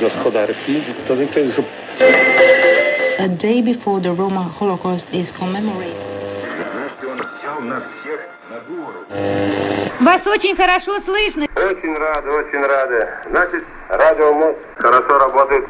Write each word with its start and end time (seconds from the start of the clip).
Gospodarki, 0.00 0.82
to 1.08 1.16
znaczy, 1.16 1.52
że 1.52 1.62
A 3.24 3.28
day 3.28 3.62
before 3.62 4.00
the 4.00 4.14
Roma 4.14 4.50
Holocaust 4.58 5.04
is 5.12 5.28
commemorated. 5.38 6.12
Вас 10.00 10.26
очень 10.26 10.56
хорошо 10.56 10.98
слышно. 11.00 11.46
Очень 11.54 11.96
рады, 11.96 12.30
очень 12.30 12.66
рады. 12.66 13.08
Значит, 13.30 13.64
радио 13.88 14.54
хорошо 14.78 15.18
работает. 15.18 15.64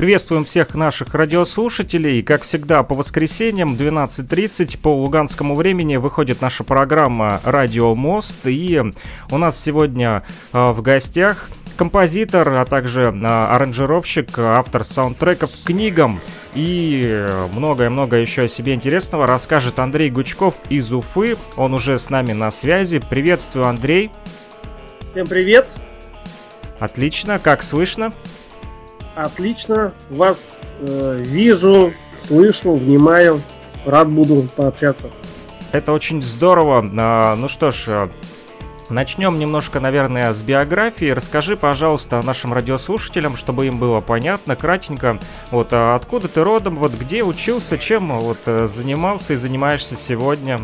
Приветствуем 0.00 0.46
всех 0.46 0.74
наших 0.74 1.14
радиослушателей. 1.14 2.22
Как 2.22 2.44
всегда, 2.44 2.82
по 2.82 2.94
воскресеньям 2.94 3.74
12.30 3.74 4.78
по 4.78 4.94
луганскому 4.94 5.54
времени 5.54 5.96
выходит 5.96 6.40
наша 6.40 6.64
программа 6.64 7.38
«Радио 7.44 7.94
Мост». 7.94 8.46
И 8.46 8.80
у 9.30 9.36
нас 9.36 9.62
сегодня 9.62 10.22
э, 10.54 10.70
в 10.70 10.80
гостях 10.80 11.50
композитор, 11.76 12.48
а 12.48 12.64
также 12.64 13.14
э, 13.14 13.26
аранжировщик, 13.26 14.38
автор 14.38 14.84
саундтреков 14.84 15.50
к 15.50 15.66
книгам 15.66 16.18
и 16.54 17.28
многое-многое 17.52 18.22
еще 18.22 18.44
о 18.44 18.48
себе 18.48 18.72
интересного 18.72 19.26
расскажет 19.26 19.78
Андрей 19.78 20.08
Гучков 20.08 20.62
из 20.70 20.90
Уфы. 20.94 21.36
Он 21.56 21.74
уже 21.74 21.98
с 21.98 22.08
нами 22.08 22.32
на 22.32 22.50
связи. 22.50 23.02
Приветствую, 23.10 23.66
Андрей. 23.66 24.10
Всем 25.06 25.26
привет. 25.26 25.68
Отлично, 26.78 27.38
как 27.38 27.62
слышно? 27.62 28.14
Отлично. 29.14 29.92
Вас 30.08 30.68
э, 30.80 31.22
вижу, 31.24 31.92
слышу, 32.18 32.74
внимаю. 32.74 33.42
Рад 33.84 34.08
буду 34.08 34.46
пообщаться. 34.56 35.10
Это 35.72 35.92
очень 35.92 36.22
здорово. 36.22 36.88
А, 36.98 37.34
ну 37.36 37.48
что 37.48 37.70
ж, 37.70 37.84
э, 37.88 38.08
начнем 38.88 39.38
немножко, 39.38 39.80
наверное, 39.80 40.32
с 40.32 40.42
биографии. 40.42 41.10
Расскажи, 41.10 41.56
пожалуйста, 41.56 42.22
нашим 42.22 42.52
радиослушателям, 42.52 43.36
чтобы 43.36 43.66
им 43.66 43.78
было 43.78 44.00
понятно, 44.00 44.56
кратенько, 44.56 45.18
вот 45.50 45.68
а 45.72 45.94
откуда 45.94 46.28
ты 46.28 46.42
родом, 46.42 46.76
вот 46.76 46.92
где 46.92 47.22
учился, 47.22 47.78
чем 47.78 48.20
вот 48.20 48.38
э, 48.46 48.68
занимался 48.68 49.34
и 49.34 49.36
занимаешься 49.36 49.94
сегодня. 49.94 50.60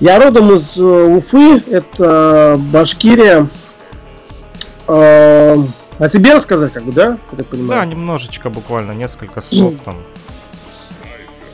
Я 0.00 0.20
родом 0.20 0.54
из 0.54 0.78
э, 0.78 0.82
Уфы, 0.82 1.62
это 1.70 2.60
Башкирия. 2.72 3.48
О 5.98 6.08
себе 6.08 6.34
рассказать, 6.34 6.72
как 6.72 6.84
бы, 6.84 6.92
да? 6.92 7.18
Я 7.32 7.38
так 7.38 7.46
понимаю. 7.46 7.80
Да, 7.80 7.86
немножечко, 7.86 8.50
буквально, 8.50 8.92
несколько 8.92 9.40
слов 9.40 9.74
там. 9.84 9.96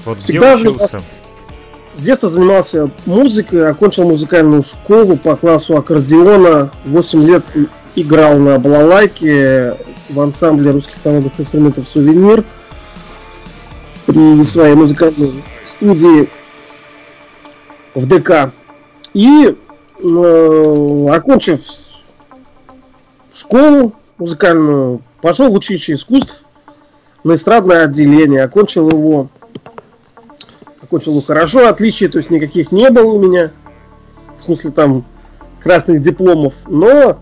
Вот 0.05 0.19
Всегда 0.19 0.57
где 0.57 0.69
учился? 0.69 1.03
С 1.95 2.01
детства 2.01 2.29
занимался 2.29 2.91
музыкой, 3.07 3.69
окончил 3.69 4.09
музыкальную 4.09 4.63
школу 4.63 5.17
по 5.17 5.37
классу 5.37 5.77
аккордеона. 5.77 6.71
8 6.87 7.25
лет 7.25 7.45
играл 7.95 8.39
на 8.39 8.59
балалайке 8.59 9.77
в 10.09 10.19
ансамбле 10.19 10.71
русских 10.71 11.05
народных 11.05 11.39
инструментов 11.39 11.87
«Сувенир» 11.87 12.45
при 14.07 14.43
своей 14.43 14.75
музыкальной 14.75 15.33
студии 15.65 16.29
в 17.95 18.07
ДК. 18.07 18.53
И 19.13 19.55
э, 20.03 21.07
окончив 21.11 21.61
школу 23.33 23.95
музыкальную, 24.23 25.03
пошел 25.21 25.51
в 25.51 25.55
училище 25.55 25.95
искусств 25.95 26.45
на 27.25 27.35
эстрадное 27.35 27.85
отделение, 27.85 28.45
окончил 28.45 28.89
его 28.89 29.29
окончил 30.83 31.13
его 31.13 31.23
хорошо, 31.23 31.69
отличий, 31.69 32.09
то 32.09 32.19
есть 32.19 32.31
никаких 32.31 32.71
не 32.71 32.91
было 32.91 33.13
у 33.13 33.19
меня, 33.19 33.51
в 34.39 34.45
смысле 34.45 34.71
там 34.71 35.05
красных 35.61 36.01
дипломов, 36.01 36.55
но 36.67 37.19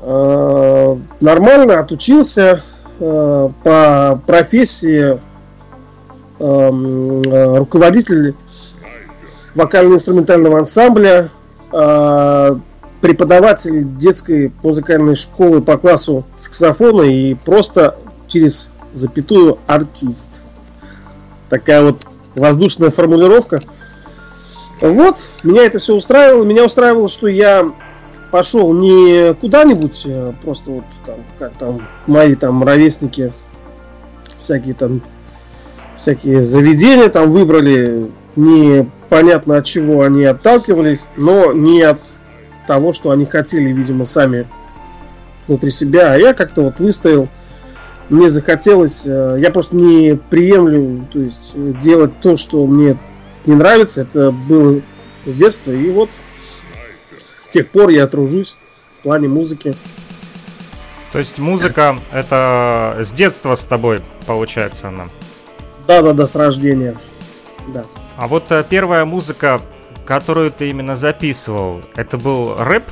э, 0.00 0.96
нормально 1.20 1.80
отучился 1.80 2.62
э, 3.00 3.48
по 3.64 4.22
профессии 4.26 5.20
эм, 6.38 7.22
э, 7.22 7.58
руководитель 7.58 8.34
вокально-инструментального 9.54 10.60
ансамбля, 10.60 11.30
э, 11.72 12.56
преподаватель 13.00 13.82
детской 13.96 14.52
музыкальной 14.62 15.14
школы 15.14 15.62
по 15.62 15.78
классу 15.78 16.24
саксофона 16.36 17.02
и 17.02 17.34
просто 17.34 17.96
через 18.26 18.72
запятую 18.92 19.58
артист. 19.66 20.42
Такая 21.48 21.82
вот 21.82 22.06
воздушная 22.34 22.90
формулировка. 22.90 23.58
Вот, 24.80 25.28
меня 25.42 25.64
это 25.64 25.78
все 25.78 25.94
устраивало. 25.94 26.44
Меня 26.44 26.64
устраивало, 26.64 27.08
что 27.08 27.26
я 27.26 27.72
пошел 28.30 28.72
не 28.72 29.34
куда-нибудь, 29.34 30.04
а 30.06 30.34
просто 30.42 30.70
вот 30.70 30.84
там, 31.04 31.16
как 31.38 31.56
там 31.56 31.88
мои 32.06 32.34
там 32.34 32.62
ровесники, 32.62 33.32
всякие 34.38 34.74
там, 34.74 35.02
всякие 35.96 36.42
заведения 36.42 37.08
там 37.08 37.30
выбрали, 37.30 38.10
непонятно 38.36 39.56
от 39.56 39.64
чего 39.64 40.02
они 40.02 40.24
отталкивались, 40.24 41.08
но 41.16 41.52
не 41.52 41.82
от 41.82 41.98
того, 42.68 42.92
что 42.92 43.10
они 43.10 43.24
хотели, 43.24 43.72
видимо, 43.72 44.04
сами 44.04 44.46
внутри 45.48 45.70
себя. 45.70 46.12
А 46.12 46.16
я 46.16 46.34
как-то 46.34 46.62
вот 46.62 46.78
выстоял 46.78 47.28
мне 48.08 48.28
захотелось, 48.28 49.06
э, 49.06 49.36
я 49.38 49.50
просто 49.50 49.76
не 49.76 50.16
приемлю, 50.16 51.06
то 51.12 51.18
есть 51.18 51.52
э, 51.54 51.72
делать 51.80 52.20
то, 52.20 52.36
что 52.36 52.66
мне 52.66 52.96
не 53.44 53.54
нравится, 53.54 54.02
это 54.02 54.30
было 54.30 54.80
с 55.26 55.34
детства, 55.34 55.72
и 55.72 55.90
вот 55.90 56.08
с 57.38 57.48
тех 57.48 57.68
пор 57.68 57.90
я 57.90 58.06
тружусь 58.06 58.56
в 58.98 59.02
плане 59.02 59.28
музыки. 59.28 59.74
То 61.12 61.18
есть 61.18 61.38
музыка 61.38 61.98
это 62.10 62.96
с 63.00 63.12
детства 63.12 63.54
с 63.54 63.64
тобой, 63.64 64.00
получается 64.26 64.88
она. 64.88 65.08
Да-да-да, 65.86 66.26
с 66.26 66.34
рождения. 66.34 66.96
Да. 67.68 67.84
А 68.16 68.26
вот 68.26 68.50
э, 68.50 68.64
первая 68.68 69.04
музыка, 69.04 69.60
которую 70.08 70.50
ты 70.50 70.70
именно 70.70 70.96
записывал, 70.96 71.82
это 71.94 72.16
был 72.16 72.54
рэп 72.58 72.84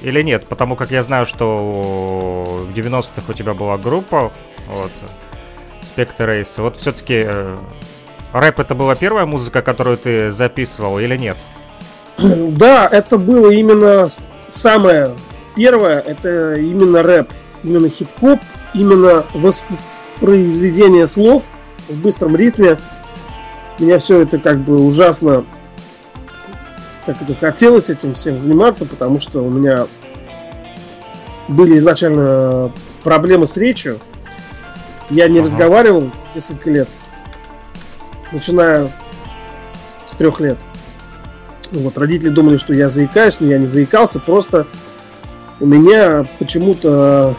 или 0.00 0.22
нет? 0.22 0.46
Потому 0.48 0.74
как 0.74 0.90
я 0.90 1.02
знаю, 1.02 1.26
что 1.26 2.64
в 2.66 2.74
90-х 2.74 3.24
у 3.28 3.32
тебя 3.34 3.52
была 3.52 3.76
группа, 3.76 4.32
вот, 4.68 4.90
Spectre 5.82 6.26
Race. 6.26 6.62
Вот 6.62 6.78
все-таки 6.78 7.24
э, 7.26 7.58
рэп 8.32 8.60
это 8.60 8.74
была 8.74 8.94
первая 8.94 9.26
музыка, 9.26 9.60
которую 9.60 9.98
ты 9.98 10.32
записывал 10.32 10.98
или 10.98 11.14
нет? 11.18 11.36
Да, 12.56 12.88
это 12.90 13.18
было 13.18 13.50
именно 13.50 14.08
самое 14.48 15.10
первое, 15.54 16.00
это 16.00 16.54
именно 16.54 17.02
рэп, 17.02 17.28
именно 17.64 17.90
хип-хоп, 17.90 18.40
именно 18.72 19.26
воспроизведение 19.34 21.06
слов 21.06 21.48
в 21.90 22.00
быстром 22.00 22.34
ритме. 22.34 22.78
Меня 23.78 23.98
все 23.98 24.22
это 24.22 24.38
как 24.38 24.60
бы 24.60 24.82
ужасно 24.82 25.44
как 27.06 27.20
это 27.20 27.34
хотелось 27.34 27.90
этим 27.90 28.14
всем 28.14 28.38
заниматься, 28.38 28.86
потому 28.86 29.18
что 29.18 29.40
у 29.42 29.50
меня 29.50 29.86
были 31.48 31.76
изначально 31.76 32.72
проблемы 33.02 33.46
с 33.46 33.56
речью. 33.56 33.98
Я 35.10 35.28
не 35.28 35.38
Ага. 35.38 35.46
разговаривал 35.46 36.10
несколько 36.34 36.70
лет, 36.70 36.88
начиная 38.30 38.90
с 40.08 40.16
трех 40.16 40.40
лет. 40.40 40.58
Вот, 41.72 41.98
родители 41.98 42.30
думали, 42.30 42.56
что 42.56 42.74
я 42.74 42.88
заикаюсь, 42.88 43.38
но 43.40 43.48
я 43.48 43.58
не 43.58 43.66
заикался, 43.66 44.20
просто 44.20 44.66
у 45.58 45.66
меня 45.66 46.26
почему-то 46.38 47.34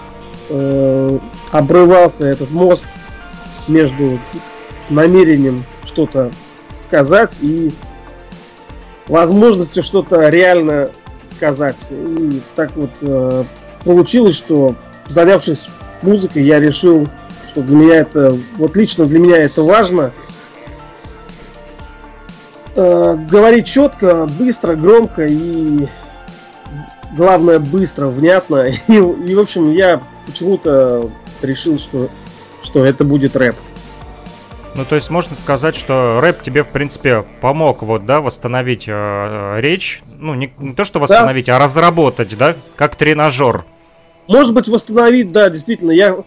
э, 0.49 1.19
обрывался 1.51 2.25
этот 2.25 2.51
мост 2.51 2.85
между 3.67 4.19
намерением 4.89 5.63
что-то 5.83 6.31
сказать 6.75 7.39
и 7.41 7.73
возможностью 9.07 9.83
что-то 9.83 10.29
реально 10.29 10.91
сказать. 11.25 11.87
И 11.89 12.41
так 12.55 12.71
вот 12.75 12.91
э, 13.01 13.43
получилось, 13.83 14.35
что 14.35 14.75
занявшись 15.07 15.69
музыкой, 16.01 16.43
я 16.43 16.59
решил, 16.59 17.07
что 17.47 17.61
для 17.61 17.75
меня 17.75 17.95
это, 17.95 18.37
вот 18.57 18.75
лично 18.77 19.05
для 19.05 19.19
меня 19.19 19.37
это 19.37 19.63
важно. 19.63 20.11
Э, 22.75 23.15
говорить 23.29 23.67
четко, 23.67 24.25
быстро, 24.25 24.75
громко 24.75 25.27
и 25.27 25.87
главное 27.15 27.59
быстро, 27.59 28.07
внятно. 28.07 28.67
И, 28.87 28.93
и 28.95 29.35
в 29.35 29.39
общем, 29.39 29.71
я 29.71 30.01
почему-то 30.25 31.11
решил, 31.41 31.77
что, 31.77 32.09
что 32.61 32.85
это 32.85 33.03
будет 33.03 33.35
рэп. 33.35 33.55
Ну, 34.75 34.85
то 34.85 34.95
есть 34.95 35.09
можно 35.09 35.35
сказать, 35.35 35.75
что 35.75 36.19
рэп 36.19 36.41
тебе, 36.41 36.63
в 36.63 36.69
принципе, 36.69 37.25
помог, 37.41 37.83
вот, 37.83 38.05
да, 38.05 38.21
восстановить 38.21 38.85
э, 38.87 39.59
речь. 39.59 40.01
Ну, 40.17 40.33
не, 40.33 40.51
не 40.57 40.73
то, 40.73 40.83
что 40.83 40.99
восстановить, 40.99 41.47
а 41.49 41.59
разработать, 41.59 42.35
да, 42.37 42.55
как 42.75 42.95
тренажер. 42.95 43.65
Может 44.27 44.55
быть, 44.55 44.67
восстановить, 44.67 45.31
да, 45.31 45.49
действительно. 45.49 45.91
Я 45.91 46.23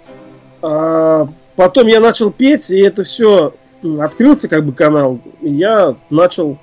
а, 0.63 1.29
потом 1.55 1.87
я 1.87 2.01
начал 2.01 2.31
петь, 2.31 2.71
и 2.71 2.79
это 2.79 3.05
все 3.05 3.55
открылся 4.01 4.49
как 4.49 4.65
бы 4.65 4.73
канал, 4.73 5.21
и 5.41 5.51
я 5.51 5.97
начал 6.11 6.59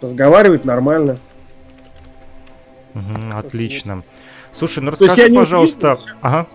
разговаривать 0.00 0.64
нормально. 0.64 1.18
Мгм, 2.94 3.36
отлично. 3.36 4.02
Слушай, 4.52 4.80
ну 4.82 4.90
расскажи, 4.90 5.28
не 5.28 5.36
пожалуйста. 5.36 5.94
утрирую, 5.94 6.18
Ага. 6.22 6.46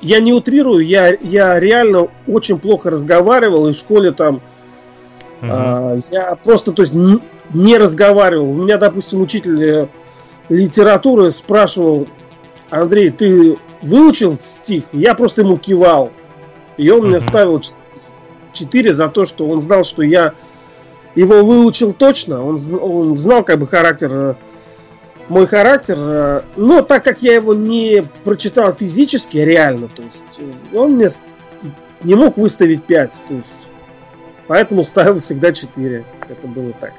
Я 0.00 0.20
не 0.20 0.32
утрирую, 0.32 0.86
я, 0.86 1.14
я 1.20 1.58
реально 1.58 2.08
очень 2.26 2.58
плохо 2.58 2.90
разговаривал, 2.90 3.68
и 3.68 3.72
в 3.72 3.76
школе 3.76 4.12
там 4.12 4.40
Мгм. 5.40 5.50
А, 5.52 5.98
я 6.10 6.36
просто, 6.42 6.72
то 6.72 6.82
есть, 6.82 6.94
н- 6.94 7.22
не 7.52 7.76
разговаривал. 7.76 8.50
У 8.50 8.54
меня, 8.54 8.78
допустим, 8.78 9.20
учитель 9.20 9.62
э, 9.62 9.88
литературы 10.48 11.30
спрашивал, 11.30 12.08
Андрей, 12.70 13.10
ты 13.10 13.58
выучил 13.82 14.36
стих? 14.38 14.84
Я 14.92 15.14
просто 15.14 15.42
ему 15.42 15.58
кивал. 15.58 16.10
И 16.76 16.90
он 16.90 17.08
мне 17.08 17.20
ставил 17.20 17.62
4 18.52 18.94
за 18.94 19.08
то, 19.08 19.26
что 19.26 19.46
он 19.46 19.62
знал, 19.62 19.84
что 19.84 20.02
я 20.02 20.32
его 21.14 21.44
выучил 21.44 21.92
точно. 21.92 22.44
Он, 22.44 22.58
он 22.80 23.16
знал 23.16 23.44
как 23.44 23.58
бы 23.58 23.66
характер, 23.66 24.10
э, 24.12 24.34
мой 25.28 25.46
характер. 25.46 25.96
э, 25.98 26.42
Но 26.56 26.82
так 26.82 27.04
как 27.04 27.22
я 27.22 27.34
его 27.34 27.54
не 27.54 28.08
прочитал 28.24 28.72
физически, 28.72 29.38
реально, 29.38 29.88
то 29.88 30.02
есть, 30.02 30.38
э, 30.38 30.76
он 30.76 30.92
мне 30.96 31.08
не 32.02 32.14
мог 32.14 32.36
выставить 32.36 32.84
5. 32.84 33.24
То 33.28 33.34
есть, 33.34 33.68
Поэтому 34.48 34.84
ставил 34.84 35.18
всегда 35.18 35.52
4. 35.52 36.04
Это 36.28 36.46
было 36.46 36.72
так. 36.74 36.92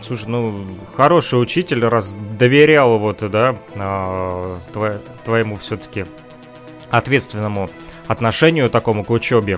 Слушай, 0.00 0.26
ну, 0.28 0.64
хороший 0.96 1.40
учитель, 1.40 1.84
раз 1.84 2.14
доверял 2.38 2.98
вот, 2.98 3.28
да, 3.30 3.56
а, 3.76 4.58
тво- 4.72 5.00
твоему 5.24 5.56
все-таки 5.56 6.06
ответственному 6.90 7.70
отношению 8.06 8.68
такому 8.68 9.04
к 9.04 9.10
учебе. 9.10 9.56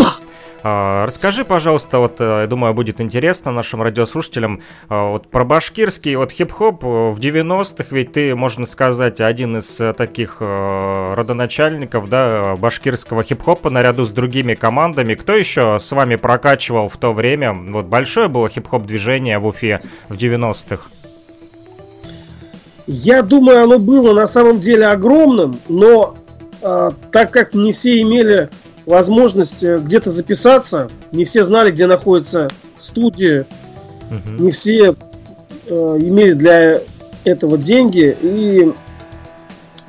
А, 0.66 1.05
Расскажи, 1.05 1.44
пожалуйста, 1.44 1.99
вот, 1.99 2.22
э, 2.22 2.40
я 2.40 2.46
думаю, 2.46 2.72
будет 2.72 2.99
интересно 2.99 3.52
нашим 3.52 3.82
радиослушателям, 3.82 4.62
а, 4.88 5.11
вот 5.11 5.28
про 5.28 5.44
башкирский 5.44 6.14
вот 6.16 6.32
хип-хоп 6.32 6.82
э, 6.82 7.11
в 7.11 7.20
90-х, 7.20 7.84
ведь 7.90 8.14
ты, 8.14 8.34
можно 8.34 8.64
сказать, 8.64 9.20
один 9.20 9.58
из 9.58 9.78
э, 9.78 9.93
таких 9.93 10.38
э, 10.40 11.14
родоначальников, 11.14 12.08
да, 12.08 12.56
башкирского 12.56 13.25
хип-хопа 13.25 13.69
наряду 13.69 14.06
с 14.06 14.11
другими 14.11 14.55
командами. 14.55 15.14
Кто 15.14 15.34
еще 15.37 15.76
с 15.78 15.93
вами 15.93 16.16
прокачивал 16.16 16.88
в 16.88 16.96
то 16.96 17.12
время? 17.12 17.52
Вот 17.52 17.84
большое 17.84 18.28
было 18.28 18.49
хип-хоп 18.49 18.87
движение 18.87 19.38
в 19.38 19.46
Уфе 19.46 19.81
в 20.08 20.14
90-х. 20.14 20.88
Я 22.87 23.20
думаю, 23.20 23.64
оно 23.64 23.78
было 23.78 24.14
на 24.14 24.26
самом 24.26 24.61
деле 24.61 24.87
огромным, 24.87 25.61
но 25.69 26.16
а, 26.62 26.93
так 27.12 27.32
как 27.32 27.52
не 27.52 27.72
все 27.72 28.00
имели 28.00 28.49
возможность 28.86 29.62
э, 29.62 29.78
где-то 29.78 30.10
записаться, 30.10 30.88
не 31.12 31.25
все 31.25 31.44
знали, 31.44 31.70
где 31.70 31.86
находится 31.86 32.48
студия, 32.78 33.46
Мгм. 34.10 34.44
не 34.44 34.50
все 34.50 34.94
э, 35.66 35.75
имели 35.75 36.32
для 36.32 36.81
этого 37.25 37.56
деньги. 37.56 38.16
И 38.20 38.72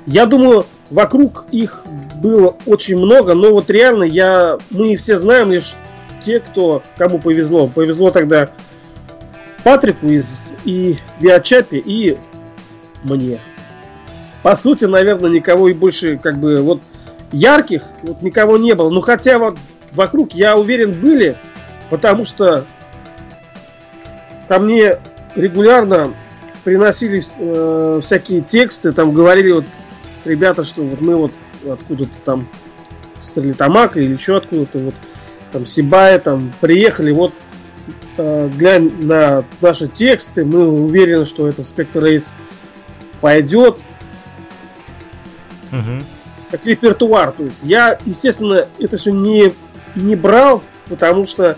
я 0.06 0.26
думаю, 0.26 0.66
вокруг 0.90 1.46
их 1.52 1.84
было 2.22 2.56
очень 2.66 2.98
много, 2.98 3.34
но 3.34 3.52
вот 3.52 3.70
реально 3.70 4.04
я, 4.04 4.58
мы 4.70 4.96
все 4.96 5.18
знаем 5.18 5.52
лишь 5.52 5.76
те, 6.22 6.40
кто, 6.40 6.82
кому 6.98 7.20
повезло. 7.20 7.68
Повезло 7.68 8.10
тогда 8.12 8.50
Патрику 9.64 10.08
из 10.08 10.54
и 10.64 10.96
Виачапи 11.20 11.78
и 11.78 12.18
мне. 13.04 13.40
По 14.44 14.56
сути, 14.56 14.86
наверное, 14.86 15.30
никого 15.32 15.70
и 15.70 15.74
больше, 15.74 16.18
как 16.18 16.38
бы, 16.38 16.62
вот 16.62 16.82
ярких 17.32 17.84
вот 18.02 18.22
никого 18.22 18.58
не 18.58 18.74
было. 18.74 18.90
Ну, 18.90 19.02
хотя 19.02 19.40
вот 19.40 19.58
вокруг, 19.94 20.34
я 20.34 20.58
уверен, 20.58 21.00
были, 21.00 21.38
потому 21.90 22.26
что 22.26 22.66
ко 24.48 24.60
мне 24.60 25.00
регулярно 25.36 26.14
приносили 26.64 27.22
э, 27.38 28.00
всякие 28.02 28.42
тексты, 28.42 28.92
там 28.92 29.14
говорили 29.14 29.52
вот 29.52 29.66
ребята, 30.24 30.66
что 30.66 30.82
вот 30.82 31.02
мы 31.02 31.16
вот 31.16 31.32
откуда-то 31.70 32.16
там 32.24 32.48
Стрелитамака 33.22 34.00
или 34.00 34.14
еще 34.14 34.38
откуда-то 34.38 34.80
вот 34.80 34.96
там 35.52 35.66
Сибая 35.66 36.20
там 36.20 36.54
приехали, 36.62 37.12
вот 37.12 37.34
э, 38.18 38.50
глянь 38.56 38.92
на 39.04 39.44
наши 39.62 39.88
тексты, 39.88 40.46
мы 40.46 40.68
уверены, 40.68 41.26
что 41.26 41.48
это 41.48 41.64
Спектр 41.64 42.04
Рейс 42.04 42.34
пойдет 43.22 43.78
Мгм. 45.72 46.04
Как 46.58 46.66
репертуар. 46.66 47.32
То 47.32 47.44
есть 47.44 47.60
я, 47.64 47.98
естественно, 48.06 48.68
это 48.80 48.98
все 48.98 49.12
не, 49.12 49.54
не 49.96 50.16
брал, 50.16 50.62
потому 50.90 51.26
что 51.26 51.58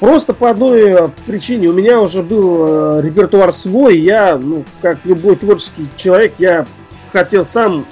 просто 0.00 0.34
по 0.34 0.50
одной 0.50 0.80
э, 0.92 1.08
причине 1.26 1.68
у 1.68 1.72
меня 1.72 2.00
уже 2.00 2.22
был 2.22 2.98
э, 2.98 3.02
репертуар 3.02 3.50
свой. 3.52 3.98
Я, 3.98 4.36
ну, 4.36 4.64
как 4.82 5.04
любой 5.06 5.36
творческий 5.36 5.88
человек, 5.96 6.34
я 6.38 6.66
хотел 7.12 7.44
сам 7.44 7.86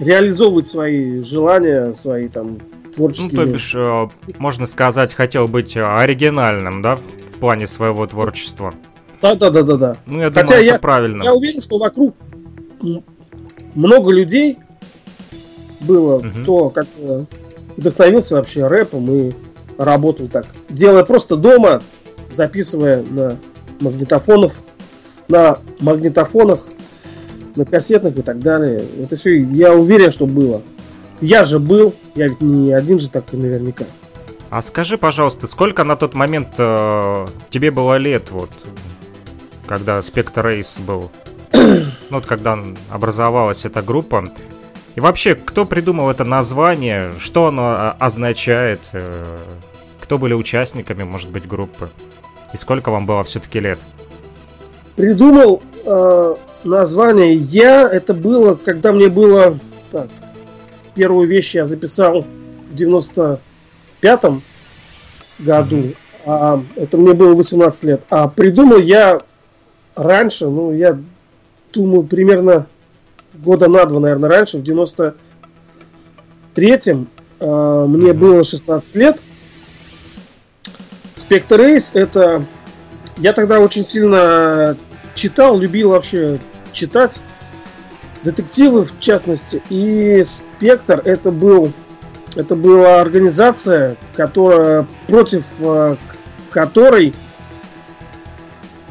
реализовывать 0.00 0.66
свои 0.66 1.20
желания, 1.20 1.92
свои 1.94 2.28
там 2.28 2.54
Ну, 2.54 2.90
творческие. 2.90 3.36
то 3.40 3.46
бишь, 3.46 3.74
э, 3.74 4.08
можно 4.38 4.66
сказать, 4.66 5.14
хотел 5.14 5.48
быть 5.48 5.76
э, 5.76 5.82
оригинальным, 5.84 6.82
да, 6.82 6.96
в 6.96 7.38
плане 7.38 7.66
своего 7.66 8.06
творчества. 8.06 8.74
Да, 9.22 9.34
да, 9.36 9.50
да, 9.50 9.62
да, 9.62 9.76
да. 9.76 9.96
Ну, 10.06 10.20
я 10.20 10.30
Хотя 10.30 10.46
думаю, 10.46 10.64
я- 10.64 10.72
это 10.72 10.80
правильно. 10.80 11.22
Я 11.22 11.34
уверен, 11.34 11.60
что 11.60 11.78
вокруг 11.78 12.14
много 13.74 14.10
людей 14.12 14.58
было, 15.80 16.20
Мгм. 16.20 16.42
кто 16.42 16.70
как 16.70 16.86
вдохновился 17.76 18.36
вообще 18.36 18.66
рэпом 18.66 19.10
и 19.14 19.32
работал 19.78 20.28
так, 20.28 20.46
делая 20.68 21.04
просто 21.04 21.36
дома, 21.36 21.82
записывая 22.30 23.02
на 23.02 23.36
магнитофонов, 23.80 24.54
на 25.28 25.58
магнитофонах, 25.80 26.66
на 27.56 27.64
кассетных 27.64 28.16
и 28.18 28.22
так 28.22 28.40
далее. 28.40 28.84
Это 29.02 29.16
все, 29.16 29.40
я 29.42 29.74
уверен, 29.74 30.10
что 30.10 30.26
было. 30.26 30.62
Я 31.20 31.44
же 31.44 31.58
был, 31.58 31.94
я 32.14 32.28
ведь 32.28 32.40
не 32.40 32.72
один 32.72 32.98
же 32.98 33.08
такой 33.08 33.38
наверняка. 33.38 33.84
А 34.50 34.62
скажи, 34.62 34.96
пожалуйста, 34.98 35.46
сколько 35.46 35.82
на 35.84 35.96
тот 35.96 36.14
момент 36.14 36.48
э, 36.58 37.26
тебе 37.50 37.70
было 37.70 37.96
лет, 37.96 38.30
вот, 38.30 38.50
когда 39.66 40.00
Спектр 40.02 40.46
Рейс 40.46 40.78
был? 40.78 41.10
Ну, 42.10 42.16
вот 42.18 42.26
когда 42.26 42.58
образовалась 42.90 43.64
эта 43.64 43.82
группа. 43.82 44.30
И 44.94 45.00
вообще, 45.00 45.34
кто 45.34 45.64
придумал 45.64 46.10
это 46.10 46.24
название? 46.24 47.12
Что 47.18 47.48
оно 47.48 47.62
а, 47.64 47.96
означает? 47.98 48.80
э, 48.92 49.38
кто 50.00 50.18
были 50.18 50.34
участниками, 50.34 51.02
может 51.02 51.30
быть, 51.30 51.48
группы? 51.48 51.90
И 52.52 52.56
сколько 52.56 52.90
вам 52.90 53.06
было 53.06 53.24
все-таки 53.24 53.58
лет? 53.58 53.78
придумал 54.96 55.62
э, 55.84 56.34
название 56.64 57.34
я. 57.34 57.88
Это 57.90 58.14
было, 58.14 58.54
когда 58.54 58.92
мне 58.92 59.08
было... 59.08 59.58
Так, 59.90 60.08
первую 60.94 61.28
вещь 61.28 61.54
я 61.54 61.64
записал 61.66 62.24
в 62.70 62.74
95-м 62.74 64.42
году. 65.38 65.94
А, 66.26 66.62
это 66.76 66.96
мне 66.96 67.12
было 67.12 67.34
18 67.34 67.84
лет. 67.84 68.02
А 68.10 68.28
придумал 68.28 68.78
я 68.78 69.20
раньше, 69.94 70.48
ну, 70.48 70.72
я 70.72 70.98
думаю, 71.74 72.04
примерно 72.04 72.66
года 73.34 73.68
на 73.68 73.84
два, 73.84 74.00
наверное, 74.00 74.30
раньше, 74.30 74.58
в 74.58 74.62
93-м 74.62 77.08
э, 77.40 77.84
мне 77.88 78.12
Мгм. 78.12 78.18
было 78.18 78.44
16 78.44 78.96
лет. 78.96 79.20
Спектр 81.16 81.60
Рейс 81.60 81.90
это 81.94 82.44
я 83.18 83.32
тогда 83.32 83.60
очень 83.60 83.84
сильно 83.84 84.76
читал, 85.14 85.58
любил 85.58 85.90
вообще 85.90 86.40
читать 86.72 87.20
детективы 88.24 88.84
в 88.84 88.98
частности. 88.98 89.62
И 89.70 90.22
Спектр 90.24 91.00
это 91.04 91.30
был 91.30 91.72
это 92.36 92.56
была 92.56 93.00
организация, 93.00 93.96
которая 94.16 94.88
против 95.06 95.44
э, 95.60 95.96
которой 96.50 97.14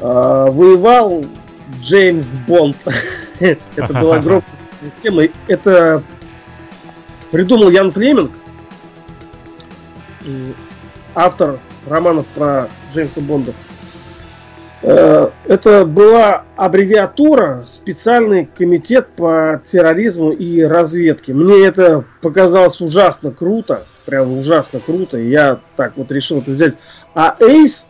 воевал 0.00 1.26
Джеймс 1.80 2.34
Бонд. 2.46 2.76
Это 3.40 3.92
была 3.92 4.16
огромная 4.18 4.44
тема. 4.96 5.22
Это 5.48 6.02
придумал 7.30 7.70
Ян 7.70 7.90
Флеминг, 7.92 8.30
м, 10.26 10.54
автор 11.14 11.58
романов 11.86 12.26
про 12.28 12.68
Джеймса 12.92 13.20
Бонда. 13.20 13.52
Э, 14.82 15.30
Это 15.46 15.86
была 15.86 16.44
аббревиатура 16.56 17.62
специальный 17.66 18.44
комитет 18.46 19.08
по 19.16 19.60
терроризму 19.64 20.32
и 20.32 20.62
разведке. 20.62 21.32
Мне 21.32 21.66
это 21.66 22.04
показалось 22.20 22.80
ужасно 22.80 23.30
круто, 23.30 23.86
прям 24.04 24.36
ужасно 24.36 24.80
круто. 24.80 25.16
И 25.16 25.28
я 25.28 25.60
так 25.76 25.96
вот 25.96 26.12
решил 26.12 26.38
это 26.38 26.50
взять. 26.50 26.74
А 27.14 27.34
Ace 27.40 27.86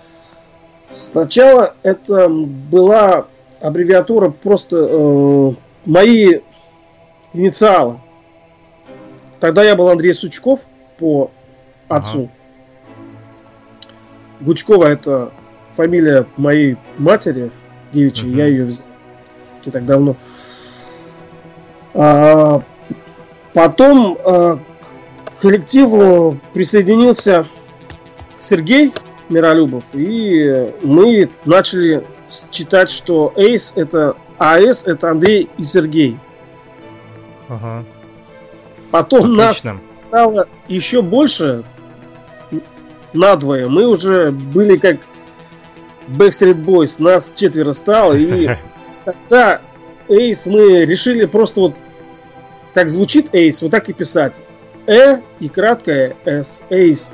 сначала 0.91 1.75
это 1.83 2.29
была 2.29 3.27
аббревиатура 3.65 4.29
просто 4.29 4.77
э, 4.77 5.51
мои 5.87 6.41
инициалы. 7.33 7.99
Тогда 9.41 9.65
я 9.65 9.75
был 9.75 9.89
Андрей 9.89 10.13
Сучков 10.13 10.67
по 10.99 11.31
отцу. 11.89 12.31
Гучкова 14.41 14.85
это 14.85 15.33
фамилия 15.71 16.27
моей 16.37 16.77
матери 16.99 17.51
девичьей, 17.93 18.29
Мгм. 18.29 18.39
я 18.39 18.47
ее 18.47 18.65
взял. 18.65 18.87
не 19.65 19.73
так 19.73 19.87
давно. 19.87 20.17
А, 21.95 22.61
потом 23.55 24.19
а, 24.25 24.59
к 25.37 25.41
коллективу 25.41 26.39
присоединился 26.53 27.47
Сергей 28.39 28.93
Миролюбов, 29.31 29.87
и 29.95 30.71
мы 30.83 31.31
начали 31.47 32.05
читать, 32.51 32.91
что 32.91 33.33
Эйс 33.37 33.73
это 33.77 34.17
АС 34.39 34.85
это 34.85 35.11
Андрей 35.11 35.49
и 35.59 35.65
Сергей. 35.65 36.19
Ага. 37.49 37.85
Потом 38.91 39.39
Отлично. 39.39 39.75
нас 39.75 39.83
стало 39.97 40.49
еще 40.69 41.03
больше 41.03 41.65
надвое. 43.13 43.69
Мы 43.69 43.87
уже 43.87 44.31
были 44.31 44.77
как 44.77 44.99
Backstreet 46.09 46.65
Boys, 46.65 47.03
нас 47.03 47.33
четверо 47.33 47.73
стало, 47.73 48.15
и 48.15 48.51
тогда 49.05 49.61
Эйс 50.09 50.47
мы 50.47 50.85
решили 50.85 51.25
просто 51.25 51.61
вот 51.61 51.77
как 52.75 52.89
звучит 52.89 53.35
Эйс, 53.35 53.63
вот 53.63 53.71
так 53.71 53.89
и 53.89 53.93
писать. 53.93 54.41
Э 54.87 55.19
и 55.41 55.49
краткое 55.49 56.17
С. 56.25 56.61
Эйс. 56.71 57.13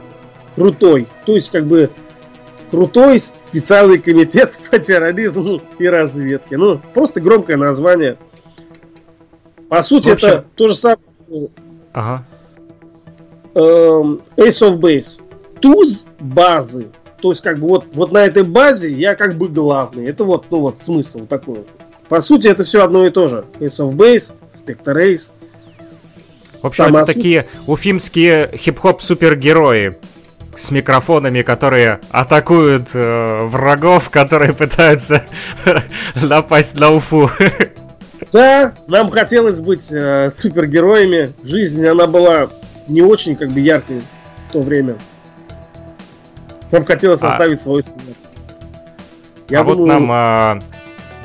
Крутой. 0.55 1.07
То 1.27 1.35
есть 1.35 1.50
как 1.50 1.67
бы 1.67 1.91
крутой 2.71 3.19
специальный 3.19 3.99
комитет 3.99 4.59
по 4.71 4.79
терроризму 4.79 5.61
и 5.79 5.87
разведке. 5.87 6.57
Ну, 6.57 6.81
просто 6.95 7.21
громкое 7.21 7.57
название. 7.57 8.17
По 9.69 9.83
сути, 9.83 10.11
общем... 10.11 10.29
это 10.29 10.45
то 10.55 10.69
же 10.69 10.75
самое. 10.75 10.99
Ага. 11.93 12.25
Эм, 13.55 14.21
Ace 14.37 14.62
of 14.62 14.79
Base. 14.79 15.21
Туз 15.61 16.07
базы. 16.19 16.89
То 17.21 17.31
есть, 17.31 17.43
как 17.43 17.59
бы 17.59 17.69
вот, 17.69 17.87
вот 17.93 18.12
на 18.12 18.25
этой 18.25 18.45
базе 18.45 18.91
я 18.91 19.15
как 19.15 19.37
бы 19.37 19.49
главный. 19.49 20.07
Это 20.07 20.25
вот, 20.25 20.47
ну 20.50 20.61
вот 20.61 20.83
смысл 20.83 21.27
такой. 21.27 21.65
По 22.09 22.21
сути, 22.21 22.49
это 22.49 22.65
все 22.65 22.83
одно 22.83 23.07
и 23.07 23.11
то 23.11 23.29
же. 23.29 23.45
Ace 23.61 23.79
of 23.79 23.95
Base, 23.95 24.35
Spectre 24.53 25.15
Ace. 25.15 25.35
В 26.62 26.67
общем, 26.67 26.85
Сама 26.85 27.00
это 27.00 27.07
суть... 27.07 27.17
такие 27.17 27.47
уфимские 27.67 28.50
хип-хоп 28.57 29.03
супергерои 29.03 29.97
с 30.61 30.71
микрофонами, 30.71 31.43
которые 31.43 32.00
атакуют 32.11 32.88
э, 32.95 33.45
врагов, 33.45 34.11
которые 34.11 34.52
пытаются 34.52 35.25
напасть 36.14 36.79
на 36.79 36.90
Уфу. 36.90 37.31
Да, 38.33 38.75
нам 38.87 39.11
хотелось 39.11 39.61
быть 39.61 39.90
э, 39.93 40.31
супергероями. 40.31 41.33
Жизнь, 41.43 41.85
она 41.87 42.07
была 42.07 42.50
не 42.87 43.02
очень 43.02 43.37
как 43.37 43.50
бы 43.50 43.61
яркой 43.61 44.02
в 44.49 44.52
то 44.52 44.61
время. 44.61 44.97
Нам 46.71 46.85
хотелось 46.85 47.23
а... 47.23 47.29
оставить 47.29 47.61
свой 47.61 47.83
след. 47.83 48.17
Я 49.49 49.61
а 49.61 49.64
думаю... 49.64 49.79
вот 49.79 49.87
нам 49.87 50.09
а, 50.12 50.61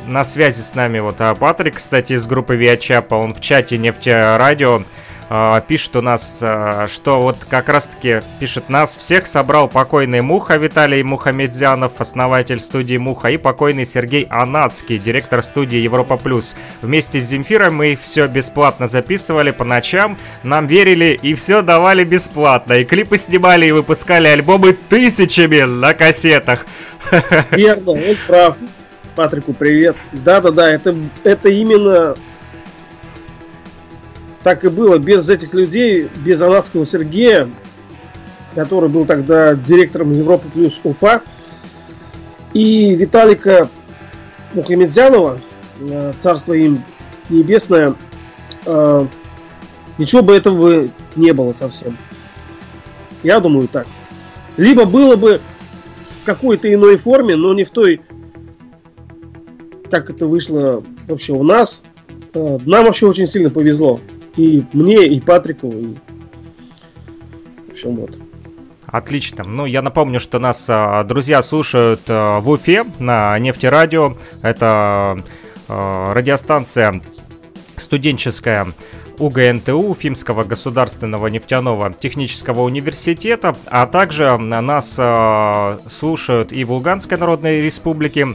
на 0.07 0.23
связи 0.23 0.61
с 0.61 0.73
нами 0.73 0.99
вот 0.99 1.17
а 1.19 1.35
Патрик, 1.35 1.75
кстати, 1.75 2.13
из 2.13 2.25
группы 2.25 2.55
Виачапа, 2.55 3.15
он 3.15 3.33
в 3.33 3.41
чате 3.41 3.77
нефтерадио 3.77 4.83
а, 5.29 5.61
пишет 5.61 5.95
у 5.95 6.01
нас, 6.01 6.39
а, 6.41 6.87
что 6.87 7.21
вот 7.21 7.37
как 7.49 7.69
раз-таки 7.69 8.21
пишет 8.39 8.69
нас 8.69 8.95
всех 8.95 9.27
собрал 9.27 9.67
покойный 9.67 10.21
Муха 10.21 10.57
Виталий 10.57 11.01
Мухамедзянов, 11.03 11.93
основатель 11.99 12.59
студии 12.59 12.97
Муха, 12.97 13.29
и 13.29 13.37
покойный 13.37 13.85
Сергей 13.85 14.27
Анацкий, 14.29 14.97
директор 14.97 15.41
студии 15.41 15.77
Европа 15.77 16.17
Плюс. 16.17 16.55
Вместе 16.81 17.19
с 17.19 17.23
Земфиром 17.23 17.75
мы 17.75 17.95
все 17.95 18.27
бесплатно 18.27 18.87
записывали 18.87 19.51
по 19.51 19.63
ночам, 19.63 20.17
нам 20.43 20.67
верили 20.67 21.17
и 21.21 21.33
все 21.33 21.61
давали 21.61 22.03
бесплатно, 22.03 22.73
и 22.73 22.85
клипы 22.85 23.17
снимали 23.17 23.65
и 23.65 23.71
выпускали 23.71 24.27
альбомы 24.27 24.73
тысячами 24.73 25.61
на 25.61 25.93
кассетах. 25.93 26.65
Верно, 27.51 27.91
он 27.91 28.15
прав. 28.27 28.57
Патрику 29.15 29.53
привет. 29.53 29.95
Да-да-да, 30.11 30.69
это, 30.69 30.93
это 31.23 31.47
именно 31.47 32.15
так 34.45 34.63
и 34.63 34.69
было. 34.69 34.99
Без 34.99 35.27
этих 35.27 35.55
людей, 35.55 36.07
без 36.23 36.39
Анатского 36.39 36.85
Сергея, 36.85 37.49
который 38.53 38.89
был 38.89 39.05
тогда 39.05 39.55
директором 39.55 40.13
Европы 40.13 40.47
плюс 40.53 40.79
Уфа, 40.83 41.23
и 42.53 42.93
Виталика 42.93 43.69
Мухамедзянова, 44.53 45.39
э, 45.79 46.13
царство 46.19 46.53
им 46.53 46.83
небесное, 47.29 47.95
э, 48.67 49.07
ничего 49.97 50.21
бы 50.21 50.35
этого 50.35 50.61
бы 50.61 50.91
не 51.15 51.33
было 51.33 51.51
совсем. 51.51 51.97
Я 53.23 53.39
думаю 53.39 53.67
так. 53.67 53.87
Либо 54.57 54.85
было 54.85 55.15
бы 55.15 55.41
в 56.21 56.23
какой-то 56.23 56.71
иной 56.71 56.97
форме, 56.97 57.35
но 57.35 57.51
не 57.55 57.63
в 57.63 57.71
той, 57.71 57.99
как 59.89 60.11
это 60.11 60.27
вышло 60.27 60.83
вообще 61.07 61.33
у 61.33 61.41
нас. 61.41 61.81
Э, 62.35 62.59
нам 62.63 62.85
вообще 62.85 63.07
очень 63.07 63.25
сильно 63.25 63.49
повезло. 63.49 63.99
И 64.37 64.63
мне, 64.73 65.05
и 65.05 65.19
Патрику, 65.19 65.71
и... 65.71 65.95
В 67.67 67.71
общем, 67.71 67.95
вот. 67.95 68.17
Отлично. 68.87 69.43
Ну, 69.43 69.65
я 69.65 69.81
напомню, 69.81 70.19
что 70.19 70.39
нас 70.39 70.65
а, 70.69 71.03
друзья 71.03 71.41
слушают 71.41 72.01
а, 72.07 72.39
в 72.39 72.49
Уфе 72.49 72.85
на 72.99 73.37
нефтерадио. 73.39 74.15
Это 74.41 75.17
а, 75.67 76.13
радиостанция 76.13 77.01
студенческая 77.75 78.67
УГНТУ, 79.17 79.77
Уфимского 79.77 80.43
государственного 80.43 81.27
нефтяного 81.27 81.93
технического 81.93 82.61
университета, 82.61 83.55
а 83.65 83.85
также 83.87 84.37
нас 84.37 84.99
слушают 85.89 86.51
и 86.51 86.63
в 86.63 86.71
Луганской 86.71 87.17
Народной 87.17 87.61
Республике, 87.61 88.27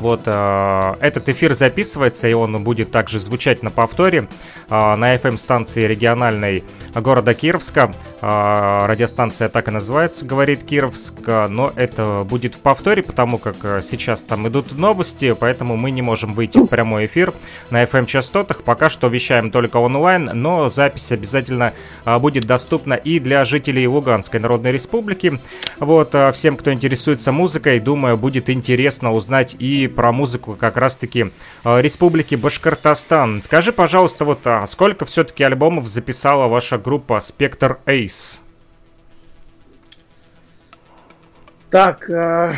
вот 0.00 0.22
э, 0.26 0.94
этот 1.00 1.28
эфир 1.28 1.54
записывается, 1.54 2.28
и 2.28 2.32
он 2.32 2.62
будет 2.64 2.90
также 2.90 3.20
звучать 3.20 3.62
на 3.62 3.70
повторе 3.70 4.28
э, 4.68 4.94
на 4.94 5.14
FM-станции 5.14 5.86
региональной 5.86 6.64
города 6.94 7.32
Кировска. 7.32 7.92
Э, 8.20 8.86
радиостанция 8.86 9.48
так 9.48 9.68
и 9.68 9.70
называется, 9.70 10.24
говорит 10.24 10.64
Кировск, 10.64 11.14
но 11.26 11.72
это 11.76 12.26
будет 12.28 12.56
в 12.56 12.58
повторе, 12.58 13.02
потому 13.02 13.38
как 13.38 13.56
э, 13.62 13.80
сейчас 13.82 14.22
там 14.22 14.48
идут 14.48 14.76
новости, 14.76 15.34
поэтому 15.38 15.76
мы 15.76 15.90
не 15.92 16.02
можем 16.02 16.34
выйти 16.34 16.58
в 16.58 16.68
прямой 16.68 17.06
эфир 17.06 17.32
на 17.70 17.84
FM-частотах. 17.84 18.64
Пока 18.64 18.90
что 18.90 19.08
вещаем 19.08 19.50
только 19.50 19.76
онлайн, 19.76 20.30
но 20.34 20.70
запись 20.70 21.12
обязательно 21.12 21.72
э, 22.04 22.18
будет 22.18 22.46
доступна 22.46 22.94
и 22.94 23.20
для 23.20 23.44
жителей 23.44 23.86
Луганской 23.86 24.40
Народной 24.40 24.72
Республики. 24.72 25.38
Вот, 25.78 26.14
э, 26.14 26.32
всем, 26.32 26.56
кто 26.56 26.72
интересуется 26.72 27.30
музыкой, 27.30 27.78
думаю, 27.78 28.16
будет 28.16 28.50
интересно 28.50 29.12
узнать 29.12 29.54
и 29.58 29.83
про 29.88 30.12
музыку 30.12 30.56
как 30.58 30.76
раз-таки 30.76 31.32
э, 31.64 31.80
Республики 31.80 32.34
Башкортостан. 32.34 33.42
Скажи, 33.42 33.72
пожалуйста, 33.72 34.24
вот 34.24 34.46
а 34.46 34.66
сколько 34.66 35.04
все-таки 35.04 35.44
альбомов 35.44 35.86
записала 35.86 36.48
ваша 36.48 36.78
группа 36.78 37.18
Spectre 37.18 37.78
Ace? 37.86 38.40
Так, 41.70 42.08
э, 42.08 42.52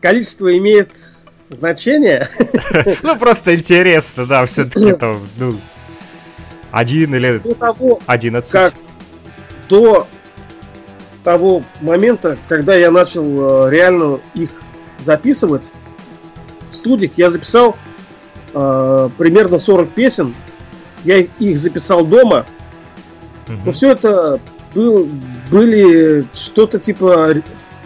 количество 0.00 0.56
имеет 0.56 0.90
значение? 1.50 2.28
Ну, 3.02 3.16
просто 3.16 3.54
интересно, 3.54 4.26
да, 4.26 4.46
все-таки 4.46 4.84
это, 4.90 5.16
ну, 5.36 5.58
один 6.70 7.14
или 7.14 7.40
одиннадцать. 8.06 8.52
Как 8.52 8.74
до 9.68 10.06
того 11.22 11.62
момента, 11.80 12.38
когда 12.48 12.74
я 12.74 12.90
начал 12.90 13.66
э, 13.66 13.70
реально 13.70 14.20
их 14.34 14.50
записывать, 14.98 15.72
студиях 16.74 17.12
я 17.16 17.30
записал 17.30 17.76
э, 18.52 19.08
примерно 19.18 19.58
40 19.58 19.90
песен. 19.90 20.34
Я 21.04 21.18
их 21.18 21.58
записал 21.58 22.04
дома. 22.04 22.46
Угу. 23.48 23.58
Но 23.66 23.72
все 23.72 23.92
это 23.92 24.40
был, 24.74 25.08
были 25.50 26.26
что-то 26.32 26.78
типа 26.78 27.34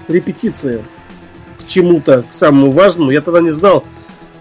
репетиции 0.08 0.84
к 1.58 1.64
чему-то, 1.64 2.22
к 2.22 2.32
самому 2.32 2.70
важному. 2.70 3.10
Я 3.10 3.20
тогда 3.20 3.40
не 3.40 3.50
знал, 3.50 3.84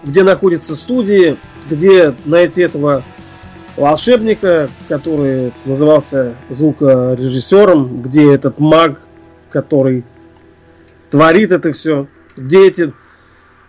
где 0.04 0.22
находятся 0.22 0.76
студии, 0.76 1.36
где 1.68 2.14
найти 2.24 2.62
этого 2.62 3.02
волшебника, 3.76 4.68
который 4.88 5.52
назывался 5.64 6.36
звукорежиссером, 6.48 8.02
где 8.02 8.32
этот 8.32 8.58
маг, 8.58 9.00
который 9.50 10.04
творит 11.10 11.52
это 11.52 11.72
все, 11.72 12.06
где 12.36 12.66
эти 12.66 12.92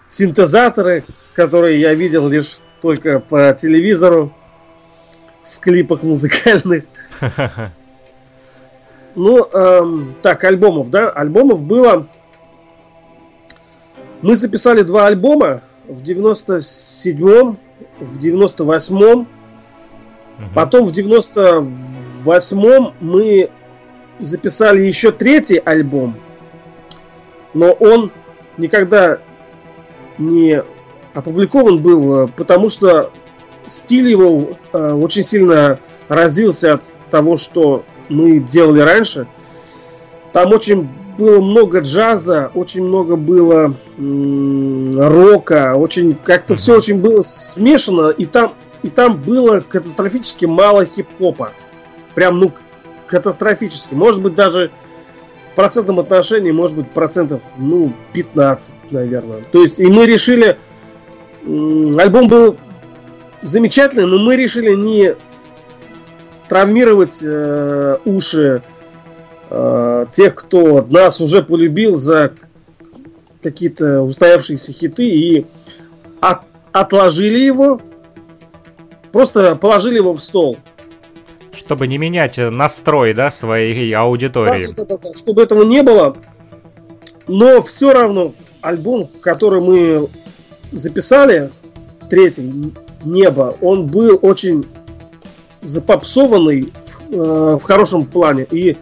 синтезаторы, 0.10 1.06
которые 1.34 1.80
я 1.80 1.94
видел 1.94 2.28
лишь 2.28 2.60
только 2.82 3.22
по 3.22 3.54
телевизору, 3.54 4.34
в 5.44 5.60
клипах 5.60 6.04
музыкальных. 6.04 6.84
Ну, 9.16 9.44
эм, 9.44 10.16
так, 10.22 10.44
альбомов, 10.44 10.92
да? 10.92 11.10
Альбомов 11.10 11.64
было... 11.64 12.08
Мы 14.22 14.36
записали 14.36 14.84
два 14.84 15.08
альбома 15.08 15.64
в 15.88 16.04
97-м, 16.04 17.58
в 18.00 18.18
98-м. 18.18 19.20
Угу. 19.20 19.28
Потом 20.54 20.86
в 20.86 20.92
98-м 20.92 22.94
мы 23.02 23.50
записали 24.20 24.84
еще 24.84 25.12
третий 25.12 25.58
альбом. 25.58 26.16
Но 27.54 27.72
он 27.72 28.12
никогда 28.58 29.20
не 30.20 30.64
опубликован 31.14 31.82
был, 31.82 32.26
э, 32.26 32.28
потому 32.36 32.70
что 32.70 33.12
стиль 33.68 34.10
его 34.10 34.52
э, 34.74 34.92
очень 34.94 35.24
сильно 35.24 35.80
разился 36.08 36.74
от 36.74 36.84
того, 37.10 37.38
что 37.38 37.84
мы 38.10 38.40
делали 38.40 38.82
раньше. 38.82 39.28
Там 40.34 40.52
очень 40.54 40.88
было 41.18 41.42
много 41.42 41.80
джаза, 41.80 42.52
очень 42.54 42.84
много 42.84 43.16
было 43.16 43.74
м- 43.98 44.92
рока, 44.96 45.76
очень 45.76 46.16
как-то 46.16 46.56
все 46.56 46.78
очень 46.78 47.00
было 47.02 47.22
смешано, 47.24 48.10
и 48.10 48.26
там 48.26 48.54
и 48.82 48.90
там 48.90 49.22
было 49.22 49.60
катастрофически 49.60 50.46
мало 50.46 50.86
хип-хопа. 50.86 51.52
Прям, 52.16 52.40
ну, 52.40 52.54
катастрофически. 53.08 53.94
Может 53.94 54.22
быть, 54.22 54.36
даже 54.36 54.72
в 55.52 55.56
процентном 55.56 56.00
отношении, 56.00 56.52
может 56.52 56.76
быть, 56.76 56.92
процентов, 56.92 57.42
ну, 57.58 57.94
15, 58.14 58.76
наверное. 58.92 59.44
То 59.52 59.62
есть, 59.62 59.80
и 59.80 59.88
мы 59.88 60.06
решили, 60.06 60.58
альбом 61.44 62.28
был 62.28 62.58
замечательный, 63.42 64.06
но 64.06 64.20
мы 64.20 64.36
решили 64.36 64.76
не 64.76 65.16
травмировать 66.48 67.22
э, 67.24 67.98
уши 68.06 68.64
э, 69.50 70.06
тех, 70.12 70.36
кто 70.36 70.86
нас 70.90 71.22
уже 71.22 71.44
полюбил 71.44 71.96
за 71.96 72.34
какие-то 73.42 74.02
устоявшиеся 74.02 74.74
хиты 74.74 75.08
и 75.08 75.46
от, 76.20 76.42
отложили 76.74 77.40
его, 77.40 77.80
просто 79.12 79.56
положили 79.56 79.98
его 79.98 80.14
в 80.14 80.20
стол. 80.20 80.58
Чтобы 81.60 81.88
не 81.88 81.98
менять 81.98 82.38
настрой, 82.38 83.14
да, 83.14 83.30
своей 83.30 83.94
аудитории. 83.94 84.66
Да, 84.68 84.86
да, 84.86 84.86
да, 84.86 84.98
да, 84.98 85.14
чтобы 85.14 85.44
этого 85.44 85.64
не 85.64 85.84
было. 85.84 86.16
Но 87.28 87.62
все 87.62 87.92
равно 87.94 88.34
альбом, 88.62 89.10
который 89.22 89.62
мы 89.62 90.08
записали, 90.72 91.52
третий, 92.10 92.74
«Небо», 93.04 93.56
он 93.62 93.88
был 93.88 94.18
очень 94.22 94.66
запопсованный 95.62 96.72
э, 97.12 97.58
в 97.60 97.64
хорошем 97.64 98.06
плане 98.06 98.48
и 98.50 98.78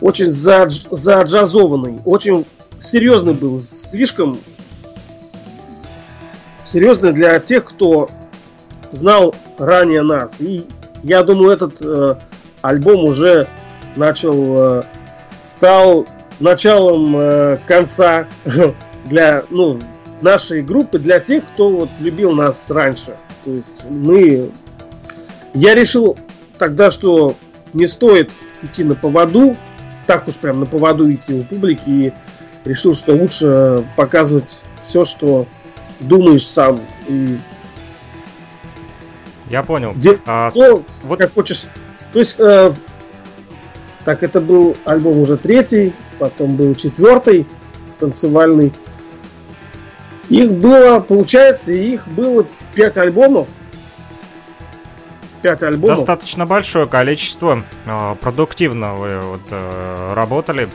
очень 0.00 0.32
задж, 0.32 0.86
заджазованный, 0.90 2.00
очень 2.04 2.46
серьезный 2.78 3.34
был, 3.34 3.60
слишком 3.60 4.38
серьезный 6.64 7.12
для 7.12 7.38
тех, 7.40 7.64
кто 7.64 8.08
знал 8.92 9.34
ранее 9.58 10.02
нас. 10.02 10.40
И 10.40 10.64
я 11.02 11.22
думаю, 11.22 11.50
этот 11.50 11.80
э, 11.80 12.16
альбом 12.62 13.04
уже 13.04 13.48
начал, 13.96 14.80
э, 14.80 14.82
стал 15.44 16.06
началом 16.40 17.16
э, 17.16 17.58
конца 17.66 18.26
для 19.06 19.44
ну, 19.50 19.80
нашей 20.20 20.62
группы, 20.62 20.98
для 20.98 21.20
тех, 21.20 21.44
кто 21.52 21.68
вот 21.70 21.88
любил 22.00 22.32
нас 22.32 22.70
раньше. 22.70 23.16
То 23.44 23.52
есть 23.52 23.84
мы... 23.88 24.50
Я 25.54 25.74
решил 25.74 26.16
тогда, 26.58 26.90
что 26.90 27.34
не 27.72 27.86
стоит 27.86 28.30
идти 28.62 28.84
на 28.84 28.94
поводу, 28.94 29.56
так 30.06 30.28
уж 30.28 30.36
прям 30.36 30.60
на 30.60 30.66
поводу 30.66 31.12
идти 31.12 31.34
у 31.34 31.42
публики, 31.44 31.88
и 31.88 32.12
решил, 32.64 32.94
что 32.94 33.14
лучше 33.14 33.84
показывать 33.96 34.62
все, 34.84 35.04
что 35.04 35.46
думаешь 36.00 36.46
сам. 36.46 36.80
И 37.08 37.38
я 39.50 39.62
понял. 39.62 39.92
Где, 39.92 40.18
а, 40.26 40.50
ну, 40.54 40.84
вот... 41.02 41.18
как 41.18 41.34
хочешь. 41.34 41.68
То 42.12 42.18
есть, 42.18 42.36
э, 42.38 42.72
так, 44.04 44.22
это 44.22 44.40
был 44.40 44.76
альбом 44.84 45.18
уже 45.18 45.36
третий, 45.36 45.92
потом 46.18 46.56
был 46.56 46.74
четвертый, 46.74 47.46
танцевальный. 47.98 48.72
Их 50.28 50.52
было, 50.52 51.00
получается, 51.00 51.72
их 51.72 52.06
было 52.06 52.46
пять 52.74 52.96
альбомов. 52.96 53.48
Пять 55.42 55.62
альбомов. 55.62 55.98
Достаточно 55.98 56.46
большое 56.46 56.86
количество. 56.86 57.64
Э, 57.86 58.14
продуктивно 58.20 58.94
вы 58.94 59.18
вот, 59.18 59.40
э, 59.50 60.12
работали. 60.14 60.68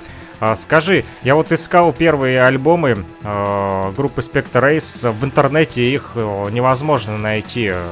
А, 0.45 0.55
скажи, 0.55 1.05
я 1.23 1.33
вот 1.33 1.51
искал 1.51 1.91
первые 1.91 2.43
альбомы 2.43 3.03
э, 3.23 3.91
группы 3.97 4.21
Spectre 4.21 4.61
Race 4.61 5.11
в 5.11 5.25
интернете, 5.25 5.81
их 5.91 6.11
э, 6.13 6.49
невозможно 6.51 7.17
найти. 7.17 7.71
Э, 7.71 7.83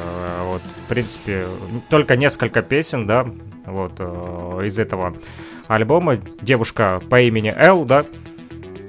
вот, 0.44 0.62
в 0.62 0.88
принципе, 0.88 1.48
только 1.90 2.16
несколько 2.16 2.62
песен, 2.62 3.08
да, 3.08 3.26
вот 3.66 3.94
э, 3.98 4.66
из 4.66 4.78
этого 4.78 5.16
альбома. 5.68 6.18
Девушка 6.42 7.02
по 7.10 7.22
имени 7.22 7.52
Эл, 7.58 7.86
да, 7.86 8.06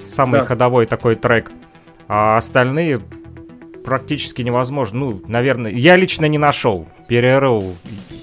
самый 0.03 0.41
да. 0.41 0.45
ходовой 0.45 0.85
такой 0.85 1.15
трек. 1.15 1.51
А 2.07 2.37
остальные 2.37 3.01
практически 3.83 4.43
невозможно. 4.43 4.99
Ну, 4.99 5.21
наверное, 5.25 5.71
я 5.71 5.95
лично 5.95 6.27
не 6.27 6.37
нашел. 6.37 6.87
Перерыл 7.07 7.73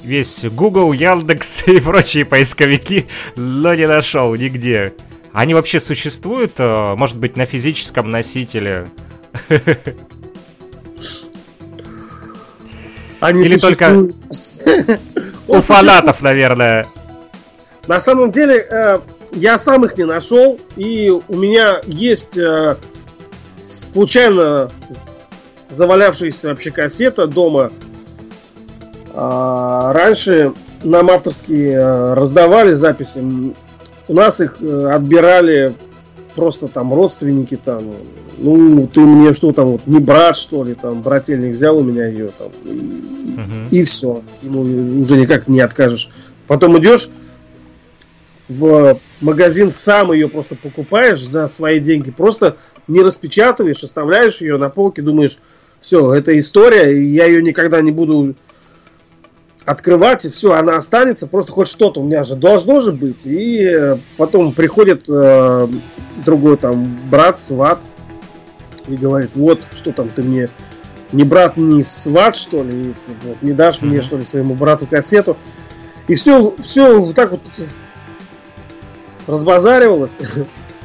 весь 0.05 0.45
Google, 0.45 0.93
Яндекс 0.93 1.65
и 1.67 1.81
прочие 1.81 2.25
поисковики, 2.25 3.07
но 3.35 3.75
не 3.75 3.89
нашел 3.89 4.33
нигде. 4.37 4.95
Они 5.33 5.55
вообще 5.55 5.81
существуют, 5.81 6.53
э, 6.59 6.95
может 6.95 7.17
быть, 7.17 7.37
на 7.37 7.47
физическом 7.47 8.11
носителе? 8.11 8.91
Они 13.21 13.43
Или 13.43 13.57
только 13.57 14.09
у 15.49 15.61
фанатов, 15.61 16.23
наверное. 16.23 16.87
На 17.87 18.01
самом 18.01 18.31
деле, 18.31 18.59
э, 18.59 19.01
я 19.33 19.59
сам 19.59 19.85
их 19.85 19.97
не 19.97 20.05
нашел, 20.05 20.61
и 20.77 21.09
у 21.11 21.37
меня 21.37 21.81
есть 21.87 22.37
э, 22.37 22.77
случайно 23.63 24.71
завалявшаяся 25.71 26.49
вообще 26.49 26.71
кассета 26.71 27.27
дома. 27.27 27.73
А, 29.15 29.93
раньше 29.93 30.53
нам 30.83 31.11
авторские 31.11 32.15
раздавали 32.15 32.73
записи 32.73 33.23
у 34.09 34.15
нас 34.15 34.41
их 34.41 34.57
э, 34.61 34.87
отбирали 34.91 35.75
просто 36.35 36.69
там 36.69 36.93
родственники 36.93 37.57
там, 37.63 37.85
ну, 38.39 38.87
ты 38.87 39.01
мне 39.01 39.35
что 39.35 39.53
там, 39.53 39.73
вот, 39.73 39.87
не 39.87 39.99
брат, 39.99 40.37
что 40.37 40.65
ли, 40.65 40.75
там, 40.75 41.03
брательник 41.03 41.53
взял 41.53 41.79
у 41.79 41.83
меня 41.83 42.07
ее 42.07 42.31
там, 42.37 42.51
и, 42.65 42.69
uh-huh. 42.69 43.69
и 43.71 43.83
все, 43.85 44.23
ему 44.43 45.01
уже 45.03 45.17
никак 45.17 45.49
не 45.49 45.61
откажешь. 45.61 46.09
Потом 46.47 46.79
идешь 46.79 47.09
в 48.49 48.99
магазин, 49.21 49.71
сам 49.71 50.13
ее 50.13 50.29
просто 50.29 50.57
покупаешь 50.57 51.25
за 51.25 51.47
свои 51.47 51.79
деньги, 51.79 52.11
просто 52.11 52.57
не 52.89 53.01
распечатываешь, 53.01 53.85
оставляешь 53.85 54.41
ее 54.41 54.59
на 54.59 54.69
полке, 54.69 55.03
думаешь, 55.03 55.39
все, 55.81 56.13
это 56.13 56.39
история, 56.39 56.93
я 57.11 57.27
ее 57.27 57.43
никогда 57.43 57.81
не 57.81 57.91
буду 57.91 58.35
открывать, 59.65 60.25
и 60.25 60.31
все, 60.31 60.53
она 60.53 60.77
останется, 60.77 61.27
просто 61.27 61.53
хоть 61.53 61.69
что-то 61.69 62.01
у 62.01 62.05
меня 62.05 62.25
же 62.25 62.37
должно 62.37 62.81
же 62.81 62.93
быть. 62.93 63.27
И 63.27 63.63
э, 63.63 63.97
потом 64.17 64.53
приходит 64.53 65.05
э, 65.09 65.69
другой 66.25 66.57
там 66.57 66.99
брат, 67.11 67.39
сват, 67.39 67.81
и 68.89 68.97
говорит, 68.97 69.37
вот, 69.37 69.65
что 69.73 69.93
там 69.93 70.09
ты 70.09 70.23
мне, 70.23 70.49
не 71.13 71.25
брат, 71.25 71.57
не 71.57 71.83
сват, 71.83 72.35
что 72.35 72.63
ли, 72.63 72.95
вот, 73.23 73.37
не 73.43 73.53
дашь 73.53 73.79
mm-hmm. 73.79 73.87
мне, 73.87 74.03
что 74.03 74.17
ли, 74.17 74.25
своему 74.25 74.55
брату 74.55 74.87
кассету. 74.87 75.37
И 76.09 76.15
все, 76.15 76.55
все 76.59 76.99
вот 77.01 77.15
так 77.15 77.31
вот 77.31 77.41
разбазаривалось, 79.29 80.19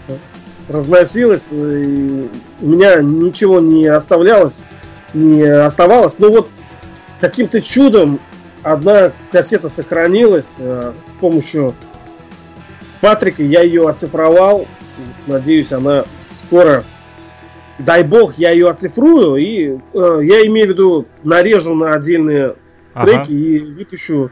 разносилось, 0.70 1.50
и 1.52 2.30
у 2.62 2.68
меня 2.68 3.02
ничего 3.02 3.60
не 3.60 3.88
оставлялось, 3.88 4.66
не 5.16 5.42
оставалось. 5.42 6.20
Но 6.20 6.30
вот 6.30 6.50
каким-то 7.20 7.62
чудом 7.62 8.20
одна 8.71 9.12
кассета 9.32 9.69
сохранилась 9.69 10.56
э, 10.60 10.93
с 11.10 11.15
помощью 11.17 11.73
Патрика. 13.01 13.43
Я 13.43 13.62
ее 13.62 13.88
оцифровал. 13.88 14.67
Надеюсь, 15.27 15.71
она 15.71 16.06
скоро, 16.34 16.84
дай 17.80 18.03
бог, 18.03 18.38
я 18.38 18.51
ее 18.51 18.69
оцифрую. 18.69 19.36
И 19.38 19.77
э, 19.93 20.19
я 20.23 20.45
имею 20.47 20.67
в 20.67 20.69
виду, 20.71 21.08
нарежу 21.23 21.73
на 21.75 21.93
отдельные 21.93 22.56
ага. 22.93 23.06
треки 23.06 23.32
и 23.32 23.60
выпущу 23.60 24.32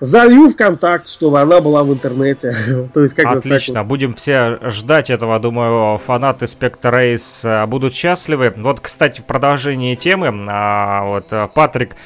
залью 0.00 0.48
в 0.48 0.56
контакт, 0.56 1.06
чтобы 1.06 1.40
она 1.40 1.60
была 1.60 1.82
в 1.84 1.92
интернете. 1.92 2.52
То 2.94 3.02
есть, 3.02 3.14
как 3.14 3.26
Отлично, 3.26 3.80
вот 3.80 3.88
будем 3.88 4.14
все 4.14 4.58
ждать 4.68 5.10
этого, 5.10 5.38
думаю, 5.40 5.98
фанаты 5.98 6.46
Spectre 6.46 6.92
Race 6.92 7.40
э, 7.44 7.66
будут 7.66 7.94
счастливы. 7.94 8.52
Вот, 8.56 8.80
кстати, 8.80 9.20
в 9.20 9.24
продолжении 9.24 9.94
темы, 9.94 10.32
а, 10.48 11.04
вот 11.04 11.26
э, 11.30 11.48
Патрик 11.54 11.96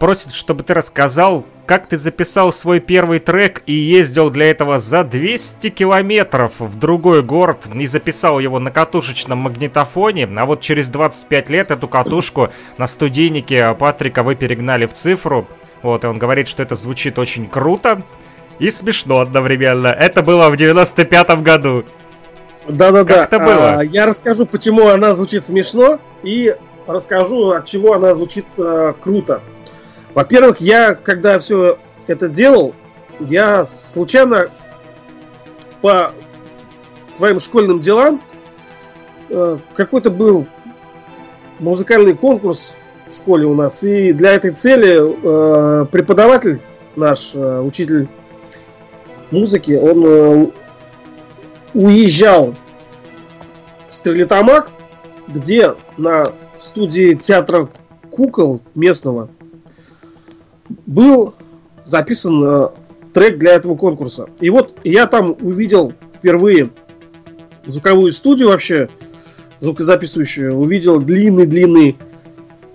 просит, 0.00 0.32
чтобы 0.32 0.62
ты 0.64 0.72
рассказал, 0.72 1.44
как 1.66 1.88
ты 1.88 1.98
записал 1.98 2.52
свой 2.52 2.80
первый 2.80 3.18
трек 3.18 3.62
и 3.66 3.72
ездил 3.72 4.30
для 4.30 4.50
этого 4.50 4.78
за 4.78 5.04
200 5.04 5.68
километров 5.68 6.52
в 6.58 6.78
другой 6.78 7.22
город 7.22 7.66
и 7.74 7.86
записал 7.86 8.38
его 8.38 8.58
на 8.58 8.70
катушечном 8.70 9.38
магнитофоне, 9.38 10.26
а 10.36 10.46
вот 10.46 10.62
через 10.62 10.88
25 10.88 11.50
лет 11.50 11.70
эту 11.70 11.86
катушку 11.86 12.48
на 12.78 12.86
студийнике 12.86 13.74
Патрика 13.74 14.22
вы 14.22 14.36
перегнали 14.36 14.86
в 14.86 14.94
цифру. 14.94 15.46
Вот, 15.82 16.04
и 16.04 16.06
он 16.06 16.18
говорит, 16.18 16.48
что 16.48 16.62
это 16.62 16.74
звучит 16.74 17.18
очень 17.18 17.46
круто 17.46 18.02
и 18.58 18.70
смешно 18.70 19.20
одновременно. 19.20 19.88
Это 19.88 20.22
было 20.22 20.48
в 20.48 20.54
95-м 20.54 21.42
году. 21.42 21.84
Да-да-да. 22.66 23.26
Как 23.26 23.32
это 23.32 23.38
было? 23.38 23.78
А, 23.78 23.84
я 23.84 24.06
расскажу, 24.06 24.44
почему 24.46 24.88
она 24.88 25.14
звучит 25.14 25.44
смешно, 25.44 26.00
и 26.22 26.54
расскажу, 26.88 27.50
от 27.50 27.64
чего 27.64 27.94
она 27.94 28.14
звучит 28.14 28.46
а, 28.56 28.92
круто. 28.92 29.42
Во-первых, 30.14 30.60
я, 30.60 30.94
когда 30.94 31.38
все 31.38 31.78
это 32.06 32.28
делал, 32.28 32.74
я 33.20 33.64
случайно 33.64 34.48
по 35.80 36.12
своим 37.12 37.40
школьным 37.40 37.80
делам 37.80 38.22
э, 39.28 39.58
какой-то 39.74 40.10
был 40.10 40.46
музыкальный 41.58 42.14
конкурс 42.14 42.76
в 43.06 43.14
школе 43.14 43.46
у 43.46 43.54
нас, 43.54 43.82
и 43.82 44.12
для 44.12 44.32
этой 44.32 44.52
цели 44.52 44.98
э, 44.98 45.86
преподаватель 45.86 46.60
наш, 46.96 47.34
э, 47.34 47.60
учитель 47.60 48.08
музыки, 49.30 49.72
он 49.72 50.04
э, 50.04 50.46
уезжал 51.74 52.54
в 53.90 53.94
Стерлитамак, 53.94 54.70
где 55.28 55.74
на 55.96 56.32
студии 56.58 57.14
театра 57.14 57.68
кукол 58.10 58.60
местного 58.74 59.30
был 60.86 61.34
записан 61.84 62.42
э, 62.44 62.68
трек 63.12 63.38
для 63.38 63.52
этого 63.52 63.76
конкурса. 63.76 64.28
И 64.40 64.50
вот 64.50 64.78
я 64.84 65.06
там 65.06 65.36
увидел 65.40 65.92
впервые 66.14 66.70
звуковую 67.66 68.12
студию 68.12 68.48
вообще, 68.48 68.88
звукозаписывающую, 69.60 70.54
увидел 70.54 71.00
длинный-длинный 71.00 71.96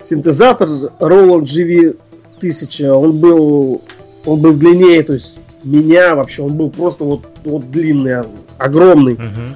синтезатор 0.02 0.68
Roland 1.00 1.44
GV1000. 1.44 2.88
Он 2.90 3.18
был, 3.18 3.82
он 4.26 4.42
был 4.42 4.54
длиннее, 4.54 5.04
то 5.04 5.14
есть 5.14 5.38
меня 5.64 6.16
вообще, 6.16 6.44
он 6.44 6.58
был 6.58 6.70
просто 6.70 7.04
вот, 7.04 7.26
вот 7.46 7.72
длинный, 7.72 8.24
огромный. 8.58 9.14
Мгм. 9.14 9.56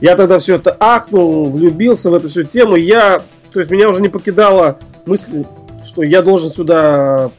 Я 0.00 0.16
тогда 0.16 0.38
все 0.38 0.56
это 0.56 0.76
ахнул, 0.80 1.50
влюбился 1.50 2.10
в 2.10 2.14
эту 2.14 2.28
всю 2.28 2.44
тему. 2.44 2.76
Я, 2.76 3.22
то 3.52 3.60
есть 3.60 3.70
меня 3.70 3.88
уже 3.88 4.00
не 4.00 4.08
покидала 4.08 4.78
мысль, 5.04 5.44
что 5.84 6.02
я 6.02 6.22
должен 6.22 6.50
сюда 6.50 7.30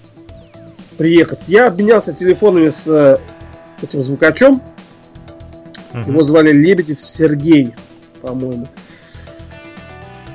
приехать. 0.98 1.48
Я 1.48 1.68
обменялся 1.68 2.14
телефонами 2.14 2.70
с 2.70 2.88
э, 2.88 3.18
этим 3.82 4.04
звукачом. 4.04 4.62
Мгм. 5.94 6.12
Его 6.12 6.24
звали 6.24 6.52
Лебедев 6.52 7.00
Сергей, 7.00 7.74
по-моему. 8.22 8.68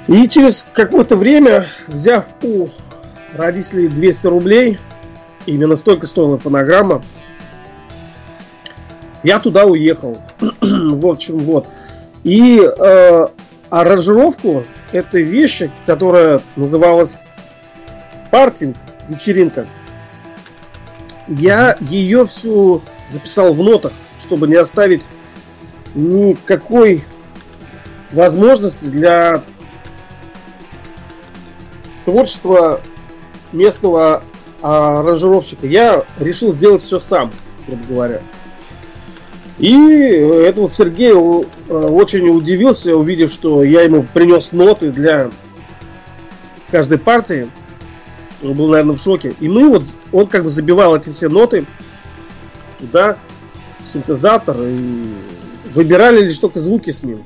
И 0.08 0.28
через 0.28 0.66
какое-то 0.72 1.16
время, 1.16 1.64
взяв 1.88 2.34
у 2.42 2.68
родителей 3.34 3.88
200 3.88 4.26
рублей, 4.26 4.78
именно 5.46 5.76
столько 5.76 6.06
стоила 6.06 6.38
фонограмма, 6.38 7.02
я 9.22 9.40
туда 9.40 9.66
уехал. 9.66 10.18
в 10.60 11.06
общем, 11.06 11.38
вот. 11.38 11.66
И 12.24 12.60
э, 12.60 13.26
аранжировку 13.70 14.64
этой 14.92 15.22
вещи, 15.22 15.70
которая 15.86 16.40
называлась 16.56 17.22
партинг, 18.30 18.76
вечеринка, 19.08 19.66
я 21.28 21.76
ее 21.80 22.24
всю 22.26 22.82
записал 23.08 23.54
в 23.54 23.62
нотах, 23.62 23.92
чтобы 24.18 24.48
не 24.48 24.56
оставить 24.56 25.08
никакой 25.94 27.04
возможности 28.12 28.86
для 28.86 29.42
творчества 32.04 32.80
местного 33.52 34.22
аранжировщика. 34.62 35.66
Я 35.66 36.04
решил 36.18 36.52
сделать 36.52 36.82
все 36.82 36.98
сам, 36.98 37.32
грубо 37.66 37.84
говоря. 37.88 38.22
И 39.58 39.72
это 39.72 40.62
вот 40.62 40.72
Сергей 40.72 41.12
э, 41.12 41.44
очень 41.68 42.28
удивился, 42.28 42.96
увидев, 42.96 43.30
что 43.30 43.64
я 43.64 43.82
ему 43.82 44.04
принес 44.04 44.52
ноты 44.52 44.90
для 44.90 45.30
каждой 46.70 46.98
партии. 46.98 47.48
Он 48.42 48.54
был, 48.54 48.68
наверное, 48.68 48.96
в 48.96 49.00
шоке. 49.00 49.34
И 49.40 49.48
мы 49.48 49.68
вот, 49.68 49.84
он 50.12 50.26
как 50.26 50.44
бы 50.44 50.50
забивал 50.50 50.96
эти 50.96 51.10
все 51.10 51.28
ноты 51.28 51.66
туда, 52.78 53.16
в 53.84 53.88
синтезатор, 53.88 54.56
и 54.60 55.06
выбирали 55.74 56.22
лишь 56.22 56.38
только 56.38 56.58
звуки 56.58 56.90
с 56.90 57.02
ним. 57.02 57.24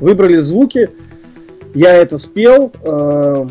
Выбрали 0.00 0.36
звуки, 0.36 0.90
я 1.74 1.94
это 1.94 2.18
спел, 2.18 2.72
э, 2.82 3.46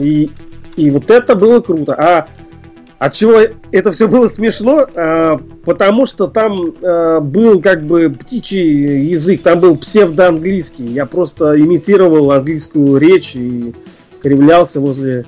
и, 0.00 0.30
и 0.76 0.90
вот 0.90 1.10
это 1.10 1.34
было 1.34 1.60
круто. 1.60 1.94
А 1.94 2.28
от 2.98 3.12
чего 3.12 3.38
это 3.70 3.92
все 3.92 4.08
было 4.08 4.26
смешно? 4.26 4.86
А, 4.94 5.40
потому 5.64 6.04
что 6.04 6.26
там 6.26 6.74
а, 6.82 7.20
был 7.20 7.62
как 7.62 7.86
бы 7.86 8.10
птичий 8.10 9.08
язык, 9.08 9.42
там 9.42 9.60
был 9.60 9.76
псевдоанглийский. 9.76 10.86
Я 10.86 11.06
просто 11.06 11.58
имитировал 11.60 12.32
английскую 12.32 12.98
речь 12.98 13.36
и 13.36 13.72
кривлялся 14.20 14.80
возле 14.80 15.26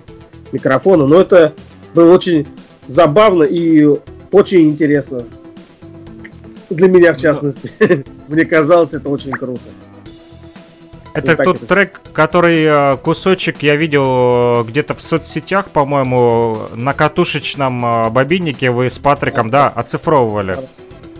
микрофона. 0.50 1.06
Но 1.06 1.20
это 1.20 1.52
было 1.94 2.12
очень 2.12 2.48
забавно 2.88 3.44
и 3.44 3.86
очень 4.32 4.70
интересно. 4.70 5.22
Для 6.70 6.88
меня, 6.88 7.12
в 7.12 7.18
частности. 7.18 7.72
Мне 8.28 8.44
казалось, 8.44 8.94
это 8.94 9.10
очень 9.10 9.32
круто. 9.32 9.62
Это 11.12 11.36
Вот 11.36 11.44
тот 11.44 11.56
это 11.56 11.66
трек, 11.66 12.00
который 12.12 12.64
э, 12.64 12.96
кусочек 12.98 13.62
я 13.62 13.76
видел 13.76 14.60
э, 14.60 14.64
где-то 14.64 14.94
в 14.94 15.00
соцсетях, 15.00 15.70
по-моему, 15.70 16.68
на 16.74 16.92
катушечном 16.94 17.84
э, 17.84 18.10
бобиннике 18.10 18.70
вы 18.70 18.88
с 18.88 18.98
Патриком, 18.98 19.50
да, 19.50 19.68
оцифровывали. 19.68 20.56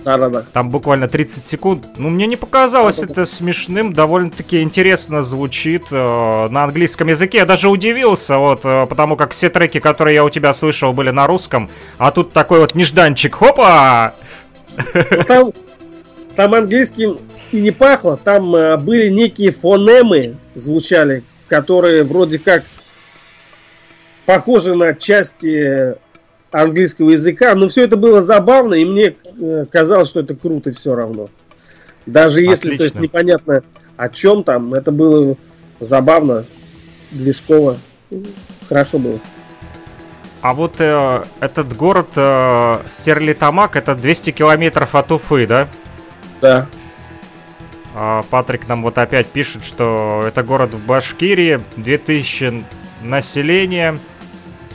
Да-да-да. 0.05 0.45
Там 0.53 0.71
буквально 0.71 1.09
30 1.09 1.47
секунд. 1.47 1.87
Ну, 1.97 2.09
мне 2.09 2.27
не 2.27 2.37
показалось 2.37 2.97
Да-да-да. 2.97 3.23
это 3.23 3.31
смешным, 3.31 3.93
довольно-таки 3.93 4.63
интересно 4.63 5.23
звучит 5.23 5.87
э, 5.91 6.49
на 6.51 6.65
английском 6.65 7.09
языке. 7.09 7.39
Я 7.39 7.47
даже 7.47 7.69
удивился, 7.69 8.39
вот, 8.39 8.61
э, 8.65 8.87
потому 8.87 9.17
как 9.17 9.33
все 9.33 9.51
треки, 9.51 9.81
которые 9.81 10.15
я 10.15 10.25
у 10.25 10.31
тебя 10.31 10.53
слышал, 10.53 10.93
были 10.93 11.11
на 11.11 11.27
русском, 11.27 11.69
а 11.99 12.11
тут 12.13 12.33
такой 12.33 12.61
вот 12.61 12.75
нежданчик, 12.75 13.35
хопа! 13.35 14.15
Ну, 14.87 15.25
там, 15.25 15.53
там 16.37 16.55
английским 16.55 17.19
и 17.53 17.61
не 17.61 17.71
пахло, 17.71 18.19
там 18.23 18.55
э, 18.55 18.77
были 18.77 19.09
некие 19.09 19.51
фонемы 19.51 20.37
звучали, 20.55 21.25
которые 21.49 22.05
вроде 22.05 22.39
как 22.39 22.63
похожи 24.27 24.75
на 24.75 24.95
части 24.95 25.97
английского 26.53 27.11
языка, 27.11 27.55
но 27.55 27.69
все 27.69 27.85
это 27.85 27.97
было 27.97 28.23
забавно, 28.23 28.75
и 28.75 28.85
мне 28.85 29.17
э, 29.41 29.67
казалось, 29.71 30.11
что 30.11 30.21
это 30.21 30.35
круто 30.35 30.73
все 30.73 30.95
равно. 30.95 31.31
Даже 32.07 32.43
если, 32.43 32.77
то 32.77 32.85
есть, 32.85 32.99
непонятно 32.99 33.63
о 33.97 34.09
чем 34.09 34.45
там, 34.45 34.75
это 34.75 34.91
было 34.93 35.37
забавно, 35.81 36.45
движково, 37.11 37.77
хорошо 38.69 38.99
было. 38.99 39.21
А 40.43 40.55
вот 40.55 40.77
э, 40.79 41.23
этот 41.41 41.77
город 41.77 42.09
э, 42.17 42.79
Стерлитамак, 42.87 43.77
это 43.77 43.95
200 43.95 44.31
километров 44.31 44.95
от 44.95 45.13
Уфы, 45.13 45.47
да? 45.47 45.69
Да. 46.41 46.67
А, 47.95 48.23
Патрик 48.31 48.69
нам 48.69 48.83
вот 48.83 48.99
опять 48.99 49.27
пишет, 49.27 49.65
что 49.65 50.23
это 50.27 50.43
город 50.43 50.75
в 50.75 50.85
Башкирии, 50.85 51.61
2000 51.77 52.65
населения, 53.03 53.99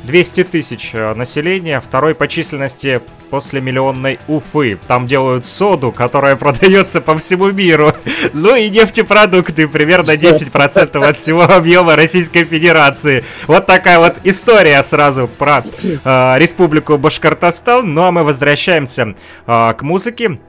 200 0.06 0.43
тысяч 0.45 0.91
э, 0.93 1.13
населения, 1.13 1.82
второй 1.82 2.15
по 2.15 2.28
численности 2.28 3.01
после 3.30 3.60
миллионной 3.60 4.19
Уфы. 4.28 4.78
Там 4.88 5.08
делают 5.08 5.45
соду, 5.45 5.91
которая 5.91 6.36
продается 6.38 7.01
по 7.01 7.17
всему 7.17 7.51
миру. 7.51 7.93
Ну 8.34 8.56
и 8.56 8.69
нефтепродукты, 8.69 9.67
примерно 9.67 10.12
10% 10.15 11.04
от 11.04 11.17
всего 11.17 11.43
объема 11.43 11.95
Российской 11.95 12.43
Федерации. 12.43 13.23
Вот 13.47 13.65
такая 13.65 13.99
вот 13.99 14.15
история 14.23 14.82
сразу 14.84 15.28
про 15.28 15.63
э, 15.63 16.36
Республику 16.38 16.97
Башкортостан. 16.97 17.91
Ну 17.91 18.04
а 18.04 18.12
мы 18.12 18.23
возвращаемся 18.23 19.15
э, 19.47 19.73
к 19.73 19.82
музыке. 19.82 20.39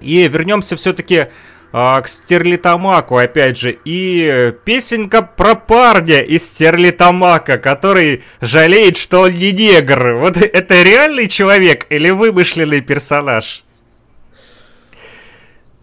И 0.00 0.26
вернемся 0.28 0.76
все-таки 0.76 1.28
к 1.72 2.02
Стерлитамаку, 2.06 3.16
опять 3.16 3.56
же. 3.56 3.78
И 3.84 4.52
песенка 4.64 5.22
про 5.22 5.54
парня 5.54 6.22
из 6.22 6.44
Стерлитамака, 6.48 7.58
который 7.58 8.24
жалеет, 8.40 8.96
что 8.96 9.22
он 9.22 9.34
не 9.34 9.52
негр. 9.52 10.14
Вот 10.14 10.36
это 10.40 10.82
реальный 10.82 11.28
человек 11.28 11.86
или 11.90 12.10
вымышленный 12.10 12.80
персонаж? 12.80 13.64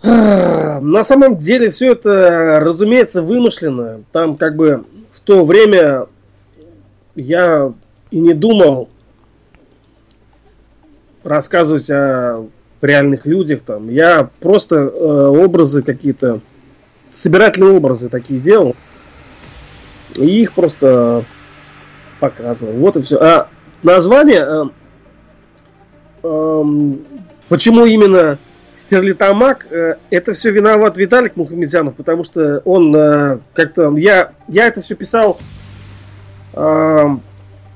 На 0.03 1.03
самом 1.03 1.37
деле 1.37 1.69
все 1.69 1.93
это, 1.93 2.59
разумеется, 2.59 3.21
вымышленно. 3.21 4.03
Там 4.11 4.37
как 4.37 4.55
бы 4.55 4.85
в 5.11 5.19
то 5.21 5.43
время 5.43 6.07
я 7.15 7.73
и 8.11 8.19
не 8.19 8.33
думал 8.33 8.89
рассказывать 11.23 11.89
о 11.89 12.45
реальных 12.85 13.25
людях 13.25 13.61
там. 13.63 13.89
Я 13.89 14.29
просто 14.39 14.75
э, 14.75 15.27
образы 15.27 15.81
какие-то, 15.81 16.41
собирательные 17.09 17.73
образы 17.73 18.09
такие 18.09 18.39
делал. 18.39 18.75
И 20.17 20.41
их 20.41 20.53
просто 20.53 21.25
показывал. 22.19 22.73
Вот 22.73 22.97
и 22.97 23.01
все. 23.01 23.17
А 23.17 23.49
название, 23.83 24.45
э, 24.45 24.63
эм, 26.23 27.05
почему 27.49 27.85
именно 27.85 28.39
Стерлитамак, 28.75 29.67
э, 29.71 29.95
это 30.11 30.33
все 30.33 30.51
виноват 30.51 30.97
Виталик 30.97 31.35
Мухамедзянов, 31.35 31.95
потому 31.95 32.23
что 32.23 32.61
он 32.63 32.95
э, 32.95 33.39
как-то... 33.53 33.95
Я, 33.97 34.33
я 34.47 34.67
это 34.67 34.81
все 34.81 34.95
писал 34.95 35.39
э, 36.53 37.05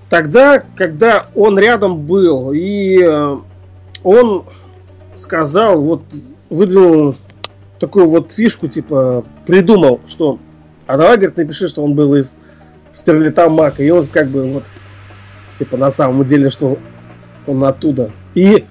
тогда, 0.09 0.63
когда 0.75 1.27
он 1.33 1.57
рядом 1.57 2.05
был, 2.05 2.51
и 2.51 3.01
э, 3.01 3.37
он 4.03 4.45
сказал, 5.15 5.81
вот 5.81 6.03
выдвинул 6.49 7.15
такую 7.79 8.07
вот 8.07 8.31
фишку, 8.31 8.67
типа, 8.67 9.25
придумал, 9.45 10.01
что 10.05 10.39
а 10.91 10.97
давай, 10.97 11.15
говорит, 11.15 11.37
напиши, 11.37 11.69
что 11.69 11.83
он 11.83 11.95
был 11.95 12.15
из 12.15 12.35
Стерлитамака, 12.91 13.81
и 13.81 13.89
он 13.89 14.05
как 14.07 14.27
бы 14.27 14.45
вот, 14.51 14.63
типа, 15.57 15.77
на 15.77 15.89
самом 15.89 16.25
деле, 16.25 16.49
что 16.49 16.77
он 17.47 17.63
оттуда. 17.63 18.11
И 18.35 18.65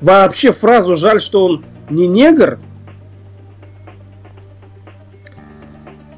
вообще 0.00 0.50
фразу 0.50 0.96
«жаль, 0.96 1.20
что 1.20 1.44
он 1.44 1.64
не 1.88 2.08
негр», 2.08 2.58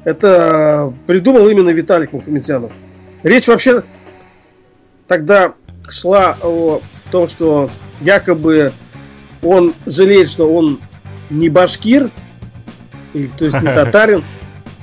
это 0.03 0.91
придумал 1.05 1.47
именно 1.47 1.69
Виталик 1.69 2.13
Мухаметьянов. 2.13 2.71
Речь 3.21 3.47
вообще 3.47 3.83
тогда 5.07 5.53
шла 5.87 6.35
о 6.41 6.81
том, 7.11 7.27
что 7.27 7.69
якобы 8.01 8.73
он 9.43 9.73
жалеет, 9.85 10.29
что 10.29 10.51
он 10.51 10.79
не 11.29 11.49
башкир, 11.49 12.09
или, 13.13 13.27
то 13.27 13.45
есть 13.45 13.61
не 13.61 13.67
татарин, 13.73 14.23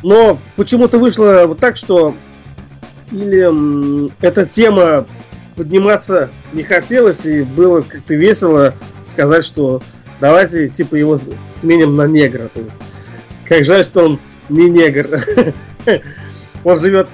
но 0.03 0.39
почему-то 0.57 0.99
вышло 0.99 1.45
вот 1.47 1.59
так, 1.59 1.77
что 1.77 2.15
или 3.11 4.11
эта 4.25 4.47
тема 4.47 5.07
подниматься 5.57 6.31
не 6.53 6.63
хотелось, 6.63 7.27
и 7.27 7.43
было 7.43 7.83
как-то 7.83 8.15
весело 8.15 8.75
сказать, 9.05 9.45
что 9.45 9.83
давайте 10.21 10.69
типа 10.69 10.95
его 10.95 11.19
сменим 11.53 11.97
на 11.97 12.07
негра. 12.07 12.49
То 12.49 12.61
есть, 12.61 12.77
как 13.47 13.65
жаль, 13.65 13.85
что 13.85 14.05
он 14.05 14.21
не 14.49 14.71
негр. 14.71 15.21
Он 16.63 16.77
живет 16.77 17.09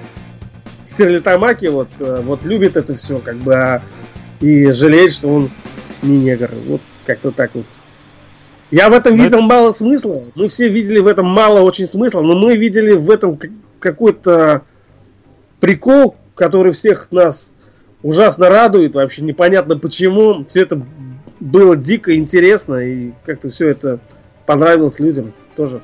в 0.83 0.89
Стерлитамаке, 0.89 1.69
вот, 1.69 1.87
э, 1.99 2.21
вот 2.21 2.43
любит 2.43 2.75
это 2.75 2.95
все, 2.95 3.19
как 3.19 3.37
бы, 3.37 3.55
а, 3.55 3.81
и 4.41 4.71
жалеет, 4.71 5.13
что 5.13 5.29
он 5.29 5.49
не 6.01 6.17
негр. 6.17 6.51
Вот 6.65 6.81
как-то 7.07 7.31
так 7.31 7.55
вот. 7.55 7.65
Я 8.69 8.89
в 8.89 8.93
этом 8.93 9.15
но 9.17 9.23
видел 9.23 9.37
это... 9.39 9.47
мало 9.47 9.71
смысла. 9.71 10.25
Мы 10.35 10.47
все 10.49 10.67
видели 10.67 10.99
в 10.99 11.07
этом 11.07 11.25
мало 11.25 11.61
очень 11.61 11.87
смысла, 11.87 12.21
но 12.21 12.37
мы 12.37 12.57
видели 12.57 12.91
в 12.93 13.09
этом 13.09 13.39
какой-то 13.79 14.63
прикол, 15.59 16.17
который 16.35 16.73
всех 16.73 17.11
нас 17.11 17.53
ужасно 18.03 18.49
радует, 18.49 18.95
вообще 18.95 19.23
непонятно 19.23 19.79
почему. 19.79 20.45
Все 20.45 20.63
это 20.63 20.85
было 21.39 21.77
дико 21.77 22.13
интересно, 22.15 22.75
и 22.75 23.13
как-то 23.25 23.49
все 23.49 23.69
это 23.69 23.99
понравилось 24.45 24.99
людям 24.99 25.33
тоже. 25.55 25.81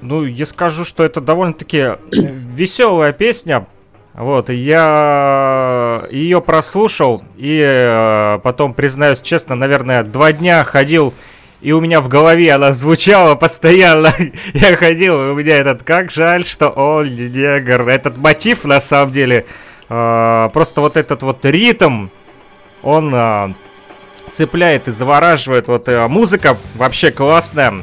Ну, 0.00 0.24
я 0.24 0.46
скажу, 0.46 0.84
что 0.84 1.04
это 1.04 1.20
довольно-таки 1.20 1.92
веселая 2.12 3.12
песня. 3.12 3.66
Вот, 4.14 4.50
я 4.50 6.06
ее 6.10 6.42
прослушал, 6.42 7.22
и 7.36 7.62
э, 7.64 8.40
потом, 8.42 8.74
признаюсь 8.74 9.22
честно, 9.22 9.54
наверное, 9.54 10.02
два 10.02 10.32
дня 10.32 10.64
ходил, 10.64 11.14
и 11.62 11.72
у 11.72 11.80
меня 11.80 12.02
в 12.02 12.08
голове 12.08 12.52
она 12.52 12.72
звучала 12.72 13.36
постоянно. 13.36 14.12
я 14.52 14.76
ходил, 14.76 15.14
и 15.14 15.30
у 15.30 15.34
меня 15.34 15.56
этот, 15.56 15.82
как 15.82 16.10
жаль, 16.10 16.44
что 16.44 16.68
он 16.68 17.06
негр. 17.14 17.88
Этот 17.88 18.18
мотив, 18.18 18.64
на 18.64 18.80
самом 18.80 19.12
деле, 19.12 19.46
э, 19.88 20.50
просто 20.52 20.82
вот 20.82 20.98
этот 20.98 21.22
вот 21.22 21.42
ритм, 21.46 22.08
он 22.82 23.14
э, 23.14 23.54
цепляет 24.32 24.88
и 24.88 24.90
завораживает. 24.90 25.68
Вот 25.68 25.88
музыка 26.08 26.58
вообще 26.74 27.12
классная. 27.12 27.82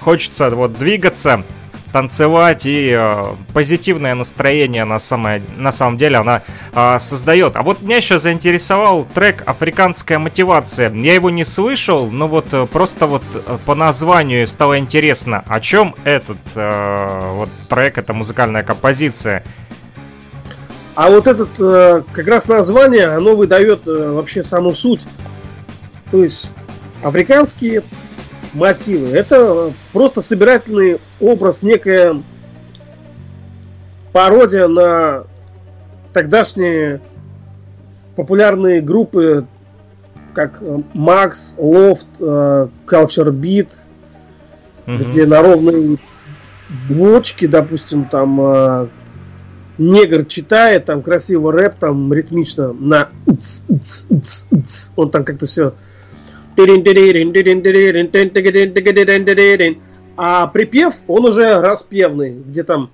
Хочется 0.00 0.50
вот 0.50 0.78
двигаться 0.78 1.44
танцевать 1.92 2.66
и 2.66 2.94
э, 2.98 3.34
позитивное 3.52 4.14
настроение 4.14 4.84
на, 4.84 4.98
самое, 4.98 5.42
на 5.56 5.72
самом 5.72 5.96
деле 5.96 6.16
она 6.16 6.42
э, 6.72 6.98
создает. 7.00 7.56
А 7.56 7.62
вот 7.62 7.82
меня 7.82 7.96
еще 7.96 8.18
заинтересовал 8.18 9.06
трек 9.14 9.42
«Африканская 9.46 10.18
мотивация». 10.18 10.92
Я 10.92 11.14
его 11.14 11.30
не 11.30 11.44
слышал, 11.44 12.10
но 12.10 12.28
вот 12.28 12.46
э, 12.52 12.66
просто 12.66 13.06
вот 13.06 13.22
э, 13.34 13.58
по 13.64 13.74
названию 13.74 14.46
стало 14.46 14.78
интересно, 14.78 15.44
о 15.46 15.60
чем 15.60 15.94
этот 16.04 16.38
э, 16.54 17.32
вот 17.34 17.48
трек, 17.68 17.98
эта 17.98 18.12
музыкальная 18.12 18.62
композиция. 18.62 19.42
А 20.94 21.10
вот 21.10 21.26
этот 21.26 21.50
э, 21.60 22.02
как 22.12 22.26
раз 22.26 22.48
название, 22.48 23.06
оно 23.06 23.36
выдает 23.36 23.86
э, 23.86 24.12
вообще 24.12 24.42
саму 24.42 24.74
суть. 24.74 25.06
То 26.10 26.22
есть 26.22 26.50
африканские 27.02 27.82
мотивы. 28.54 29.08
Это 29.08 29.72
просто 29.92 30.22
собирательный 30.22 31.00
образ, 31.20 31.62
некая 31.62 32.22
пародия 34.12 34.68
на 34.68 35.24
тогдашние 36.12 37.00
популярные 38.16 38.80
группы, 38.80 39.46
как 40.34 40.62
Макс, 40.94 41.54
Лофт, 41.56 42.08
Culture 42.18 43.30
Beat, 43.30 43.70
угу. 44.86 45.04
где 45.04 45.26
на 45.26 45.42
ровной 45.42 45.98
бочке, 46.88 47.48
допустим, 47.48 48.04
там 48.06 48.40
э, 48.40 48.88
негр 49.78 50.24
читает, 50.24 50.84
там 50.84 51.02
красиво 51.02 51.52
рэп, 51.52 51.76
там 51.76 52.12
ритмично 52.12 52.72
на 52.72 53.08
он 54.96 55.10
там 55.10 55.24
как-то 55.24 55.46
все 55.46 55.74
а 60.16 60.48
припев, 60.48 60.94
он 61.06 61.26
уже 61.26 61.60
распевный, 61.60 62.32
где 62.32 62.64
там 62.64 62.90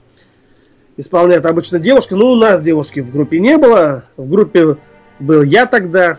исполняет 0.96 1.46
обычно 1.46 1.78
девушка. 1.78 2.16
Ну, 2.16 2.32
у 2.32 2.36
нас 2.36 2.62
девушки 2.62 3.00
в 3.00 3.10
группе 3.10 3.40
не 3.40 3.56
было. 3.56 4.04
В 4.16 4.28
группе 4.28 4.76
был 5.18 5.42
я 5.42 5.66
тогда. 5.66 6.18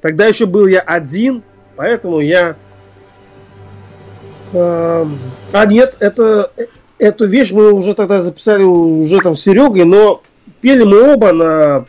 Тогда 0.00 0.26
еще 0.26 0.46
был 0.46 0.66
я 0.66 0.80
один, 0.80 1.42
поэтому 1.76 2.20
я... 2.20 2.56
А 4.52 5.66
нет, 5.66 5.96
это, 6.00 6.50
эту 6.98 7.26
вещь 7.26 7.52
мы 7.52 7.72
уже 7.72 7.94
тогда 7.94 8.20
записали 8.20 8.62
уже 8.62 9.18
там 9.18 9.36
с 9.36 9.42
Серегой, 9.42 9.84
но 9.84 10.22
пели 10.60 10.84
мы 10.84 11.12
оба 11.12 11.32
на 11.32 11.86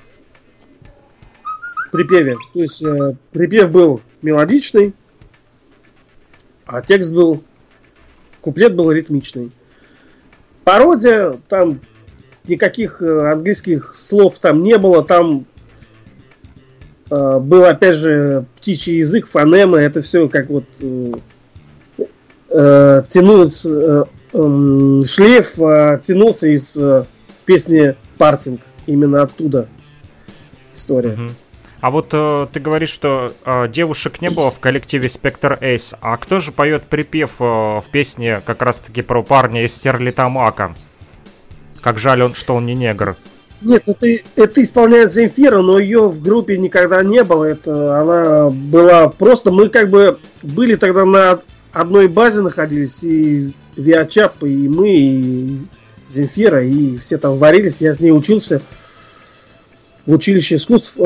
припеве. 1.92 2.36
То 2.54 2.60
есть 2.60 2.84
э, 2.84 3.14
припев 3.32 3.72
был 3.72 4.02
мелодичный, 4.22 4.94
а 6.66 6.82
текст 6.82 7.12
был, 7.12 7.44
куплет 8.42 8.76
был 8.76 8.92
ритмичный. 8.92 9.52
Пародия, 10.64 11.40
там 11.50 11.80
никаких 12.48 13.02
э, 13.02 13.32
английских 13.32 13.96
слов 13.96 14.40
там 14.40 14.64
не 14.64 14.78
было, 14.78 15.04
там 15.04 15.46
э, 17.10 17.40
был 17.40 17.66
опять 17.66 17.96
же 17.96 18.46
птичий 18.58 18.98
язык, 18.98 19.28
фонемы, 19.28 19.80
это 19.80 20.02
все 20.02 20.28
как 20.30 20.50
вот 20.50 20.66
э, 20.80 21.14
э, 22.50 23.04
тянулось, 23.08 23.66
э, 23.66 24.04
э, 24.34 25.02
шлейф 25.06 25.60
э, 25.60 26.00
тянулся 26.02 26.48
из 26.48 26.78
э, 26.78 27.06
песни 27.46 27.96
Партинг, 28.18 28.62
именно 28.86 29.24
оттуда 29.24 29.68
история. 30.74 31.18
Mm-hmm. 31.18 31.32
А 31.82 31.90
вот 31.90 32.10
э, 32.12 32.48
ты 32.54 32.60
говоришь, 32.60 32.92
что 32.92 33.34
э, 33.44 33.68
девушек 33.68 34.22
не 34.22 34.30
было 34.30 34.52
в 34.52 34.60
коллективе 34.60 35.08
Spectre 35.08 35.60
Ace. 35.60 35.98
А 36.00 36.16
кто 36.18 36.40
же 36.40 36.52
поет 36.52 36.84
припев 36.84 37.38
э, 37.40 37.44
в 37.44 37.86
песне 37.92 38.42
как 38.46 38.62
раз-таки 38.62 39.02
про 39.02 39.24
парня 39.24 39.66
из 39.66 39.74
Стерлитамака? 39.74 40.76
Как 41.82 41.98
жаль, 41.98 42.22
он, 42.22 42.36
что 42.36 42.54
он 42.54 42.68
не 42.68 42.76
негр. 42.76 43.18
Нет, 43.62 43.88
это, 43.88 44.06
это 44.36 44.62
исполняет 44.62 45.12
Земфира, 45.12 45.62
но 45.62 45.80
ее 45.80 46.08
в 46.08 46.22
группе 46.22 46.56
никогда 46.60 47.02
не 47.02 47.24
было. 47.24 47.46
Это 47.46 48.00
она 48.00 48.50
была 48.52 49.10
просто... 49.10 49.50
Мы 49.52 49.70
как 49.70 49.90
бы 49.90 50.20
были 50.44 50.76
тогда 50.76 51.04
на 51.04 51.40
одной 51.72 52.08
базе 52.08 52.42
находились, 52.42 53.04
и 53.04 53.56
Виачап, 53.76 54.44
и 54.44 54.68
мы, 54.68 54.90
и 54.96 55.58
Земфира, 56.08 56.64
и 56.64 56.98
все 56.98 57.18
там 57.18 57.38
варились. 57.40 57.82
Я 57.82 57.94
с 57.94 58.00
ней 58.00 58.12
учился 58.12 58.62
в 60.06 60.14
училище 60.14 60.56
искусств. 60.56 61.00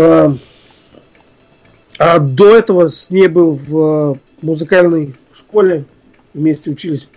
А, 1.98 2.20
до 2.20 2.56
этого 2.56 2.90
с 2.90 3.10
ней 3.10 3.28
был 3.28 3.52
в 3.54 4.16
э, 4.16 4.16
музыкальной 4.42 5.16
школе, 5.34 5.86
вместе 6.34 6.72
учились. 6.72 7.10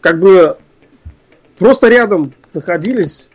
Как 0.00 0.20
бы 0.20 0.56
просто 1.58 1.88
рядом 1.88 2.32
находились, 2.52 3.30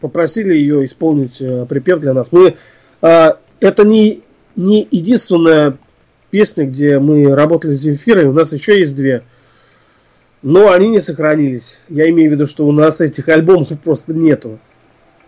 попросили 0.00 0.54
ее 0.54 0.84
исполнить 0.84 1.40
э, 1.40 1.66
припев 1.66 1.98
для 1.98 2.14
нас. 2.14 2.30
Мы, 2.30 2.56
э, 3.02 3.32
это 3.58 3.84
не, 3.84 4.22
не 4.54 4.86
единственная 4.90 5.76
песня, 6.30 6.66
где 6.66 7.00
мы 7.00 7.34
работали 7.34 7.74
с 7.74 7.80
Земфирой, 7.80 8.26
у 8.26 8.32
нас 8.32 8.52
еще 8.52 8.78
есть 8.78 8.94
две. 8.94 9.22
Но 10.42 10.70
они 10.70 10.88
не 10.88 11.00
сохранились. 11.00 11.80
Я 11.88 12.08
имею 12.10 12.30
в 12.30 12.32
виду, 12.34 12.46
что 12.46 12.64
у 12.64 12.70
нас 12.70 13.00
этих 13.00 13.28
альбомов 13.28 13.68
просто 13.82 14.14
нету. 14.14 14.60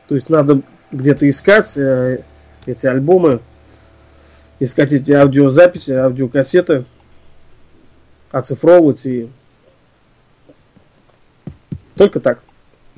То 0.07 0.15
есть 0.15 0.31
надо 0.31 0.63
где-то 0.93 1.29
искать 1.29 1.77
эти 2.67 2.87
альбомы 2.87 3.41
искать 4.61 4.93
эти 4.93 5.13
аудиозаписи, 5.13 5.93
аудиокассеты, 5.93 6.85
оцифровывать 8.31 9.07
и 9.07 9.29
только 11.95 12.21
так. 12.21 12.41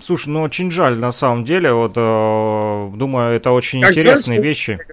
Слушай, 0.00 0.28
ну 0.28 0.42
очень 0.42 0.70
жаль 0.70 0.98
на 0.98 1.12
самом 1.12 1.44
деле. 1.44 1.72
Вот 1.72 1.92
э, 1.96 2.90
думаю, 2.94 3.34
это 3.34 3.50
очень 3.50 3.80
Как 3.80 3.92
интересные 3.92 4.38
жаль, 4.38 4.46
вещи. 4.46 4.78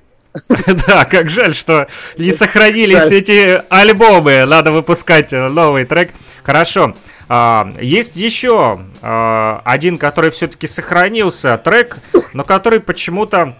Да, 0.88 1.06
как 1.06 1.32
жаль, 1.32 1.56
что 1.56 1.88
не 2.18 2.32
сохранились 2.32 3.12
эти 3.12 3.62
альбомы. 3.70 4.46
Надо 4.46 4.72
выпускать 4.72 5.34
э, 5.34 5.50
новый 5.50 5.86
трек. 5.86 6.12
Хорошо. 6.44 6.96
А, 7.30 7.70
Есть 7.82 8.16
еще 8.16 8.80
а, 9.02 9.62
один, 9.66 9.98
который 9.98 10.32
все-таки 10.32 10.68
сохранился, 10.68 11.58
трек, 11.58 11.98
но 12.34 12.44
который 12.44 12.80
почему-то 12.80 13.58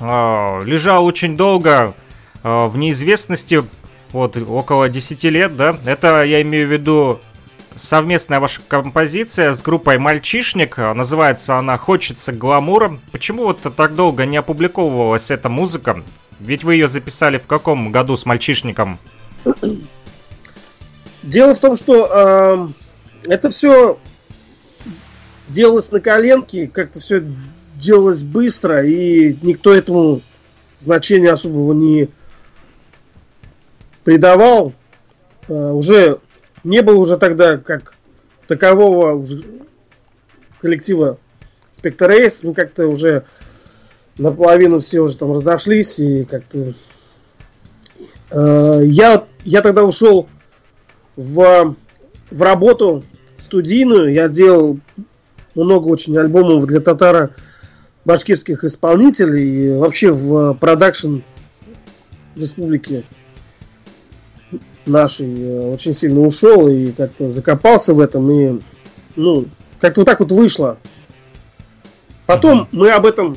а, 0.00 0.60
лежал 0.62 1.04
очень 1.04 1.36
долго 1.36 1.94
в 2.44 2.76
неизвестности, 2.76 3.64
вот 4.12 4.36
около 4.36 4.88
10 4.88 5.24
лет, 5.24 5.56
да. 5.56 5.76
Это 5.84 6.22
я 6.22 6.40
имею 6.42 6.68
в 6.68 6.70
виду 6.70 7.20
совместная 7.76 8.38
ваша 8.38 8.60
композиция 8.68 9.52
с 9.52 9.62
группой 9.62 9.98
Мальчишник. 9.98 10.78
А, 10.78 10.94
Называется 10.94 11.56
она 11.56 11.76
«Хочется 11.78 12.32
гламура». 12.32 12.98
Почему 13.10 13.44
вот 13.44 13.60
так 13.76 13.94
долго 13.94 14.26
не 14.26 14.36
опубликовывалась 14.36 15.30
эта 15.30 15.48
музыка? 15.48 16.02
Ведь 16.38 16.64
вы 16.64 16.74
ее 16.74 16.88
записали 16.88 17.38
в 17.38 17.46
каком 17.46 17.90
году 17.90 18.16
с 18.16 18.26
Мальчишником? 18.26 18.98
Дело 21.22 21.54
в 21.54 21.58
том, 21.58 21.74
что 21.74 22.06
эм, 22.06 22.74
это 23.24 23.50
все 23.50 23.98
делалось 25.48 25.90
на 25.90 26.00
коленке, 26.00 26.68
как-то 26.68 27.00
все 27.00 27.24
делалось 27.76 28.22
быстро, 28.22 28.84
и 28.86 29.36
никто 29.42 29.74
этому 29.74 30.20
значения 30.80 31.30
особого 31.30 31.72
не 31.72 32.10
придавал. 34.04 34.72
Э, 35.48 35.72
уже 35.72 36.20
не 36.62 36.82
было 36.82 36.96
уже 36.96 37.16
тогда 37.16 37.56
как 37.58 37.96
такового 38.46 39.14
уже 39.14 39.44
коллектива 40.60 41.18
Spectre 41.72 42.24
Ace. 42.24 42.40
Мы 42.42 42.54
как-то 42.54 42.88
уже 42.88 43.24
наполовину 44.16 44.78
все 44.78 45.00
уже 45.00 45.16
там 45.16 45.32
разошлись, 45.32 45.98
и 45.98 46.24
как-то... 46.24 46.74
э, 48.30 48.80
я, 48.84 49.24
я 49.44 49.60
тогда 49.60 49.84
ушел 49.84 50.28
в, 51.16 51.74
в 52.30 52.42
работу 52.42 53.04
студийную. 53.38 54.12
Я 54.12 54.28
делал 54.28 54.78
много 55.54 55.88
очень 55.88 56.16
альбомов 56.16 56.66
для 56.66 56.80
татаро 56.80 57.30
башкирских 58.04 58.64
исполнителей. 58.64 59.66
И 59.66 59.78
вообще 59.78 60.10
в 60.10 60.54
продакшн 60.54 61.18
республики 62.36 63.04
нашей 64.86 65.34
э, 65.40 65.72
очень 65.72 65.92
сильно 65.92 66.20
ушел 66.20 66.68
и 66.68 66.92
как-то 66.92 67.30
закопался 67.30 67.94
в 67.94 68.00
этом. 68.00 68.30
И, 68.30 68.60
ну, 69.16 69.46
как-то 69.80 70.00
вот 70.00 70.06
так 70.06 70.20
вот 70.20 70.32
вышло. 70.32 70.78
Потом 72.26 72.68
мы 72.72 72.90
об 72.90 73.06
этом 73.06 73.36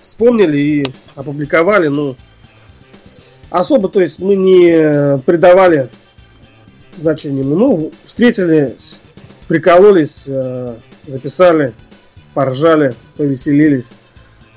вспомнили 0.00 0.58
и 0.58 0.86
опубликовали, 1.14 1.88
но 1.88 2.16
особо, 3.50 3.88
то 3.88 4.00
есть, 4.00 4.18
мы 4.18 4.34
не 4.36 5.18
придавали 5.24 5.88
значением. 6.96 7.50
Ну, 7.50 7.92
встретились, 8.04 9.00
прикололись, 9.48 10.24
э, 10.26 10.76
записали, 11.06 11.74
поржали, 12.34 12.94
повеселились, 13.16 13.92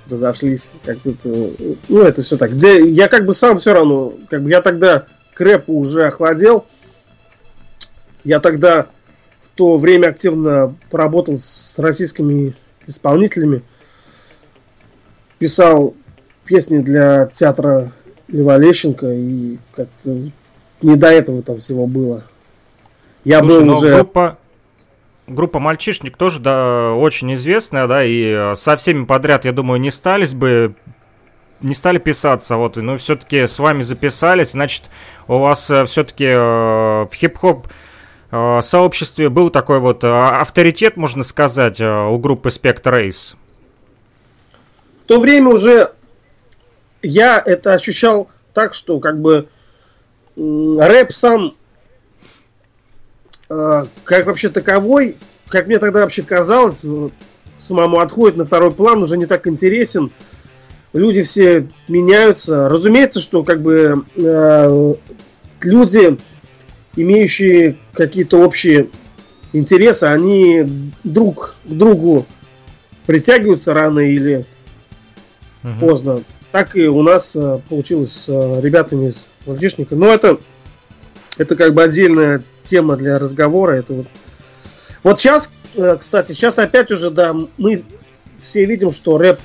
разошлись. 0.10 0.74
Как 0.84 1.00
бы 1.02 1.12
это, 1.12 1.52
ну, 1.90 2.02
это 2.02 2.22
все 2.24 2.38
так. 2.38 2.58
Да, 2.58 2.70
я 2.70 3.08
как 3.08 3.26
бы 3.26 3.34
сам 3.34 3.58
все 3.58 3.74
равно, 3.74 4.14
как 4.30 4.44
бы 4.44 4.50
я 4.50 4.62
тогда 4.62 5.06
к 5.38 5.42
рэпу 5.42 5.74
уже 5.74 6.08
охладел. 6.08 6.66
Я 8.24 8.40
тогда 8.40 8.88
в 9.40 9.50
то 9.50 9.78
время 9.78 10.08
активно 10.08 10.76
поработал 10.90 11.38
с 11.38 11.78
российскими 11.78 12.56
исполнителями. 12.88 13.62
Писал 15.38 15.94
песни 16.44 16.80
для 16.80 17.28
театра 17.28 17.92
Льва 18.28 18.58
Лещенко 18.58 19.14
и 19.14 19.60
как-то 19.76 20.18
не 20.82 20.96
до 20.96 21.08
этого 21.08 21.44
там 21.44 21.60
всего 21.60 21.86
было. 21.86 22.24
Я 23.24 23.40
Слушай, 23.40 23.60
был 23.60 23.66
ну, 23.66 23.74
уже... 23.74 23.96
группа, 23.96 24.40
группа 25.28 25.60
Мальчишник 25.60 26.18
тоже 26.18 26.40
да, 26.40 26.94
очень 26.94 27.32
известная, 27.36 27.86
да, 27.86 28.04
и 28.04 28.24
э, 28.24 28.56
со 28.56 28.76
всеми 28.76 29.06
подряд, 29.06 29.46
я 29.46 29.52
думаю, 29.52 29.80
не 29.80 29.92
стались 29.92 30.34
бы 30.34 30.76
не 31.62 31.74
стали 31.74 31.98
писаться, 31.98 32.56
вот, 32.58 32.76
но 32.76 32.98
все-таки 32.98 33.48
с 33.48 33.60
вами 33.60 33.82
записались, 33.82 34.52
значит, 34.52 34.84
у 35.28 35.40
вас 35.40 35.72
все-таки 35.86 36.26
в 36.34 37.10
хип-хоп 37.14 37.68
э, 38.32 38.62
сообществе 38.62 39.30
был 39.30 39.50
такой 39.50 39.80
вот 39.80 40.04
э, 40.04 40.08
авторитет, 40.08 40.98
можно 40.98 41.24
сказать, 41.24 41.80
э, 41.80 42.08
у 42.08 42.18
группы 42.18 42.50
Spectre 42.50 42.84
Race. 42.84 43.36
В 45.04 45.08
то 45.08 45.20
время 45.20 45.50
уже 45.50 45.92
я 47.02 47.42
это 47.44 47.74
ощущал 47.74 48.30
так, 48.54 48.74
что 48.74 49.00
как 49.00 49.20
бы 49.20 49.48
рэп 50.36 51.12
сам 51.12 51.56
э, 53.50 53.86
как 54.04 54.26
вообще 54.26 54.50
таковой, 54.50 55.18
как 55.48 55.68
мне 55.68 55.80
тогда 55.80 56.02
вообще 56.02 56.24
казалось, 56.24 56.80
э, 56.84 57.10
самому 57.58 58.00
отходит 58.00 58.38
на 58.38 58.46
второй 58.46 58.72
план, 58.72 59.02
уже 59.02 59.18
не 59.18 59.26
так 59.26 59.48
интересен. 59.48 60.12
Люди 60.98 61.22
все 61.22 61.68
меняются. 61.88 62.68
Разумеется, 62.70 63.20
что 63.20 63.44
как 63.44 63.62
бы 63.62 64.04
э, 64.16 64.94
люди, 65.62 66.18
имеющие 66.96 67.78
какие-то 67.94 68.38
общие 68.42 68.90
интересы, 69.54 70.06
они 70.06 70.92
друг 71.04 71.56
к 71.64 71.70
другу 71.70 72.26
притягиваются 73.06 73.74
рано 73.74 74.00
или 74.00 74.46
Мгм. 75.64 75.80
поздно. 75.80 76.24
Так 76.52 76.76
и 76.76 76.88
у 76.88 77.02
нас 77.04 77.36
э, 77.36 77.60
получилось 77.70 78.14
с 78.14 78.30
э, 78.30 78.62
ребятами 78.62 79.10
из 79.10 79.28
мальчишника. 79.46 79.96
Но 79.96 80.08
это, 80.08 80.40
это 81.38 81.56
как 81.56 81.74
бы 81.74 81.84
отдельная 81.84 82.42
тема 82.64 82.96
для 82.96 83.20
разговора. 83.20 83.74
Это 83.74 83.94
вот. 83.94 84.08
вот 85.04 85.20
сейчас, 85.20 85.52
э, 85.76 85.96
кстати, 86.00 86.34
сейчас 86.34 86.58
опять 86.58 86.92
уже, 86.92 87.12
да, 87.12 87.36
мы 87.58 87.84
все 88.42 88.66
видим, 88.66 88.92
что 88.92 89.18
рэп 89.18 89.40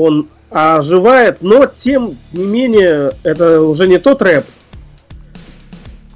он 0.00 0.28
оживает, 0.50 1.42
но 1.42 1.66
тем 1.66 2.16
не 2.32 2.44
менее 2.44 3.12
это 3.22 3.62
уже 3.62 3.86
не 3.86 3.98
тот 3.98 4.22
рэп. 4.22 4.44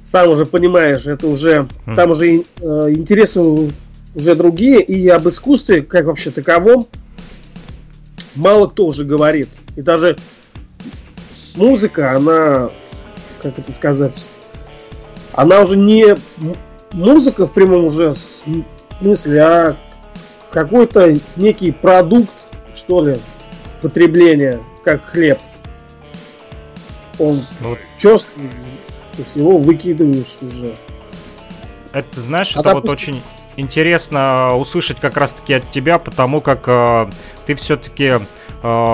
Сам 0.03 0.29
уже 0.29 0.45
понимаешь, 0.45 1.07
это 1.07 1.27
уже 1.27 1.67
Мгм. 1.85 1.95
там 1.95 2.11
уже 2.11 2.27
э, 2.27 2.41
интересы 2.91 3.39
уже 3.41 4.35
другие 4.35 4.81
и 4.81 5.07
об 5.09 5.27
искусстве 5.27 5.81
как 5.81 6.05
вообще 6.05 6.31
таковом 6.31 6.87
мало 8.35 8.67
кто 8.67 8.85
уже 8.85 9.03
говорит. 9.03 9.49
И 9.75 9.81
даже 9.81 10.17
музыка, 11.55 12.11
она, 12.15 12.69
как 13.41 13.57
это 13.57 13.71
сказать, 13.71 14.29
она 15.33 15.61
уже 15.61 15.77
не 15.77 16.15
музыка 16.91 17.45
в 17.47 17.53
прямом 17.53 17.85
уже 17.85 18.13
смысле, 18.13 19.41
а 19.41 19.75
какой-то 20.51 21.17
некий 21.35 21.71
продукт, 21.71 22.31
что 22.73 23.01
ли, 23.01 23.17
потребления, 23.85 24.59
как 24.83 25.03
хлеб. 25.05 25.37
Он 27.19 27.39
Ну 27.61 27.69
вот 27.69 27.77
черствый, 27.97 28.49
то 29.15 29.21
есть 29.21 29.35
его 29.35 29.59
выкидываешь 29.59 30.39
уже. 30.41 30.75
Это, 31.91 32.19
знаешь, 32.19 32.57
А 32.57 32.61
это 32.61 32.73
вот 32.73 32.83
допустим- 32.85 33.13
очень 33.17 33.23
интересно 33.57 34.57
услышать 34.57 34.99
как 34.99 35.17
раз-таки 35.17 35.53
от 35.53 35.69
тебя, 35.71 35.99
потому 35.99 36.41
как 36.41 36.63
э, 36.65 37.09
ты 37.45 37.53
все-таки 37.53 38.13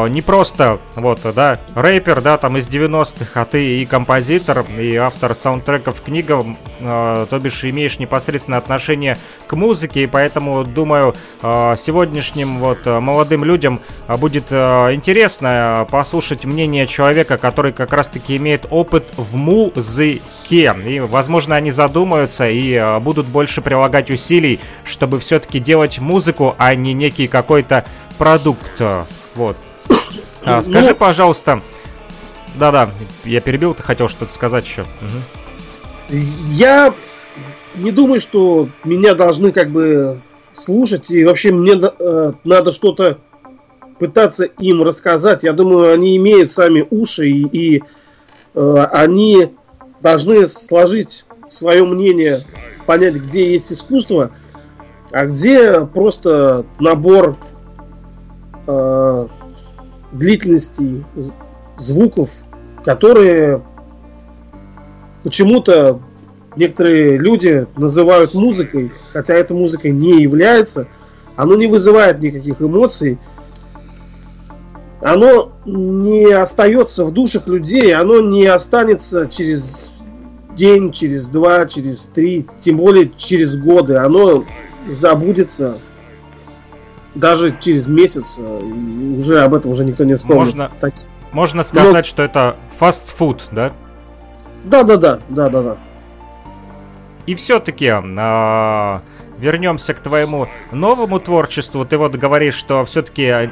не 0.10 0.22
просто 0.22 0.80
вот, 0.96 1.22
да, 1.34 1.60
рэпер, 1.76 2.22
да, 2.22 2.38
там 2.38 2.58
из 2.58 2.68
90-х, 2.68 3.40
а 3.40 3.46
ты 3.46 3.78
и 3.78 3.86
композитор, 3.86 4.66
и 4.78 4.96
автор 4.96 5.34
саундтреков 5.34 6.02
книгам, 6.02 6.58
э, 6.80 7.26
то 7.30 7.40
бишь 7.40 7.64
имеешь 7.64 7.98
непосредственное 7.98 8.60
отношение 8.60 9.18
к 9.48 9.54
музыке, 9.54 10.04
и 10.04 10.08
поэтому, 10.08 10.66
думаю, 10.66 11.16
э, 11.42 11.76
сегодняшним 11.78 12.60
вот 12.60 12.80
э, 12.86 13.00
молодым 13.00 13.46
людям 13.46 13.80
э, 14.08 14.18
будет 14.18 14.46
э, 14.50 14.56
интересно 14.94 15.86
э, 15.88 15.92
послушать 15.92 16.44
мнение 16.44 16.86
человека, 16.88 17.38
который 17.38 17.72
как 17.72 17.94
раз-таки 17.94 18.36
имеет 18.38 18.66
опыт 18.70 19.14
в 19.16 19.36
музыке. 19.36 20.20
И, 20.50 21.00
возможно, 21.00 21.56
они 21.56 21.72
задумаются 21.72 22.50
и 22.50 22.74
э, 22.74 23.00
будут 23.00 23.28
больше 23.28 23.62
прилагать 23.62 24.12
усилий, 24.12 24.60
чтобы 24.84 25.20
все-таки 25.20 25.60
делать 25.60 26.00
музыку, 26.00 26.56
а 26.58 26.76
не 26.76 26.94
некий 26.94 27.28
какой-то 27.28 27.86
продукт. 28.18 28.82
Вот. 29.36 29.58
А, 30.44 30.56
Ну, 30.56 30.62
скажи, 30.64 30.96
пожалуйста. 30.96 31.62
Да-да, 32.56 32.90
я 33.24 33.42
перебил, 33.42 33.76
ты 33.76 33.84
хотел 33.84 34.10
что-то 34.10 34.34
сказать 34.34 34.66
еще. 34.66 34.86
Мгм. 35.00 36.20
Я 36.48 36.94
не 37.76 37.92
думаю, 37.92 38.20
что 38.20 38.68
меня 38.84 39.14
должны 39.14 39.52
как 39.52 39.70
бы 39.70 40.20
слушать, 40.54 41.12
и 41.12 41.24
вообще 41.24 41.52
мне 41.52 41.74
э, 41.74 42.32
надо 42.44 42.74
что-то 42.74 43.20
пытаться 44.00 44.46
им 44.46 44.84
рассказать. 44.84 45.44
Я 45.44 45.54
думаю, 45.54 45.94
они 45.94 46.18
имеют 46.18 46.52
сами 46.52 46.86
уши 46.90 47.30
и, 47.30 47.76
и 47.76 47.84
э, 48.56 48.88
они 48.92 49.54
должны 50.02 50.48
сложить 50.48 51.26
свое 51.50 51.86
мнение, 51.86 52.42
понять, 52.86 53.16
где 53.16 53.52
есть 53.52 53.72
искусство, 53.72 54.32
а 55.12 55.26
где 55.26 55.86
просто 55.86 56.66
набор 56.80 57.38
э, 58.72 59.28
длительности 60.12 61.04
звуков, 61.78 62.32
которые 62.84 63.62
почему-то 65.24 66.00
некоторые 66.56 67.18
люди 67.18 67.68
называют 67.78 68.34
музыкой, 68.34 68.92
хотя 69.14 69.34
эта 69.36 69.54
музыкой 69.54 69.92
не 69.92 70.22
является, 70.22 70.88
оно 71.36 71.56
не 71.56 71.68
вызывает 71.68 72.22
никаких 72.22 72.62
эмоций, 72.62 73.18
оно 75.02 75.54
не 75.66 76.32
остается 76.32 77.06
в 77.06 77.12
душах 77.12 77.48
людей, 77.48 77.94
оно 77.94 78.22
не 78.22 78.46
останется 78.46 79.28
через 79.28 79.92
день, 80.56 80.92
через 80.92 81.28
два, 81.28 81.66
через 81.66 82.08
три, 82.08 82.46
тем 82.60 82.78
более 82.78 83.10
через 83.18 83.56
годы. 83.56 83.96
Оно 83.96 84.44
забудется 84.90 85.78
даже 87.16 87.56
через 87.60 87.88
месяц, 87.88 88.38
и 88.38 89.16
уже 89.18 89.42
об 89.42 89.54
этом 89.54 89.72
уже 89.72 89.86
никто 89.86 90.04
не 90.04 90.16
вспомнит. 90.16 90.46
Можно, 90.46 90.72
так... 90.80 90.94
можно 91.32 91.64
сказать, 91.64 91.94
Но... 91.94 92.04
что 92.04 92.24
это 92.24 92.56
фастфуд, 92.78 93.44
да? 93.52 93.74
Да, 94.64 94.84
да, 94.84 94.98
да, 94.98 95.20
да, 95.30 95.50
да, 95.50 95.62
да. 95.62 95.78
И 97.26 97.36
все-таки 97.36 97.88
а, 97.88 99.02
вернемся 99.38 99.94
к 99.94 100.00
твоему 100.00 100.48
новому 100.72 101.20
творчеству. 101.20 101.86
Ты 101.86 101.98
вот 101.98 102.16
говоришь, 102.16 102.56
что 102.56 102.86
все-таки 102.86 103.26
а, 103.26 103.52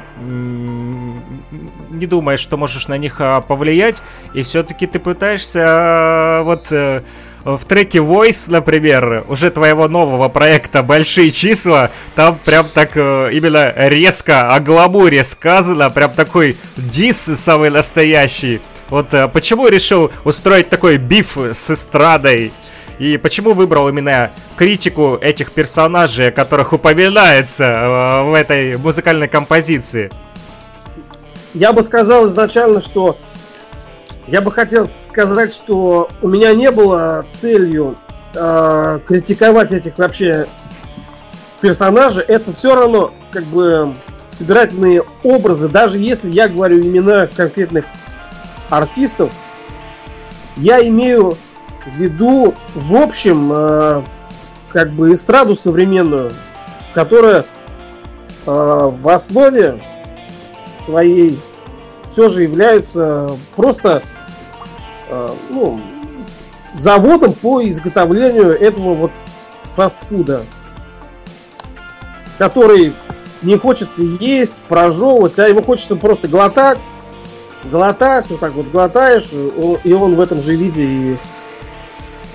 не 1.90 2.06
думаешь, 2.06 2.40
что 2.40 2.56
можешь 2.56 2.88
на 2.88 2.96
них 2.96 3.20
а, 3.20 3.40
повлиять, 3.40 3.96
и 4.34 4.42
все-таки 4.42 4.86
ты 4.86 4.98
пытаешься 4.98 5.64
а, 5.66 6.42
вот 6.42 6.66
э, 6.70 7.02
в 7.44 7.64
треке 7.64 7.98
Voice, 7.98 8.50
например, 8.50 9.24
уже 9.28 9.50
твоего 9.50 9.88
нового 9.88 10.28
проекта 10.28 10.82
«Большие 10.82 11.30
числа», 11.30 11.90
там 12.14 12.38
прям 12.44 12.66
так 12.72 12.90
э, 12.94 13.30
именно 13.32 13.72
резко 13.76 14.54
о 14.54 14.60
гламуре 14.60 15.24
сказано, 15.24 15.90
прям 15.90 16.10
такой 16.10 16.56
дис 16.76 17.18
самый 17.18 17.70
настоящий. 17.70 18.60
Вот 18.90 19.14
э, 19.14 19.28
почему 19.28 19.68
решил 19.68 20.10
устроить 20.24 20.68
такой 20.68 20.98
биф 20.98 21.36
с 21.36 21.70
эстрадой? 21.70 22.52
И 22.98 23.16
почему 23.16 23.54
выбрал 23.54 23.88
именно 23.88 24.30
критику 24.56 25.16
этих 25.18 25.52
персонажей, 25.52 26.28
о 26.28 26.32
которых 26.32 26.74
упоминается 26.74 27.64
э, 27.64 28.22
в 28.24 28.34
этой 28.34 28.76
музыкальной 28.76 29.28
композиции? 29.28 30.10
Я 31.54 31.72
бы 31.72 31.82
сказал 31.82 32.26
изначально, 32.26 32.80
что 32.82 33.16
я 34.30 34.40
бы 34.40 34.52
хотел 34.52 34.86
сказать, 34.86 35.52
что 35.52 36.08
у 36.22 36.28
меня 36.28 36.54
не 36.54 36.70
было 36.70 37.24
целью 37.28 37.96
э, 38.32 39.00
критиковать 39.04 39.72
этих 39.72 39.98
вообще 39.98 40.46
персонажей. 41.60 42.24
Это 42.28 42.52
все 42.52 42.76
равно 42.76 43.12
как 43.32 43.42
бы 43.44 43.92
собирательные 44.28 45.02
образы. 45.24 45.68
Даже 45.68 45.98
если 45.98 46.30
я 46.30 46.48
говорю 46.48 46.80
имена 46.80 47.26
конкретных 47.26 47.86
артистов, 48.68 49.32
я 50.56 50.80
имею 50.86 51.36
в 51.84 51.98
виду, 51.98 52.54
в 52.76 52.94
общем, 52.94 53.50
э, 53.52 54.02
как 54.68 54.92
бы 54.92 55.12
эстраду 55.12 55.56
современную, 55.56 56.32
которая 56.94 57.40
э, 57.40 57.44
в 58.46 59.08
основе 59.08 59.82
своей 60.84 61.36
все 62.08 62.28
же 62.28 62.42
является 62.42 63.36
просто 63.56 64.02
ну, 65.48 65.80
заводом 66.74 67.32
по 67.32 67.66
изготовлению 67.68 68.58
этого 68.60 68.94
вот 68.94 69.12
фастфуда, 69.64 70.44
который 72.38 72.94
не 73.42 73.56
хочется 73.56 74.02
есть, 74.02 74.56
прожевывать, 74.68 75.38
а 75.38 75.48
его 75.48 75.62
хочется 75.62 75.96
просто 75.96 76.28
глотать, 76.28 76.78
глотать, 77.64 78.28
вот 78.30 78.40
так 78.40 78.52
вот 78.52 78.68
глотаешь, 78.68 79.30
и 79.84 79.92
он 79.92 80.14
в 80.14 80.20
этом 80.20 80.40
же 80.40 80.54
виде 80.54 80.84
и 80.84 81.16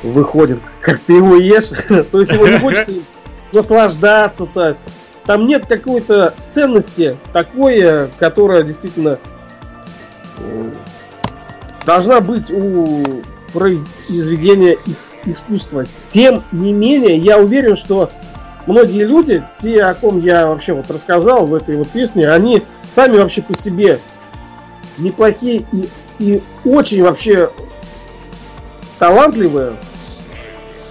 выходит, 0.04 0.60
как 0.82 1.00
ты 1.00 1.14
его 1.14 1.36
ешь. 1.36 1.70
То 2.12 2.20
есть 2.20 2.32
его 2.32 2.48
не 2.48 2.60
хочется 2.60 2.94
наслаждаться 3.52 4.48
так. 4.52 4.78
Там 5.26 5.48
нет 5.48 5.66
какой-то 5.66 6.36
ценности 6.48 7.18
такой, 7.34 8.10
которая 8.20 8.62
действительно 8.62 9.18
э, 10.38 10.72
должна 11.86 12.22
быть 12.22 12.52
у 12.52 13.04
произведения 13.54 14.78
из 14.86 15.16
искусства. 15.26 15.86
Тем 16.06 16.44
не 16.52 16.74
менее, 16.74 17.18
я 17.18 17.40
уверен, 17.40 17.76
что 17.76 18.12
многие 18.68 19.06
люди, 19.06 19.44
те, 19.60 19.84
о 19.84 19.94
ком 19.94 20.20
я 20.20 20.48
вообще 20.48 20.74
вот 20.74 20.90
рассказал 20.92 21.46
в 21.46 21.54
этой 21.54 21.78
вот 21.78 21.90
песне, 21.90 22.30
они 22.30 22.64
сами 22.84 23.18
вообще 23.18 23.42
по 23.42 23.56
себе 23.56 24.00
неплохие 24.98 25.66
и, 25.72 25.90
и 26.20 26.42
очень 26.66 27.02
вообще 27.02 27.50
талантливые. 29.00 29.74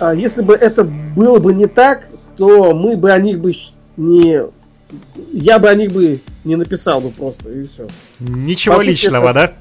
А 0.00 0.14
если 0.14 0.42
бы 0.42 0.54
это 0.54 0.84
было 0.84 1.38
бы 1.38 1.52
не 1.52 1.66
так, 1.66 2.08
то 2.36 2.74
мы 2.74 2.96
бы 2.96 3.12
о 3.12 3.18
них 3.18 3.40
бы 3.40 3.52
не... 3.96 4.42
Я 5.32 5.58
бы 5.58 5.68
о 5.68 5.74
них 5.74 5.92
бы 5.92 6.20
не 6.44 6.56
написал 6.56 7.00
бы 7.00 7.10
просто, 7.10 7.50
и 7.50 7.64
все. 7.64 7.88
Ничего 8.20 8.76
По 8.76 8.82
личного, 8.82 9.28
сути, 9.28 9.34
да? 9.34 9.52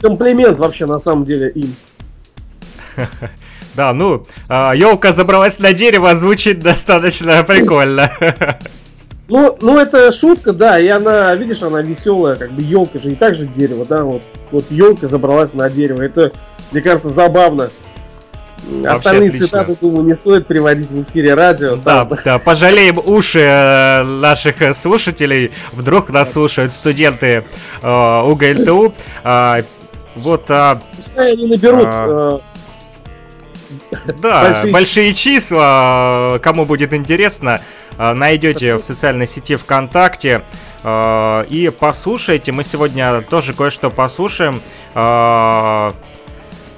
Комплимент 0.00 0.58
вообще 0.58 0.86
на 0.86 0.98
самом 0.98 1.24
деле 1.24 1.50
им. 1.50 1.74
Да, 3.74 3.92
ну, 3.92 4.26
елка 4.48 5.12
забралась 5.12 5.60
на 5.60 5.72
дерево, 5.72 6.12
звучит 6.16 6.58
достаточно 6.58 7.44
прикольно. 7.44 8.10
Ну, 9.28 9.58
ну, 9.60 9.78
это 9.78 10.10
шутка, 10.10 10.54
да, 10.54 10.80
и 10.80 10.88
она, 10.88 11.34
видишь, 11.34 11.62
она 11.62 11.82
веселая, 11.82 12.36
как 12.36 12.50
бы 12.50 12.62
елка 12.62 12.98
же 12.98 13.12
и 13.12 13.14
так 13.14 13.34
же 13.34 13.46
дерево, 13.46 13.84
да, 13.84 14.02
вот, 14.02 14.22
вот 14.50 14.64
елка 14.70 15.06
забралась 15.06 15.52
на 15.52 15.68
дерево. 15.68 16.00
Это, 16.00 16.32
мне 16.72 16.80
кажется, 16.80 17.10
забавно. 17.10 17.70
Вообще 18.66 18.88
Остальные 18.88 19.28
отлично. 19.28 19.46
цитаты, 19.46 19.76
думаю, 19.80 20.04
не 20.04 20.14
стоит 20.14 20.46
приводить 20.46 20.90
в 20.90 21.02
эфире 21.02 21.34
радио. 21.34 21.76
Да, 21.76 22.04
да, 22.04 22.16
да 22.24 22.38
пожалеем 22.38 22.98
уши 22.98 23.40
э, 23.40 24.02
наших 24.02 24.74
слушателей. 24.74 25.52
Вдруг 25.72 26.10
нас 26.10 26.32
слушают 26.32 26.72
студенты 26.72 27.44
э, 27.82 28.22
УГЛТУ. 28.22 28.94
Э, 29.24 29.62
вот... 30.18 30.50
Э, 30.50 30.78
Пускай 30.96 31.32
они 31.32 31.46
наберут... 31.46 31.88
Э, 31.88 32.38
да, 34.20 34.42
большие... 34.44 34.72
большие 34.72 35.14
числа. 35.14 36.38
Кому 36.42 36.64
будет 36.64 36.92
интересно, 36.92 37.60
э, 37.98 38.12
найдете 38.12 38.74
в 38.76 38.82
социальной 38.82 39.26
сети 39.26 39.56
ВКонтакте 39.56 40.42
э, 40.82 41.44
и 41.48 41.70
послушайте. 41.70 42.52
Мы 42.52 42.64
сегодня 42.64 43.22
тоже 43.22 43.54
кое-что 43.54 43.90
послушаем 43.90 44.60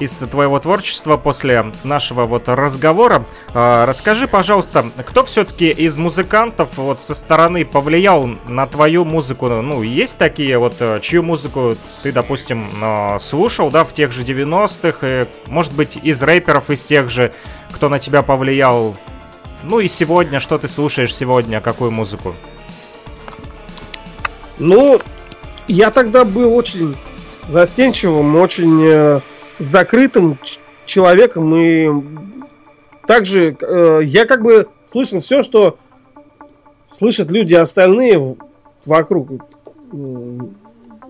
из 0.01 0.19
твоего 0.19 0.59
творчества 0.59 1.17
после 1.17 1.67
нашего 1.85 2.25
вот 2.25 2.49
разговора. 2.49 3.27
А, 3.55 3.87
расскажи, 3.87 4.27
пожалуйста, 4.27 4.91
кто 5.07 5.25
все-таки 5.25 5.71
из 5.71 5.97
музыкантов 5.97 6.71
вот 6.77 7.03
со 7.03 7.15
стороны 7.15 7.65
повлиял 7.65 8.27
на 8.49 8.67
твою 8.67 9.05
музыку? 9.05 9.49
Ну, 9.49 9.83
есть 9.83 10.17
такие 10.17 10.59
вот, 10.59 10.77
э, 10.81 10.99
чью 11.03 11.23
музыку 11.23 11.77
ты, 12.03 12.13
допустим, 12.13 12.67
э, 12.83 13.19
слушал, 13.21 13.71
да, 13.71 13.85
в 13.85 13.93
тех 13.95 14.11
же 14.13 14.25
90-х, 14.25 15.29
может 15.47 15.73
быть, 15.75 15.99
из 16.03 16.21
рэперов, 16.23 16.71
из 16.71 16.83
тех 16.83 17.11
же, 17.11 17.33
кто 17.71 17.89
на 17.89 17.99
тебя 17.99 18.23
повлиял? 18.23 18.97
Ну 19.63 19.81
и 19.81 19.89
сегодня, 19.89 20.41
что 20.41 20.57
ты 20.57 20.69
слушаешь 20.69 21.15
сегодня, 21.15 21.61
какую 21.61 21.91
музыку? 21.91 22.35
Ну, 24.59 25.01
я 25.69 25.91
тогда 25.91 26.25
был 26.25 26.55
очень 26.55 26.97
застенчивым, 27.49 28.37
очень 28.37 29.23
закрытым 29.61 30.39
человеком 30.87 31.55
и 31.55 31.89
также 33.07 33.57
э, 33.61 34.01
я 34.05 34.25
как 34.27 34.43
бы 34.43 34.69
слышал 34.87 35.21
все, 35.21 35.43
что 35.43 35.79
слышат 36.91 37.31
люди 37.31 37.55
остальные 37.55 38.37
вокруг. 38.85 39.31
Я 39.93 39.99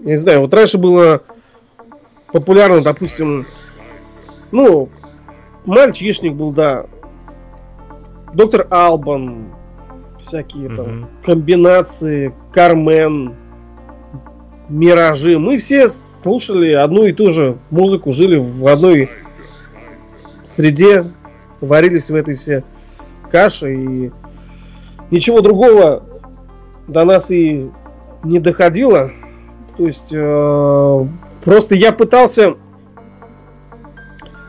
не 0.03 0.17
знаю, 0.17 0.41
вот 0.41 0.55
раньше 0.55 0.79
было 0.79 1.23
популярно, 2.33 2.81
допустим, 2.81 3.47
ну, 4.51 4.89
мальчишник 5.67 6.35
был, 6.35 6.53
да, 6.53 6.87
доктор 8.33 8.67
Албан, 8.71 9.53
всякие 10.19 10.75
там 10.75 10.87
mm-hmm. 10.87 11.25
комбинации, 11.25 12.35
Кармен, 12.53 13.35
миражи. 14.71 15.39
Мы 15.39 15.59
все 15.59 15.91
слушали 15.91 16.73
одну 16.73 17.05
и 17.05 17.13
ту 17.13 17.31
же 17.31 17.59
музыку, 17.71 18.13
жили 18.13 18.37
в 18.37 18.67
одной 18.67 19.11
среде, 20.47 21.05
варились 21.61 22.11
в 22.11 22.15
этой 22.15 22.37
все 22.37 22.65
каше 23.31 23.75
и 23.75 24.13
ничего 25.11 25.41
другого 25.41 26.05
до 26.89 27.05
нас 27.05 27.31
и 27.31 27.71
не 28.25 28.39
доходило. 28.39 29.11
То 29.77 29.87
есть 29.87 30.13
э, 30.13 31.07
просто 31.45 31.75
я 31.75 31.93
пытался, 31.93 32.55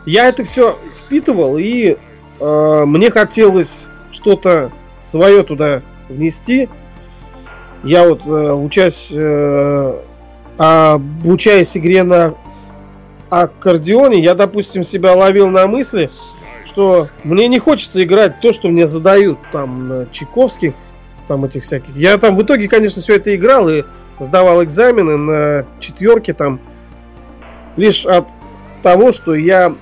я 0.05 0.28
это 0.28 0.43
все 0.43 0.78
впитывал 1.05 1.57
и 1.57 1.97
э, 2.39 2.84
мне 2.86 3.11
хотелось 3.11 3.88
что-то 4.11 4.72
свое 5.03 5.43
туда 5.43 5.82
внести. 6.09 6.69
Я 7.84 8.07
вот 8.07 8.26
э, 8.26 8.53
учась, 8.53 9.09
э, 9.11 9.99
обучаясь 10.57 11.75
игре 11.75 12.03
на 12.03 12.35
аккордеоне, 13.29 14.19
я, 14.19 14.35
допустим, 14.35 14.83
себя 14.83 15.15
ловил 15.15 15.49
на 15.49 15.67
мысли, 15.67 16.09
что 16.65 17.07
мне 17.23 17.47
не 17.47 17.59
хочется 17.59 18.03
играть 18.03 18.39
то, 18.41 18.53
что 18.53 18.67
мне 18.67 18.87
задают 18.87 19.39
там 19.51 19.87
на 19.87 20.05
Чайковских, 20.11 20.73
там 21.27 21.45
этих 21.45 21.63
всяких. 21.63 21.95
Я 21.95 22.17
там 22.17 22.35
в 22.35 22.43
итоге, 22.43 22.67
конечно, 22.67 23.01
все 23.01 23.15
это 23.15 23.35
играл 23.35 23.69
и 23.69 23.83
сдавал 24.19 24.63
экзамены 24.63 25.17
на 25.17 25.65
четверке 25.79 26.33
там 26.33 26.59
лишь 27.77 28.05
от 28.05 28.27
того, 28.83 29.11
что 29.11 29.33
я 29.33 29.73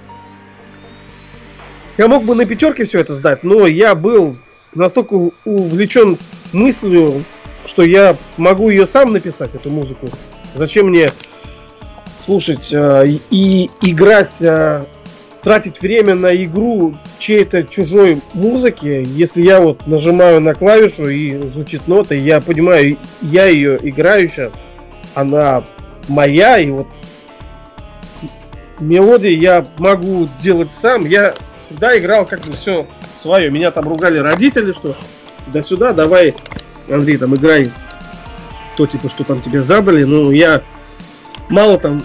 я 1.98 2.08
мог 2.08 2.24
бы 2.24 2.34
на 2.34 2.46
пятерке 2.46 2.86
все 2.86 3.02
это 3.02 3.14
сдать, 3.14 3.44
но 3.44 3.68
я 3.68 3.94
был 3.94 4.38
настолько 4.74 5.32
увлечен 5.44 6.18
мыслью, 6.54 7.26
что 7.66 7.84
я 7.84 8.16
могу 8.38 8.70
ее 8.70 8.88
сам 8.88 9.12
написать, 9.12 9.54
эту 9.56 9.70
музыку. 9.70 10.08
Зачем 10.56 10.88
мне 10.88 11.10
слушать 12.20 12.70
э, 12.72 13.06
и 13.30 13.70
играть, 13.82 14.42
э, 14.42 14.86
тратить 15.44 15.82
время 15.82 16.16
на 16.16 16.36
игру 16.36 16.96
чьей-то 17.18 17.64
чужой 17.64 18.22
музыки, 18.34 19.06
если 19.08 19.42
я 19.42 19.62
вот 19.62 19.88
нажимаю 19.88 20.42
на 20.42 20.54
клавишу 20.54 21.08
и 21.08 21.50
звучит 21.50 21.88
нота, 21.88 22.16
и 22.16 22.20
я 22.20 22.42
понимаю, 22.42 22.98
я 23.22 23.46
ее 23.46 23.80
играю 23.82 24.30
сейчас, 24.30 24.54
она 25.14 25.64
моя, 26.08 26.58
и 26.58 26.72
вот 26.72 26.88
мелодии 28.80 29.32
я 29.32 29.66
могу 29.78 30.28
делать 30.42 30.72
сам. 30.72 31.06
Я 31.06 31.34
всегда 31.60 31.98
играл 31.98 32.26
как 32.26 32.42
бы 32.42 32.54
все 32.54 32.88
свое. 33.16 33.50
Меня 33.50 33.72
там 33.72 33.88
ругали 33.88 34.18
родители, 34.18 34.72
что 34.72 34.96
да 35.48 35.62
сюда, 35.62 35.94
давай, 35.94 36.36
Андрей, 36.90 37.18
там 37.18 37.36
играй 37.36 37.72
то, 38.80 38.88
типа, 38.88 39.10
что 39.10 39.26
там 39.26 39.42
тебе 39.42 39.62
задали. 39.62 40.06
Ну, 40.06 40.32
я 40.32 40.64
мало 41.50 41.78
там 41.78 42.02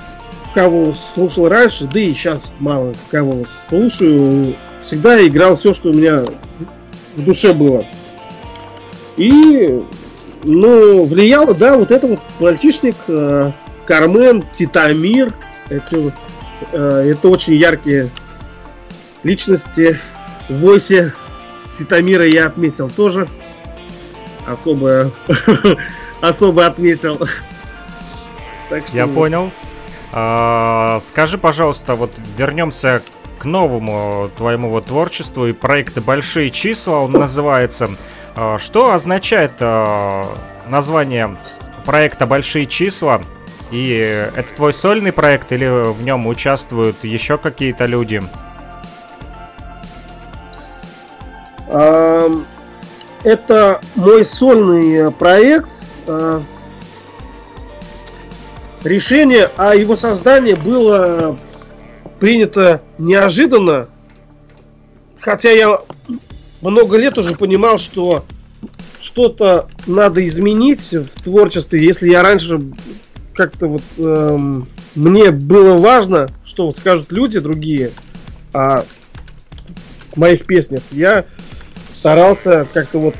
кого 0.55 0.93
слушал 0.93 1.49
раньше, 1.49 1.87
да 1.87 2.01
и 2.01 2.12
сейчас 2.12 2.53
мало 2.59 2.95
кого 3.12 3.45
слушаю. 3.47 4.57
Всегда 4.83 5.25
играл 5.25 5.55
все, 5.55 5.72
что 5.72 5.91
у 5.91 5.93
меня 5.95 6.25
в 7.14 7.25
душе 7.25 7.53
было. 7.53 7.85
И, 9.16 9.85
ну, 10.43 11.05
влияло, 11.05 11.55
да, 11.55 11.77
вот 11.77 11.93
это 11.93 12.09
вот 12.09 12.18
мальчишник, 12.41 12.97
э, 13.07 13.53
Кармен, 13.87 14.45
Титамир. 14.53 15.33
Это, 15.68 16.12
э, 16.72 17.12
это 17.12 17.29
очень 17.29 17.55
яркие 17.55 18.11
личности. 19.22 20.01
В 20.49 20.59
войсе 20.59 21.12
Титамира 21.72 22.27
я 22.27 22.49
отметил 22.49 22.91
тоже. 22.91 23.29
Особо, 24.45 25.12
особо 26.29 26.66
отметил. 26.66 27.18
Так 28.68 28.87
что... 28.87 28.97
Я 28.97 29.07
понял. 29.07 29.51
А, 30.12 31.01
скажи, 31.07 31.39
пожалуйста, 31.39 31.95
вот 31.97 32.12
вернемся 32.37 33.03
к 33.39 33.45
новому 33.45 34.31
твоему 34.37 34.68
вот 34.68 34.87
творчеству 34.87 35.47
и 35.47 35.53
проекты 35.53 36.01
«Большие 36.01 36.51
числа» 36.51 37.01
он 37.01 37.12
называется. 37.12 37.91
А, 38.37 38.59
что 38.59 38.93
означает 38.93 39.53
а, 39.61 40.27
название 40.68 41.37
проекта 41.85 42.27
«Большие 42.27 42.66
числа»? 42.66 43.22
И 43.70 44.29
это 44.37 44.55
твой 44.55 44.72
сольный 44.72 45.12
проект 45.12 45.51
или 45.51 45.66
в 45.93 46.01
нем 46.03 46.27
участвуют 46.27 47.03
еще 47.03 47.39
какие-то 47.39 47.87
люди? 47.87 48.22
Это 53.25 53.81
мой 53.97 54.25
сольный 54.25 55.11
проект. 55.11 55.84
Решение 58.84 59.50
о 59.57 59.74
его 59.74 59.96
создании 59.96 60.55
было 60.55 61.38
принято 62.20 62.82
неожиданно. 62.98 63.88
Хотя 65.18 65.50
я 65.50 65.80
много 66.61 66.98
лет 66.98 67.16
уже 67.16 67.34
понимал, 67.34 67.78
что 67.78 68.24
что-то 69.00 69.68
надо 69.86 70.26
изменить 70.26 70.92
в 70.92 71.22
творчестве. 71.22 71.84
Если 71.84 72.11
я 72.11 72.22
раньше 72.22 72.61
как-то 73.34 73.66
вот 73.66 73.82
эм, 73.98 74.66
мне 74.94 75.30
было 75.30 75.76
важно, 75.76 76.28
что 76.44 76.66
вот 76.66 76.76
скажут 76.76 77.11
люди 77.11 77.38
другие 77.38 77.90
о 78.52 78.84
моих 80.16 80.46
песнях, 80.46 80.82
я 80.90 81.26
старался 81.90 82.66
как-то 82.72 82.98
вот 82.98 83.14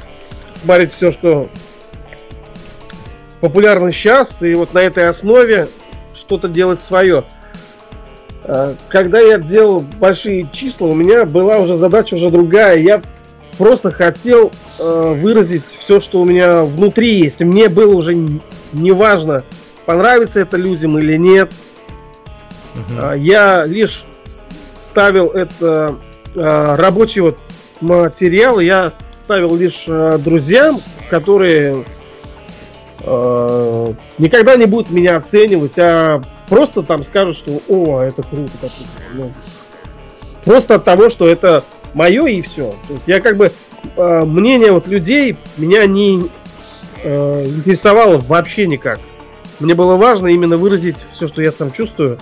смотреть 0.55 0.93
все, 0.93 1.11
что 1.11 1.51
популярно 3.45 3.93
сейчас, 3.93 4.41
и 4.41 4.55
вот 4.55 4.73
на 4.73 4.79
этой 4.79 5.07
основе 5.07 5.69
что-то 6.15 6.49
делать 6.49 6.81
свое. 6.81 7.25
А, 8.43 8.75
когда 8.89 9.21
я 9.21 9.37
делал 9.37 9.81
большие 9.81 10.49
числа, 10.51 10.87
у 10.87 10.95
меня 10.95 11.27
была 11.27 11.59
уже 11.59 11.77
задача 11.77 12.15
уже 12.15 12.31
другая. 12.31 12.79
Я 12.79 13.03
просто 13.59 13.91
хотел 13.91 14.51
э, 14.79 15.15
выразить 15.21 15.67
все, 15.67 16.01
что 16.01 16.23
у 16.23 16.25
меня 16.25 16.63
внутри 16.63 17.19
есть. 17.19 17.43
Мне 17.43 17.69
было 17.69 17.95
уже 17.95 18.17
не 18.73 18.93
важно, 18.93 19.45
понравится 19.85 20.41
это 20.41 20.57
людям 20.57 20.99
или 20.99 21.19
нет. 21.19 21.53
Uh-huh. 22.75 23.19
Я 23.19 23.67
лишь 23.67 24.07
ставил 24.79 25.27
это 25.27 25.97
э, 26.35 26.75
рабочий 26.77 27.21
вот 27.21 27.39
материал, 27.83 28.59
я 28.59 28.93
ставил 29.15 29.55
лишь 29.55 29.85
э, 29.87 30.17
друзьям, 30.17 30.81
которые 31.11 31.85
э, 33.05 33.95
никогда 34.19 34.57
не 34.57 34.67
будут 34.67 34.91
меня 34.91 35.17
оценивать, 35.17 35.79
а 35.79 36.23
просто 36.49 36.83
там 36.83 37.05
скажут, 37.05 37.37
что 37.37 37.61
о, 37.69 38.01
это 38.01 38.23
круто, 38.23 38.53
как 38.61 38.71
ну, 39.15 39.33
Просто 40.45 40.75
от 40.75 40.85
того, 40.85 41.09
что 41.09 41.27
это 41.27 41.65
мое 41.95 42.27
и 42.27 42.43
все. 42.43 42.75
То 42.89 42.95
есть 42.95 43.09
я 43.09 43.21
как 43.21 43.37
бы 43.37 43.51
э, 43.97 44.25
мнение 44.25 44.73
вот 44.73 44.87
людей 44.87 45.37
меня 45.57 45.87
не 45.87 46.29
э, 47.03 47.47
интересовало 47.47 48.19
вообще 48.19 48.67
никак. 48.67 49.01
Мне 49.61 49.75
было 49.75 49.97
важно 49.97 50.29
именно 50.29 50.57
выразить 50.57 50.97
все, 51.13 51.29
что 51.29 51.41
я 51.41 51.53
сам 51.53 51.71
чувствую. 51.71 52.19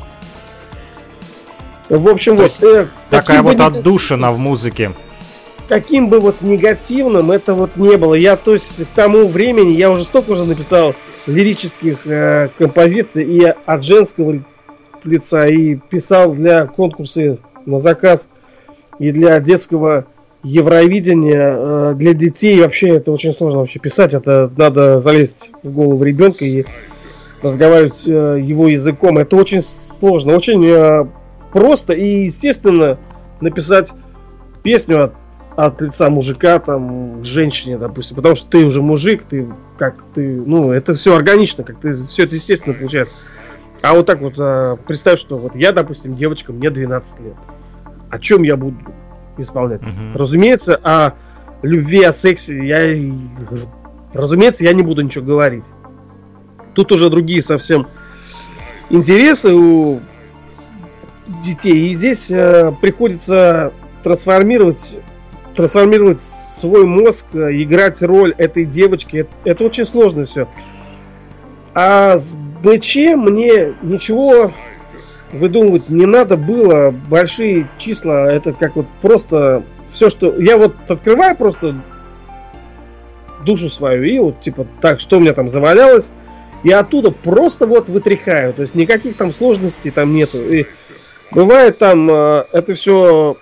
В 1.88 2.08
общем, 2.08 2.36
То 2.36 2.42
вот. 2.42 2.62
Э, 2.62 2.86
такая 3.10 3.42
вот 3.42 3.60
отдушина 3.60 4.30
в 4.32 4.38
музыке 4.38 4.92
каким 5.68 6.08
бы 6.08 6.20
вот 6.20 6.42
негативным 6.42 7.30
это 7.30 7.54
вот 7.54 7.76
не 7.76 7.96
было. 7.96 8.14
Я, 8.14 8.36
то 8.36 8.52
есть, 8.52 8.84
к 8.84 8.88
тому 8.94 9.26
времени 9.26 9.72
я 9.72 9.90
уже 9.90 10.04
столько 10.04 10.30
уже 10.30 10.44
написал 10.44 10.94
лирических 11.26 12.06
э, 12.06 12.48
композиций 12.58 13.24
и 13.24 13.44
от 13.44 13.84
женского 13.84 14.42
лица, 15.04 15.46
и 15.46 15.76
писал 15.76 16.32
для 16.32 16.66
конкурса 16.66 17.38
на 17.66 17.78
заказ, 17.78 18.28
и 18.98 19.10
для 19.10 19.40
детского 19.40 20.06
Евровидения 20.44 21.56
э, 21.56 21.94
для 21.94 22.14
детей 22.14 22.60
вообще 22.60 22.88
это 22.96 23.12
очень 23.12 23.32
сложно 23.32 23.60
вообще 23.60 23.78
писать. 23.78 24.12
Это 24.12 24.50
надо 24.56 24.98
залезть 24.98 25.50
в 25.62 25.70
голову 25.70 26.02
ребенка 26.02 26.44
и 26.44 26.64
разговаривать 27.42 28.02
э, 28.08 28.40
его 28.42 28.66
языком. 28.66 29.18
Это 29.18 29.36
очень 29.36 29.62
сложно, 29.62 30.34
очень 30.34 30.66
э, 30.66 31.06
просто 31.52 31.92
и 31.92 32.24
естественно 32.24 32.98
написать 33.40 33.92
песню 34.64 35.04
от 35.04 35.12
от 35.56 35.80
лица 35.82 36.08
мужика 36.08 36.58
там 36.58 37.22
к 37.22 37.24
женщине, 37.24 37.78
допустим, 37.78 38.16
потому 38.16 38.34
что 38.34 38.48
ты 38.48 38.64
уже 38.64 38.82
мужик, 38.82 39.24
ты 39.28 39.48
как 39.78 40.02
ты, 40.14 40.36
ну, 40.36 40.72
это 40.72 40.94
все 40.94 41.14
органично, 41.14 41.64
как 41.64 41.78
ты, 41.78 42.06
все 42.06 42.24
это 42.24 42.34
естественно 42.34 42.74
получается. 42.74 43.16
А 43.82 43.94
вот 43.94 44.06
так 44.06 44.20
вот 44.20 44.34
а, 44.38 44.76
представь, 44.76 45.18
что 45.18 45.36
вот 45.36 45.56
я, 45.56 45.72
допустим, 45.72 46.14
девочка, 46.14 46.52
мне 46.52 46.70
12 46.70 47.20
лет. 47.20 47.34
О 48.10 48.18
чем 48.18 48.44
я 48.44 48.56
буду 48.56 48.76
исполнять? 49.38 49.82
Угу. 49.82 50.14
Разумеется, 50.14 50.76
о 50.76 51.14
любви, 51.62 52.02
о 52.02 52.12
сексе 52.12 52.64
я, 52.64 53.12
разумеется, 54.12 54.64
я 54.64 54.72
не 54.72 54.82
буду 54.82 55.02
ничего 55.02 55.24
говорить. 55.24 55.64
Тут 56.74 56.92
уже 56.92 57.10
другие 57.10 57.42
совсем 57.42 57.88
интересы 58.88 59.52
у 59.52 60.00
детей. 61.42 61.88
И 61.88 61.92
здесь 61.92 62.30
э, 62.30 62.72
приходится 62.80 63.72
трансформировать 64.02 64.96
трансформировать 65.54 66.22
свой 66.22 66.84
мозг, 66.86 67.26
э, 67.34 67.50
играть 67.62 68.02
роль 68.02 68.34
этой 68.38 68.64
девочки, 68.64 69.18
это, 69.18 69.30
это 69.44 69.64
очень 69.64 69.84
сложно 69.84 70.24
все. 70.24 70.48
А 71.74 72.16
с 72.16 72.34
БЧ 72.62 72.96
мне 73.16 73.74
ничего 73.82 74.52
выдумывать 75.32 75.88
не 75.88 76.06
надо 76.06 76.36
было. 76.36 76.90
Большие 76.90 77.68
числа, 77.78 78.30
это 78.32 78.52
как 78.52 78.76
вот 78.76 78.86
просто 79.00 79.64
все, 79.90 80.10
что... 80.10 80.34
Я 80.36 80.56
вот 80.56 80.74
открываю 80.88 81.36
просто 81.36 81.82
душу 83.44 83.68
свою 83.68 84.04
и 84.04 84.18
вот 84.18 84.40
типа 84.40 84.66
так, 84.80 85.00
что 85.00 85.16
у 85.16 85.20
меня 85.20 85.32
там 85.32 85.48
завалялось, 85.48 86.12
и 86.62 86.70
оттуда 86.70 87.10
просто 87.10 87.66
вот 87.66 87.88
вытряхаю. 87.88 88.54
То 88.54 88.62
есть 88.62 88.74
никаких 88.74 89.16
там 89.16 89.32
сложностей 89.32 89.90
там 89.90 90.14
нету. 90.14 90.38
И 90.38 90.66
бывает 91.32 91.78
там 91.78 92.08
э, 92.10 92.44
это 92.52 92.74
все 92.74 93.36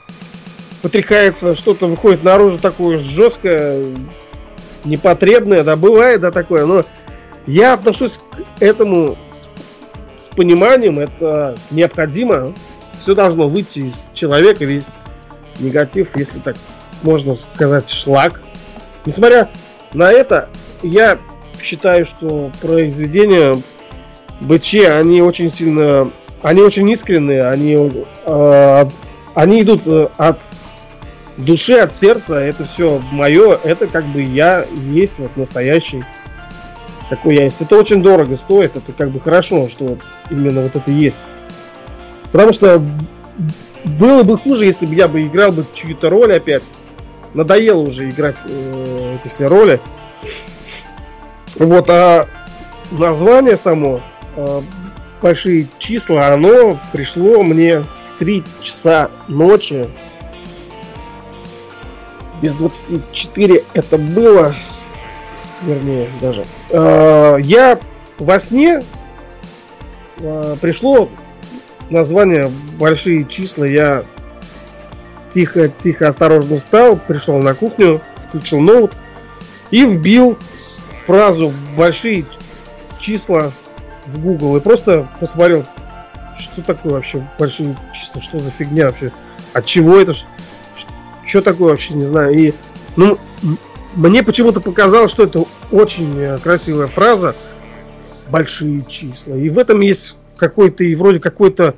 потряхается, 0.82 1.54
что-то 1.54 1.86
выходит 1.86 2.22
наружу 2.22 2.58
такое 2.58 2.98
жесткое, 2.98 3.84
непотребное, 4.84 5.62
да, 5.62 5.76
бывает, 5.76 6.20
да, 6.20 6.30
такое, 6.30 6.66
но 6.66 6.84
я 7.46 7.74
отношусь 7.74 8.18
к 8.18 8.62
этому 8.62 9.16
с, 9.30 9.48
с 10.24 10.28
пониманием, 10.28 10.98
это 10.98 11.56
необходимо, 11.70 12.54
все 13.02 13.14
должно 13.14 13.48
выйти 13.48 13.80
из 13.80 14.08
человека, 14.14 14.64
весь 14.64 14.94
негатив, 15.58 16.16
если 16.16 16.38
так 16.38 16.56
можно 17.02 17.34
сказать, 17.34 17.88
шлак. 17.88 18.40
Несмотря 19.06 19.48
на 19.92 20.10
это, 20.10 20.48
я 20.82 21.18
считаю, 21.60 22.04
что 22.04 22.50
произведения 22.60 23.60
БЧ, 24.40 24.74
они 24.86 25.22
очень 25.22 25.50
сильно, 25.50 26.10
они 26.42 26.60
очень 26.62 26.88
искренние, 26.90 27.48
они, 27.48 28.04
э, 28.24 28.84
они 29.34 29.62
идут 29.62 29.82
э, 29.86 30.08
от 30.16 30.38
души, 31.45 31.74
от 31.74 31.95
сердца, 31.95 32.38
это 32.38 32.64
все 32.64 33.01
мое, 33.12 33.59
это 33.62 33.86
как 33.86 34.07
бы 34.07 34.22
я 34.22 34.64
есть 34.93 35.18
вот 35.18 35.36
настоящий 35.36 36.05
такой 37.11 37.34
я 37.34 37.45
есть. 37.45 37.61
Это 37.61 37.76
очень 37.76 38.03
дорого 38.03 38.36
стоит, 38.36 38.76
это 38.76 38.93
как 38.93 39.11
бы 39.11 39.20
хорошо, 39.20 39.68
что 39.68 39.84
вот 39.84 39.99
именно 40.30 40.62
вот 40.62 40.76
это 40.76 40.91
есть. 40.91 41.20
Потому 42.32 42.53
что 42.53 42.80
было 43.84 44.22
бы 44.22 44.38
хуже, 44.38 44.64
если 44.64 44.86
бы 44.86 44.95
я 44.95 45.09
бы 45.09 45.22
играл 45.22 45.53
бы 45.53 45.66
чью-то 45.74 46.09
роль 46.09 46.32
опять. 46.32 46.62
Надоело 47.34 47.80
уже 47.80 48.09
играть 48.11 48.36
э, 48.45 49.16
эти 49.16 49.30
все 49.30 49.47
роли. 49.47 49.80
Вот, 51.57 51.88
а 51.91 52.26
название 52.91 53.57
само, 53.57 54.01
э, 54.36 54.62
большие 55.20 55.68
числа, 55.78 56.28
оно 56.28 56.78
пришло 56.93 57.43
мне 57.43 57.80
в 57.80 58.18
3 58.18 58.43
часа 58.62 59.11
ночи 59.28 59.86
без 62.41 62.55
24 62.55 63.64
это 63.74 63.99
было, 63.99 64.55
вернее 65.62 66.09
даже. 66.20 66.45
Э, 66.70 67.36
я 67.41 67.78
во 68.18 68.38
сне 68.38 68.82
э, 70.18 70.57
пришло 70.61 71.09
название 71.91 72.51
большие 72.78 73.24
числа. 73.24 73.64
Я 73.64 74.05
тихо, 75.30 75.68
тихо, 75.68 76.09
осторожно 76.09 76.59
встал, 76.59 76.97
пришел 76.97 77.38
на 77.38 77.55
кухню, 77.55 78.01
включил 78.16 78.61
ноут 78.61 78.93
и 79.70 79.84
вбил 79.84 80.38
фразу 81.07 81.53
большие 81.76 82.24
числа 82.99 83.53
в 84.07 84.18
Google 84.20 84.57
и 84.57 84.61
просто 84.61 85.09
посмотрел, 85.18 85.64
что 86.38 86.62
такое 86.62 86.93
вообще 86.93 87.26
большие 87.38 87.76
числа, 87.95 88.20
что 88.20 88.38
за 88.41 88.51
фигня 88.51 88.86
вообще, 88.86 89.12
от 89.53 89.66
чего 89.66 89.99
это, 89.99 90.14
что 91.30 91.42
такое 91.42 91.70
вообще, 91.70 91.94
не 91.94 92.04
знаю. 92.04 92.36
И, 92.36 92.52
ну, 92.96 93.18
мне 93.94 94.22
почему-то 94.22 94.60
показалось, 94.60 95.12
что 95.12 95.24
это 95.24 95.44
очень 95.70 96.18
э, 96.18 96.38
красивая 96.38 96.88
фраза. 96.88 97.34
Большие 98.28 98.84
числа. 98.88 99.34
И 99.34 99.48
в 99.48 99.58
этом 99.58 99.80
есть 99.80 100.16
какой-то, 100.36 100.84
и 100.84 100.94
вроде 100.94 101.20
какой-то 101.20 101.76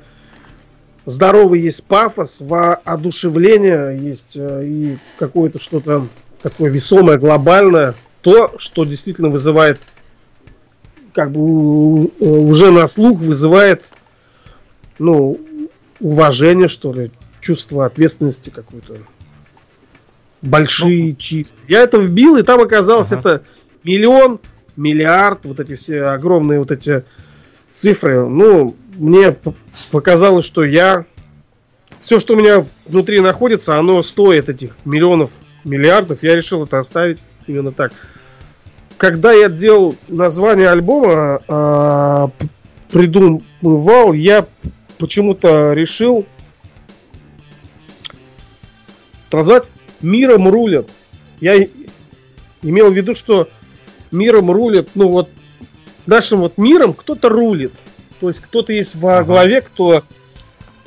здоровый 1.05 1.61
есть 1.61 1.83
пафос, 1.83 2.37
воодушевление 2.39 3.97
есть 3.99 4.33
э, 4.35 4.63
и 4.65 4.97
какое-то 5.17 5.59
что-то 5.59 6.07
такое 6.41 6.69
весомое, 6.69 7.17
глобальное. 7.17 7.95
То, 8.21 8.53
что 8.57 8.85
действительно 8.85 9.29
вызывает, 9.29 9.79
как 11.13 11.31
бы 11.31 12.05
уже 12.19 12.71
на 12.71 12.87
слух 12.87 13.19
вызывает, 13.19 13.83
ну, 14.97 15.39
уважение, 15.99 16.67
что 16.67 16.93
ли, 16.93 17.11
чувство 17.41 17.85
ответственности 17.85 18.49
какой-то 18.49 18.97
большие 20.43 21.11
ну, 21.11 21.15
числа. 21.15 21.59
Я 21.67 21.81
это 21.81 21.97
вбил, 21.97 22.37
и 22.37 22.43
там 22.43 22.61
оказалось 22.61 23.11
ага. 23.11 23.19
это 23.19 23.43
миллион, 23.83 24.39
миллиард, 24.75 25.45
вот 25.45 25.59
эти 25.59 25.75
все 25.75 26.03
огромные 26.03 26.59
вот 26.59 26.71
эти 26.71 27.03
цифры. 27.73 28.27
Ну, 28.27 28.75
мне 28.95 29.35
показалось, 29.91 30.45
что 30.45 30.63
я... 30.63 31.05
Все, 32.01 32.19
что 32.19 32.33
у 32.33 32.37
меня 32.37 32.65
внутри 32.85 33.21
находится, 33.21 33.77
оно 33.77 34.03
стоит 34.03 34.49
этих 34.49 34.75
миллионов, 34.83 35.31
миллиардов. 35.63 36.21
Я 36.21 36.35
решил 36.35 36.65
это 36.65 36.79
оставить 36.79 37.19
именно 37.47 37.71
так. 37.71 37.93
Когда 38.97 39.31
я 39.31 39.47
делал 39.47 39.95
название 40.09 40.69
альбома, 40.69 41.39
э, 41.47 42.27
придумывал, 42.91 44.11
я 44.11 44.45
почему-то 44.97 45.71
решил 45.71 46.25
назвать 49.31 49.71
миром 50.03 50.47
рулят. 50.47 50.89
Я 51.39 51.65
имел 52.61 52.91
в 52.91 52.93
виду, 52.93 53.15
что 53.15 53.49
миром 54.11 54.51
рулят, 54.51 54.89
ну 54.95 55.09
вот 55.09 55.29
нашим 56.05 56.41
вот 56.41 56.57
миром 56.57 56.93
кто-то 56.93 57.29
рулит. 57.29 57.73
То 58.19 58.27
есть 58.27 58.39
кто-то 58.41 58.71
есть 58.73 58.95
во 58.95 59.17
ага. 59.17 59.25
главе, 59.25 59.61
кто 59.61 60.03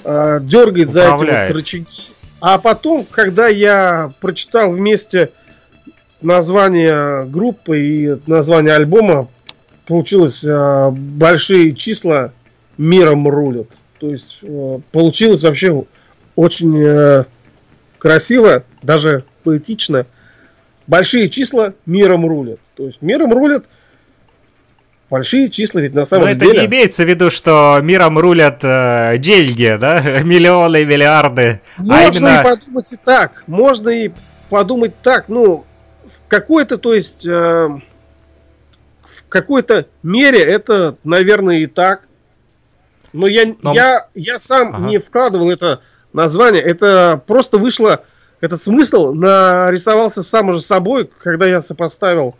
э, 0.04 0.38
дергает 0.42 0.90
Управляет. 0.90 0.90
за 0.90 1.00
эти 1.02 1.48
вот 1.48 1.56
рычаги. 1.56 1.86
А 2.40 2.58
потом, 2.58 3.06
когда 3.10 3.48
я 3.48 4.12
прочитал 4.20 4.70
вместе 4.70 5.30
название 6.20 7.24
группы 7.26 7.80
и 7.80 8.16
название 8.26 8.74
альбома, 8.74 9.28
получилось 9.86 10.44
э, 10.44 10.90
большие 10.90 11.74
числа 11.74 12.32
миром 12.78 13.26
рулят. 13.28 13.68
То 13.98 14.10
есть 14.10 14.38
э, 14.42 14.80
получилось 14.92 15.42
вообще 15.42 15.84
очень 16.34 16.76
э, 16.78 17.24
красиво, 18.07 18.62
даже 18.82 19.24
поэтично. 19.42 20.07
Большие 20.86 21.28
числа 21.28 21.74
миром 21.86 22.24
рулят. 22.24 22.61
То 22.76 22.84
есть 22.84 23.02
миром 23.02 23.32
рулят 23.32 23.64
большие 25.11 25.50
числа, 25.50 25.80
ведь 25.80 25.96
на 25.96 26.04
самом 26.04 26.28
Но 26.28 26.34
деле... 26.34 26.52
это 26.52 26.61
не 26.61 26.66
имеется 26.66 27.02
в 27.02 27.09
виду, 27.09 27.30
что 27.30 27.80
миром 27.82 28.16
рулят 28.16 28.61
э, 28.62 29.18
деньги, 29.18 29.76
да? 29.80 30.20
Миллионы, 30.22 30.84
миллиарды. 30.84 31.61
А 31.78 31.82
можно 31.82 31.98
а 31.98 32.11
именно... 32.11 32.40
и 32.40 32.44
подумать 32.44 32.92
и 32.92 32.96
так. 32.96 33.44
Можно 33.48 33.88
и 33.88 34.11
подумать 34.50 34.94
так. 35.02 35.28
Ну, 35.28 35.64
в 36.09 36.28
какой-то, 36.28 36.78
то 36.78 36.94
есть... 36.94 37.26
Э, 37.26 37.68
в 39.02 39.28
какой-то 39.28 39.88
мере 40.04 40.38
это, 40.38 40.96
наверное, 41.02 41.59
и 41.59 41.66
так. 41.66 42.02
Но 43.12 43.26
я, 43.26 43.52
Но... 43.62 43.74
я, 43.74 44.07
я 44.14 44.38
сам 44.38 44.76
ага. 44.76 44.86
не 44.86 44.98
вкладывал 44.98 45.50
это 45.50 45.80
название. 46.16 46.62
Это 46.62 47.22
просто 47.26 47.58
вышло, 47.58 48.02
этот 48.40 48.60
смысл 48.60 49.12
нарисовался 49.12 50.22
сам 50.22 50.48
уже 50.48 50.60
собой, 50.60 51.08
когда 51.22 51.46
я 51.46 51.60
сопоставил 51.60 52.34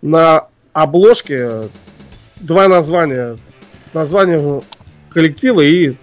на 0.00 0.46
обложке 0.72 1.68
два 2.36 2.68
названия. 2.68 3.38
Название 3.94 4.62
коллектива 5.10 5.60
и 5.60 5.96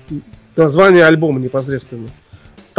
название 0.55 1.05
альбома 1.05 1.39
непосредственно. 1.39 2.09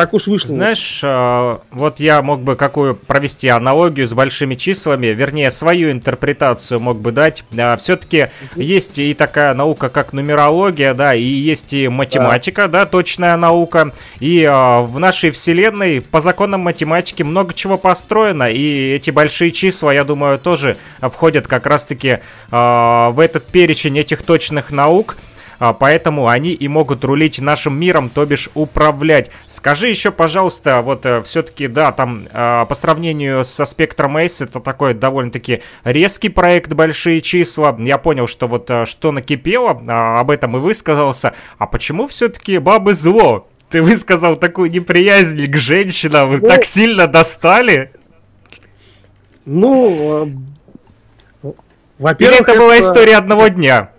Так 0.01 0.15
уж 0.15 0.29
вышло. 0.29 0.49
Знаешь, 0.49 1.03
а, 1.05 1.61
вот 1.71 2.01
я 2.01 2.23
мог 2.23 2.41
бы 2.41 2.57
какую 2.57 2.95
провести 2.95 3.49
аналогию 3.49 4.09
с 4.09 4.15
большими 4.15 4.55
числами, 4.55 5.09
вернее, 5.09 5.51
свою 5.51 5.93
интерпретацию 5.93 6.81
мог 6.81 6.99
бы 6.99 7.13
дать. 7.13 7.45
А, 7.55 7.77
Все-таки 7.77 8.29
есть 8.57 8.99
и 8.99 9.13
такая 9.13 9.53
наука, 9.53 9.91
как 9.91 10.15
нумерология, 10.15 10.95
да, 10.95 11.15
и 11.15 11.23
есть 11.23 11.75
и 11.75 11.87
математика, 11.89 12.63
да, 12.63 12.85
да 12.85 12.87
точная 12.87 13.37
наука. 13.37 13.93
И 14.21 14.43
а, 14.43 14.81
в 14.81 14.99
нашей 14.99 15.33
вселенной 15.33 16.01
по 16.01 16.23
законам 16.23 16.63
математики 16.63 17.23
много 17.23 17.53
чего 17.53 17.77
построено, 17.77 18.51
и 18.51 18.95
эти 18.95 19.11
большие 19.11 19.51
числа, 19.51 19.91
я 19.91 20.05
думаю, 20.05 20.39
тоже 20.39 20.79
входят 21.03 21.47
как 21.47 21.67
раз-таки 21.67 22.21
в 22.51 23.23
этот 23.23 23.47
перечень 23.49 23.99
этих 23.99 24.23
точных 24.23 24.71
наук. 24.71 25.19
А, 25.61 25.75
поэтому 25.75 26.27
они 26.27 26.53
и 26.53 26.69
могут 26.69 27.05
рулить 27.05 27.39
нашим 27.39 27.79
миром, 27.79 28.09
то 28.09 28.25
бишь 28.25 28.49
управлять. 28.55 29.31
Скажи 29.47 29.89
еще, 29.89 30.11
пожалуйста, 30.11 30.81
вот 30.81 31.05
э, 31.05 31.23
все-таки, 31.23 31.69
да, 31.69 31.93
там 31.93 32.27
а, 32.33 32.65
по 32.65 32.75
сравнению 32.75 33.45
со 33.45 33.65
Spectrum 33.65 34.15
Ace 34.25 34.43
это 34.43 34.61
такой 34.61 34.95
довольно-таки 34.95 35.63
резкий 35.85 36.31
проект 36.31 36.73
«Большие 36.73 37.21
числа». 37.21 37.77
Я 37.79 37.99
понял, 37.99 38.27
что 38.27 38.49
вот 38.49 38.71
э, 38.71 38.87
что 38.87 39.13
накипело, 39.13 39.83
а, 39.87 40.21
об 40.21 40.31
этом 40.31 40.57
и 40.57 40.61
высказался. 40.61 41.35
А 41.59 41.67
почему 41.67 42.09
все-таки 42.09 42.57
бабы 42.57 42.95
зло? 42.95 43.47
Ты 43.69 43.83
высказал 43.83 44.37
такую 44.37 44.71
неприязнь 44.71 45.47
к 45.47 45.57
женщинам, 45.59 46.39
ну, 46.39 46.49
так 46.49 46.65
сильно 46.65 47.07
достали? 47.07 47.93
Ну, 49.45 50.33
во-первых, 51.99 52.41
это, 52.41 52.53
это 52.53 52.61
была 52.61 52.81
история 52.81 53.19
одного 53.19 53.49
дня. 53.49 53.91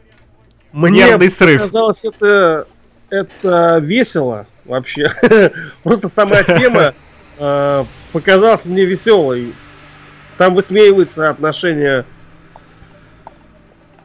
Мне 0.72 1.06
Нервный 1.06 1.30
срыв. 1.30 1.62
казалось, 1.62 2.04
это, 2.06 2.68
это 3.10 3.80
весело 3.82 4.48
вообще. 4.66 5.08
Просто 5.84 6.08
сама 6.08 6.44
тема 6.44 6.94
э, 7.38 7.84
показалась 8.14 8.66
мне 8.66 8.86
веселой. 8.86 9.54
Там 10.38 10.56
высмеиваются 10.56 11.30
отношения 11.30 12.06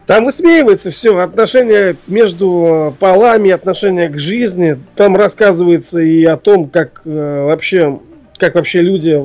Там 0.06 0.24
высмеивается 0.24 0.90
все, 0.90 1.16
отношения 1.18 1.96
между 2.06 2.96
полами, 2.98 3.50
отношения 3.50 4.08
к 4.08 4.18
жизни. 4.18 4.78
Там 4.96 5.16
рассказывается 5.16 6.00
и 6.00 6.24
о 6.24 6.36
том, 6.36 6.68
как 6.68 7.02
э, 7.04 7.44
вообще, 7.44 8.00
как 8.38 8.56
вообще 8.56 8.82
люди 8.82 9.22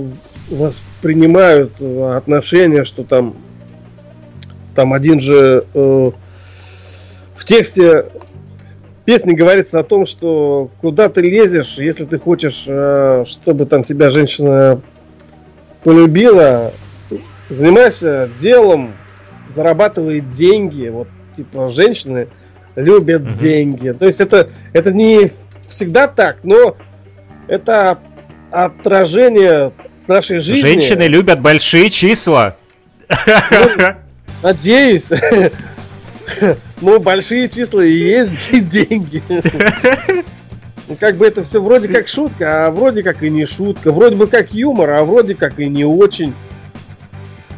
воспринимают 0.49 1.81
отношения, 1.81 2.83
что 2.83 3.03
там, 3.03 3.35
там 4.75 4.93
один 4.93 5.19
же 5.19 5.65
э, 5.73 6.11
в 7.41 7.43
тексте 7.43 8.05
песни 9.03 9.33
говорится 9.33 9.79
о 9.79 9.83
том, 9.83 10.05
что 10.05 10.69
куда 10.79 11.09
ты 11.09 11.21
лезешь, 11.21 11.77
если 11.77 12.05
ты 12.05 12.19
хочешь, 12.19 12.65
э, 12.67 13.25
чтобы 13.27 13.65
там 13.65 13.83
тебя 13.83 14.11
женщина 14.11 14.79
полюбила, 15.83 16.71
занимайся 17.49 18.29
делом, 18.37 18.93
зарабатывает 19.49 20.27
деньги. 20.27 20.89
Вот, 20.89 21.07
типа, 21.33 21.69
женщины 21.69 22.27
любят 22.75 23.23
угу. 23.23 23.31
деньги. 23.31 23.89
То 23.89 24.05
есть 24.05 24.21
это, 24.21 24.49
это 24.71 24.93
не 24.93 25.31
всегда 25.67 26.07
так, 26.07 26.43
но 26.43 26.77
это 27.47 27.97
отражение 28.51 29.71
нашей 30.05 30.37
жизни. 30.37 30.61
Женщины 30.61 31.07
любят 31.07 31.41
большие 31.41 31.89
числа. 31.89 32.55
Ну, 33.09 33.95
надеюсь. 34.43 35.09
Ну, 36.81 36.99
большие 36.99 37.47
числа 37.47 37.81
и 37.81 37.91
есть 37.91 38.51
деньги. 38.69 39.21
Ну, 40.87 40.95
как 40.99 41.15
бы 41.15 41.25
это 41.25 41.43
все 41.43 41.61
вроде 41.61 41.87
как 41.87 42.07
шутка, 42.07 42.67
а 42.67 42.71
вроде 42.71 43.03
как 43.03 43.23
и 43.23 43.29
не 43.29 43.45
шутка. 43.45 43.91
Вроде 43.91 44.15
бы 44.15 44.27
как 44.27 44.53
юмор, 44.53 44.89
а 44.89 45.05
вроде 45.05 45.35
как 45.35 45.59
и 45.59 45.67
не 45.67 45.85
очень. 45.85 46.33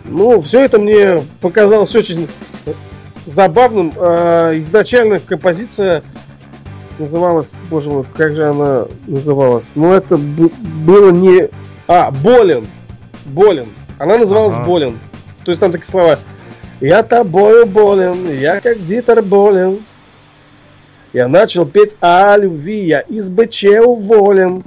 Ну, 0.06 0.40
все 0.42 0.66
это 0.66 0.78
мне 0.78 1.24
показалось 1.42 1.96
очень 1.96 2.28
забавным. 3.26 3.94
А, 3.98 4.52
изначально 4.60 5.20
композиция 5.20 6.04
называлась, 7.00 7.56
боже 7.70 7.90
мой, 7.90 8.06
как 8.16 8.36
же 8.36 8.46
она 8.46 8.86
называлась? 9.08 9.72
Ну, 9.76 9.94
это 9.94 10.18
было 10.18 11.10
не... 11.10 11.50
А, 11.88 12.12
Болен. 12.12 12.68
Болен. 13.26 13.68
Она 13.98 14.18
называлась 14.18 14.56
ага. 14.56 14.66
Болен. 14.66 15.00
То 15.44 15.52
есть 15.52 15.62
там 15.62 15.72
такие 15.72 15.90
слова. 15.90 16.20
Я 16.84 17.02
тобою 17.02 17.66
болен, 17.66 18.30
я 18.30 18.60
как 18.60 18.84
Дитер 18.84 19.22
болен. 19.22 19.86
Я 21.14 21.30
начал 21.30 21.66
петь 21.66 21.96
о 22.02 22.36
любви, 22.36 22.84
я 22.84 23.00
из 23.00 23.30
БЧ 23.30 23.80
уволен. 23.86 24.66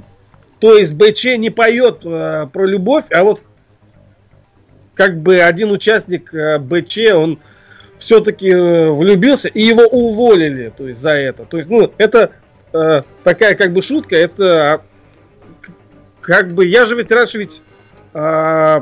То 0.57 0.75
есть 0.75 0.95
БЧ 0.95 1.37
не 1.37 1.51
поет 1.51 2.03
э, 2.03 2.47
про 2.51 2.65
любовь, 2.65 3.05
а 3.11 3.23
вот 3.23 3.43
как 4.95 5.21
бы 5.21 5.41
один 5.41 5.69
участник 5.69 6.33
э, 6.33 6.57
БЧ, 6.57 7.13
он 7.13 7.37
все-таки 7.99 8.49
э, 8.49 8.89
влюбился, 8.89 9.49
и 9.49 9.61
его 9.61 9.83
уволили, 9.83 10.73
то 10.75 10.87
есть 10.87 10.99
за 10.99 11.11
это. 11.11 11.45
То 11.45 11.57
есть, 11.57 11.69
ну, 11.69 11.93
это 11.99 12.31
э, 12.73 13.03
такая 13.23 13.53
как 13.53 13.73
бы 13.73 13.83
шутка, 13.83 14.15
это 14.15 14.73
а, 14.73 14.81
как 16.19 16.51
бы, 16.53 16.65
я 16.65 16.85
же 16.85 16.95
ведь 16.95 17.11
раньше 17.11 17.37
ведь 17.37 17.61
э, 18.15 18.81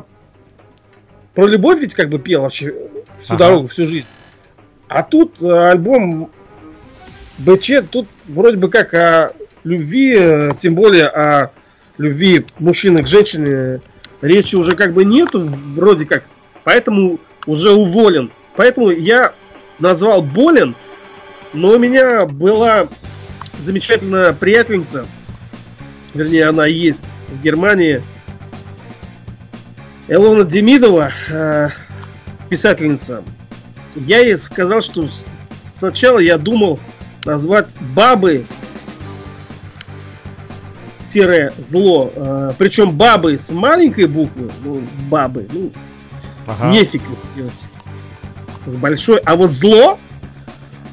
про 1.33 1.47
любовь 1.47 1.81
ведь 1.81 1.95
как 1.95 2.07
бы 2.07 2.17
пел 2.17 2.43
вообще 2.43 2.73
всю 3.19 3.33
ага. 3.33 3.45
дорогу, 3.45 3.67
всю 3.67 3.85
жизнь. 3.85 4.09
А 4.87 5.03
тут 5.03 5.41
э, 5.41 5.69
альбом 5.69 6.31
БЧ, 7.39 7.71
тут 7.91 8.07
вроде 8.25 8.57
бы 8.57 8.69
как 8.69 8.93
о 8.93 9.33
любви, 9.63 10.15
э, 10.17 10.49
тем 10.59 10.75
более 10.75 11.07
о 11.07 11.51
любви 11.97 12.45
мужчины 12.59 13.03
к 13.03 13.07
женщине 13.07 13.81
речи 14.21 14.55
уже 14.55 14.73
как 14.73 14.93
бы 14.93 15.03
нету, 15.03 15.43
вроде 15.43 16.05
как, 16.05 16.23
поэтому 16.63 17.19
уже 17.45 17.71
уволен. 17.71 18.31
Поэтому 18.55 18.89
я 18.89 19.33
назвал 19.79 20.21
болен, 20.21 20.75
но 21.53 21.71
у 21.71 21.79
меня 21.79 22.25
была 22.25 22.87
замечательная 23.59 24.33
приятельница, 24.33 25.05
вернее, 26.13 26.45
она 26.45 26.65
есть 26.65 27.11
в 27.29 27.41
Германии, 27.41 28.01
Элона 30.07 30.43
Демидова, 30.43 31.11
э, 31.29 31.67
писательница. 32.55 33.21
Я 33.97 34.19
ей 34.19 34.37
сказал, 34.37 34.79
что 34.79 35.09
сначала 35.77 36.19
я 36.19 36.37
думал 36.37 36.79
назвать 37.25 37.75
бабы 37.93 38.45
тире 41.09 41.51
зло. 41.57 42.13
Э, 42.15 42.53
причем 42.57 42.95
бабы 42.95 43.37
с 43.37 43.51
маленькой 43.51 44.05
буквы, 44.07 44.49
ну, 44.63 44.87
бабы, 45.09 45.49
ну, 45.51 45.73
ага. 46.47 46.71
нефиг 46.71 47.01
сделать 47.29 47.67
с 48.65 48.75
большой. 48.77 49.19
А 49.25 49.35
вот 49.35 49.51
зло, 49.51 49.99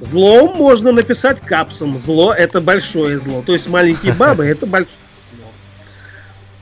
зло 0.01 0.53
можно 0.57 0.91
написать 0.91 1.41
капсом. 1.43 1.97
Зло 1.97 2.33
это 2.33 2.61
большое 2.61 3.21
зло. 3.21 3.45
То 3.47 3.53
есть 3.53 3.69
маленькие 3.69 4.13
бабы 4.19 4.45
это 4.47 4.67
большое 4.67 4.99
зло. 5.31 5.47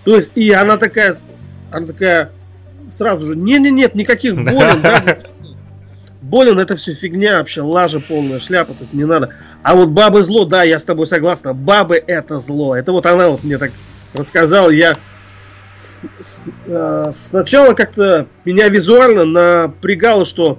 То 0.04 0.14
есть 0.16 0.32
и 0.34 0.52
она 0.52 0.76
такая, 0.76 1.16
она 1.70 1.86
такая 1.86 2.32
сразу 2.90 3.32
же, 3.32 3.38
не, 3.38 3.58
не, 3.58 3.70
нет, 3.70 3.94
никаких 3.94 4.34
болен, 4.34 4.82
да, 4.82 5.02
Болен 6.30 6.58
это 6.60 6.76
все 6.76 6.92
фигня 6.92 7.38
вообще, 7.38 7.62
лажа 7.62 7.98
полная, 7.98 8.38
шляпа 8.38 8.72
тут 8.78 8.92
не 8.92 9.04
надо. 9.04 9.30
А 9.62 9.74
вот 9.74 9.88
бабы 9.88 10.22
зло, 10.22 10.44
да, 10.44 10.62
я 10.62 10.78
с 10.78 10.84
тобой 10.84 11.06
согласна. 11.06 11.54
Бабы 11.54 11.96
это 11.96 12.38
зло. 12.38 12.76
Это 12.76 12.92
вот 12.92 13.06
она 13.06 13.30
вот 13.30 13.42
мне 13.42 13.58
так 13.58 13.72
рассказала. 14.14 14.70
Я 14.70 14.96
с, 15.74 16.00
с, 16.20 16.44
э, 16.66 17.10
сначала 17.12 17.74
как-то 17.74 18.28
меня 18.44 18.68
визуально 18.68 19.24
напрягало, 19.24 20.24
что 20.24 20.58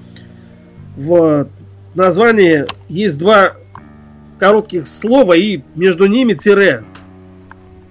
в 0.97 1.47
названии 1.95 2.65
есть 2.89 3.17
два 3.17 3.53
коротких 4.39 4.87
слова 4.87 5.33
и 5.33 5.61
между 5.75 6.05
ними 6.05 6.33
тире. 6.33 6.83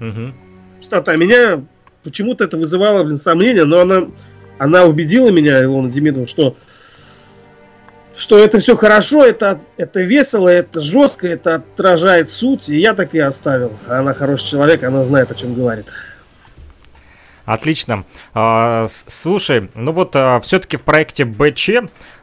Угу. 0.01 0.33
Частота. 0.81 1.17
Меня 1.17 1.65
почему-то 2.03 2.45
это 2.45 2.57
вызывало, 2.57 3.05
блин, 3.05 3.19
сомнения, 3.19 3.65
но 3.65 3.81
она, 3.81 4.09
она 4.61 4.85
убедила 4.85 5.31
меня, 5.31 5.65
Илона 5.65 5.91
Демидова, 5.91 6.27
что 6.27 6.55
что 8.15 8.39
это 8.39 8.59
все 8.59 8.77
хорошо, 8.77 9.25
это, 9.25 9.59
это 9.79 10.03
весело, 10.03 10.51
это 10.51 10.81
жестко, 10.81 11.27
это 11.27 11.55
отражает 11.55 12.29
суть, 12.29 12.69
и 12.69 12.79
я 12.79 12.93
так 12.93 13.15
и 13.15 13.19
оставил. 13.19 13.73
Она 13.89 14.13
хороший 14.13 14.49
человек, 14.49 14.83
она 14.83 15.03
знает, 15.03 15.31
о 15.31 15.35
чем 15.35 15.55
говорит. 15.55 15.87
Отлично. 17.51 18.05
А, 18.33 18.87
слушай, 19.09 19.71
ну 19.75 19.91
вот 19.91 20.15
а, 20.15 20.39
все-таки 20.39 20.77
в 20.77 20.83
проекте 20.83 21.25
БЧ 21.25 21.71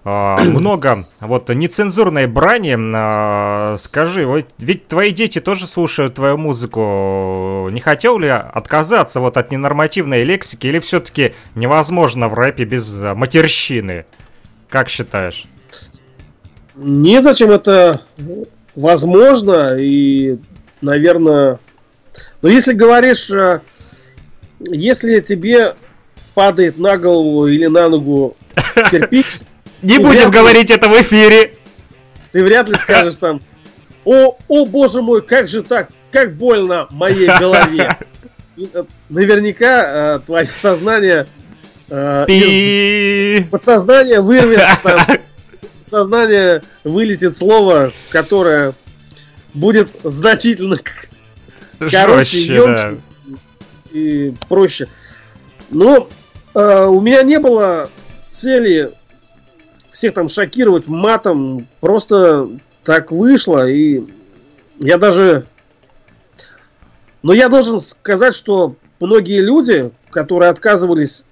а, 0.05 0.37
много 0.45 1.05
вот 1.19 1.49
нецензурной 1.49 2.27
брани. 2.27 3.77
Скажи, 3.77 4.45
ведь 4.57 4.87
твои 4.87 5.11
дети 5.11 5.41
тоже 5.41 5.67
слушают 5.67 6.15
твою 6.15 6.37
музыку. 6.37 7.67
Не 7.73 7.81
хотел 7.81 8.17
ли 8.19 8.29
отказаться 8.29 9.19
вот 9.19 9.35
от 9.35 9.51
ненормативной 9.51 10.23
лексики 10.23 10.67
или 10.67 10.79
все-таки 10.79 11.33
невозможно 11.55 12.29
в 12.29 12.33
рэпе 12.33 12.63
без 12.63 12.89
матерщины? 12.95 14.05
Как 14.69 14.87
считаешь? 14.87 15.45
Нет, 16.73 17.25
зачем 17.25 17.51
это 17.51 18.01
возможно 18.75 19.75
и, 19.77 20.37
наверное... 20.79 21.59
Но 22.41 22.47
если 22.47 22.71
говоришь 22.71 23.29
если 24.59 25.19
тебе 25.19 25.75
падает 26.33 26.77
на 26.77 26.97
голову 26.97 27.47
или 27.47 27.65
на 27.67 27.89
ногу 27.89 28.37
кирпич... 28.91 29.39
Не 29.81 29.99
будем 29.99 30.31
говорить 30.31 30.71
это 30.71 30.89
в 30.89 31.01
эфире. 31.01 31.55
Ты 32.31 32.43
вряд 32.43 32.67
ли 32.67 32.75
скажешь 32.75 33.15
там, 33.17 33.41
о, 34.05 34.37
о 34.47 34.65
боже 34.65 35.01
мой, 35.01 35.21
как 35.21 35.47
же 35.47 35.61
так, 35.61 35.89
как 36.11 36.35
больно 36.35 36.87
моей 36.91 37.27
голове. 37.27 37.97
Э, 38.73 38.85
наверняка 39.09 40.15
э, 40.15 40.19
твое 40.25 40.47
сознание 40.47 41.27
э, 41.91 42.25
из 42.27 43.47
подсознания 43.49 44.19
вырвется 44.19 44.79
там, 44.83 45.19
сознание 45.79 46.63
вылетит 46.83 47.37
слово, 47.37 47.93
которое 48.09 48.73
будет 49.53 49.89
значительно 50.03 50.75
короче, 51.77 52.37
Жестче, 52.37 52.65
да 52.65 52.97
и 53.97 54.35
проще. 54.47 54.87
Но 55.69 56.07
э, 56.53 56.85
у 56.85 57.01
меня 57.01 57.23
не 57.23 57.39
было 57.39 57.89
цели 58.29 58.93
всех 59.91 60.13
там 60.13 60.29
шокировать 60.29 60.87
матом. 60.87 61.67
Просто 61.79 62.49
так 62.83 63.11
вышло. 63.11 63.67
И 63.69 64.03
я 64.79 64.97
даже... 64.97 65.47
Но 67.23 67.33
я 67.33 67.49
должен 67.49 67.79
сказать, 67.79 68.35
что 68.35 68.75
многие 68.99 69.41
люди, 69.41 69.91
которые 70.11 70.49
отказывались 70.49 71.23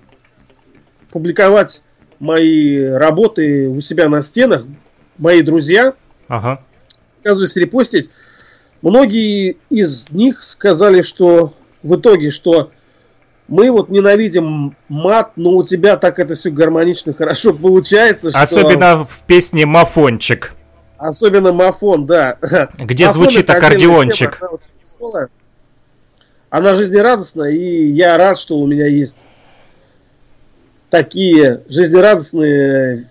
публиковать 1.12 1.84
мои 2.20 2.82
работы 2.82 3.70
у 3.70 3.80
себя 3.82 4.10
на 4.10 4.22
стенах, 4.22 4.66
мои 5.18 5.42
друзья, 5.42 5.94
ага. 6.28 6.64
отказывались 7.18 7.56
репостить, 7.56 8.10
многие 8.82 9.58
из 9.70 10.10
них 10.10 10.44
сказали, 10.44 11.02
что 11.02 11.54
в 11.86 11.96
итоге, 11.96 12.32
что 12.32 12.72
мы 13.48 13.70
вот 13.72 13.90
ненавидим 13.90 14.76
мат, 14.90 15.34
но 15.36 15.52
у 15.52 15.64
тебя 15.64 15.98
так 15.98 16.18
это 16.18 16.34
все 16.34 16.50
гармонично, 16.50 17.14
хорошо 17.14 17.54
получается. 17.54 18.32
Что... 18.32 18.40
Особенно 18.42 19.04
в 19.04 19.24
песне 19.28 19.66
«Мафончик». 19.66 20.54
Особенно 20.98 21.52
мафон, 21.52 22.06
да. 22.06 22.38
Где 22.80 23.06
мафон 23.08 23.22
звучит 23.22 23.50
аккордеончик. 23.50 24.40
Тема, 24.40 25.10
она, 25.14 25.28
она 26.50 26.76
жизнерадостная, 26.76 27.52
и 27.52 27.88
я 27.92 28.18
рад, 28.18 28.40
что 28.40 28.58
у 28.58 28.66
меня 28.66 28.88
есть 28.88 29.18
такие 30.90 31.62
жизнерадостные 31.68 33.10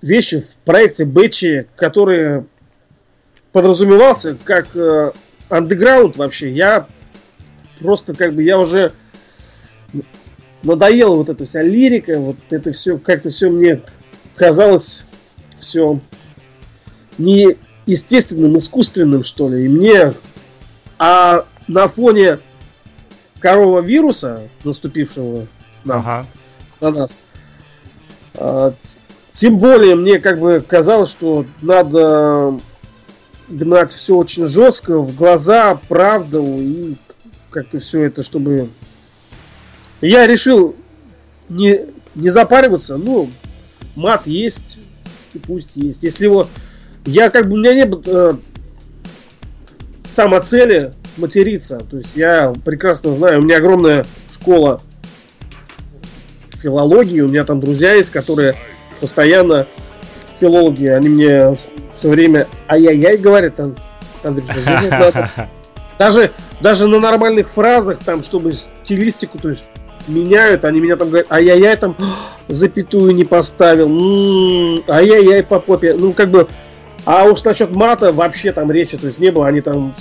вещи 0.00 0.40
в 0.40 0.56
проекте 0.64 1.04
Бэчи, 1.04 1.66
которые 1.74 2.46
подразумевался 3.52 4.36
как 4.42 4.68
андеграунд 5.50 6.16
вообще. 6.16 6.52
Я 6.52 6.86
просто 7.80 8.14
как 8.14 8.34
бы 8.34 8.42
я 8.42 8.58
уже 8.58 8.92
надоела 10.62 11.16
вот 11.16 11.28
эта 11.28 11.44
вся 11.44 11.62
лирика, 11.62 12.18
вот 12.18 12.36
это 12.50 12.72
все, 12.72 12.98
как-то 12.98 13.30
все 13.30 13.50
мне 13.50 13.80
казалось 14.34 15.06
все 15.58 16.00
не 17.18 17.56
естественным, 17.86 18.56
искусственным, 18.58 19.22
что 19.24 19.48
ли. 19.48 19.64
И 19.64 19.68
мне, 19.68 20.14
а 20.98 21.46
на 21.68 21.88
фоне 21.88 22.38
коронавируса, 23.40 24.48
наступившего 24.64 25.46
на, 25.84 25.96
ага. 25.96 26.26
на 26.80 26.90
нас, 26.90 27.24
а, 28.34 28.74
тем 29.30 29.58
более 29.58 29.96
мне 29.96 30.18
как 30.18 30.40
бы 30.40 30.64
казалось, 30.66 31.10
что 31.10 31.44
надо 31.60 32.58
гнать 33.48 33.92
все 33.92 34.16
очень 34.16 34.46
жестко, 34.46 34.98
в 34.98 35.14
глаза, 35.14 35.78
правду 35.88 36.42
и 36.58 36.96
как-то 37.54 37.78
все 37.78 38.04
это, 38.04 38.24
чтобы... 38.24 38.68
Я 40.00 40.26
решил 40.26 40.74
не, 41.48 41.86
не 42.16 42.30
запариваться, 42.30 42.96
ну, 42.96 43.30
мат 43.94 44.26
есть, 44.26 44.78
и 45.32 45.38
пусть 45.38 45.76
есть. 45.76 46.02
Если 46.02 46.24
его... 46.24 46.48
Я 47.06 47.30
как 47.30 47.48
бы, 47.48 47.54
у 47.54 47.60
меня 47.60 47.74
не 47.74 47.86
было 47.86 48.02
э, 48.06 48.34
самоцели 50.04 50.92
материться. 51.16 51.78
То 51.78 51.98
есть 51.98 52.16
я 52.16 52.52
прекрасно 52.64 53.14
знаю, 53.14 53.38
у 53.38 53.42
меня 53.42 53.58
огромная 53.58 54.04
школа 54.28 54.80
филологии, 56.60 57.20
у 57.20 57.28
меня 57.28 57.44
там 57.44 57.60
друзья 57.60 57.92
есть, 57.92 58.10
которые 58.10 58.56
постоянно 59.00 59.66
филологи, 60.40 60.86
они 60.86 61.08
мне 61.08 61.56
все 61.94 62.08
время 62.08 62.48
ай-яй-яй 62.68 63.18
говорят, 63.18 63.54
там, 63.56 63.76
Андрей, 64.24 64.46
даже, 65.98 66.30
даже 66.64 66.88
на 66.88 66.98
нормальных 66.98 67.50
фразах, 67.50 67.98
там, 68.06 68.22
чтобы 68.22 68.54
стилистику, 68.54 69.38
то 69.38 69.50
есть 69.50 69.66
меняют, 70.08 70.64
они 70.64 70.80
меня 70.80 70.96
там 70.96 71.08
говорят, 71.10 71.30
ай-яй-яй, 71.30 71.76
там, 71.76 71.94
запятую 72.48 73.14
не 73.14 73.24
поставил, 73.24 73.86
м-м, 73.86 74.82
ай-яй-яй 74.88 75.42
по 75.42 75.60
попе, 75.60 75.92
ну, 75.92 76.14
как 76.14 76.30
бы, 76.30 76.48
а 77.04 77.24
уж 77.24 77.44
насчет 77.44 77.76
мата 77.76 78.12
вообще 78.12 78.50
там 78.50 78.70
речи, 78.72 78.96
то 78.96 79.06
есть 79.08 79.18
не 79.18 79.30
было, 79.30 79.46
они 79.46 79.60
там 79.60 79.94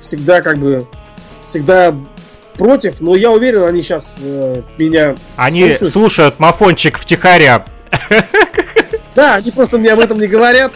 всегда 0.00 0.40
как 0.40 0.56
бы, 0.56 0.86
всегда 1.44 1.94
против, 2.54 3.02
но 3.02 3.14
я 3.14 3.30
уверен, 3.30 3.64
они 3.64 3.82
сейчас 3.82 4.14
э, 4.22 4.62
меня 4.78 5.16
Они 5.36 5.64
слушают. 5.74 5.92
слушают 5.92 6.40
мафончик 6.40 6.96
втихаря. 6.96 7.62
Да, 9.14 9.34
они 9.34 9.50
просто 9.50 9.76
мне 9.76 9.92
об 9.92 10.00
этом 10.00 10.18
не 10.18 10.28
говорят. 10.28 10.72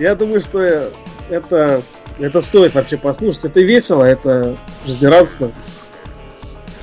Я 0.00 0.16
думаю, 0.16 0.40
что 0.40 0.90
это, 1.30 1.82
это 2.18 2.42
стоит 2.42 2.74
вообще 2.74 2.96
послушать. 2.96 3.44
Это 3.44 3.60
весело, 3.60 4.04
это 4.04 4.56
жизнерадостно. 4.86 5.52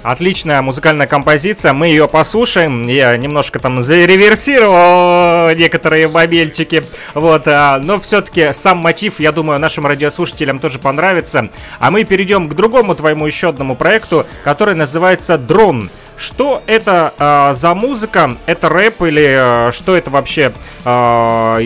Отличная 0.06 0.62
музыкальная 0.62 1.08
композиция, 1.08 1.74
мы 1.74 1.88
ее 1.88 2.08
послушаем. 2.08 2.88
Я 2.88 3.18
немножко 3.18 3.58
там 3.58 3.82
зареверсировал 3.82 5.56
некоторые 5.56 6.08
мобильчики. 6.08 6.84
Вот, 7.16 7.48
а, 7.48 7.80
но 7.80 8.00
все-таки 8.00 8.54
сам 8.54 8.78
мотив, 8.78 9.20
я 9.20 9.32
думаю, 9.32 9.60
нашим 9.60 9.88
радиослушателям 9.88 10.60
тоже 10.60 10.78
понравится. 10.78 11.50
А 11.80 11.90
мы 11.90 12.04
перейдем 12.04 12.48
к 12.48 12.54
другому 12.54 12.94
твоему 12.94 13.26
еще 13.26 13.50
одному 13.50 13.76
проекту, 13.76 14.28
который 14.44 14.76
называется 14.76 15.40
«Дрон». 15.40 15.90
Что 16.18 16.62
это 16.66 17.14
э, 17.18 17.54
за 17.56 17.74
музыка? 17.74 18.38
Это 18.46 18.70
рэп 18.70 19.02
или 19.02 19.70
э, 19.70 19.72
что 19.74 19.98
это 19.98 20.12
вообще? 20.12 20.54
Э, 20.86 21.60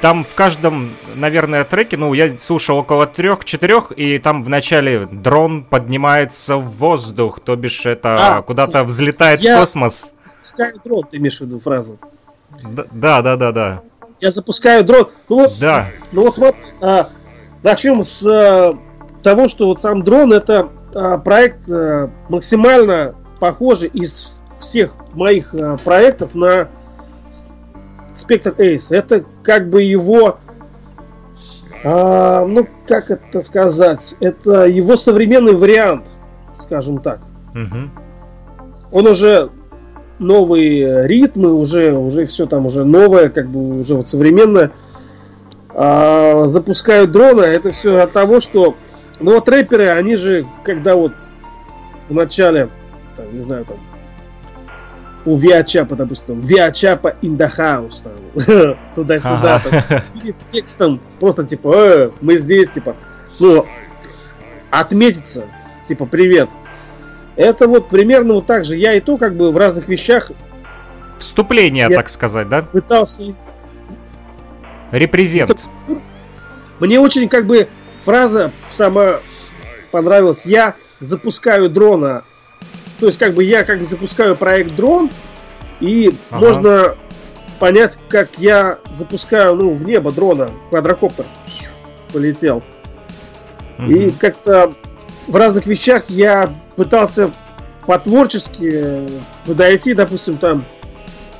там 0.00 0.24
в 0.24 0.34
каждом, 0.34 0.94
наверное, 1.14 1.64
треке, 1.64 1.96
ну, 1.96 2.12
я 2.14 2.36
слушал 2.38 2.78
около 2.78 3.06
трех-четырех, 3.06 3.92
и 3.96 4.18
там 4.18 4.42
в 4.42 4.48
начале 4.48 5.06
дрон 5.06 5.64
поднимается 5.64 6.56
в 6.56 6.66
воздух, 6.78 7.40
то 7.40 7.56
бишь 7.56 7.86
это 7.86 8.16
а, 8.18 8.42
куда-то 8.42 8.84
взлетает 8.84 9.40
я 9.40 9.56
в 9.56 9.60
космос. 9.60 10.14
Запускаю 10.20 10.80
дрон, 10.84 11.04
ты 11.10 11.16
имеешь 11.16 11.38
в 11.38 11.40
виду 11.42 11.60
фразу? 11.60 11.98
Да, 12.92 13.22
да, 13.22 13.36
да, 13.36 13.52
да. 13.52 13.82
Я 14.20 14.30
запускаю 14.30 14.84
дрон. 14.84 15.08
Ну 15.28 15.36
вот, 15.36 15.58
да. 15.58 15.88
Ну 16.12 16.22
вот 16.22 16.34
смотри, 16.34 16.58
а, 16.80 17.08
начнем 17.62 18.02
с 18.02 18.24
а, 18.26 18.74
того, 19.22 19.48
что 19.48 19.66
вот 19.66 19.80
сам 19.80 20.02
дрон 20.02 20.32
это 20.32 20.70
а, 20.94 21.18
проект 21.18 21.68
а, 21.70 22.10
максимально 22.28 23.14
похожий 23.40 23.90
из 23.90 24.38
всех 24.58 24.94
моих 25.12 25.54
а, 25.54 25.76
проектов 25.78 26.34
на 26.34 26.68
Spectre 28.16 28.56
Ace. 28.56 28.94
Это 28.94 29.24
как 29.42 29.68
бы 29.68 29.82
его, 29.82 30.38
а, 31.84 32.44
ну 32.46 32.66
как 32.86 33.10
это 33.10 33.40
сказать, 33.42 34.16
это 34.20 34.66
его 34.66 34.96
современный 34.96 35.54
вариант, 35.54 36.08
скажем 36.58 37.00
так. 37.00 37.20
Угу. 37.54 37.90
Он 38.92 39.06
уже 39.06 39.50
новые 40.18 41.06
ритмы, 41.06 41.52
уже, 41.52 41.92
уже 41.92 42.24
все 42.24 42.46
там 42.46 42.66
уже 42.66 42.84
новое, 42.84 43.28
как 43.28 43.48
бы 43.48 43.78
уже 43.78 43.96
вот 43.96 44.08
современное. 44.08 44.72
А, 45.74 46.46
запускают 46.46 47.12
дрона, 47.12 47.42
это 47.42 47.70
все 47.70 47.98
от 47.98 48.12
того, 48.12 48.40
что 48.40 48.76
ну 49.20 49.34
вот 49.34 49.48
рэперы, 49.48 49.88
они 49.88 50.16
же, 50.16 50.46
когда 50.64 50.94
вот 50.94 51.12
в 52.08 52.14
начале, 52.14 52.68
там, 53.16 53.34
не 53.34 53.42
знаю, 53.42 53.64
там, 53.64 53.78
у 55.26 55.36
Виачапа, 55.36 55.96
допустим, 55.96 56.40
Виачапа 56.40 57.16
in 57.20 57.36
the 57.36 57.50
house, 57.58 58.04
там, 58.04 58.78
туда-сюда, 58.94 59.60
ага. 59.64 60.04
текстом 60.46 61.00
просто 61.20 61.44
типа, 61.44 61.74
э, 61.74 62.10
мы 62.20 62.36
здесь, 62.36 62.70
типа, 62.70 62.96
ну, 63.40 63.66
отметиться, 64.70 65.46
типа, 65.84 66.06
привет. 66.06 66.48
Это 67.34 67.68
вот 67.68 67.88
примерно 67.88 68.34
вот 68.34 68.46
так 68.46 68.64
же. 68.64 68.76
Я 68.76 68.94
и 68.94 69.00
то, 69.00 69.18
как 69.18 69.36
бы, 69.36 69.52
в 69.52 69.56
разных 69.56 69.88
вещах... 69.88 70.30
Вступление, 71.18 71.88
так 71.88 72.08
сказать, 72.08 72.48
да? 72.48 72.62
Пытался... 72.62 73.34
Репрезент. 74.90 75.66
Мне 76.78 77.00
очень, 77.00 77.28
как 77.28 77.46
бы, 77.46 77.68
фраза 78.04 78.52
сама 78.70 79.20
понравилась. 79.90 80.46
Я 80.46 80.76
запускаю 81.00 81.68
дрона 81.68 82.22
то 82.98 83.06
есть, 83.06 83.18
как 83.18 83.34
бы 83.34 83.44
я 83.44 83.64
как 83.64 83.78
бы 83.78 83.84
запускаю 83.84 84.36
проект 84.36 84.74
дрон, 84.74 85.10
и 85.80 86.14
ага. 86.30 86.44
можно 86.44 86.94
понять, 87.58 87.98
как 88.08 88.38
я 88.38 88.78
запускаю, 88.92 89.54
ну, 89.54 89.72
в 89.72 89.84
небо 89.84 90.12
дрона, 90.12 90.50
квадрокоптер 90.70 91.26
полетел. 92.12 92.62
Угу. 93.78 93.90
И 93.90 94.10
как-то 94.10 94.72
в 95.26 95.36
разных 95.36 95.66
вещах 95.66 96.04
я 96.08 96.54
пытался 96.76 97.30
по-творчески 97.86 99.08
подойти, 99.44 99.94
допустим, 99.94 100.38
там 100.38 100.64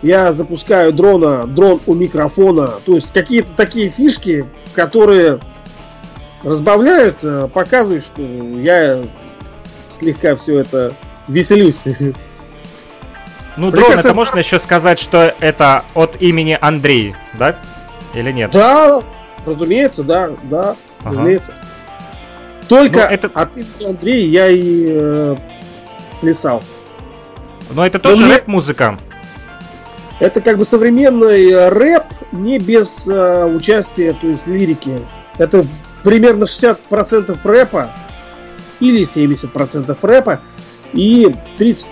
я 0.03 0.33
запускаю 0.33 0.93
дрона, 0.93 1.47
дрон 1.47 1.81
у 1.87 1.95
микрофона, 1.95 2.75
то 2.85 2.95
есть 2.95 3.13
какие-то 3.13 3.51
такие 3.57 3.89
фишки, 3.89 4.45
которые 4.75 5.41
разбавляют, 6.45 7.19
э, 7.23 7.49
показывают, 7.53 8.05
что 8.05 8.23
я 8.23 9.03
слегка 9.91 10.37
все 10.37 10.61
это 10.61 10.93
веселюсь. 11.29 11.85
Ну, 13.57 13.71
дрон, 13.71 13.93
это 13.93 14.13
можно 14.13 14.39
еще 14.39 14.59
сказать, 14.59 14.99
что 14.99 15.35
это 15.41 15.85
от 15.95 16.21
имени 16.21 16.59
Андрей, 16.61 17.15
да? 17.35 17.59
Или 18.13 18.31
нет? 18.31 18.51
Да, 18.51 19.03
разумеется, 19.47 20.03
да, 20.03 20.31
да, 20.45 20.77
ага. 21.03 21.11
разумеется. 21.11 21.55
Только 22.69 22.99
ну, 22.99 23.15
это... 23.15 23.31
от 23.33 23.57
имени 23.57 23.91
Андрея 23.91 24.27
я 24.27 24.49
и 24.49 24.87
э, 24.89 25.37
плясал. 26.21 26.63
Но 27.71 27.87
это 27.87 27.99
тоже 27.99 28.29
рэп-музыка. 28.29 28.99
Это 30.19 30.41
как 30.41 30.59
бы 30.59 30.65
современный 30.65 31.69
рэп, 31.69 32.05
не 32.33 32.59
без 32.59 33.07
э, 33.07 33.45
участия, 33.47 34.15
то 34.15 34.27
есть 34.27 34.47
лирики. 34.47 35.01
Это 35.39 35.67
примерно 36.03 36.45
60% 36.45 37.39
рэпа 37.45 37.91
или 38.81 39.03
70% 39.03 39.97
рэпа 40.01 40.41
и 40.93 41.35
30% 41.59 41.91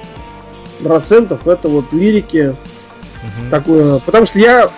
это 1.51 1.69
вот 1.69 1.93
лирики 1.93 2.49
угу. 2.49 3.51
такое. 3.51 3.99
Потому 4.01 4.25
что 4.27 4.39
я 4.39 4.71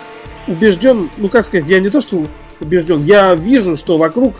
убежден, 0.47 1.09
ну 1.17 1.29
как 1.29 1.45
сказать, 1.45 1.67
я 1.67 1.79
не 1.79 1.89
то 1.89 2.01
что 2.01 2.25
убежден, 2.59 3.03
я 3.03 3.35
вижу, 3.35 3.75
что 3.75 3.97
вокруг 3.97 4.35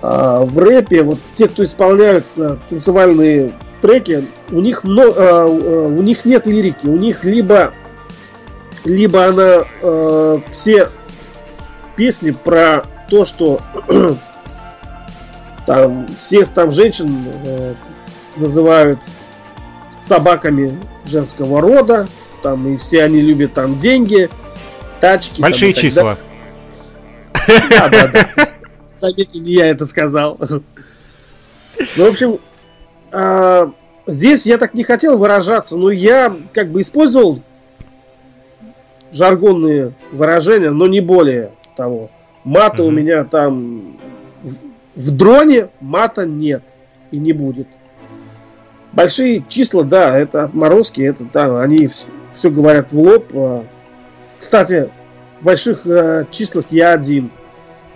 а, 0.00 0.44
в 0.44 0.58
рэпе, 0.58 1.02
вот 1.02 1.18
те, 1.32 1.48
кто 1.48 1.62
исполняют 1.62 2.26
а, 2.36 2.58
танцевальные 2.68 3.52
треки, 3.80 4.26
у 4.50 4.60
них, 4.60 4.84
много, 4.84 5.14
а, 5.16 5.46
у 5.46 6.02
них 6.02 6.24
нет 6.24 6.46
лирики, 6.46 6.86
у 6.86 6.96
них 6.96 7.24
либо, 7.24 7.72
либо 8.84 9.26
она 9.26 9.64
а, 9.82 10.40
все 10.50 10.88
песни 11.94 12.30
про 12.30 12.82
то, 13.08 13.24
что 13.24 13.60
там 15.66 16.08
всех 16.08 16.50
там 16.50 16.72
женщин 16.72 17.24
э, 17.44 17.74
называют 18.36 18.98
собаками 19.98 20.78
женского 21.04 21.60
рода, 21.60 22.08
там 22.42 22.66
и 22.68 22.76
все 22.76 23.04
они 23.04 23.20
любят 23.20 23.54
там 23.54 23.78
деньги, 23.78 24.28
тачки. 25.00 25.40
Большие 25.40 25.72
там, 25.74 25.82
числа. 25.82 26.18
Да, 27.70 27.88
да, 27.88 28.08
да. 28.08 28.48
Заметьте, 28.94 29.40
не 29.40 29.54
я 29.54 29.66
это 29.66 29.86
сказал. 29.86 30.38
Ну, 31.96 32.04
в 32.04 32.08
общем, 32.08 32.38
а, 33.10 33.72
здесь 34.06 34.46
я 34.46 34.58
так 34.58 34.74
не 34.74 34.84
хотел 34.84 35.18
выражаться, 35.18 35.76
но 35.76 35.90
я 35.90 36.34
как 36.52 36.70
бы 36.70 36.80
использовал 36.80 37.42
жаргонные 39.10 39.92
выражения, 40.12 40.70
но 40.70 40.86
не 40.86 41.00
более 41.00 41.52
того. 41.76 42.10
Мата 42.44 42.82
у 42.82 42.90
меня 42.90 43.24
там 43.24 43.98
в 44.94 45.10
дроне 45.10 45.70
мата 45.80 46.26
нет 46.26 46.62
и 47.10 47.18
не 47.18 47.32
будет. 47.32 47.68
Большие 48.92 49.42
числа, 49.48 49.84
да, 49.84 50.16
это 50.16 50.44
отморозки, 50.44 51.00
это 51.00 51.24
да, 51.32 51.60
они 51.60 51.86
все, 51.86 52.06
все 52.32 52.50
говорят 52.50 52.92
в 52.92 52.98
лоб. 52.98 53.32
А, 53.34 53.64
кстати, 54.38 54.90
в 55.40 55.44
больших 55.44 55.86
э, 55.86 56.26
числах 56.30 56.66
я 56.70 56.92
один. 56.92 57.30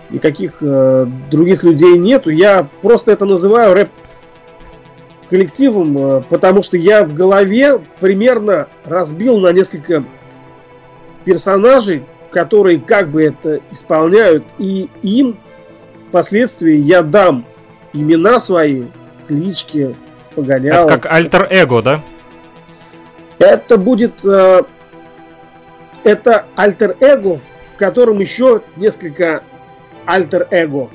Никаких 0.09 0.63
э, 0.63 1.07
других 1.31 1.65
людей 1.65 1.99
нету. 1.99 2.31
Я 2.31 2.69
просто 2.81 3.13
это 3.13 3.25
называю 3.27 3.75
рэп 3.75 3.91
коллективом, 5.29 5.99
э, 5.99 6.23
потому 6.31 6.63
что 6.63 6.77
я 6.77 7.05
в 7.05 7.13
голове 7.13 7.79
примерно 8.01 8.69
разбил 8.85 9.39
на 9.39 9.53
несколько 9.53 10.05
персонажей, 11.25 12.05
которые 12.31 12.81
как 12.81 13.11
бы 13.11 13.23
это 13.23 13.61
исполняют, 13.71 14.45
и 14.59 14.89
им 15.03 15.39
впоследствии 16.09 16.77
я 16.77 17.03
дам 17.03 17.45
имена 17.93 18.41
свои, 18.41 18.85
клички, 19.27 19.97
погонял. 20.37 20.87
Это 20.87 20.99
как 20.99 21.13
альтер-эго, 21.13 21.83
да? 21.83 22.03
Это 23.39 23.77
будет... 23.77 24.25
Э, 24.25 24.63
это 26.05 26.47
альтер-эго, 26.55 27.39
в 27.39 27.77
котором 27.77 28.21
еще 28.21 28.63
несколько 28.77 29.43
альтер-эго. 30.07 30.91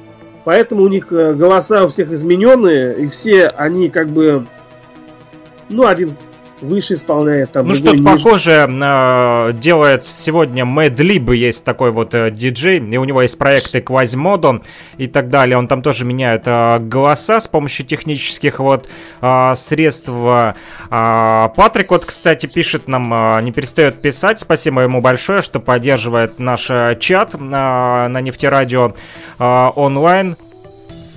Поэтому 0.46 0.84
у 0.84 0.88
них 0.88 1.12
э, 1.12 1.34
голоса 1.34 1.84
у 1.84 1.90
всех 1.90 2.12
измененные, 2.12 2.98
и 2.98 3.08
все 3.08 3.48
они 3.48 3.90
как 3.90 4.10
бы... 4.10 4.48
Ну, 5.68 5.86
один 5.86 6.18
выше 6.62 6.94
исполняет. 6.94 7.52
Там, 7.52 7.68
ну, 7.68 7.76
что-то 7.76 8.04
похожее 8.04 8.68
э, 8.68 9.54
делает 9.54 10.04
сегодня 10.04 10.64
Mad 10.64 10.96
Lib, 10.96 11.36
есть 11.36 11.64
такой 11.64 11.92
вот 11.92 12.14
э, 12.14 12.32
диджей, 12.32 12.78
и 12.78 12.98
у 12.98 13.04
него 13.04 13.22
есть 13.22 13.38
проекты 13.38 13.80
Quasimodo 13.80 14.62
и 14.98 15.08
так 15.08 15.30
далее. 15.30 15.58
Он 15.58 15.68
там 15.68 15.82
тоже 15.82 16.06
меняет 16.06 16.44
э, 16.46 16.80
голоса 16.80 17.42
с 17.42 17.48
помощью 17.48 17.86
технических 17.86 18.60
вот 18.60 18.88
э, 19.22 19.54
средств. 19.56 20.10
Э, 20.10 20.54
Патрик 20.90 21.92
вот, 21.92 22.06
кстати, 22.06 22.48
пишет 22.48 22.88
нам, 22.88 23.14
э, 23.14 23.42
не 23.42 23.52
перестает 23.52 24.02
писать. 24.02 24.40
Спасибо 24.40 24.82
ему 24.82 25.02
большое, 25.02 25.42
что 25.42 25.60
поддерживает 25.60 26.40
наш 26.40 26.70
э, 26.70 26.98
чат 27.00 27.36
э, 27.36 27.38
на 27.40 28.22
нефтерадио 28.22 28.94
э, 29.40 29.70
онлайн. 29.76 30.36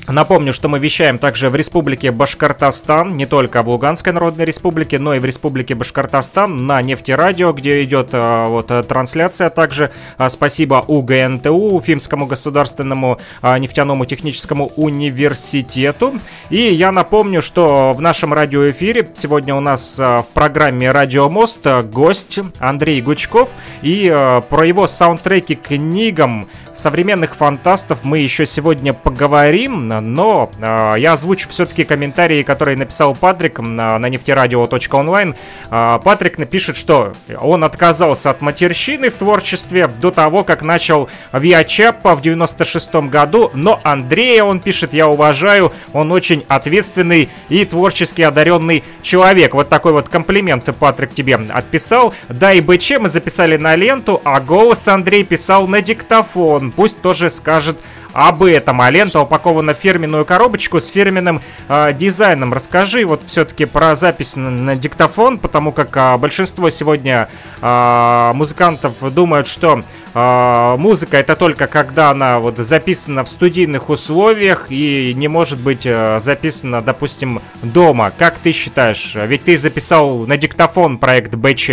Напомню, 0.06 0.52
что 0.52 0.68
мы 0.68 0.78
вещаем 0.78 1.18
также 1.18 1.48
в 1.48 1.56
Республике 1.56 2.10
Башкортостан, 2.10 3.16
не 3.16 3.24
только 3.24 3.62
в 3.62 3.70
Луганской 3.70 4.12
Народной 4.12 4.44
Республике, 4.44 4.98
но 4.98 5.14
и 5.14 5.18
в 5.18 5.24
Республике 5.24 5.74
Башкортостан 5.74 6.66
на 6.66 6.82
нефтерадио, 6.82 7.54
где 7.54 7.82
идет 7.84 8.10
а, 8.12 8.48
вот 8.48 8.70
э, 8.70 8.82
трансляция 8.82 9.48
также. 9.48 9.90
А, 10.18 10.28
спасибо 10.28 10.84
УГНТУ, 10.86 11.54
Уфимскому 11.54 12.26
государственному 12.26 13.18
а, 13.40 13.58
нефтяному 13.58 14.04
техническому 14.04 14.72
университету. 14.76 16.12
И 16.50 16.60
я 16.60 16.92
напомню, 16.92 17.40
что 17.40 17.94
в 17.94 18.02
нашем 18.02 18.34
радиоэфире 18.34 19.08
сегодня 19.14 19.54
у 19.54 19.60
нас 19.60 19.98
в 19.98 20.26
программе 20.34 20.92
«Радио 20.92 21.30
Мост» 21.30 21.66
гость 21.84 22.40
Андрей 22.58 23.00
Гучков. 23.00 23.52
И 23.80 24.14
про 24.50 24.66
его 24.66 24.86
саундтреки 24.86 25.54
книгам 25.54 26.46
современных 26.74 27.36
фантастов 27.36 28.00
мы 28.02 28.18
еще 28.18 28.46
сегодня 28.46 28.92
поговорим, 28.92 29.86
но 29.86 30.50
э, 30.58 30.94
я 30.98 31.12
озвучу 31.12 31.48
все-таки 31.48 31.84
комментарии, 31.84 32.42
которые 32.42 32.76
написал 32.76 33.14
Патрик 33.14 33.60
на, 33.60 33.98
на 33.98 34.08
нефтерадио.онлайн. 34.08 35.34
Э, 35.70 35.98
Патрик 36.02 36.38
напишет, 36.38 36.76
что 36.76 37.12
он 37.40 37.64
отказался 37.64 38.30
от 38.30 38.40
матерщины 38.40 39.10
в 39.10 39.14
творчестве 39.14 39.86
до 39.86 40.10
того, 40.10 40.44
как 40.44 40.62
начал 40.62 41.08
Виачапа 41.32 42.14
в 42.14 42.22
96 42.22 42.94
году, 42.94 43.50
но 43.54 43.78
Андрея, 43.82 44.44
он 44.44 44.60
пишет, 44.60 44.92
я 44.92 45.08
уважаю, 45.08 45.72
он 45.92 46.10
очень 46.12 46.44
ответственный 46.48 47.28
и 47.48 47.64
творчески 47.64 48.22
одаренный 48.22 48.82
человек. 49.02 49.54
Вот 49.54 49.68
такой 49.68 49.92
вот 49.92 50.08
комплимент 50.08 50.64
Патрик 50.78 51.14
тебе 51.14 51.36
отписал. 51.36 52.14
Да 52.28 52.52
и 52.52 52.60
БЧ 52.60 52.94
мы 53.00 53.08
записали 53.08 53.56
на 53.56 53.76
ленту, 53.76 54.20
а 54.24 54.40
голос 54.40 54.88
Андрей 54.88 55.24
писал 55.24 55.66
на 55.66 55.80
диктофон 55.80 56.63
он 56.64 56.72
пусть 56.72 57.00
тоже 57.00 57.30
скажет 57.30 57.76
об 58.12 58.42
этом. 58.42 58.80
А 58.80 58.90
лента 58.90 59.20
упакована 59.20 59.74
в 59.74 59.78
фирменную 59.78 60.24
коробочку 60.24 60.80
с 60.80 60.86
фирменным 60.86 61.42
э, 61.68 61.92
дизайном. 61.92 62.52
Расскажи 62.52 63.04
вот 63.04 63.22
все-таки 63.26 63.66
про 63.66 63.94
запись 63.96 64.36
на, 64.36 64.50
на 64.50 64.76
диктофон, 64.76 65.38
потому 65.38 65.72
как 65.72 65.96
э, 65.96 66.16
большинство 66.16 66.70
сегодня 66.70 67.28
э, 67.60 68.30
музыкантов 68.34 69.12
думают, 69.12 69.46
что 69.46 69.82
э, 70.14 70.76
музыка 70.78 71.18
это 71.18 71.36
только 71.36 71.66
когда 71.66 72.10
она 72.10 72.40
вот 72.40 72.58
записана 72.58 73.24
в 73.24 73.28
студийных 73.28 73.90
условиях 73.90 74.66
и 74.70 75.12
не 75.14 75.28
может 75.28 75.58
быть 75.58 75.84
э, 75.84 76.18
записана, 76.20 76.80
допустим, 76.82 77.42
дома. 77.62 78.12
Как 78.16 78.38
ты 78.38 78.52
считаешь? 78.52 79.14
Ведь 79.14 79.44
ты 79.44 79.58
записал 79.58 80.26
на 80.26 80.38
диктофон 80.38 80.98
проект 80.98 81.34
БЧ. 81.34 81.70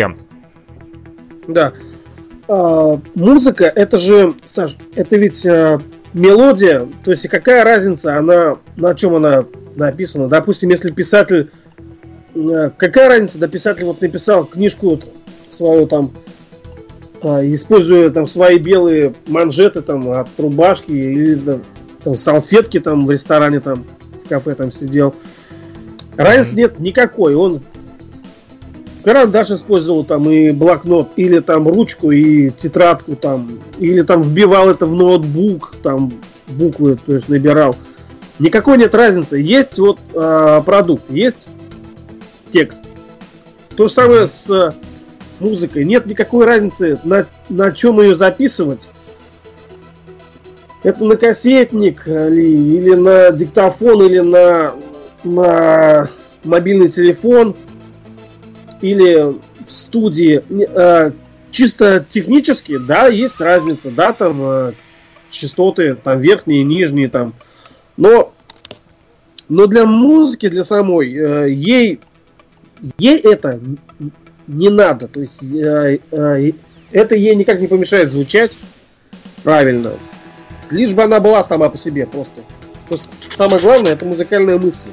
Да, 1.47 1.73
а, 2.47 2.99
музыка, 3.15 3.65
это 3.65 3.97
же, 3.97 4.35
Саш, 4.45 4.77
это 4.95 5.17
ведь 5.17 5.45
а, 5.45 5.81
мелодия, 6.13 6.87
то 7.03 7.11
есть 7.11 7.27
какая 7.29 7.63
разница, 7.63 8.17
она 8.17 8.57
на 8.75 8.95
чем 8.95 9.15
она 9.15 9.45
написана? 9.75 10.27
Допустим, 10.27 10.69
если 10.69 10.91
писатель, 10.91 11.51
а, 12.35 12.71
какая 12.75 13.09
разница, 13.09 13.39
да 13.39 13.47
писатель 13.47 13.85
вот 13.85 14.01
написал 14.01 14.45
книжку 14.45 14.91
вот, 14.91 15.05
свою 15.49 15.87
там, 15.87 16.11
а, 17.21 17.41
используя 17.45 18.09
там 18.09 18.27
свои 18.27 18.57
белые 18.57 19.13
манжеты 19.27 19.81
там 19.81 20.09
от 20.11 20.27
рубашки 20.37 20.91
или 20.91 21.39
там 22.03 22.17
салфетки 22.17 22.79
там 22.79 23.05
в 23.05 23.11
ресторане 23.11 23.59
там 23.59 23.85
в 24.25 24.29
кафе 24.29 24.55
там 24.55 24.71
сидел. 24.71 25.15
Разницы 26.17 26.57
нет 26.57 26.79
никакой. 26.79 27.35
Он 27.35 27.61
карандаш 29.01 29.51
использовал 29.51 30.03
там 30.03 30.29
и 30.29 30.51
блокнот, 30.51 31.09
или 31.15 31.39
там 31.39 31.67
ручку 31.67 32.11
и 32.11 32.49
тетрадку 32.49 33.15
там, 33.15 33.59
или 33.79 34.01
там 34.01 34.21
вбивал 34.21 34.69
это 34.69 34.85
в 34.85 34.95
ноутбук, 34.95 35.75
там 35.83 36.13
буквы, 36.47 36.97
то 37.03 37.15
есть 37.15 37.29
набирал. 37.29 37.75
Никакой 38.39 38.77
нет 38.77 38.95
разницы. 38.95 39.37
Есть 39.37 39.77
вот 39.77 39.99
э, 40.13 40.61
продукт, 40.65 41.03
есть 41.09 41.47
текст. 42.51 42.83
То 43.75 43.87
же 43.87 43.93
самое 43.93 44.27
с 44.27 44.49
э, 44.49 44.71
музыкой. 45.39 45.85
Нет 45.85 46.05
никакой 46.05 46.45
разницы, 46.45 46.99
на, 47.03 47.27
на 47.49 47.71
чем 47.71 48.01
ее 48.01 48.15
записывать. 48.15 48.89
Это 50.83 51.03
на 51.05 51.15
кассетник 51.15 52.07
ли, 52.07 52.77
или 52.77 52.95
на 52.95 53.31
диктофон, 53.31 54.03
или 54.03 54.19
на, 54.19 54.73
на 55.23 56.09
мобильный 56.43 56.89
телефон– 56.89 57.55
или 58.81 59.35
в 59.63 59.71
студии, 59.71 60.43
э, 60.49 61.11
чисто 61.51 62.05
технически, 62.07 62.77
да, 62.77 63.07
есть 63.07 63.39
разница, 63.39 63.91
да, 63.91 64.13
там 64.13 64.41
э, 64.41 64.73
частоты, 65.29 65.95
там 65.95 66.19
верхние, 66.19 66.63
нижние, 66.63 67.09
там, 67.09 67.33
но, 67.97 68.33
но 69.49 69.67
для 69.67 69.85
музыки, 69.85 70.49
для 70.49 70.63
самой, 70.63 71.13
э, 71.13 71.51
ей, 71.51 71.99
ей 72.97 73.17
это 73.19 73.61
не 74.47 74.69
надо, 74.69 75.07
то 75.07 75.21
есть 75.21 75.43
это 75.43 77.15
ей 77.15 77.35
никак 77.35 77.61
не 77.61 77.67
помешает 77.67 78.11
звучать 78.11 78.57
правильно, 79.43 79.93
лишь 80.71 80.93
бы 80.93 81.03
она 81.03 81.19
была 81.19 81.43
сама 81.43 81.69
по 81.69 81.77
себе 81.77 82.05
просто. 82.05 82.41
То 82.89 82.95
есть 82.95 83.31
самое 83.31 83.61
главное 83.61 83.93
это 83.93 84.05
музыкальная 84.05 84.57
мысль. 84.57 84.89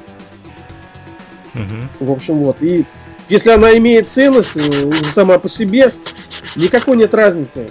Угу. 1.53 2.05
В 2.05 2.11
общем, 2.11 2.35
вот. 2.35 2.61
И 2.61 2.85
если 3.29 3.51
она 3.51 3.77
имеет 3.77 4.07
ценность 4.07 4.57
э, 4.57 4.91
сама 5.03 5.37
по 5.37 5.47
себе, 5.47 5.91
никакой 6.55 6.97
нет 6.97 7.13
разницы. 7.13 7.69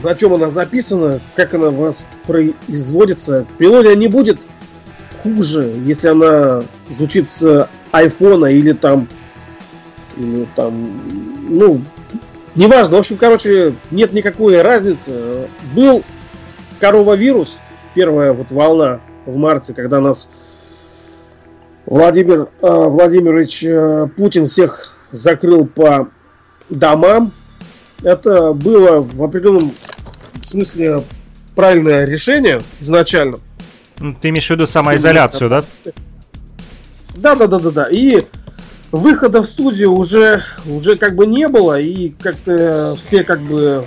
на 0.00 0.14
чем 0.14 0.32
она 0.32 0.50
записана, 0.50 1.20
как 1.34 1.54
она 1.54 1.70
воспроизводится. 1.70 3.46
Мелодия 3.58 3.96
не 3.96 4.06
будет 4.06 4.38
хуже, 5.22 5.74
если 5.84 6.08
она 6.08 6.62
звучит 6.88 7.28
с 7.28 7.68
айфона 7.90 8.46
или 8.46 8.72
там, 8.72 9.08
или 10.16 10.46
там, 10.54 11.00
ну, 11.48 11.80
неважно. 12.54 12.96
В 12.96 13.00
общем, 13.00 13.16
короче, 13.16 13.74
нет 13.90 14.12
никакой 14.12 14.62
разницы. 14.62 15.48
Был 15.74 16.04
коровавирус, 16.78 17.56
первая 17.94 18.32
вот 18.32 18.52
волна 18.52 19.00
в 19.26 19.36
марте, 19.36 19.74
когда 19.74 20.00
нас 20.00 20.28
Владимир 21.86 22.48
э, 22.62 22.66
Владимирович 22.66 23.62
э, 23.64 24.08
Путин 24.16 24.46
всех 24.46 24.98
закрыл 25.12 25.66
по 25.66 26.08
домам. 26.70 27.32
Это 28.02 28.52
было 28.52 29.00
в 29.00 29.22
определенном 29.22 29.74
смысле 30.42 31.02
правильное 31.54 32.04
решение 32.04 32.62
изначально. 32.80 33.38
Ну, 33.98 34.14
ты 34.20 34.30
имеешь 34.30 34.46
в 34.46 34.50
виду 34.50 34.66
самоизоляцию, 34.66 35.50
да? 35.50 35.64
Да, 37.14 37.34
да, 37.34 37.46
да, 37.46 37.58
да, 37.58 37.70
да. 37.70 37.88
И 37.90 38.24
выхода 38.90 39.42
в 39.42 39.46
студию 39.46 39.92
уже, 39.92 40.42
уже 40.66 40.96
как 40.96 41.14
бы 41.14 41.26
не 41.26 41.48
было, 41.48 41.80
и 41.80 42.10
как-то 42.10 42.94
все 42.96 43.24
как 43.24 43.40
бы 43.40 43.86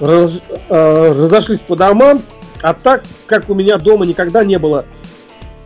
раз, 0.00 0.42
э, 0.68 1.12
разошлись 1.12 1.60
по 1.60 1.76
домам. 1.76 2.22
А 2.60 2.74
так, 2.74 3.02
как 3.26 3.50
у 3.50 3.54
меня 3.54 3.78
дома 3.78 4.06
никогда 4.06 4.44
не 4.44 4.58
было 4.58 4.84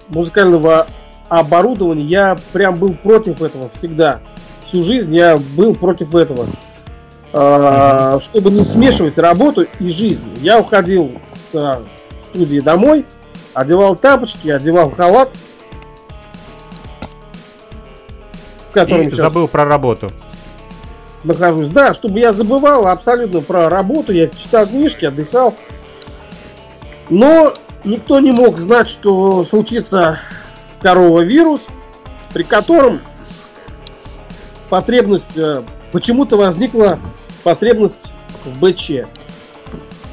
музыкального 0.08 0.86
оборудования, 1.28 2.04
я 2.04 2.38
прям 2.52 2.76
был 2.76 2.94
против 2.94 3.42
этого 3.42 3.68
всегда. 3.70 4.20
Всю 4.64 4.82
жизнь 4.82 5.14
я 5.14 5.38
был 5.38 5.74
против 5.74 6.14
этого. 6.14 6.46
А, 7.32 8.18
чтобы 8.20 8.50
не 8.50 8.62
смешивать 8.62 9.18
работу 9.18 9.66
и 9.78 9.88
жизнь. 9.88 10.26
Я 10.40 10.58
уходил 10.58 11.12
с 11.30 11.82
студии 12.22 12.60
домой, 12.60 13.04
одевал 13.52 13.96
тапочки, 13.96 14.48
одевал 14.48 14.90
халат, 14.90 15.30
в 18.68 18.72
котором 18.72 19.06
и 19.06 19.10
забыл 19.10 19.48
про 19.48 19.64
работу. 19.64 20.10
Нахожусь, 21.24 21.68
да, 21.68 21.92
чтобы 21.92 22.20
я 22.20 22.32
забывал 22.32 22.86
абсолютно 22.86 23.40
про 23.40 23.68
работу, 23.68 24.12
я 24.12 24.28
читал 24.28 24.66
книжки, 24.66 25.04
отдыхал. 25.04 25.54
Но 27.10 27.52
никто 27.84 28.20
не 28.20 28.32
мог 28.32 28.58
знать, 28.58 28.88
что 28.88 29.44
случится 29.44 30.18
корова 30.80 31.20
вирус, 31.20 31.68
при 32.32 32.42
котором 32.42 33.00
потребность 34.68 35.36
э, 35.36 35.62
почему-то 35.92 36.36
возникла 36.36 36.98
потребность 37.42 38.12
в 38.44 38.60
БЧ. 38.60 39.06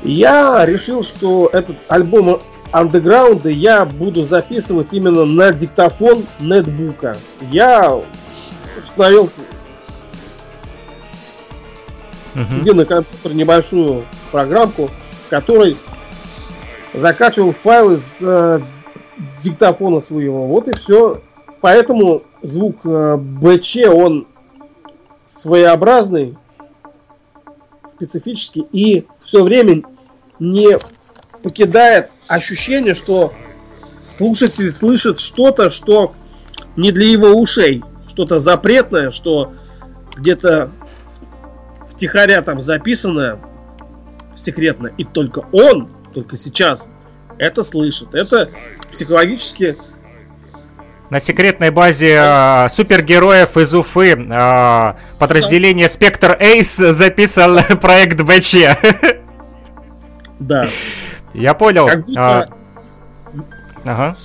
Я 0.04 0.66
решил, 0.66 1.04
что 1.04 1.50
этот 1.52 1.78
альбом 1.88 2.42
андеграунда 2.72 3.50
я 3.50 3.86
буду 3.86 4.26
записывать 4.26 4.94
именно 4.94 5.26
на 5.26 5.52
диктофон 5.54 6.26
нетбука. 6.40 7.18
Я 7.52 8.00
установил 8.82 9.30
угу. 12.36 12.46
себе 12.46 12.74
на 12.74 12.86
компьютер 12.86 13.34
небольшую 13.34 14.06
программку, 14.32 14.90
в 15.26 15.30
которой 15.30 15.78
закачивал 16.94 17.54
файлы 17.54 17.98
с 17.98 18.20
э, 18.22 18.60
диктофона 19.42 20.00
своего. 20.00 20.48
Вот 20.48 20.68
и 20.68 20.74
все. 20.74 21.22
Поэтому 21.62 22.24
звук 22.42 22.78
э, 22.84 23.18
БЧ, 23.18 23.78
он 23.88 24.28
своеобразный, 25.26 26.38
специфический 27.92 28.68
и 28.72 29.06
все 29.22 29.44
время 29.44 29.84
не 30.40 30.78
покидает 31.42 32.10
ощущение, 32.28 32.96
что 32.96 33.34
слушатель 34.00 34.72
слышит 34.72 35.20
что-то, 35.20 35.70
что 35.70 36.14
не 36.76 36.92
для 36.92 37.08
его 37.08 37.30
ушей, 37.30 37.84
что-то 38.08 38.40
запретное, 38.40 39.12
что 39.12 39.54
где-то 40.16 40.72
втихаря 41.90 42.42
там 42.42 42.62
записанное 42.62 43.40
секретно, 44.36 44.88
и 44.98 45.04
только 45.04 45.46
он, 45.52 45.90
только 46.14 46.36
сейчас 46.36 46.90
это 47.38 47.64
слышит. 47.64 48.14
Это 48.14 48.50
психологически 48.92 49.78
на 51.14 51.20
секретной 51.20 51.70
базе 51.70 52.20
э, 52.20 52.70
супергероев 52.70 53.56
из 53.56 53.72
Уфы 53.76 54.14
э, 54.14 54.94
подразделение 55.20 55.88
Спектр 55.88 56.36
Эйс 56.40 56.76
записал 56.76 57.60
проект 57.82 58.20
БЧ. 58.20 58.56
Да. 60.40 60.68
Я 61.36 61.54
понял. 61.54 61.88
Как 61.88 62.06
будто 62.06 62.20
а... 62.20 62.46
ага. 63.86 64.18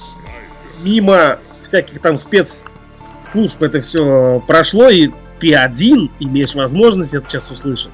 мимо 0.80 1.38
всяких 1.62 2.00
там 2.00 2.16
спецслужб 2.16 3.62
это 3.62 3.82
все 3.82 4.42
прошло, 4.46 4.88
и 4.88 5.10
ты 5.40 5.54
один 5.54 6.10
имеешь 6.20 6.54
возможность 6.54 7.12
это 7.12 7.28
сейчас 7.28 7.50
услышать. 7.50 7.92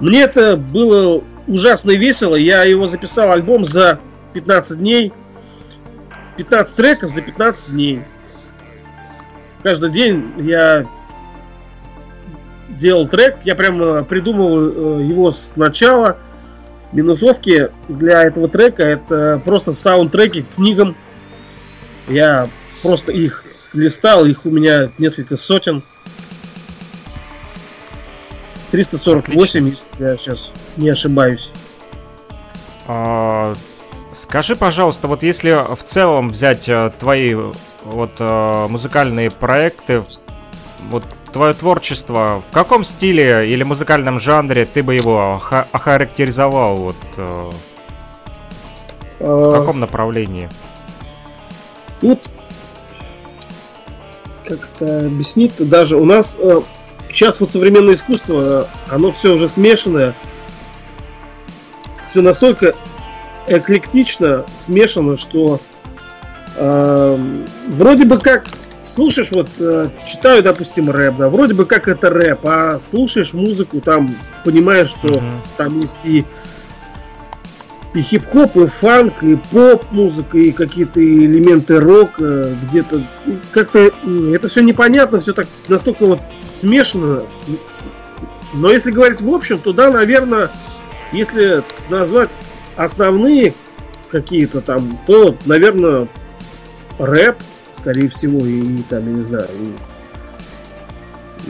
Мне 0.00 0.22
это 0.22 0.56
было 0.56 1.22
ужасно 1.46 1.92
весело. 1.92 2.36
Я 2.36 2.64
его 2.64 2.86
записал 2.86 3.32
альбом 3.32 3.64
за 3.64 4.00
15 4.34 4.78
дней. 4.78 5.12
15 6.36 6.76
треков 6.76 7.10
за 7.10 7.22
15 7.22 7.70
дней. 7.70 8.02
Каждый 9.62 9.90
день 9.90 10.32
я 10.38 10.86
делал 12.68 13.08
трек, 13.08 13.38
я 13.44 13.54
прямо 13.54 14.04
придумал 14.04 15.00
э, 15.00 15.02
его 15.04 15.30
сначала. 15.30 16.18
Минусовки 16.92 17.70
для 17.88 18.22
этого 18.22 18.48
трека 18.48 18.84
это 18.84 19.40
просто 19.44 19.72
саундтреки 19.72 20.42
к 20.42 20.54
книгам. 20.54 20.96
Я 22.06 22.48
просто 22.82 23.12
их 23.12 23.44
листал, 23.72 24.24
их 24.24 24.46
у 24.46 24.50
меня 24.50 24.90
несколько 24.98 25.36
сотен. 25.36 25.82
348, 28.76 29.40
Отлично. 29.40 29.68
если 29.68 30.04
я 30.04 30.16
сейчас 30.18 30.52
не 30.76 30.90
ошибаюсь. 30.90 31.50
А, 32.86 33.54
Скажи, 34.12 34.54
пожалуйста, 34.54 35.08
вот 35.08 35.22
если 35.22 35.56
в 35.74 35.82
целом 35.82 36.28
взять 36.28 36.68
э, 36.68 36.90
твои 36.98 37.34
вот 37.84 38.10
э, 38.18 38.66
музыкальные 38.68 39.30
проекты, 39.30 40.04
вот 40.90 41.04
твое 41.32 41.54
творчество, 41.54 42.42
в 42.50 42.52
каком 42.52 42.84
стиле 42.84 43.50
или 43.50 43.62
музыкальном 43.62 44.20
жанре 44.20 44.66
ты 44.66 44.82
бы 44.82 44.94
его 44.94 45.40
охарактеризовал? 45.72 46.76
Вот, 46.76 46.96
э, 47.16 47.50
в 49.20 49.24
а, 49.48 49.58
каком 49.58 49.80
направлении? 49.80 50.50
Тут 52.02 52.30
как 54.44 54.68
это 54.76 55.06
объяснить 55.06 55.52
даже 55.58 55.96
у 55.96 56.04
нас 56.04 56.36
сейчас 57.10 57.40
вот 57.40 57.50
современное 57.50 57.94
искусство, 57.94 58.68
оно 58.90 59.10
все 59.10 59.34
уже 59.34 59.48
смешанное, 59.48 60.14
все 62.10 62.20
настолько 62.20 62.74
эклектично 63.46 64.44
смешано, 64.58 65.16
что 65.16 65.60
э, 66.56 67.34
вроде 67.68 68.04
бы 68.04 68.18
как 68.18 68.46
слушаешь, 68.96 69.30
вот 69.30 69.48
э, 69.58 69.90
читаю, 70.06 70.42
допустим, 70.42 70.90
рэп, 70.90 71.16
да, 71.18 71.28
вроде 71.28 71.54
бы 71.54 71.66
как 71.66 71.86
это 71.86 72.08
рэп, 72.10 72.40
а 72.44 72.78
слушаешь 72.78 73.34
музыку, 73.34 73.80
там 73.80 74.14
понимаешь, 74.44 74.88
что 74.88 75.08
mm-hmm. 75.08 75.40
там 75.58 75.80
есть 75.80 75.96
и, 76.04 76.24
и 77.96 78.02
хип-хоп, 78.02 78.56
и 78.56 78.66
фанк, 78.66 79.22
и 79.22 79.36
поп-музыка, 79.50 80.38
и 80.38 80.52
какие-то 80.52 81.00
элементы 81.00 81.80
рока, 81.80 82.50
где-то 82.68 83.02
как-то 83.52 83.90
это 84.32 84.48
все 84.48 84.62
непонятно, 84.62 85.20
все 85.20 85.32
так 85.32 85.46
настолько 85.68 86.06
вот 86.06 86.20
смешано. 86.42 87.22
Но 88.54 88.70
если 88.70 88.90
говорить 88.90 89.20
в 89.20 89.30
общем, 89.32 89.58
то 89.58 89.72
да, 89.72 89.90
наверное, 89.90 90.50
если 91.12 91.62
назвать 91.88 92.36
основные 92.76 93.54
какие-то 94.10 94.60
там, 94.60 94.98
то, 95.06 95.36
наверное, 95.46 96.08
рэп, 96.98 97.36
скорее 97.74 98.08
всего, 98.08 98.44
и, 98.44 98.60
и 98.60 98.82
там, 98.88 99.06
я 99.06 99.12
не 99.12 99.22
знаю. 99.22 99.48
И... 99.60 99.72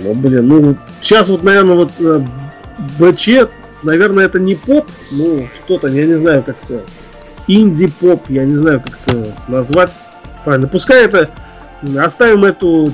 Ну, 0.02 0.14
блин, 0.14 0.47
ну, 0.47 0.77
сейчас 1.01 1.28
вот, 1.28 1.43
наверное, 1.43 1.77
вот 1.77 1.93
э, 1.98 2.20
БЧ, 2.98 3.28
наверное, 3.87 4.27
это 4.27 4.39
не 4.39 4.55
поп, 4.55 4.91
ну, 5.11 5.47
что-то, 5.55 5.89
я 5.89 6.07
не 6.07 6.15
знаю, 6.15 6.43
как 6.43 6.57
это, 6.65 6.85
инди-поп, 7.47 8.29
я 8.29 8.45
не 8.45 8.57
знаю, 8.57 8.83
как 8.83 8.99
это 9.07 9.35
назвать 9.49 9.99
правильно. 10.45 10.69
Пускай 10.69 11.05
это, 11.05 11.31
оставим 11.99 12.45
эту 12.45 12.93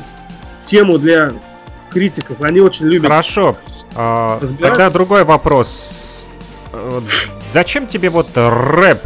тему 0.64 0.98
для 0.98 1.32
критиков, 1.90 2.40
они 2.43 2.60
очень 2.60 2.86
любят. 2.86 3.10
Хорошо. 3.10 3.56
А, 3.94 4.40
тогда 4.60 4.90
другой 4.90 5.24
вопрос. 5.24 6.28
Зачем 7.52 7.86
тебе 7.86 8.09
вот 8.09 8.28
рэп? 8.35 9.02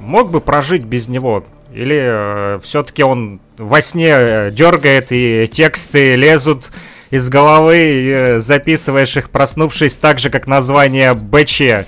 Мог 0.00 0.30
бы 0.30 0.40
прожить 0.40 0.84
без 0.84 1.08
него? 1.08 1.44
Или 1.72 2.00
э, 2.02 2.58
все-таки 2.62 3.02
он 3.04 3.40
во 3.56 3.80
сне 3.80 4.08
э, 4.10 4.50
дергает 4.50 5.12
и 5.12 5.46
тексты 5.46 6.16
лезут, 6.16 6.70
из 7.10 7.28
головы 7.28 7.76
э, 7.76 8.40
записываешь 8.40 9.16
их, 9.16 9.30
проснувшись 9.30 9.96
так 9.96 10.18
же, 10.18 10.30
как 10.30 10.46
название 10.46 11.14
БЧ. 11.14 11.86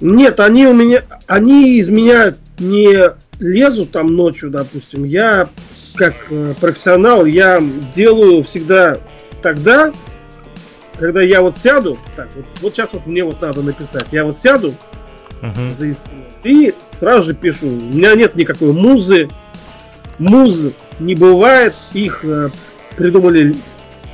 Нет, 0.00 0.40
они 0.40 0.66
у 0.66 0.74
меня, 0.74 1.02
они 1.26 1.78
из 1.78 1.88
меня 1.88 2.34
не 2.58 3.10
лезут 3.38 3.90
там 3.90 4.14
ночью, 4.14 4.50
допустим. 4.50 5.04
Я 5.04 5.48
как 5.96 6.14
э, 6.30 6.54
профессионал, 6.60 7.24
я 7.24 7.62
делаю 7.94 8.42
всегда 8.42 8.98
тогда, 9.42 9.92
когда 10.98 11.22
я 11.22 11.40
вот 11.40 11.56
сяду, 11.56 11.98
так, 12.16 12.28
вот, 12.34 12.44
вот 12.60 12.74
сейчас 12.74 12.92
вот 12.92 13.06
мне 13.06 13.24
вот 13.24 13.40
надо 13.40 13.62
написать, 13.62 14.06
я 14.12 14.24
вот 14.24 14.36
сяду 14.36 14.74
Мгм. 15.40 15.72
за 15.72 15.90
инструмент 15.90 16.24
и 16.44 16.74
сразу 16.92 17.28
же 17.28 17.34
пишу. 17.34 17.68
У 17.68 17.70
меня 17.70 18.14
нет 18.14 18.34
никакой 18.34 18.72
музы, 18.72 19.28
муз 20.18 20.68
не 20.98 21.14
бывает, 21.14 21.74
их 21.92 22.24
э, 22.24 22.50
придумали 22.96 23.56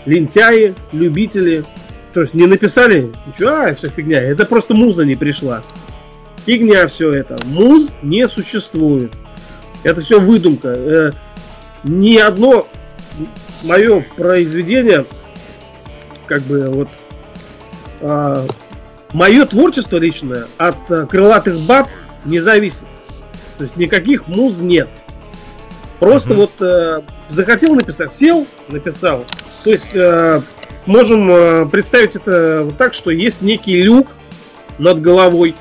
лентяи, 0.06 0.74
любители. 0.92 1.64
То 2.12 2.22
есть 2.22 2.34
не 2.34 2.46
написали, 2.46 3.12
ничего, 3.26 3.50
а, 3.50 3.74
все 3.74 3.88
фигня. 3.88 4.20
Это 4.20 4.44
просто 4.44 4.74
муза 4.74 5.04
не 5.04 5.14
пришла. 5.14 5.62
Фигня 6.46 6.86
все 6.86 7.12
это. 7.12 7.36
Муз 7.46 7.94
не 8.02 8.26
существует. 8.26 9.12
Это 9.82 10.00
все 10.00 10.18
выдумка. 10.18 10.68
Э, 10.68 11.12
ни 11.84 12.16
одно 12.16 12.66
мое 13.62 14.04
произведение, 14.16 15.06
как 16.26 16.42
бы 16.42 16.66
вот 16.66 16.88
мое 19.12 19.44
творчество 19.46 19.98
личное 19.98 20.46
от 20.58 20.90
э, 20.90 21.06
крылатых 21.06 21.60
баб 21.60 21.88
не 22.24 22.38
зависит. 22.40 22.84
То 23.58 23.64
есть 23.64 23.76
никаких 23.76 24.28
муз 24.28 24.60
нет. 24.60 24.88
Просто 26.00 26.30
Мгм. 26.30 26.38
вот 26.40 26.52
э, 26.60 27.02
захотел 27.28 27.74
написать, 27.74 28.12
сел, 28.12 28.46
написал. 28.68 29.26
То 29.64 29.70
есть 29.70 29.94
э, 29.94 30.40
можем 30.86 31.30
э, 31.30 31.66
представить 31.66 32.16
это 32.16 32.62
вот 32.64 32.78
так, 32.78 32.94
что 32.94 33.10
есть 33.10 33.42
некий 33.42 33.82
люк 33.82 34.08
над 34.78 35.02
головой. 35.02 35.54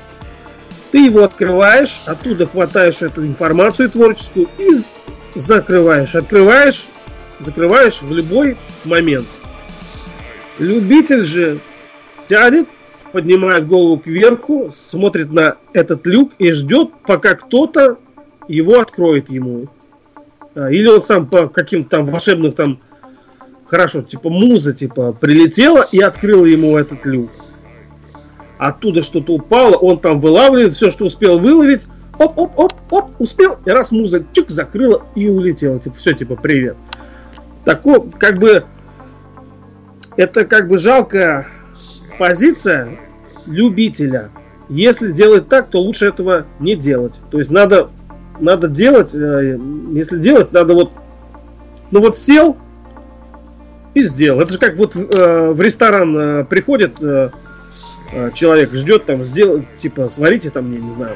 Ты 0.92 1.04
его 1.04 1.22
открываешь, 1.24 2.00
оттуда 2.06 2.46
хватаешь 2.46 3.02
эту 3.02 3.24
информацию 3.26 3.90
творческую 3.90 4.48
и 4.58 4.70
закрываешь. 5.38 6.14
Открываешь, 6.14 6.86
закрываешь 7.38 8.00
в 8.00 8.10
любой 8.10 8.56
момент. 8.84 9.26
Любитель 10.58 11.22
же 11.22 11.60
тянет, 12.28 12.66
поднимает 13.12 13.66
голову 13.68 13.98
кверху, 13.98 14.70
смотрит 14.70 15.32
на 15.32 15.56
этот 15.74 16.06
люк 16.06 16.32
и 16.38 16.50
ждет, 16.52 16.90
пока 17.06 17.34
кто-то 17.34 17.98
его 18.48 18.80
откроет 18.80 19.28
ему. 19.28 19.68
А, 20.54 20.70
Или 20.70 20.86
он 20.88 21.02
сам 21.02 21.26
по 21.26 21.48
каким-то 21.48 21.90
там 21.90 22.06
волшебным 22.06 22.52
там 22.52 22.80
хорошо, 23.66 24.02
типа 24.02 24.30
муза, 24.30 24.72
типа, 24.72 25.12
прилетела 25.12 25.86
и 25.90 26.00
открыла 26.00 26.44
ему 26.44 26.76
этот 26.76 27.06
люк. 27.06 27.30
Оттуда 28.58 29.02
что-то 29.02 29.34
упало, 29.34 29.76
он 29.76 30.00
там 30.00 30.20
вылавливает 30.20 30.74
все, 30.74 30.90
что 30.90 31.06
успел 31.06 31.38
выловить. 31.38 31.86
Оп, 32.18 32.36
оп, 32.36 32.58
оп, 32.58 32.72
оп, 32.90 33.10
успел, 33.18 33.52
и 33.64 33.70
раз 33.70 33.92
муза 33.92 34.24
чик 34.32 34.50
закрыла 34.50 35.06
и 35.14 35.28
улетела. 35.28 35.78
Типа, 35.78 35.96
все, 35.96 36.12
типа, 36.12 36.36
привет. 36.36 36.76
Такое, 37.64 38.00
как 38.00 38.38
бы, 38.38 38.64
это 40.16 40.44
как 40.44 40.68
бы 40.68 40.76
жалкая 40.76 41.46
позиция 42.18 42.98
любителя. 43.46 44.30
Если 44.68 45.12
делать 45.12 45.48
так, 45.48 45.70
то 45.70 45.80
лучше 45.80 46.06
этого 46.06 46.44
не 46.58 46.74
делать. 46.74 47.20
То 47.30 47.38
есть 47.38 47.50
надо, 47.50 47.90
надо 48.40 48.68
делать, 48.68 49.14
э, 49.14 49.58
если 49.92 50.18
делать, 50.18 50.52
надо 50.52 50.74
вот, 50.74 50.92
ну 51.90 52.00
вот 52.00 52.16
сел 52.16 52.56
и 53.94 54.02
сделал. 54.02 54.40
Это 54.40 54.52
же 54.52 54.58
как 54.58 54.76
вот 54.76 54.94
э, 54.96 55.50
в 55.52 55.60
ресторан 55.60 56.16
э, 56.16 56.44
приходит 56.44 56.96
человек, 58.34 58.74
ждет 58.74 59.04
там, 59.06 59.22
сделать, 59.22 59.64
типа, 59.78 60.08
сварите 60.08 60.50
там 60.50 60.64
мне, 60.66 60.78
не 60.78 60.90
знаю, 60.90 61.14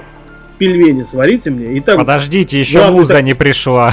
пельмени 0.59 1.03
сварите 1.03 1.51
мне, 1.51 1.77
и 1.77 1.81
там 1.81 1.99
Подождите, 1.99 2.61
еще 2.61 2.89
муза 2.89 3.15
так- 3.15 3.25
не 3.25 3.35
пришла. 3.35 3.93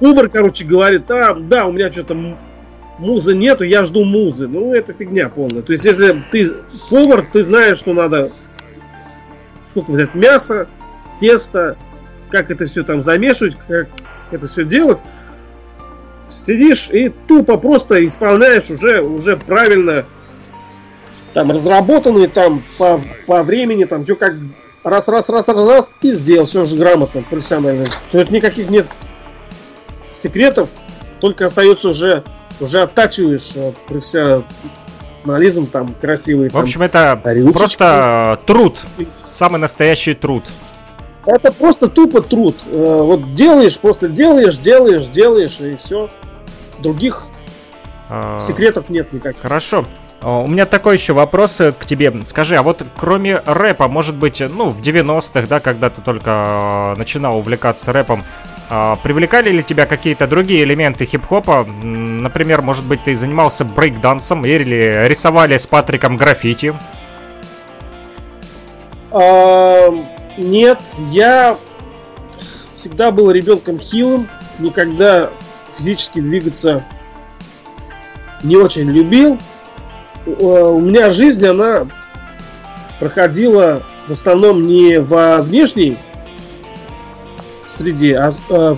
повар, 0.00 0.30
короче, 0.30 0.64
говорит, 0.64 1.10
а, 1.10 1.34
да, 1.34 1.66
у 1.66 1.72
меня 1.72 1.92
что-то 1.92 2.14
музы 2.98 3.34
нету, 3.34 3.64
я 3.64 3.84
жду 3.84 4.04
музы. 4.04 4.48
Ну, 4.48 4.72
это 4.72 4.94
фигня 4.94 5.28
полная. 5.28 5.60
То 5.62 5.72
есть, 5.72 5.84
если 5.84 6.16
ты 6.30 6.48
повар, 6.88 7.26
ты 7.30 7.42
знаешь, 7.42 7.76
что 7.78 7.92
надо 7.92 8.30
сколько 9.68 9.92
взять 9.92 10.14
мяса, 10.14 10.66
теста, 11.20 11.76
как 12.30 12.50
это 12.50 12.66
все 12.66 12.82
там 12.82 13.02
замешивать, 13.02 13.56
как 13.68 13.88
это 14.30 14.46
все 14.46 14.64
делать. 14.64 14.98
Сидишь 16.28 16.88
и 16.90 17.10
тупо 17.10 17.58
просто 17.58 18.04
исполняешь 18.06 18.70
уже, 18.70 19.02
уже 19.02 19.36
правильно 19.36 20.06
там 21.34 21.50
разработанные 21.50 22.28
там 22.28 22.62
по, 22.78 23.00
по 23.26 23.42
времени, 23.42 23.84
там 23.84 24.04
что 24.04 24.16
как 24.16 24.34
раз, 24.84 25.08
раз, 25.08 25.28
раз, 25.28 25.48
раз, 25.48 25.68
раз, 25.68 25.92
и 26.00 26.12
сделал 26.12 26.46
все 26.46 26.62
уже 26.62 26.76
грамотно, 26.76 27.22
профессионально. 27.22 27.86
Есть 28.12 28.30
никаких 28.30 28.70
нет 28.70 28.86
секретов, 30.12 30.70
только 31.20 31.46
остается 31.46 31.88
уже, 31.88 32.24
уже 32.60 32.82
оттачиваешь 32.82 33.52
э, 33.54 33.72
профессионализм 33.88 35.66
там 35.66 35.94
красивый. 36.00 36.48
В 36.48 36.52
там. 36.52 36.62
общем, 36.62 36.82
это 36.82 37.20
рюмочки. 37.24 37.58
просто 37.58 38.38
э, 38.40 38.46
труд. 38.46 38.78
Самый 39.28 39.58
настоящий 39.58 40.14
труд. 40.14 40.44
Это 41.26 41.52
просто 41.52 41.88
тупо 41.88 42.20
труд. 42.20 42.56
Э, 42.70 43.02
Вот 43.02 43.32
делаешь, 43.34 43.78
просто 43.78 44.08
делаешь, 44.08 44.58
делаешь, 44.58 45.08
делаешь, 45.08 45.60
и 45.60 45.76
все. 45.76 46.08
Других 46.80 47.26
А, 48.10 48.40
секретов 48.40 48.88
нет 48.90 49.12
никаких. 49.12 49.40
Хорошо. 49.40 49.84
А, 50.20 50.40
У 50.40 50.46
меня 50.48 50.66
такой 50.66 50.96
еще 50.96 51.12
вопрос 51.12 51.60
э, 51.60 51.72
к 51.72 51.86
тебе. 51.86 52.12
Скажи, 52.26 52.56
а 52.56 52.62
вот 52.62 52.82
кроме 52.96 53.40
рэпа, 53.46 53.88
может 53.88 54.16
быть, 54.16 54.40
э, 54.40 54.48
ну, 54.48 54.70
в 54.70 54.82
90-х, 54.82 55.46
да, 55.48 55.60
когда 55.60 55.90
ты 55.90 56.00
только 56.02 56.92
э, 56.94 56.98
начинал 56.98 57.38
увлекаться 57.38 57.92
рэпом, 57.92 58.24
а, 58.68 58.96
привлекали 59.02 59.50
ли 59.50 59.62
тебя 59.62 59.86
какие-то 59.86 60.26
другие 60.26 60.64
элементы 60.64 61.04
хип-хопа? 61.06 61.64
Например, 61.82 62.62
может 62.62 62.84
быть, 62.84 63.04
ты 63.04 63.14
занимался 63.14 63.64
брейкдансом 63.64 64.44
или 64.44 65.06
рисовали 65.08 65.56
с 65.58 65.66
Патриком 65.66 66.16
граффити? 66.16 66.74
А, 69.10 69.90
Нет, 70.36 70.78
я 71.10 71.58
всегда 72.74 73.10
был 73.10 73.30
ребенком 73.30 73.78
хилым, 73.78 74.28
никогда 74.58 75.30
физически 75.76 76.20
двигаться 76.20 76.84
не 78.42 78.56
очень 78.56 78.90
любил. 78.90 79.38
Э, 80.26 80.30
У 80.30 80.80
меня 80.80 81.10
жизнь, 81.10 81.44
она 81.46 81.86
проходила 82.98 83.82
в 84.08 84.12
основном 84.12 84.66
не 84.66 85.00
во 85.00 85.42
внешней 85.42 85.98
среде, 87.70 88.16
а, 88.16 88.32
а- 88.50 88.76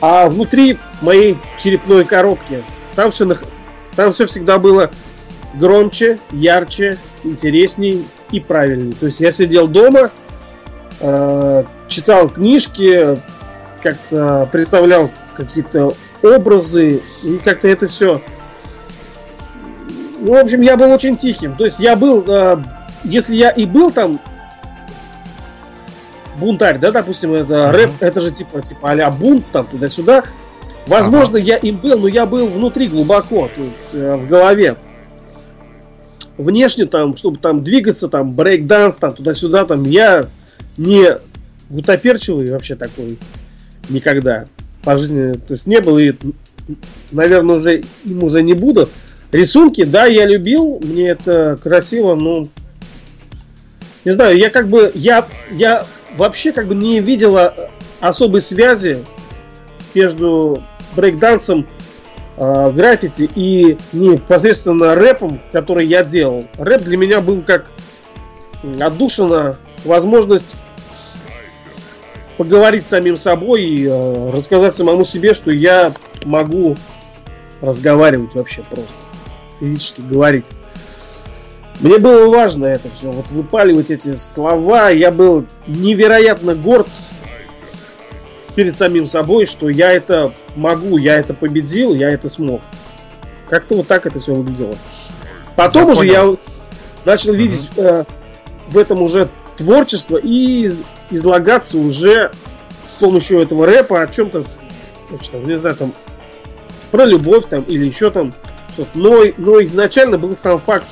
а 0.00 0.28
внутри 0.28 0.78
моей 1.00 1.36
черепной 1.58 2.04
коробки. 2.04 2.62
Там 2.94 3.10
все, 3.10 3.28
там 3.94 4.12
все 4.12 4.26
всегда 4.26 4.58
было 4.58 4.90
громче, 5.54 6.18
ярче, 6.30 6.98
интересней 7.24 8.06
и 8.30 8.40
правильней. 8.40 8.92
То 8.92 9.06
есть 9.06 9.20
я 9.20 9.32
сидел 9.32 9.66
дома, 9.68 10.10
э, 11.00 11.64
читал 11.88 12.28
книжки, 12.28 13.18
как-то 13.82 14.48
представлял 14.50 15.10
какие-то 15.36 15.94
образы, 16.22 17.02
и 17.22 17.38
как-то 17.38 17.68
это 17.68 17.86
все. 17.86 18.20
Ну, 20.20 20.32
в 20.32 20.36
общем, 20.36 20.60
я 20.62 20.76
был 20.76 20.90
очень 20.90 21.16
тихим. 21.16 21.54
То 21.56 21.64
есть 21.64 21.78
я 21.78 21.96
был, 21.96 22.24
э, 22.26 22.56
если 23.04 23.36
я 23.36 23.50
и 23.50 23.64
был 23.64 23.92
там 23.92 24.20
бунтарь, 26.38 26.78
да, 26.78 26.90
допустим, 26.90 27.34
это 27.34 27.68
Мгм. 27.68 27.70
рэп, 27.70 27.90
это 28.00 28.20
же 28.20 28.30
типа, 28.30 28.62
типа 28.62 28.92
а 28.92 29.10
бунт 29.10 29.44
там 29.52 29.66
туда-сюда. 29.66 30.24
Возможно, 30.86 31.36
я 31.36 31.56
им 31.56 31.76
был, 31.76 31.98
но 31.98 32.08
я 32.08 32.24
был 32.24 32.46
внутри 32.46 32.88
глубоко, 32.88 33.48
то 33.54 33.62
есть 33.62 33.94
э, 33.94 34.16
в 34.16 34.26
голове. 34.26 34.76
Внешне 36.38 36.86
там, 36.86 37.16
чтобы 37.16 37.36
там 37.38 37.62
двигаться, 37.62 38.08
там 38.08 38.32
брейк-данс, 38.32 38.96
там 38.98 39.12
туда-сюда, 39.12 39.66
там 39.66 39.82
я 39.84 40.28
не 40.78 41.18
гутоперчивый 41.68 42.50
вообще 42.50 42.74
такой 42.74 43.18
никогда 43.88 44.46
по 44.82 44.96
жизни, 44.96 45.34
то 45.34 45.52
есть 45.52 45.66
не 45.66 45.80
был 45.80 45.98
и, 45.98 46.12
наверное, 47.10 47.56
уже 47.56 47.82
им 48.04 48.22
уже 48.22 48.42
не 48.42 48.54
буду. 48.54 48.88
Рисунки, 49.32 49.84
да, 49.84 50.06
я 50.06 50.24
любил, 50.24 50.80
мне 50.82 51.08
это 51.08 51.58
красиво, 51.62 52.14
но 52.14 52.48
не 54.04 54.12
знаю, 54.12 54.38
я 54.38 54.48
как 54.48 54.68
бы 54.68 54.90
я 54.94 55.26
я 55.50 55.84
вообще 56.16 56.52
как 56.52 56.66
бы 56.66 56.74
не 56.74 57.00
видела 57.00 57.54
особой 58.00 58.40
связи 58.40 59.04
между 59.94 60.62
брейкдансом, 60.96 61.66
э, 62.36 62.70
граффити 62.70 63.28
и 63.34 63.76
непосредственно 63.92 64.94
рэпом, 64.94 65.40
который 65.52 65.86
я 65.86 66.04
делал. 66.04 66.44
Рэп 66.56 66.82
для 66.84 66.96
меня 66.96 67.20
был 67.20 67.42
как 67.42 67.72
отдушина, 68.80 69.56
возможность 69.84 70.54
поговорить 72.38 72.86
с 72.86 72.90
самим 72.90 73.18
собой 73.18 73.64
и 73.64 73.86
э, 73.86 74.30
рассказать 74.30 74.74
самому 74.74 75.04
себе, 75.04 75.34
что 75.34 75.52
я 75.52 75.92
могу 76.24 76.76
разговаривать 77.60 78.34
вообще 78.34 78.62
просто. 78.62 78.92
Физически 79.60 80.00
говорить. 80.00 80.44
Мне 81.80 81.98
было 81.98 82.30
важно 82.30 82.66
это 82.66 82.88
все, 82.90 83.10
вот 83.10 83.30
выпаливать 83.30 83.90
эти 83.90 84.14
слова. 84.14 84.88
Я 84.88 85.10
был 85.10 85.44
невероятно 85.66 86.54
горд 86.54 86.88
перед 88.54 88.76
самим 88.76 89.06
собой, 89.06 89.46
что 89.46 89.68
я 89.68 89.92
это 89.92 90.32
могу, 90.56 90.96
я 90.96 91.16
это 91.16 91.34
победил, 91.34 91.94
я 91.94 92.10
это 92.10 92.28
смог. 92.28 92.60
Как-то 93.48 93.76
вот 93.76 93.88
так 93.88 94.06
это 94.06 94.20
все 94.20 94.34
выглядело. 94.34 94.76
Потом 95.56 95.86
Я 95.86 95.90
уже 95.92 96.00
понял. 96.00 96.32
я 96.32 96.36
начал 97.04 97.32
видеть 97.32 97.70
э, 97.76 98.04
в 98.68 98.78
этом 98.78 99.02
уже 99.02 99.28
творчество 99.58 100.16
и 100.16 100.62
из- 100.62 100.82
излагаться 101.10 101.76
уже 101.78 102.30
с 102.90 102.94
помощью 103.00 103.40
этого 103.40 103.66
рэпа 103.66 104.00
о 104.02 104.06
чем-то, 104.06 104.44
не 105.44 105.58
знаю, 105.58 105.76
там, 105.76 105.92
про 106.90 107.04
любовь 107.04 107.44
там 107.48 107.62
или 107.62 107.84
еще 107.84 108.10
там 108.10 108.32
что-то. 108.72 108.90
Но, 108.94 109.24
но 109.36 109.62
изначально 109.64 110.16
был 110.18 110.36
сам 110.36 110.58
факт 110.60 110.86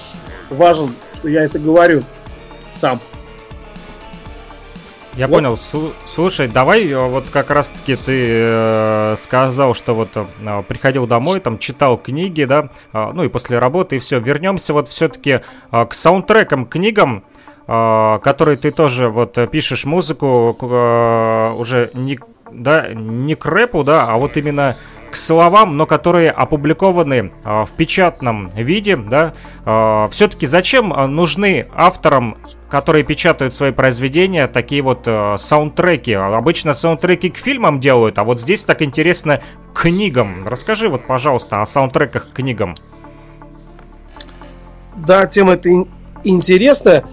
важен, 0.51 0.95
что 1.15 1.29
я 1.29 1.45
это 1.45 1.59
говорю 1.59 2.03
сам. 2.73 3.01
Я 5.15 5.29
Вот. 5.29 5.37
понял. 5.37 5.57
Су- 5.57 5.95
слушай, 6.07 6.47
давай 6.47 6.87
э, 6.87 7.09
вот 7.09 7.25
как 7.33 7.49
раз-таки 7.51 7.97
ты 7.97 8.29
э, 8.29 9.17
сказал, 9.19 9.75
что 9.75 9.95
вот 9.95 10.11
э, 10.15 10.63
приходил 10.69 11.07
домой, 11.07 11.41
там 11.41 11.59
читал 11.59 11.97
книги, 11.97 12.45
да, 12.45 12.69
а, 12.93 13.13
ну 13.15 13.25
и 13.25 13.29
после 13.29 13.59
работы 13.59 13.97
и 13.97 13.99
все. 13.99 14.21
Вернемся 14.21 14.75
вот 14.75 14.89
все-таки 14.89 15.41
к 15.71 15.89
саундтрекам, 15.93 16.67
книгам, 16.67 17.25
а, 17.69 18.19
которые 18.19 18.57
ты 18.57 18.71
тоже 18.71 19.09
вот 19.09 19.39
э, 19.39 19.47
пишешь 19.47 19.85
музыку 19.85 20.57
э, 20.61 21.53
уже 21.59 21.91
не, 21.95 22.19
да, 22.51 22.89
не 22.93 23.35
к 23.35 23.45
рэпу, 23.47 23.85
да, 23.85 24.07
а 24.09 24.17
вот 24.17 24.37
именно 24.37 24.77
к 25.11 25.17
словам, 25.17 25.77
но 25.77 25.87
которые 25.87 26.31
опубликованы 26.31 27.33
в 27.45 27.69
печатном 27.77 28.51
виде, 28.57 28.97
да, 28.97 29.33
все-таки 30.11 30.49
зачем 30.49 30.89
нужны 30.89 31.65
авторам, 31.73 32.37
которые 32.69 33.05
печатают 33.05 33.55
свои 33.55 33.71
произведения, 33.71 34.49
такие 34.49 34.83
вот 34.83 35.03
э, 35.07 35.37
саундтреки? 35.39 36.13
Обычно 36.13 36.75
саундтреки 36.75 37.31
к 37.31 37.37
фильмам 37.37 37.79
делают, 37.81 38.19
а 38.19 38.25
вот 38.25 38.41
здесь 38.41 38.63
так 38.63 38.83
интересно 38.83 39.41
книгам. 39.75 40.47
Расскажи 40.47 40.89
вот, 40.89 41.07
пожалуйста, 41.07 41.63
о 41.63 41.67
саундтреках 41.67 42.31
к 42.31 42.33
книгам. 42.33 42.75
Да, 44.97 45.27
тема 45.27 45.55
ин- 45.55 45.89
интересная. 46.25 47.05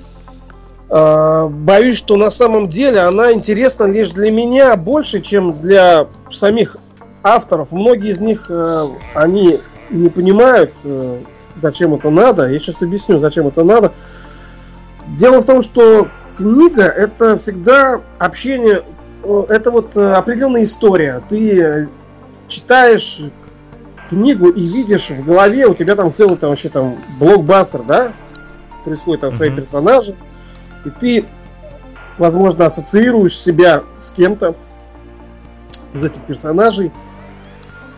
А, 0.90 1.48
Боюсь, 1.48 1.98
что 1.98 2.18
на 2.18 2.30
самом 2.30 2.68
деле 2.68 3.00
она 3.00 3.32
интересна 3.32 3.86
лишь 3.86 4.12
для 4.12 4.32
меня 4.32 4.76
больше, 4.76 5.22
чем 5.22 5.60
для 5.62 6.08
самих 6.32 6.78
авторов. 7.24 7.72
Многие 7.72 8.10
из 8.12 8.20
них, 8.20 8.48
э, 8.50 8.86
они 9.14 9.60
не 9.90 10.10
понимают, 10.10 10.72
э, 10.84 11.22
зачем 11.56 11.94
это 11.94 12.10
надо. 12.10 12.50
Я 12.50 12.60
сейчас 12.60 12.82
объясню, 12.82 13.18
зачем 13.18 13.48
это 13.48 13.64
надо. 13.64 13.94
Дело 15.18 15.40
в 15.40 15.46
том, 15.46 15.62
что 15.62 16.08
книга 16.38 16.84
это 16.84 17.38
всегда 17.38 18.02
общение, 18.20 18.84
э, 19.24 19.44
это 19.50 19.72
вот 19.72 19.96
определенная 19.96 20.64
история. 20.64 21.24
Ты 21.30 21.88
читаешь 22.48 23.22
книгу 24.10 24.50
и 24.50 24.62
видишь 24.66 25.10
в 25.10 25.24
голове, 25.26 25.66
у 25.68 25.74
тебя 25.74 25.96
там 25.96 26.12
целый 26.12 26.38
там 26.38 26.50
вообще 26.50 26.70
там 26.70 26.98
блокбастер, 27.20 27.84
да? 27.84 28.12
Происходят 28.84 29.22
там 29.22 29.32
свои 29.32 29.48
Мгм. 29.50 29.58
персонажи. 29.58 30.16
И 30.86 30.90
ты, 30.90 31.26
возможно, 32.18 32.66
ассоциируешь 32.66 33.38
себя 33.38 33.84
с 34.00 34.12
кем-то 34.12 34.56
из 35.94 36.04
этих 36.04 36.22
персонажей. 36.24 36.92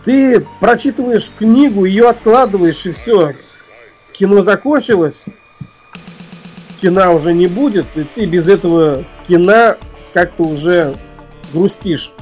Ты 0.03 0.45
прочитываешь 0.60 1.32
книгу, 1.38 1.86
ее 1.86 2.10
откладываешь, 2.10 2.86
и 2.86 2.91
все. 2.91 3.34
Кино 4.14 4.41
закончилось. 4.41 5.26
Кино 6.82 7.14
уже 7.16 7.34
не 7.34 7.48
будет, 7.48 7.86
и 7.95 8.03
ты 8.03 8.26
без 8.26 8.48
этого 8.48 9.03
кино 9.28 9.76
как-то 10.14 10.44
уже 10.44 10.95
грустишь. 11.52 12.14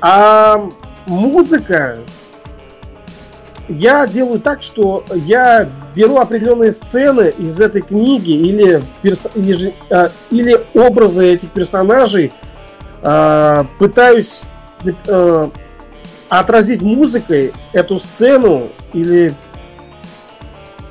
А 0.00 0.68
музыка, 1.06 1.98
я 3.70 4.06
делаю 4.06 4.40
так, 4.40 4.62
что 4.62 5.04
я 5.14 5.68
беру 5.94 6.18
определенные 6.18 6.72
сцены 6.72 7.32
из 7.38 7.60
этой 7.60 7.82
книги 7.82 8.32
или, 8.32 8.82
перс- 9.02 9.30
или, 9.34 9.52
же- 9.52 9.72
а, 9.90 10.10
или 10.30 10.60
образы 10.74 11.32
этих 11.34 11.50
персонажей, 11.50 12.32
а, 13.02 13.66
пытаюсь 13.78 14.44
э, 15.06 15.48
отразить 16.28 16.82
музыкой 16.82 17.52
эту 17.72 18.00
сцену 18.00 18.68
или 18.92 19.34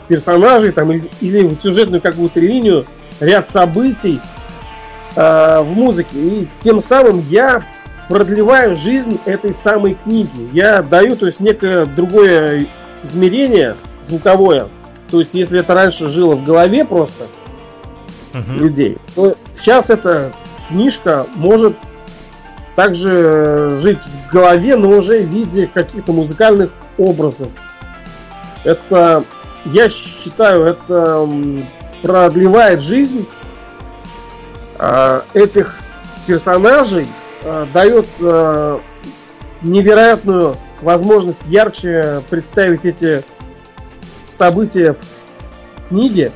персонажей 0.07 0.71
там 0.71 0.91
или, 0.91 1.09
или 1.21 1.53
сюжетную 1.55 2.01
какую-то 2.01 2.39
линию, 2.39 2.85
ряд 3.19 3.47
событий 3.47 4.19
э, 5.15 5.61
в 5.61 5.73
музыке. 5.73 6.17
И 6.17 6.47
тем 6.59 6.79
самым 6.79 7.19
я 7.29 7.63
продлеваю 8.09 8.75
жизнь 8.75 9.19
этой 9.25 9.53
самой 9.53 9.93
книги. 9.93 10.49
Я 10.51 10.81
даю, 10.81 11.15
то 11.15 11.27
есть, 11.27 11.39
некое 11.39 11.85
другое 11.85 12.67
измерение 13.03 13.75
звуковое. 14.03 14.67
То 15.09 15.19
есть, 15.19 15.35
если 15.35 15.59
это 15.59 15.73
раньше 15.75 16.09
жило 16.09 16.35
в 16.35 16.43
голове 16.43 16.83
просто 16.83 17.27
Мгм. 18.33 18.57
людей, 18.57 18.97
то 19.15 19.35
сейчас 19.53 19.89
эта 19.89 20.33
книжка 20.67 21.27
может 21.35 21.77
также 22.75 23.77
жить 23.79 23.99
в 24.03 24.33
голове, 24.33 24.75
но 24.75 24.89
уже 24.89 25.21
в 25.21 25.27
виде 25.27 25.69
каких-то 25.71 26.11
музыкальных 26.11 26.71
образов. 26.97 27.49
Это, 28.63 29.23
я 29.65 29.89
считаю, 29.89 30.63
это 30.63 31.27
продлевает 32.01 32.81
жизнь 32.81 33.25
а, 34.77 35.23
этих 35.33 35.75
персонажей, 36.25 37.07
а, 37.43 37.67
дает 37.73 38.07
а, 38.21 38.79
невероятную 39.61 40.57
возможность 40.81 41.45
ярче 41.47 42.21
представить 42.29 42.85
эти 42.85 43.23
события 44.29 44.93
в 44.93 45.89
книге. 45.89 46.31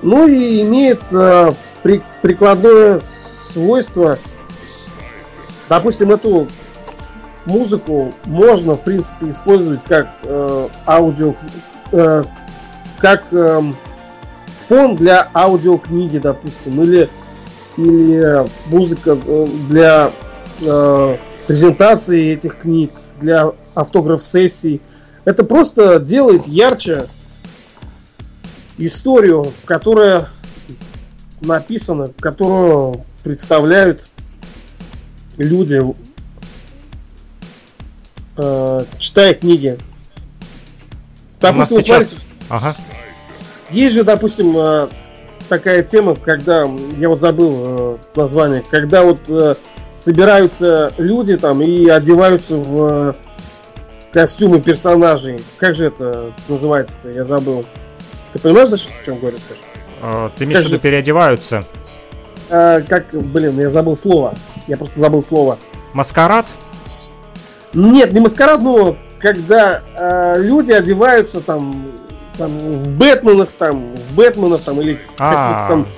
Ну 0.00 0.26
и 0.26 0.62
имеет 0.62 1.00
при- 1.82 2.02
прикладное 2.22 3.00
свойство. 3.00 4.18
Допустим, 5.68 6.12
эту 6.12 6.48
музыку 7.48 8.14
можно, 8.24 8.74
в 8.74 8.84
принципе, 8.84 9.28
использовать 9.28 9.82
как 9.84 10.14
э, 10.22 10.68
аудио, 10.86 11.34
э, 11.92 12.24
как 12.98 13.24
эм, 13.32 13.74
фон 14.56 14.96
для 14.96 15.28
аудиокниги, 15.34 16.18
допустим, 16.18 16.82
или 16.82 17.08
или 17.78 18.46
музыка 18.66 19.16
э, 19.24 19.46
для 19.68 20.10
э, 20.60 21.16
презентации 21.46 22.32
этих 22.32 22.58
книг, 22.58 22.90
для 23.20 23.52
автограф-сессий. 23.74 24.80
Это 25.24 25.44
просто 25.44 26.00
делает 26.00 26.46
ярче 26.46 27.06
историю, 28.78 29.52
которая 29.64 30.26
написана, 31.40 32.10
которую 32.18 33.04
представляют 33.22 34.06
люди, 35.36 35.80
э, 38.36 38.84
читая 38.98 39.34
книги. 39.34 39.78
У 41.40 41.46
нас 41.46 41.68
Допустим, 41.68 41.80
сейчас- 41.82 42.08
смотрите, 42.10 42.32
Ага. 42.48 42.76
есть 43.70 43.94
же, 43.94 44.02
допустим, 44.02 44.56
э, 44.56 44.88
такая 45.48 45.82
тема, 45.82 46.14
когда, 46.14 46.68
я 46.98 47.08
вот 47.08 47.18
забыл 47.20 47.54
э, 47.56 47.96
название, 48.14 48.62
когда 48.70 49.02
вот 49.02 49.18
э, 49.28 49.54
собираются 49.96 50.92
люди 50.98 51.36
там 51.36 51.62
и 51.62 51.88
одеваются 51.88 52.56
в 52.56 53.10
э, 53.10 53.14
костюмы 54.12 54.60
персонажей. 54.60 55.42
Как 55.58 55.74
же 55.74 55.86
это 55.86 56.32
называется-то? 56.48 57.10
Я 57.10 57.24
забыл. 57.24 57.64
Ты 58.32 58.38
понимаешь, 58.38 58.68
даже 58.68 58.84
о 59.00 59.04
чем 59.04 59.18
говорю, 59.18 59.38
Саша? 59.38 59.62
Э, 60.02 60.30
Ты 60.36 60.44
имеешь 60.44 60.60
в 60.60 60.64
виду 60.66 60.76
же- 60.76 60.80
переодеваются? 60.80 61.64
А, 62.50 62.80
как, 62.82 63.06
блин, 63.12 63.58
я 63.60 63.68
забыл 63.70 63.96
слово. 63.96 64.34
Я 64.66 64.76
просто 64.76 64.98
забыл 65.00 65.20
слово. 65.22 65.58
Маскарад? 65.92 66.46
Нет, 67.74 68.12
не 68.12 68.20
маскарад, 68.20 68.62
но 68.62 68.96
когда 69.18 69.82
э, 69.94 70.36
люди 70.42 70.72
одеваются 70.72 71.40
там, 71.40 71.84
там 72.38 72.56
в 72.58 72.92
Бэтменах 72.92 73.52
там, 73.52 73.94
в 73.94 74.14
Бэтменах 74.14 74.62
там 74.62 74.80
или 74.80 74.98
А, 75.18 75.68
там 75.68 75.88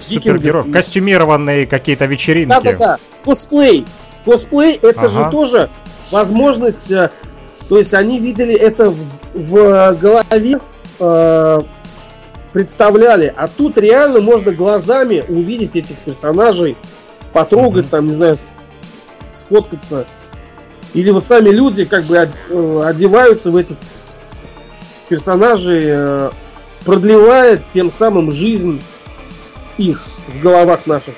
супергероев. 0.00 0.72
Костюмированные 0.72 1.66
какие-то 1.66 2.06
вечеринки. 2.06 2.48
Да-да-да, 2.48 2.98
косплей. 3.24 3.86
Косплей 4.24 4.76
это 4.76 5.02
Ага. 5.02 5.08
же 5.08 5.30
тоже 5.30 5.70
возможность, 6.10 6.90
э, 6.90 7.10
то 7.68 7.78
есть 7.78 7.94
они 7.94 8.18
видели 8.18 8.54
это 8.54 8.90
в, 8.90 8.96
в 9.34 9.92
голове, 10.00 10.58
э, 10.98 11.60
представляли, 12.52 13.32
а 13.34 13.48
тут 13.48 13.78
реально 13.78 14.20
можно 14.20 14.52
глазами 14.52 15.24
увидеть 15.28 15.76
этих 15.76 15.96
персонажей 15.98 16.76
потрогать, 17.32 17.88
там, 17.88 18.08
не 18.08 18.12
знаю, 18.12 18.36
сфоткаться. 19.32 20.06
Или 20.94 21.10
вот 21.10 21.24
сами 21.24 21.48
люди 21.48 21.84
как 21.86 22.04
бы 22.04 22.16
э, 22.16 22.82
одеваются 22.84 23.50
в 23.50 23.56
этих 23.56 23.76
персонажей, 25.12 25.84
э, 25.88 26.30
продлевая 26.86 27.58
тем 27.58 27.90
самым 27.90 28.32
жизнь 28.32 28.82
их 29.76 30.02
в 30.26 30.40
головах 30.40 30.86
наших. 30.86 31.14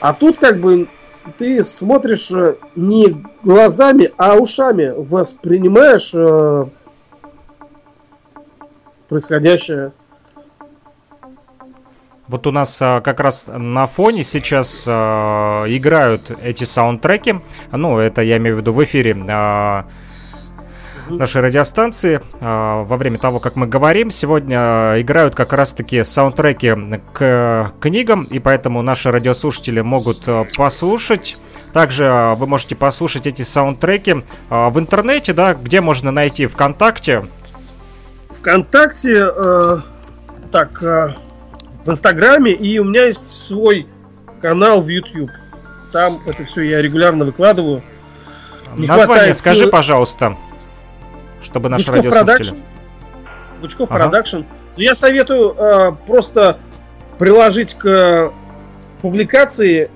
А 0.00 0.14
тут 0.14 0.38
как 0.38 0.58
бы 0.58 0.88
ты 1.36 1.62
смотришь 1.62 2.30
э, 2.30 2.54
не 2.76 3.22
глазами, 3.42 4.10
а 4.16 4.36
ушами 4.36 4.94
воспринимаешь 4.96 6.14
происходящее. 9.06 9.92
Вот 12.26 12.46
у 12.46 12.52
нас 12.52 12.80
а, 12.80 13.02
как 13.02 13.20
раз 13.20 13.46
на 13.48 13.86
фоне 13.86 14.24
сейчас 14.24 14.84
а, 14.86 15.66
играют 15.66 16.30
эти 16.42 16.64
саундтреки. 16.64 17.40
Ну, 17.70 17.98
это 17.98 18.22
я 18.22 18.38
имею 18.38 18.56
в 18.56 18.60
виду 18.60 18.72
в 18.72 18.82
эфире 18.84 19.14
а, 19.28 19.86
нашей 21.10 21.40
радиостанции. 21.40 22.20
А, 22.40 22.84
во 22.84 22.96
время 22.96 23.18
того, 23.18 23.38
как 23.40 23.56
мы 23.56 23.66
говорим, 23.66 24.10
сегодня 24.10 24.56
а, 24.58 25.00
играют 25.00 25.34
как 25.34 25.52
раз-таки 25.52 26.04
саундтреки 26.04 26.74
к 27.12 27.72
книгам, 27.80 28.24
и 28.30 28.38
поэтому 28.38 28.82
наши 28.82 29.10
радиослушатели 29.10 29.80
могут 29.80 30.22
а, 30.26 30.44
послушать. 30.56 31.36
Также 31.72 32.34
вы 32.36 32.46
можете 32.46 32.74
послушать 32.74 33.26
эти 33.26 33.42
саундтреки 33.42 34.24
в 34.48 34.78
интернете, 34.78 35.32
да, 35.32 35.54
где 35.54 35.80
можно 35.80 36.10
найти 36.10 36.46
ВКонтакте. 36.46 37.24
ВКонтакте, 38.40 39.26
э, 39.36 39.76
так, 40.50 40.82
э, 40.82 41.14
в 41.84 41.90
Инстаграме, 41.90 42.52
и 42.52 42.78
у 42.78 42.84
меня 42.84 43.04
есть 43.04 43.28
свой 43.28 43.86
канал 44.40 44.82
в 44.82 44.88
YouTube. 44.88 45.30
Там 45.92 46.18
это 46.26 46.44
все 46.44 46.62
я 46.62 46.80
регулярно 46.80 47.24
выкладываю. 47.24 47.82
Не 48.76 48.86
Название 48.86 49.34
скажи, 49.34 49.60
силы... 49.60 49.70
пожалуйста, 49.70 50.36
чтобы 51.42 51.68
наши 51.68 51.90
Бучков 51.90 52.12
радиослушатели... 52.12 52.54
Продакшн. 52.54 53.60
Бучков 53.60 53.90
ага. 53.90 54.04
Продакшн. 54.04 54.40
Я 54.76 54.94
советую 54.94 55.54
э, 55.56 55.92
просто 56.06 56.58
приложить 57.18 57.74
к 57.74 58.32
публикации 59.02 59.90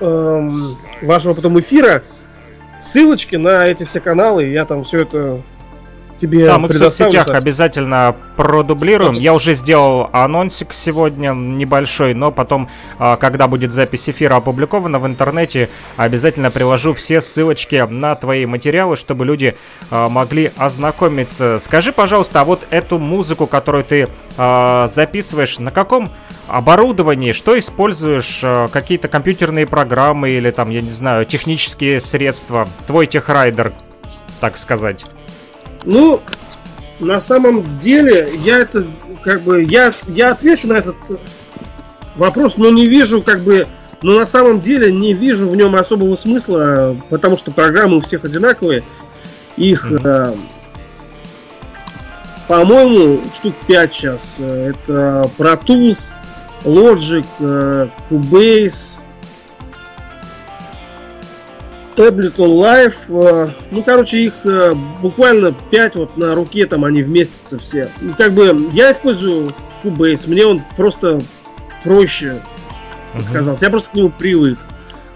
э, 0.00 0.50
вашего 1.02 1.34
потом 1.34 1.58
эфира 1.58 2.02
ссылочки 2.78 3.36
на 3.36 3.66
эти 3.66 3.84
все 3.84 4.00
каналы. 4.00 4.46
Я 4.46 4.64
там 4.64 4.84
все 4.84 5.02
это 5.02 5.42
тебе 6.22 6.46
Да, 6.46 6.58
мы 6.58 6.68
в 6.68 6.72
соцсетях 6.72 7.28
обязательно 7.28 8.14
продублируем. 8.36 9.14
Я 9.14 9.34
уже 9.34 9.54
сделал 9.54 10.08
анонсик 10.12 10.72
сегодня 10.72 11.32
небольшой, 11.32 12.14
но 12.14 12.30
потом, 12.30 12.68
а, 12.98 13.16
когда 13.16 13.48
будет 13.48 13.72
запись 13.72 14.08
эфира 14.08 14.36
опубликована 14.36 14.98
в 15.00 15.06
интернете, 15.06 15.68
обязательно 15.96 16.50
приложу 16.50 16.94
все 16.94 17.20
ссылочки 17.20 17.84
на 17.88 18.14
твои 18.14 18.46
материалы, 18.46 18.96
чтобы 18.96 19.24
люди 19.24 19.56
а, 19.90 20.08
могли 20.08 20.52
ознакомиться. 20.56 21.58
Скажи, 21.58 21.92
пожалуйста, 21.92 22.40
а 22.40 22.44
вот 22.44 22.66
эту 22.70 22.98
музыку, 22.98 23.46
которую 23.46 23.84
ты 23.84 24.08
а, 24.38 24.86
записываешь, 24.88 25.58
на 25.58 25.72
каком 25.72 26.08
оборудовании, 26.46 27.32
что 27.32 27.58
используешь, 27.58 28.44
какие-то 28.72 29.08
компьютерные 29.08 29.66
программы 29.66 30.30
или 30.30 30.50
там, 30.50 30.70
я 30.70 30.82
не 30.82 30.90
знаю, 30.90 31.24
технические 31.24 32.00
средства, 32.00 32.68
твой 32.86 33.06
техрайдер, 33.06 33.72
так 34.40 34.58
сказать? 34.58 35.04
Ну, 35.84 36.20
на 37.00 37.20
самом 37.20 37.78
деле, 37.80 38.30
я 38.44 38.58
это, 38.58 38.86
как 39.22 39.42
бы, 39.42 39.64
я, 39.64 39.92
я 40.08 40.30
отвечу 40.30 40.68
на 40.68 40.74
этот 40.74 40.96
вопрос, 42.16 42.56
но 42.56 42.70
не 42.70 42.86
вижу, 42.86 43.22
как 43.22 43.40
бы, 43.40 43.66
но 44.02 44.14
на 44.14 44.26
самом 44.26 44.60
деле 44.60 44.92
не 44.92 45.12
вижу 45.12 45.48
в 45.48 45.56
нем 45.56 45.74
особого 45.74 46.16
смысла, 46.16 46.96
потому 47.10 47.36
что 47.36 47.50
программы 47.50 47.96
у 47.96 48.00
всех 48.00 48.24
одинаковые. 48.24 48.82
Их, 49.56 49.90
mm-hmm. 49.90 50.34
э, 50.34 50.34
по-моему, 52.48 53.20
штук 53.34 53.54
5 53.66 53.94
сейчас. 53.94 54.34
Это 54.38 55.30
Pro 55.36 55.60
Tools, 55.64 56.10
Logic, 56.64 57.26
э, 57.40 57.88
Cubase, 58.10 58.98
Ableton 61.98 62.34
Live, 62.34 62.94
э, 63.08 63.48
ну, 63.70 63.82
короче, 63.82 64.20
их 64.20 64.34
э, 64.44 64.74
буквально 65.00 65.54
5 65.70 65.96
вот 65.96 66.16
на 66.16 66.34
руке, 66.34 66.66
там 66.66 66.84
они 66.84 67.02
вместятся 67.02 67.58
все. 67.58 67.90
И 68.00 68.08
как 68.16 68.32
бы 68.32 68.68
я 68.72 68.90
использую 68.90 69.52
Cubase, 69.82 70.28
мне 70.28 70.46
он 70.46 70.62
просто 70.76 71.22
проще 71.84 72.40
uh-huh. 73.14 73.58
Я 73.60 73.70
просто 73.70 73.90
к 73.90 73.94
нему 73.94 74.10
привык. 74.10 74.58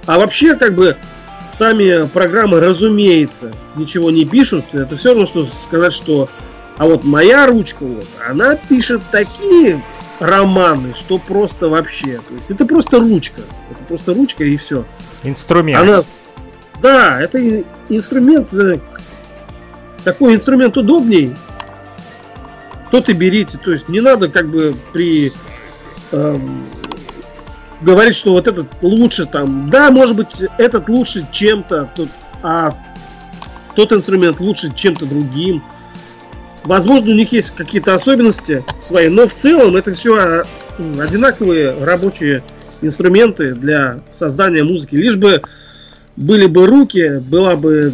А 0.07 0.19
вообще, 0.19 0.55
как 0.55 0.75
бы, 0.75 0.97
сами 1.51 2.07
программы, 2.09 2.61
разумеется, 2.61 3.53
ничего 3.77 4.11
не 4.11 4.25
пишут. 4.25 4.67
Это 4.73 4.97
все 4.97 5.11
равно, 5.11 5.27
что 5.27 5.45
сказать, 5.45 5.93
что 5.93 6.29
а 6.77 6.85
вот 6.85 7.05
моя 7.05 7.47
ручка, 7.47 7.85
вот, 7.85 8.07
она 8.29 8.55
пишет 8.55 9.03
такие 9.11 9.83
романы, 10.19 10.95
что 10.95 11.19
просто 11.19 11.69
вообще. 11.69 12.21
То 12.29 12.35
есть 12.35 12.51
это 12.51 12.67
просто 12.67 13.01
ручка. 13.01 13.43
Это 13.71 13.83
просто 13.85 14.15
ручка 14.15 14.45
и 14.45 14.57
все. 14.57 14.85
Инструмент. 15.23 15.81
Она 15.81 16.05
да, 16.87 17.21
это 17.21 17.65
инструмент, 17.89 18.55
э, 18.55 18.79
такой 20.05 20.37
инструмент 20.37 20.77
удобней. 20.77 21.35
Тот 22.93 23.09
и 23.09 23.13
берите. 23.13 23.59
То 23.59 23.73
есть 23.73 23.89
не 23.89 24.01
надо 24.01 24.29
как 24.29 24.49
бы 24.49 24.77
при 24.93 25.33
эм, 26.13 26.63
говорить, 27.81 28.15
что 28.15 28.31
вот 28.31 28.47
этот 28.47 28.69
лучше 28.83 29.27
там. 29.27 29.69
Да, 29.69 29.91
может 29.91 30.15
быть, 30.15 30.45
этот 30.59 30.89
лучше 30.89 31.27
чем-то, 31.33 31.91
а 32.45 32.73
тот 33.75 33.93
инструмент 33.93 34.39
лучше 34.39 34.73
чем-то 34.73 35.07
другим. 35.07 35.65
Возможно, 36.63 37.11
у 37.11 37.15
них 37.15 37.33
есть 37.33 37.51
какие-то 37.57 37.95
особенности 37.95 38.65
свои, 38.81 39.09
но 39.09 39.27
в 39.27 39.35
целом 39.35 39.75
это 39.75 39.93
все 39.93 40.15
а, 40.15 40.45
одинаковые 41.01 41.85
рабочие 41.85 42.45
инструменты 42.81 43.55
для 43.55 43.99
создания 44.13 44.63
музыки. 44.63 44.95
Лишь 44.95 45.17
бы 45.17 45.43
были 46.17 46.47
бы 46.47 46.67
руки, 46.67 47.21
была 47.21 47.57
бы 47.57 47.93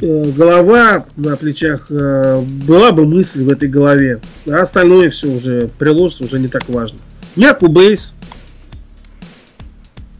э, 0.00 0.24
голова 0.32 1.06
на 1.16 1.36
плечах, 1.36 1.86
э, 1.90 2.40
была 2.66 2.92
бы 2.92 3.06
мысль 3.06 3.44
в 3.44 3.50
этой 3.50 3.68
голове. 3.68 4.20
А 4.46 4.62
остальное 4.62 5.10
все 5.10 5.28
уже 5.28 5.68
приложится, 5.78 6.24
уже 6.24 6.38
не 6.38 6.48
так 6.48 6.68
важно. 6.68 6.98
Я 7.36 7.54
Кубейс. 7.54 8.14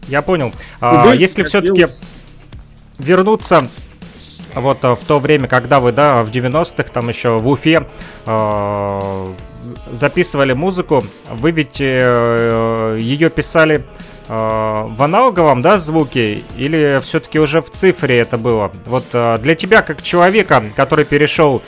Я 0.07 0.21
понял. 0.21 0.51
А, 0.81 1.13
если 1.13 1.43
все-таки 1.43 1.87
вернуться 2.97 3.67
вот 4.55 4.83
э, 4.83 4.95
в 4.95 5.01
то 5.05 5.19
время, 5.19 5.47
когда 5.47 5.79
вы, 5.79 5.91
да, 5.91 6.23
в 6.23 6.31
90-х, 6.31 6.89
там 6.91 7.09
еще 7.09 7.39
в 7.39 7.47
Уфе 7.47 7.85
э, 8.25 9.33
записывали 9.91 10.53
музыку, 10.53 11.03
вы 11.31 11.51
ведь 11.51 11.77
э, 11.79 12.97
ее 12.99 13.29
писали 13.29 13.83
в 14.29 15.01
аналоговом, 15.03 15.63
да, 15.63 15.79
звуке, 15.79 16.43
или 16.55 16.99
все-таки 17.01 17.39
уже 17.39 17.61
в 17.61 17.71
цифре 17.71 18.19
это 18.19 18.37
было? 18.37 18.71
Вот 18.85 19.05
э, 19.11 19.39
для 19.41 19.55
тебя, 19.55 19.81
как 19.81 20.03
человека, 20.03 20.63
который 20.75 21.03
перешел, 21.03 21.63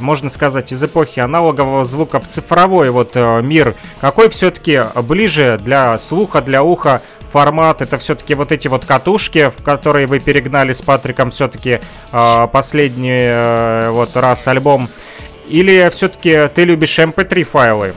можно 0.00 0.30
сказать, 0.30 0.72
из 0.72 0.82
эпохи 0.82 1.20
аналогового 1.20 1.84
звука 1.84 2.18
в 2.18 2.26
цифровой 2.26 2.88
вот 2.88 3.10
э, 3.14 3.42
мир, 3.42 3.74
какой 4.00 4.30
все-таки 4.30 4.82
ближе 5.02 5.60
для 5.62 5.98
слуха, 5.98 6.40
для 6.40 6.62
уха 6.62 7.02
формат? 7.30 7.82
Это 7.82 7.98
все-таки 7.98 8.34
вот 8.34 8.50
эти 8.50 8.68
вот 8.68 8.86
катушки, 8.86 9.52
в 9.54 9.62
которые 9.62 10.06
вы 10.06 10.18
перегнали 10.18 10.72
с 10.72 10.80
Патриком 10.80 11.30
все-таки 11.30 11.80
последний 12.10 13.90
вот 13.90 14.16
раз 14.16 14.48
альбом? 14.48 14.88
Или 15.48 15.90
все-таки 15.92 16.48
ты 16.54 16.64
любишь 16.64 16.98
MP3 16.98 17.38
эм 17.40 17.44
файлы? 17.44 17.94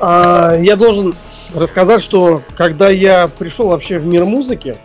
А, 0.00 0.54
я 0.58 0.76
должен 0.76 1.14
рассказать, 1.54 2.02
что 2.02 2.42
когда 2.56 2.88
я 2.88 3.28
пришел 3.28 3.68
вообще 3.68 3.98
в 3.98 4.06
мир 4.06 4.24
музыки, 4.24 4.76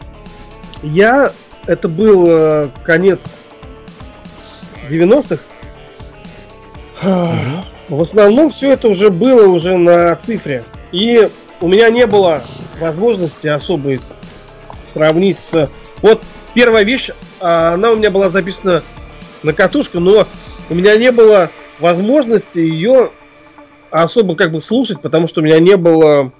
я 0.82 1.32
это 1.66 1.88
был 1.88 2.26
э, 2.28 2.70
конец 2.84 3.38
90-х. 4.90 5.40
В 7.90 8.02
основном 8.02 8.50
все 8.50 8.74
это 8.74 8.88
уже 8.88 9.10
было 9.10 9.48
уже 9.48 9.78
на 9.78 10.16
цифре. 10.16 10.64
И 10.92 11.30
у 11.60 11.68
меня 11.68 11.90
не 11.90 12.08
было 12.08 12.44
возможности 12.80 13.48
особой 13.48 14.00
сравнить 14.84 15.40
с... 15.40 15.70
Вот 16.02 16.22
первая 16.54 16.84
вещь, 16.84 17.10
а, 17.40 17.74
она 17.74 17.92
у 17.92 17.96
меня 17.98 18.10
была 18.10 18.30
записана 18.30 18.84
на 19.44 19.54
катушку, 19.54 20.00
но 20.00 20.26
у 20.70 20.76
меня 20.76 20.96
не 20.96 21.12
было 21.12 21.52
возможности 21.80 22.60
ее 22.60 23.12
особо 23.92 24.36
как 24.36 24.52
бы 24.52 24.62
слушать, 24.62 25.02
потому 25.02 25.28
что 25.28 25.42
у 25.42 25.44
меня 25.44 25.60
не 25.60 25.78
было 25.78 26.32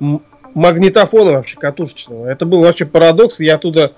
магнитофона 0.00 1.32
вообще 1.32 1.56
катушечного. 1.56 2.26
Это 2.26 2.46
был 2.46 2.62
вообще 2.62 2.86
парадокс. 2.86 3.40
Я 3.40 3.56
оттуда 3.56 3.92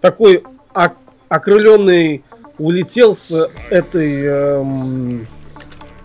такой 0.00 0.44
окрыленный 1.28 2.24
улетел 2.58 3.14
с 3.14 3.48
этой 3.70 4.24
эм, 4.24 5.26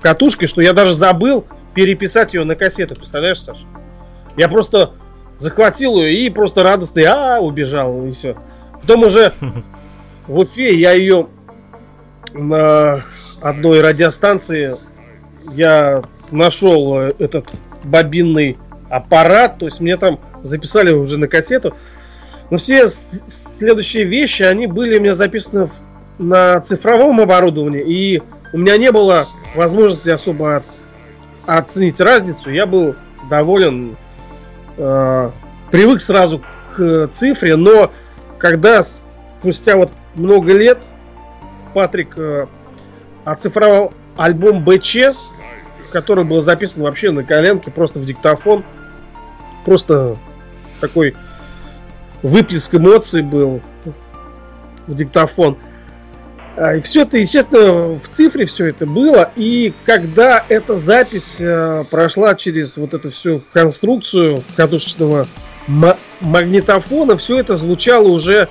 катушкой, 0.01 0.47
что 0.47 0.61
я 0.61 0.73
даже 0.73 0.93
забыл 0.93 1.45
переписать 1.73 2.33
ее 2.33 2.43
на 2.43 2.55
кассету, 2.55 2.95
представляешь, 2.95 3.41
Саш? 3.41 3.65
Я 4.37 4.47
просто 4.47 4.93
захватил 5.37 5.97
ее 5.97 6.25
и 6.25 6.29
просто 6.29 6.63
радостный 6.63 7.05
а 7.05 7.39
убежал, 7.39 8.05
и 8.05 8.11
все. 8.13 8.37
Потом 8.81 9.03
уже 9.03 9.33
в 10.27 10.39
Уфе 10.39 10.75
я 10.79 10.93
ее 10.93 11.27
на 12.33 13.03
одной 13.41 13.81
радиостанции 13.81 14.77
я 15.53 16.01
нашел 16.31 16.99
э, 16.99 17.13
этот 17.19 17.47
бобинный 17.83 18.57
аппарат, 18.89 19.57
то 19.57 19.65
есть 19.65 19.79
мне 19.79 19.97
там 19.97 20.19
записали 20.43 20.91
уже 20.91 21.17
на 21.19 21.27
кассету. 21.27 21.73
Но 22.49 22.57
все 22.57 22.87
следующие 22.87 24.05
вещи, 24.05 24.43
они 24.43 24.67
были 24.67 24.97
у 24.97 25.01
меня 25.01 25.13
записаны 25.13 25.67
в, 25.67 25.73
на 26.17 26.61
цифровом 26.61 27.19
оборудовании, 27.19 27.81
и 27.81 28.23
у 28.53 28.57
меня 28.57 28.77
не 28.77 28.91
было 28.91 29.27
возможности 29.55 30.09
особо 30.09 30.63
оценить 31.45 31.99
разницу. 31.99 32.49
Я 32.49 32.65
был 32.65 32.95
доволен, 33.29 33.97
э, 34.77 35.31
привык 35.71 35.99
сразу 35.99 36.41
к 36.75 37.09
цифре, 37.11 37.57
но 37.57 37.91
когда 38.37 38.83
спустя 38.83 39.75
вот 39.75 39.91
много 40.15 40.53
лет 40.53 40.79
Патрик 41.73 42.17
э, 42.17 42.47
оцифровал 43.25 43.93
альбом 44.15 44.63
БЧ, 44.63 44.97
который 45.91 46.23
был 46.23 46.41
записан 46.41 46.83
вообще 46.83 47.11
на 47.11 47.23
коленке, 47.23 47.71
просто 47.71 47.99
в 47.99 48.05
диктофон. 48.05 48.63
Просто 49.65 50.17
такой 50.79 51.15
выплеск 52.23 52.73
эмоций 52.75 53.21
был 53.21 53.61
в 54.87 54.95
диктофон. 54.95 55.57
А, 56.55 56.75
и 56.75 56.81
все 56.81 57.03
это, 57.03 57.17
естественно, 57.17 57.97
в 57.97 58.07
цифре 58.09 58.45
все 58.45 58.67
это 58.67 58.85
было. 58.85 59.31
И 59.35 59.73
когда 59.85 60.43
эта 60.49 60.75
запись 60.75 61.37
э, 61.39 61.83
прошла 61.91 62.33
через 62.33 62.77
вот 62.77 62.93
эту 62.93 63.11
всю 63.11 63.43
конструкцию 63.53 64.43
катушечного 64.55 65.27
магнитофона, 66.21 67.17
все 67.17 67.39
это 67.39 67.57
звучало 67.57 68.07
уже 68.07 68.49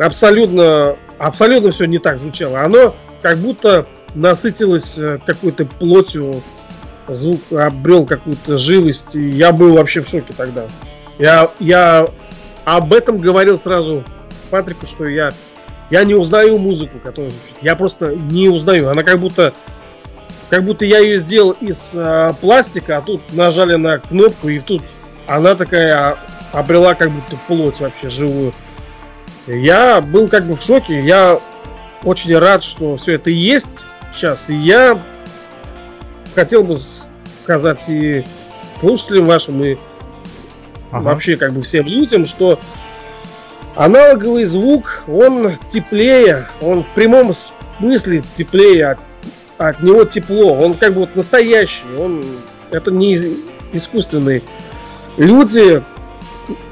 абсолютно, 0.00 0.96
абсолютно 1.18 1.70
все 1.72 1.86
не 1.86 1.98
так 1.98 2.18
звучало. 2.18 2.60
Оно 2.60 2.94
как 3.22 3.38
будто 3.38 3.86
насытилось 4.14 4.98
э, 4.98 5.18
какой-то 5.24 5.66
плотью, 5.66 6.42
звук 7.08 7.40
обрел 7.52 8.06
какую-то 8.06 8.58
живость, 8.58 9.14
и 9.14 9.28
я 9.30 9.52
был 9.52 9.74
вообще 9.74 10.00
в 10.00 10.08
шоке 10.08 10.32
тогда. 10.36 10.64
Я, 11.18 11.50
я 11.60 12.06
об 12.64 12.92
этом 12.92 13.18
говорил 13.18 13.58
сразу 13.58 14.04
Патрику, 14.50 14.86
что 14.86 15.06
я, 15.06 15.32
я 15.90 16.04
не 16.04 16.14
узнаю 16.14 16.58
музыку, 16.58 16.98
которая 17.02 17.30
звучит. 17.30 17.56
Я 17.62 17.76
просто 17.76 18.14
не 18.14 18.48
узнаю. 18.48 18.90
Она 18.90 19.02
как 19.02 19.18
будто, 19.18 19.52
как 20.50 20.64
будто 20.64 20.84
я 20.84 20.98
ее 20.98 21.18
сделал 21.18 21.52
из 21.60 21.90
э, 21.92 22.32
пластика, 22.40 22.98
а 22.98 23.02
тут 23.02 23.20
нажали 23.32 23.76
на 23.76 23.98
кнопку, 23.98 24.48
и 24.48 24.60
тут 24.60 24.82
она 25.26 25.54
такая 25.54 26.16
обрела 26.52 26.94
как 26.94 27.10
будто 27.10 27.36
плоть 27.46 27.80
вообще 27.80 28.08
живую. 28.08 28.52
Я 29.46 30.00
был 30.00 30.28
как 30.28 30.46
бы 30.46 30.56
в 30.56 30.62
шоке. 30.62 31.00
Я 31.00 31.40
очень 32.04 32.36
рад, 32.36 32.64
что 32.64 32.96
все 32.96 33.12
это 33.12 33.30
есть 33.30 33.84
сейчас. 34.16 34.50
И 34.50 34.54
я 34.54 35.00
хотел 36.34 36.64
бы 36.64 36.76
сказать 37.44 37.84
и 37.88 38.24
слушателям 38.80 39.26
вашим, 39.26 39.62
и 39.62 39.76
ага. 40.90 41.04
вообще 41.04 41.36
как 41.36 41.52
бы 41.52 41.62
всем 41.62 41.86
людям, 41.86 42.26
что 42.26 42.58
аналоговый 43.74 44.44
звук, 44.44 45.04
он 45.06 45.52
теплее, 45.68 46.46
он 46.60 46.82
в 46.82 46.90
прямом 46.92 47.32
смысле 47.78 48.22
теплее, 48.32 48.92
от, 48.92 48.98
от 49.58 49.82
него 49.82 50.04
тепло, 50.04 50.54
он 50.54 50.74
как 50.74 50.94
бы 50.94 51.00
вот 51.00 51.14
настоящий, 51.14 51.84
он 51.98 52.24
это 52.70 52.90
не 52.90 53.16
искусственный. 53.72 54.42
Люди 55.16 55.82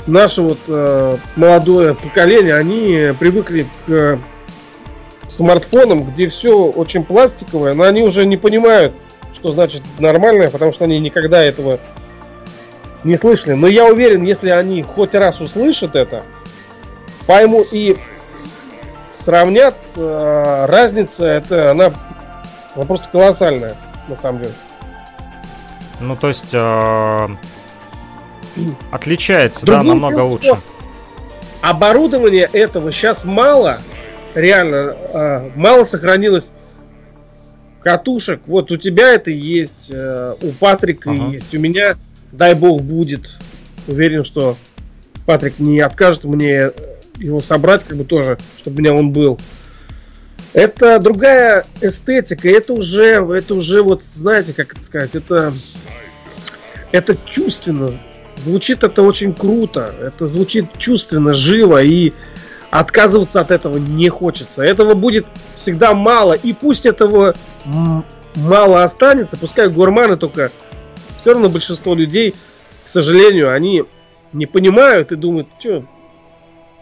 наше 0.07 0.43
вот 0.43 0.59
э, 0.69 1.17
молодое 1.37 1.95
поколение, 1.95 2.55
они 2.55 3.13
привыкли 3.19 3.67
к 3.87 4.19
смартфонам, 5.29 6.05
где 6.05 6.29
все 6.29 6.57
очень 6.57 7.05
пластиковое, 7.05 7.75
но 7.75 7.85
они 7.85 8.03
уже 8.03 8.27
не 8.27 8.37
понимают, 8.37 8.95
что 9.33 9.53
значит 9.53 9.83
нормальное, 9.99 10.51
потому 10.51 10.73
что 10.73 10.85
они 10.85 10.99
никогда 11.01 11.43
этого 11.43 11.79
не 13.05 13.17
слышали. 13.17 13.55
Но 13.55 13.67
я 13.67 13.87
уверен, 13.87 14.23
если 14.23 14.51
они 14.51 14.83
хоть 14.83 15.15
раз 15.15 15.41
услышат 15.41 15.97
это, 15.97 16.25
поймут 17.27 17.69
и 17.73 17.97
сравнят, 19.15 19.77
э, 19.97 20.67
разница 20.67 21.25
это 21.25 21.71
она, 21.71 21.93
она 22.75 22.85
просто 22.85 23.09
колоссальная, 23.11 23.77
на 24.09 24.17
самом 24.17 24.41
деле. 24.41 24.55
Ну, 26.01 26.17
то 26.17 26.29
есть 26.29 26.53
э, 26.53 27.29
отличается, 28.91 29.65
Другим 29.65 29.87
да, 29.87 29.89
намного 29.95 30.21
лучше. 30.21 30.61
Оборудование 31.61 32.49
этого 32.53 32.93
сейчас 32.93 33.25
мало, 33.25 33.79
реально 34.35 34.97
э, 34.97 35.51
мало 35.57 35.85
сохранилось 35.85 36.53
катушек. 37.83 38.41
Вот 38.47 38.71
у 38.73 38.77
тебя 38.77 39.13
это 39.13 39.31
есть, 39.31 39.91
э, 39.91 40.35
у 40.41 40.53
Патрика 40.53 41.13
ага. 41.13 41.29
есть, 41.29 41.55
у 41.55 41.59
меня, 41.59 41.97
дай 42.33 42.55
бог, 42.55 42.83
будет. 42.83 43.39
Уверен, 43.87 44.25
что 44.25 44.57
Патрик 45.27 45.59
не 45.59 45.81
откажет 45.81 46.25
мне 46.25 46.71
его 47.19 47.41
собрать, 47.41 47.85
как 47.85 47.97
бы 47.97 48.05
тоже, 48.05 48.39
чтобы 48.57 48.77
у 48.77 48.81
меня 48.81 48.95
он 48.95 49.11
был. 49.11 49.39
Это 50.53 50.99
другая 50.99 51.67
эстетика, 51.81 52.49
это 52.49 52.73
уже, 52.75 53.25
это 53.25 53.55
уже 53.55 53.83
вот, 53.83 54.03
знаете, 54.05 54.55
как 54.55 54.73
это 54.73 54.83
сказать, 54.83 55.15
это, 55.15 55.53
это 56.93 57.17
чувственно, 57.25 57.91
звучит 58.37 58.85
это 58.85 59.03
очень 59.03 59.35
круто, 59.35 59.93
это 60.01 60.27
звучит 60.27 60.67
чувственно, 60.79 61.35
живо, 61.35 61.83
и 61.83 62.13
отказываться 62.75 63.41
от 63.41 63.53
этого 63.53 63.77
не 63.77 64.09
хочется. 64.09 64.63
Этого 64.63 64.95
будет 64.95 65.27
всегда 65.55 65.95
мало. 65.95 66.33
И 66.33 66.53
пусть 66.53 66.87
этого 66.87 67.37
мало 68.35 68.83
останется, 68.83 69.39
пускай 69.39 69.69
гурманы 69.69 70.17
только... 70.17 70.51
Все 71.21 71.33
равно 71.33 71.49
большинство 71.49 71.95
людей, 71.95 72.35
к 72.85 72.89
сожалению, 72.89 73.51
они 73.51 73.85
не 74.35 74.45
понимают 74.45 75.11
и 75.11 75.17
думают, 75.17 75.49
что, 75.59 75.87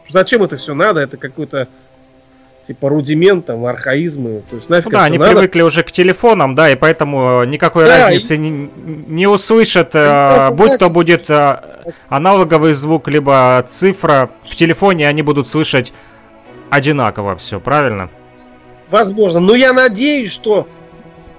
зачем 0.08 0.42
это 0.42 0.56
все 0.56 0.74
надо, 0.74 1.00
это 1.00 1.16
какой-то 1.16 1.68
типа 2.64 2.88
рудиментом, 2.88 3.66
архаизмы. 3.66 4.42
То 4.48 4.56
есть 4.56 4.70
нафиг 4.70 4.92
ну, 4.92 4.98
да, 4.98 5.04
они 5.04 5.18
надо. 5.18 5.32
привыкли 5.32 5.62
уже 5.62 5.82
к 5.82 5.90
телефонам, 5.90 6.54
да, 6.54 6.70
и 6.70 6.76
поэтому 6.76 7.44
никакой 7.44 7.86
да, 7.86 8.06
разницы 8.06 8.36
и... 8.36 8.38
не, 8.38 8.70
не 9.08 9.26
услышат, 9.26 9.90
э, 9.94 10.50
будь 10.52 10.78
то 10.78 10.88
будет 10.88 11.28
э, 11.28 11.60
аналоговый 12.08 12.74
звук, 12.74 13.08
либо 13.08 13.66
цифра. 13.68 14.30
В 14.48 14.54
телефоне 14.54 15.08
они 15.08 15.22
будут 15.22 15.48
слышать 15.48 15.92
одинаково 16.70 17.36
все, 17.36 17.60
правильно? 17.60 18.10
Возможно. 18.90 19.40
Но 19.40 19.54
я 19.54 19.72
надеюсь, 19.72 20.30
что 20.30 20.68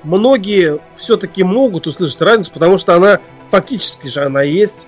многие 0.03 0.79
все-таки 0.97 1.43
могут 1.43 1.87
услышать 1.87 2.21
разницу, 2.21 2.51
потому 2.51 2.77
что 2.77 2.95
она 2.95 3.19
фактически 3.51 4.07
же 4.07 4.23
она 4.23 4.41
есть. 4.41 4.87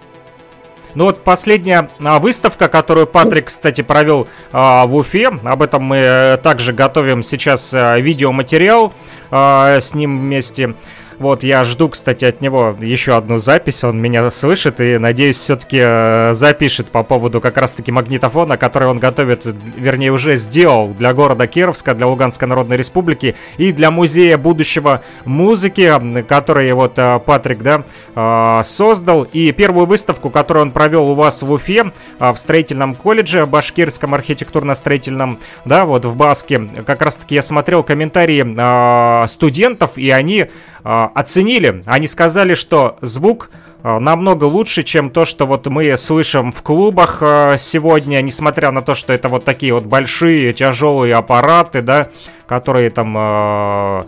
Ну 0.95 1.03
вот 1.03 1.25
последняя 1.25 1.89
а, 1.99 2.19
выставка, 2.19 2.69
которую 2.69 3.05
Патрик, 3.05 3.47
кстати, 3.47 3.81
провел 3.81 4.27
а, 4.53 4.85
в 4.85 4.95
Уфе, 4.95 5.27
об 5.43 5.61
этом 5.61 5.83
мы 5.83 5.97
э, 5.97 6.37
также 6.37 6.71
готовим 6.71 7.21
сейчас 7.21 7.73
а, 7.73 7.99
видеоматериал 7.99 8.93
а, 9.29 9.81
с 9.81 9.93
ним 9.93 10.17
вместе. 10.17 10.73
Вот, 11.17 11.43
я 11.43 11.63
жду, 11.63 11.89
кстати, 11.89 12.25
от 12.25 12.41
него 12.41 12.75
еще 12.79 13.15
одну 13.15 13.37
запись. 13.37 13.83
Он 13.83 13.99
меня 14.01 14.29
слышит 14.31 14.79
и, 14.81 14.97
надеюсь, 14.97 15.37
все-таки 15.37 15.79
э, 15.81 16.33
запишет 16.33 16.87
по 16.87 17.03
поводу 17.03 17.39
как 17.39 17.57
раз-таки 17.57 17.91
магнитофона, 17.91 18.57
который 18.57 18.89
он 18.89 18.99
готовит, 18.99 19.45
вернее, 19.77 20.11
уже 20.11 20.35
сделал 20.35 20.89
для 20.89 21.13
города 21.13 21.47
Кировска, 21.47 21.95
для 21.95 22.07
Луганской 22.07 22.47
Народной 22.47 22.77
Республики 22.77 23.35
и 23.57 23.71
для 23.71 23.91
Музея 23.91 24.37
будущего 24.37 25.01
музыки, 25.23 25.91
который 26.23 26.71
вот 26.73 26.99
э, 26.99 27.19
Патрик, 27.19 27.61
да, 27.61 27.85
э, 28.15 28.61
создал. 28.65 29.23
И 29.23 29.51
первую 29.53 29.85
выставку, 29.85 30.29
которую 30.29 30.63
он 30.63 30.71
провел 30.71 31.09
у 31.09 31.15
вас 31.15 31.41
в 31.41 31.51
Уфе, 31.51 31.91
в 32.19 32.35
строительном 32.35 32.93
колледже, 32.93 33.45
Башкирском 33.45 34.13
архитектурно-строительном, 34.13 35.39
да, 35.63 35.85
вот 35.85 36.03
в 36.05 36.15
Баске, 36.15 36.59
как 36.85 37.01
раз-таки 37.01 37.35
я 37.35 37.43
смотрел 37.43 37.83
комментарии 37.83 39.25
студентов, 39.27 39.97
и 39.97 40.09
они 40.09 40.47
оценили. 40.85 41.81
Они 41.85 42.07
сказали, 42.07 42.53
что 42.53 42.97
звук 43.01 43.49
а, 43.81 43.99
намного 43.99 44.45
лучше, 44.45 44.81
чем 44.81 45.09
то, 45.09 45.25
что 45.25 45.45
вот 45.45 45.67
мы 45.67 45.95
слышим 45.97 46.51
в 46.51 46.63
клубах 46.63 47.19
а, 47.21 47.55
сегодня, 47.57 48.21
несмотря 48.21 48.71
на 48.71 48.81
то, 48.81 48.95
что 48.95 49.13
это 49.13 49.29
вот 49.29 49.45
такие 49.45 49.73
вот 49.73 49.85
большие 49.85 50.53
тяжелые 50.53 51.13
аппараты, 51.15 51.83
да, 51.83 52.07
которые 52.47 52.89
там 52.89 54.05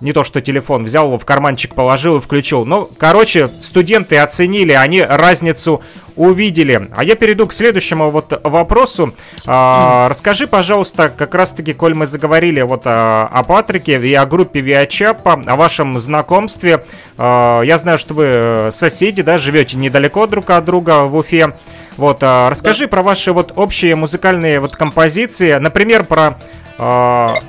не 0.00 0.12
то 0.12 0.24
что 0.24 0.40
телефон, 0.40 0.84
взял 0.84 1.06
его 1.06 1.18
в 1.18 1.24
карманчик, 1.24 1.74
положил 1.74 2.18
и 2.18 2.20
включил. 2.20 2.64
Ну, 2.64 2.88
короче, 2.98 3.48
студенты 3.60 4.18
оценили, 4.18 4.72
они 4.72 5.02
разницу 5.02 5.82
увидели. 6.16 6.88
А 6.92 7.04
я 7.04 7.14
перейду 7.14 7.46
к 7.46 7.52
следующему 7.52 8.10
вот 8.10 8.38
вопросу. 8.44 9.14
А, 9.46 10.08
расскажи, 10.08 10.46
пожалуйста, 10.46 11.08
как 11.08 11.34
раз-таки, 11.34 11.72
коль 11.72 11.94
мы 11.94 12.06
заговорили 12.06 12.60
вот 12.62 12.82
а, 12.84 13.28
о 13.32 13.42
Патрике 13.42 14.00
и 14.00 14.14
о 14.14 14.26
группе 14.26 14.60
Виачапа, 14.60 15.42
о 15.46 15.56
вашем 15.56 15.98
знакомстве. 15.98 16.84
А, 17.16 17.62
я 17.62 17.78
знаю, 17.78 17.98
что 17.98 18.14
вы 18.14 18.72
соседи, 18.72 19.22
да, 19.22 19.38
живете 19.38 19.76
недалеко 19.76 20.26
друг 20.26 20.50
от 20.50 20.64
друга 20.64 21.04
в 21.04 21.16
Уфе. 21.16 21.54
Вот, 21.96 22.18
а, 22.22 22.50
расскажи 22.50 22.84
да. 22.84 22.88
про 22.88 23.02
ваши 23.02 23.32
вот 23.32 23.52
общие 23.56 23.94
музыкальные 23.96 24.60
вот 24.60 24.76
композиции, 24.76 25.52
например, 25.54 26.04
про 26.04 26.38
а, 26.78 27.40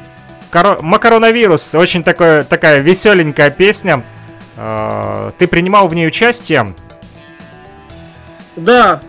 коро- 0.51 0.81
Макаронавирус, 0.81 1.73
очень 1.75 2.03
такое, 2.03 2.43
такая 2.43 2.79
веселенькая 2.81 3.49
песня. 3.49 4.05
А, 4.57 5.31
ты 5.37 5.47
принимал 5.47 5.87
в 5.87 5.95
ней 5.95 6.07
участие? 6.07 6.75
Да, 8.55 9.01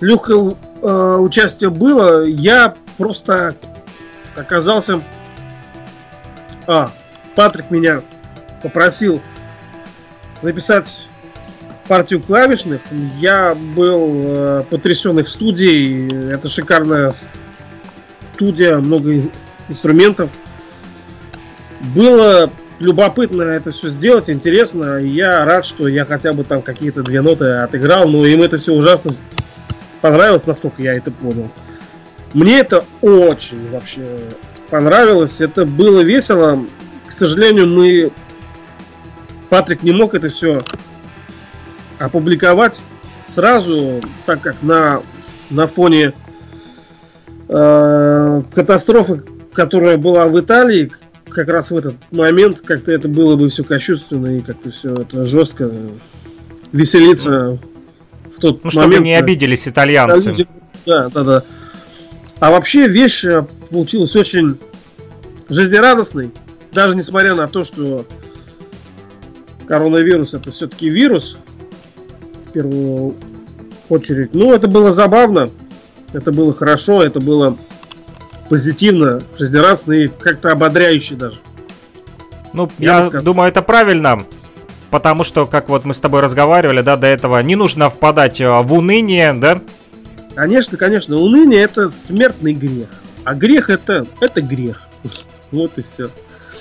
легкое 0.00 0.54
э, 0.82 1.16
участие 1.20 1.70
было. 1.70 2.24
Я 2.24 2.74
просто 2.96 3.54
оказался... 4.36 5.02
А, 6.66 6.90
Патрик 7.36 7.70
меня 7.70 8.02
попросил 8.62 9.22
записать 10.40 11.08
партию 11.88 12.22
клавишных. 12.22 12.80
Я 13.18 13.54
был 13.54 14.10
э, 14.14 14.62
потрясен 14.70 15.18
их 15.18 15.28
студией. 15.28 16.32
Это 16.32 16.48
шикарная 16.48 17.12
студия, 18.34 18.78
много 18.78 19.22
инструментов. 19.70 20.38
Было 21.94 22.50
любопытно 22.78 23.42
это 23.42 23.70
все 23.70 23.88
сделать, 23.88 24.28
интересно. 24.28 24.98
Я 24.98 25.44
рад, 25.44 25.64
что 25.64 25.88
я 25.88 26.04
хотя 26.04 26.34
бы 26.34 26.44
там 26.44 26.60
какие-то 26.60 27.02
две 27.02 27.22
ноты 27.22 27.46
отыграл, 27.46 28.08
но 28.08 28.26
им 28.26 28.42
это 28.42 28.58
все 28.58 28.74
ужасно 28.74 29.12
понравилось, 30.00 30.46
насколько 30.46 30.82
я 30.82 30.94
это 30.94 31.10
понял. 31.10 31.50
Мне 32.32 32.60
это 32.60 32.84
очень 33.00 33.70
вообще 33.70 34.06
понравилось. 34.70 35.40
Это 35.40 35.64
было 35.64 36.00
весело. 36.00 36.58
К 37.06 37.12
сожалению, 37.12 37.66
мы... 37.66 38.10
Патрик 39.48 39.82
не 39.82 39.90
мог 39.90 40.14
это 40.14 40.28
все 40.28 40.60
опубликовать 41.98 42.80
сразу, 43.26 44.00
так 44.26 44.40
как 44.40 44.62
на, 44.62 45.02
на 45.50 45.66
фоне 45.66 46.12
э, 47.48 48.42
катастрофы, 48.54 49.24
которая 49.52 49.98
была 49.98 50.26
в 50.28 50.38
Италии, 50.38 50.92
как 51.28 51.48
раз 51.48 51.70
в 51.70 51.76
этот 51.76 51.96
момент 52.10 52.60
как-то 52.60 52.92
это 52.92 53.08
было 53.08 53.36
бы 53.36 53.48
все 53.48 53.64
кощунственно 53.64 54.38
и 54.38 54.40
как-то 54.40 54.70
все 54.70 54.94
это 54.94 55.24
жестко 55.24 55.70
веселиться 56.72 57.58
в 58.36 58.40
тот 58.40 58.64
ну, 58.64 58.70
момент. 58.70 58.92
чтобы 58.92 59.04
не 59.04 59.14
обиделись 59.14 59.68
итальянцы. 59.68 60.46
Да, 60.86 61.08
да, 61.08 61.24
да. 61.24 61.44
А 62.40 62.50
вообще 62.50 62.88
вещь 62.88 63.24
э, 63.24 63.44
получилась 63.70 64.16
очень 64.16 64.58
жизнерадостной, 65.48 66.30
даже 66.72 66.96
несмотря 66.96 67.34
на 67.34 67.48
то, 67.48 67.64
что 67.64 68.06
коронавирус 69.68 70.34
это 70.34 70.50
все-таки 70.50 70.88
вирус, 70.88 71.36
в 72.46 72.52
первую 72.52 73.14
очередь. 73.88 74.32
Ну, 74.32 74.54
это 74.54 74.68
было 74.68 74.92
забавно, 74.92 75.50
это 76.12 76.32
было 76.32 76.54
хорошо, 76.54 77.02
это 77.02 77.20
было 77.20 77.56
позитивно, 78.50 79.22
жизнерадостно 79.38 79.92
и 79.92 80.08
как-то 80.08 80.50
ободряюще 80.50 81.14
даже. 81.14 81.38
Ну, 82.52 82.68
я, 82.78 83.08
я 83.10 83.20
думаю, 83.20 83.48
это 83.48 83.62
правильно. 83.62 84.26
Потому 84.90 85.22
что, 85.22 85.46
как 85.46 85.68
вот 85.68 85.84
мы 85.84 85.94
с 85.94 86.00
тобой 86.00 86.20
разговаривали, 86.20 86.82
да, 86.82 86.96
до 86.96 87.06
этого, 87.06 87.40
не 87.42 87.54
нужно 87.54 87.88
впадать 87.88 88.40
э, 88.40 88.50
в 88.50 88.74
уныние, 88.74 89.32
да? 89.34 89.62
Конечно, 90.34 90.76
конечно. 90.76 91.16
Уныние 91.16 91.62
это 91.62 91.88
смертный 91.88 92.52
грех. 92.52 92.88
А 93.22 93.34
грех 93.34 93.70
это, 93.70 94.06
это 94.20 94.42
грех. 94.42 94.88
Вот 95.52 95.78
и 95.78 95.82
все. 95.82 96.10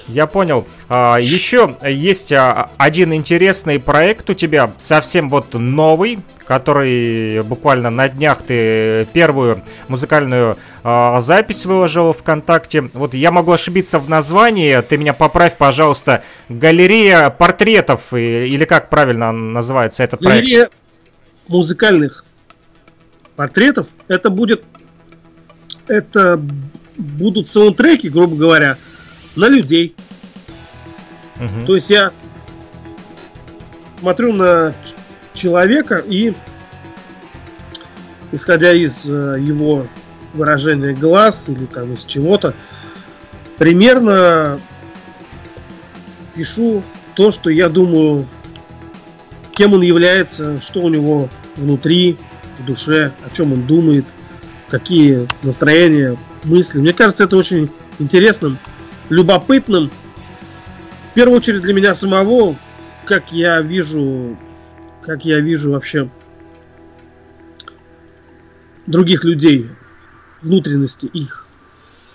Я 0.08 0.28
понял. 0.28 0.68
А, 0.88 1.18
еще 1.18 1.76
есть 1.84 2.32
а, 2.32 2.72
один 2.78 3.14
интересный 3.14 3.80
проект 3.80 4.30
у 4.30 4.34
тебя, 4.34 4.72
совсем 4.78 5.30
вот 5.30 5.54
новый, 5.54 6.20
который 6.46 7.44
буквально 7.44 7.90
на 7.90 8.10
днях 8.10 8.42
ты 8.42 9.08
первую 9.14 9.62
музыкальную 9.88 10.58
а, 10.84 11.22
запись 11.22 11.66
выложил 11.66 12.14
ВКонтакте. 12.14 12.90
Вот 12.94 13.14
я 13.14 13.32
могу 13.32 13.52
ошибиться 13.52 14.00
в 14.00 14.10
названии, 14.10 14.82
ты 14.82 14.98
меня 14.98 15.14
поправь, 15.14 15.58
пожалуйста. 15.58 16.24
Галерея 16.50 17.30
портретов, 17.30 18.14
или 18.14 18.66
как 18.66 18.90
правильно 18.90 19.32
называется 19.32 20.04
этот 20.04 20.22
проект? 20.22 20.44
Галерея 20.44 20.70
музыкальных 21.48 22.26
портретов. 23.36 23.88
Это 24.08 24.30
будет, 24.30 24.64
это 25.88 26.42
будут 26.98 27.48
саундтреки, 27.48 28.10
грубо 28.10 28.36
говоря, 28.36 28.78
на 29.40 29.48
людей. 29.48 29.96
Угу. 31.38 31.66
То 31.66 31.76
есть 31.76 31.90
я 31.90 32.12
смотрю 34.00 34.34
на 34.34 34.74
человека 35.34 36.04
и, 36.06 36.34
исходя 38.32 38.74
из 38.74 39.06
э, 39.06 39.38
его 39.40 39.88
выражения 40.34 40.94
глаз 40.94 41.48
или 41.48 41.66
там 41.66 41.94
из 41.94 42.04
чего-то, 42.04 42.54
примерно 43.58 44.60
пишу 46.36 46.84
то, 47.16 47.32
что 47.32 47.50
я 47.50 47.70
думаю, 47.70 48.28
кем 49.54 49.74
он 49.74 49.82
является, 49.82 50.60
что 50.60 50.82
у 50.82 50.90
него 50.90 51.30
внутри, 51.56 52.18
в 52.60 52.66
душе, 52.66 53.14
о 53.26 53.34
чем 53.34 53.54
он 53.54 53.66
думает, 53.66 54.06
какие 54.70 55.28
настроения, 55.44 56.18
мысли. 56.44 56.80
Мне 56.80 56.94
кажется, 56.94 57.24
это 57.24 57.36
очень 57.38 57.70
интересным 58.00 58.58
любопытным. 59.10 59.92
В 61.12 61.14
первую 61.16 61.38
очередь 61.38 61.62
для 61.62 61.74
меня 61.74 61.96
самого, 61.96 62.56
как 63.06 63.32
я 63.32 63.62
вижу, 63.62 64.38
как 65.02 65.26
я 65.26 65.40
вижу 65.40 65.72
вообще 65.72 66.10
других 68.86 69.24
людей, 69.24 69.70
внутренности 70.42 71.06
их, 71.08 71.48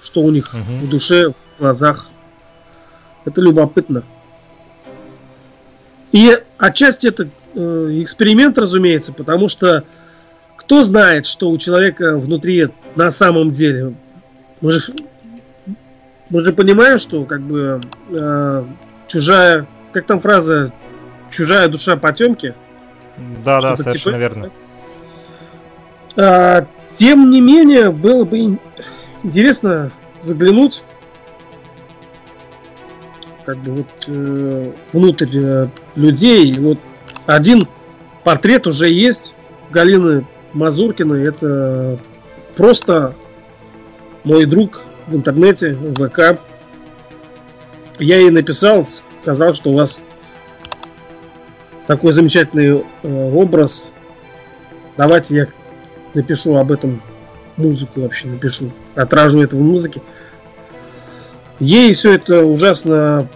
что 0.03 0.23
у 0.23 0.31
них 0.31 0.53
угу. 0.53 0.87
в 0.87 0.89
душе, 0.89 1.31
в 1.31 1.59
глазах. 1.59 2.09
Это 3.25 3.41
любопытно. 3.41 4.05
И 6.13 6.37
отчасти 6.59 7.09
это 7.09 7.29
э, 7.55 7.59
эксперимент, 8.03 8.57
разумеется, 8.59 9.13
потому 9.13 9.49
что 9.49 9.85
кто 10.57 10.83
знает, 10.83 11.27
что 11.27 11.51
у 11.51 11.59
человека 11.59 12.17
внутри 12.17 12.69
на 12.95 13.11
самом 13.11 13.51
деле. 13.51 13.95
Мы 14.61 14.71
же 14.71 14.81
мы 16.31 16.41
же 16.41 16.53
понимаем, 16.53 16.99
что 16.99 17.25
как 17.25 17.41
бы 17.43 17.81
э, 18.11 18.65
чужая, 19.07 19.67
как 19.93 20.07
там 20.07 20.21
фраза, 20.21 20.73
чужая 21.31 21.69
душа 21.69 21.97
потемки. 21.97 22.55
Да, 23.45 23.61
да, 23.61 23.77
совершенно 23.77 24.17
типа, 24.17 24.21
верно. 24.21 24.51
А, 26.17 26.67
тем 26.91 27.31
не 27.31 27.41
менее, 27.41 27.91
было 27.91 28.25
бы 28.25 28.59
интересно 29.23 29.93
заглянуть 30.23 30.85
как 33.45 33.59
бы 33.59 33.73
вот 33.73 33.87
э, 34.07 34.73
внутрь 34.93 35.39
э, 35.39 35.69
людей. 35.97 36.59
Вот 36.59 36.79
один 37.27 37.69
портрет 38.23 38.67
уже 38.67 38.89
есть 38.89 39.35
Галины 39.71 40.27
Мазуркиной. 40.55 41.29
Это 41.29 41.99
просто 42.57 43.15
мой 44.25 44.47
друг 44.47 44.81
в 45.07 45.15
интернете, 45.15 45.75
в 45.75 45.95
ВК. 45.95 46.41
Я 47.99 48.19
ей 48.19 48.31
написал, 48.31 48.87
сказал, 49.23 49.55
что 49.55 49.71
у 49.71 49.75
вас 49.75 50.01
такой 51.87 52.13
замечательный 52.13 52.85
э, 53.03 53.33
образ. 53.33 53.91
Давайте 54.97 55.37
я 55.37 55.47
напишу 56.15 56.57
об 56.57 56.73
этом 56.73 57.03
музыку 57.57 58.01
вообще 58.01 58.27
напишу, 58.27 58.73
отражу 58.95 59.41
это 59.43 59.57
в 59.57 59.61
музыке. 59.61 60.01
Ей 61.61 61.93
все 61.95 62.15
это 62.15 62.45
ужасно 62.45 63.29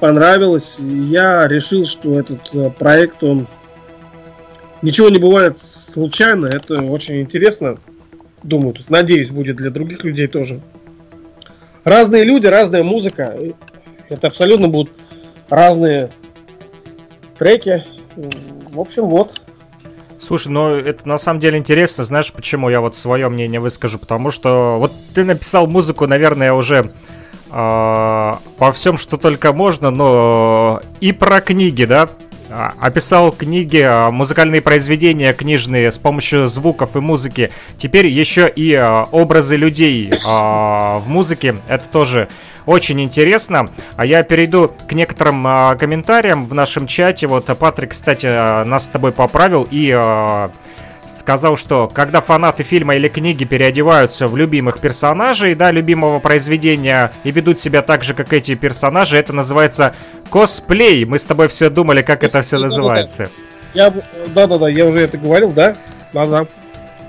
понравилось. 0.00 0.76
Я 0.78 1.48
решил, 1.48 1.84
что 1.84 2.18
этот 2.18 2.40
э, 2.52 2.70
проект, 2.70 3.22
он 3.22 3.46
ничего 4.82 5.08
не 5.08 5.18
бывает 5.18 5.58
случайно. 5.58 6.46
Это 6.46 6.80
очень 6.82 7.20
интересно. 7.20 7.78
Думаю, 8.42 8.74
тут, 8.74 8.90
надеюсь, 8.90 9.30
будет 9.30 9.56
для 9.56 9.70
других 9.70 10.04
людей 10.04 10.26
тоже 10.26 10.60
разные 11.84 12.24
люди, 12.24 12.46
разная 12.46 12.82
музыка. 12.82 13.36
Это 14.08 14.26
абсолютно 14.26 14.68
будут 14.68 14.92
разные 15.48 16.10
треки. 17.38 17.84
В 18.16 18.80
общем, 18.80 19.04
вот. 19.06 19.40
Слушай, 20.18 20.48
ну 20.48 20.70
это 20.74 21.06
на 21.06 21.18
самом 21.18 21.40
деле 21.40 21.58
интересно, 21.58 22.04
знаешь, 22.04 22.32
почему 22.32 22.70
я 22.70 22.80
вот 22.80 22.96
свое 22.96 23.28
мнение 23.28 23.60
выскажу, 23.60 23.98
потому 23.98 24.30
что 24.30 24.76
вот 24.78 24.92
ты 25.14 25.22
написал 25.24 25.66
музыку, 25.66 26.06
наверное, 26.06 26.52
уже 26.54 26.90
во 27.50 28.72
всем, 28.74 28.96
что 28.96 29.16
только 29.16 29.52
можно, 29.52 29.90
но 29.90 30.80
и 31.00 31.12
про 31.12 31.40
книги, 31.40 31.84
да, 31.84 32.08
описал 32.80 33.32
книги, 33.32 33.78
а, 33.78 34.10
музыкальные 34.10 34.62
произведения 34.62 35.32
книжные 35.32 35.90
с 35.90 35.98
помощью 35.98 36.48
звуков 36.48 36.96
и 36.96 37.00
музыки. 37.00 37.50
Теперь 37.78 38.06
еще 38.06 38.48
и 38.48 38.72
а, 38.74 39.08
образы 39.10 39.56
людей 39.56 40.12
в 40.24 41.02
музыке. 41.06 41.56
Это 41.68 41.88
тоже 41.88 42.28
очень 42.66 43.00
интересно. 43.00 43.68
А 43.96 44.06
я 44.06 44.22
перейду 44.22 44.70
к 44.88 44.92
некоторым 44.92 45.42
комментариям 45.78 46.46
в 46.46 46.54
нашем 46.54 46.86
чате. 46.86 47.26
Вот 47.26 47.46
Патрик, 47.58 47.90
кстати, 47.90 48.26
нас 48.64 48.84
с 48.84 48.88
тобой 48.88 49.12
поправил 49.12 49.68
и 49.70 49.90
сказал, 51.06 51.56
что 51.56 51.88
когда 51.88 52.20
фанаты 52.20 52.62
фильма 52.62 52.96
или 52.96 53.08
книги 53.08 53.44
переодеваются 53.44 54.26
в 54.26 54.36
любимых 54.36 54.80
персонажей, 54.80 55.54
да, 55.54 55.70
любимого 55.70 56.18
произведения 56.20 57.12
и 57.24 57.30
ведут 57.30 57.60
себя 57.60 57.82
так 57.82 58.02
же, 58.02 58.14
как 58.14 58.32
эти 58.32 58.54
персонажи, 58.54 59.16
это 59.16 59.32
называется 59.32 59.94
косплей. 60.30 61.04
Мы 61.04 61.18
с 61.18 61.24
тобой 61.24 61.48
все 61.48 61.70
думали, 61.70 62.02
как 62.02 62.24
это 62.24 62.42
все 62.42 62.58
называется. 62.58 63.30
Да-да-да, 63.74 64.68
я 64.68 64.86
уже 64.86 65.00
это 65.00 65.18
говорил, 65.18 65.50
да? 65.50 65.76
Да-да. 66.12 66.46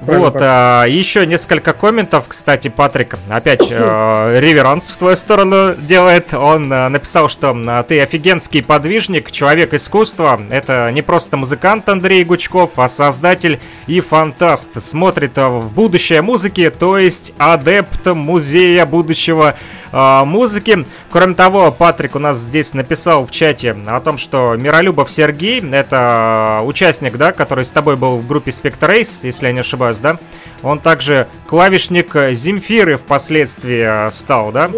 Вот, 0.05 0.37
а, 0.39 0.85
еще 0.85 1.25
несколько 1.25 1.73
комментов, 1.73 2.25
кстати, 2.27 2.67
Патрик 2.67 3.15
опять 3.29 3.71
э, 3.71 4.39
реверанс 4.39 4.91
в 4.91 4.97
твою 4.97 5.15
сторону 5.15 5.75
делает. 5.75 6.33
Он 6.33 6.71
э, 6.71 6.89
написал, 6.89 7.27
что 7.27 7.55
э, 7.55 7.83
ты 7.87 7.99
офигенский 8.01 8.63
подвижник, 8.63 9.31
человек 9.31 9.73
искусства. 9.73 10.39
Это 10.49 10.91
не 10.91 11.01
просто 11.01 11.37
музыкант 11.37 11.89
Андрей 11.89 12.23
Гучков, 12.23 12.77
а 12.77 12.87
создатель 12.87 13.59
и 13.87 13.99
фантаст. 13.99 14.81
Смотрит 14.81 15.37
э, 15.37 15.47
в 15.47 15.73
будущее 15.73 16.21
музыки, 16.21 16.69
то 16.69 16.97
есть 16.97 17.33
адепт 17.37 18.05
музея 18.05 18.85
будущего 18.85 19.55
музыки. 19.95 20.85
Кроме 21.09 21.35
того, 21.35 21.71
Патрик 21.71 22.15
у 22.15 22.19
нас 22.19 22.37
здесь 22.37 22.73
написал 22.73 23.25
в 23.25 23.31
чате 23.31 23.75
о 23.87 23.99
том, 24.01 24.17
что 24.17 24.55
Миролюбов 24.55 25.09
Сергей, 25.09 25.61
это 25.71 26.61
участник, 26.63 27.15
да, 27.15 27.31
который 27.31 27.63
с 27.63 27.69
тобой 27.69 27.95
был 27.95 28.17
в 28.17 28.27
группе 28.27 28.51
Spectre 28.51 28.89
Race, 28.89 29.19
если 29.23 29.47
я 29.47 29.53
не 29.53 29.59
ошибаюсь, 29.59 29.99
да? 29.99 30.17
Он 30.63 30.79
также 30.79 31.27
клавишник 31.47 32.13
Земфиры 32.31 32.97
впоследствии 32.97 34.07
э, 34.07 34.11
стал, 34.11 34.51
да? 34.51 34.69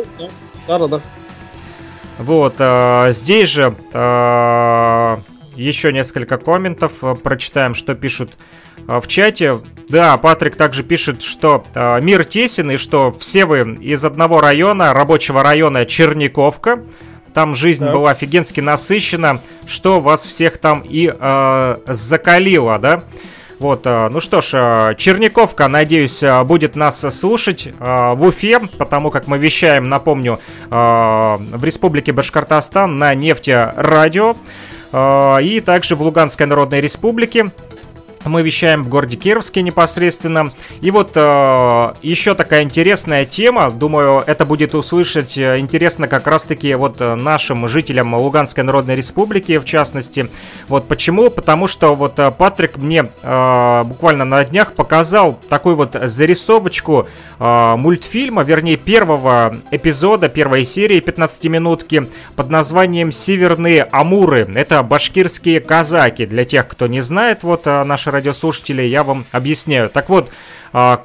Да, 0.68 0.80
да, 0.80 0.88
да. 0.88 1.02
Вот, 2.19 2.56
э, 2.60 3.14
здесь 3.14 3.49
же 3.49 3.76
э, 3.94 5.18
еще 5.56 5.94
несколько 5.94 6.38
комментов. 6.38 6.94
Прочитаем, 7.23 7.73
что 7.73 7.95
пишут 7.95 8.38
в 8.88 9.07
чате. 9.07 9.57
Да, 9.89 10.18
Патрик 10.18 10.55
также 10.55 10.84
пишет, 10.84 11.22
что 11.22 11.65
э, 11.73 12.01
мир 12.01 12.26
тесен 12.26 12.72
и 12.72 12.77
что 12.77 13.15
все 13.19 13.45
вы 13.45 13.77
из 13.81 14.03
одного 14.03 14.41
района, 14.41 14.93
рабочего 14.93 15.43
района 15.43 15.85
Черниковка. 15.85 16.84
Там 17.34 17.55
жизнь 17.55 17.85
так. 17.85 17.93
была 17.93 18.11
офигенски 18.11 18.59
насыщена, 18.59 19.41
что 19.65 19.99
вас 19.99 20.26
всех 20.26 20.57
там 20.57 20.81
и 20.81 21.14
э, 21.14 21.77
закалило, 21.85 22.80
да? 22.80 23.03
Вот, 23.59 23.81
э, 23.85 24.09
ну 24.09 24.19
что 24.19 24.41
ж, 24.41 24.51
э, 24.53 24.95
Черниковка, 24.97 25.68
надеюсь, 25.68 26.22
э, 26.22 26.43
будет 26.43 26.76
нас 26.76 26.99
слушать 27.15 27.69
в 27.80 28.23
Уфе, 28.23 28.59
потому 28.77 29.09
как 29.09 29.27
мы 29.27 29.38
вещаем, 29.38 29.89
напомню, 29.89 30.39
в 30.69 31.64
Республике 31.64 32.11
Башкортостан 32.11 32.97
на 32.97 33.15
нефтерадио 33.15 34.35
и 34.93 35.61
также 35.65 35.95
в 35.95 36.01
Луганской 36.01 36.45
Народной 36.45 36.81
Республике. 36.81 37.51
Мы 38.26 38.41
вещаем 38.41 38.84
в 38.84 38.89
городе 38.89 39.15
Кировске 39.15 39.61
непосредственно. 39.61 40.49
И 40.81 40.91
вот 40.91 41.11
э, 41.15 41.94
еще 42.02 42.35
такая 42.35 42.64
интересная 42.64 43.26
тема. 43.26 43.72
Думаю, 43.72 44.23
это 44.26 44.45
будет 44.45 44.76
услышать 44.76 45.38
э, 45.38 45.60
интересно 45.60 46.07
как 46.07 46.27
раз-таки 46.27 46.73
вот 46.76 46.99
э, 46.99 47.15
нашим 47.15 47.68
жителям 47.68 48.14
Луганской 48.15 48.64
Народной 48.64 48.95
Республики, 48.95 49.57
в 49.57 49.65
частности. 49.65 50.30
Вот 50.68 50.88
почему? 50.88 51.30
Потому 51.30 51.68
что 51.68 51.95
вот 51.95 52.19
э, 52.19 52.31
Патрик 52.31 52.77
мне 52.77 53.10
э, 53.22 53.84
буквально 53.85 54.26
на 54.26 54.44
днях 54.44 54.73
показал 54.73 55.39
такую 55.48 55.76
вот 55.76 55.95
зарисовочку 56.02 57.07
э, 57.39 57.76
мультфильма, 57.77 58.44
вернее 58.44 58.77
первого 58.77 59.57
эпизода, 59.72 60.27
первой 60.27 60.65
серии 60.65 60.99
15-минутки 60.99 62.10
под 62.35 62.49
названием 62.49 63.11
«Северные 63.11 63.84
Амуры». 63.84 64.49
Это 64.56 64.84
башкирские 64.84 65.61
казаки. 65.61 66.26
Для 66.26 66.44
тех, 66.44 66.68
кто 66.68 66.88
не 66.88 66.99
знает, 66.99 67.44
вот 67.44 67.68
наши 68.07 68.11
радиослушатели, 68.11 68.81
я 68.84 69.03
вам 69.03 69.25
объясняю. 69.31 69.89
Так 69.89 70.09
вот, 70.09 70.31
а, 70.73 71.03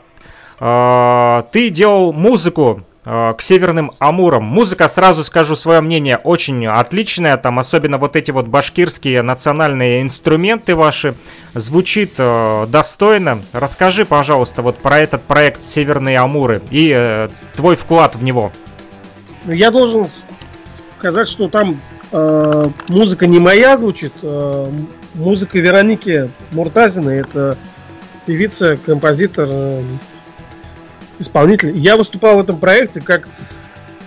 а, 0.61 1.45
ты 1.53 1.71
делал 1.71 2.13
музыку 2.13 2.83
а, 3.05 3.35
к 3.35 3.43
Северным 3.43 3.91
Амурам. 3.99 4.45
Музыка, 4.45 4.89
сразу 4.89 5.25
скажу 5.25 5.57
свое 5.57 5.81
мнение, 5.81 6.17
очень 6.17 6.67
отличная. 6.67 7.37
Там 7.37 7.59
особенно 7.59 7.99
вот 7.99 8.17
эти 8.17 8.31
вот 8.31 8.47
башкирские 8.47 9.23
национальные 9.23 10.03
инструменты 10.03 10.77
ваши. 10.77 11.15
Звучит 11.55 12.15
э, 12.19 12.67
достойно. 12.69 13.41
Расскажи, 13.53 14.05
пожалуйста, 14.07 14.63
вот 14.63 14.79
про 14.79 15.01
этот 15.01 15.23
проект 15.23 15.65
Северные 15.65 16.19
Амуры 16.19 16.63
и 16.71 16.93
э, 16.95 17.29
твой 17.57 17.77
вклад 17.77 18.17
в 18.17 18.23
него. 18.23 18.53
Ну, 19.45 19.53
я 19.53 19.71
должен 19.71 20.07
сказать, 20.99 21.29
что 21.29 21.49
там 21.49 21.81
э, 22.13 22.69
музыка 22.89 23.27
не 23.27 23.39
моя 23.39 23.77
звучит. 23.77 24.13
Э, 24.23 24.71
музыка 25.15 25.59
Вероники 25.59 26.31
Муртазиной. 26.53 27.21
Это 27.21 27.57
певица, 28.27 28.77
композитор, 28.77 29.49
э, 29.51 29.83
исполнитель. 31.19 31.77
Я 31.77 31.97
выступал 31.97 32.37
в 32.37 32.41
этом 32.41 32.59
проекте 32.59 33.01
как 33.01 33.29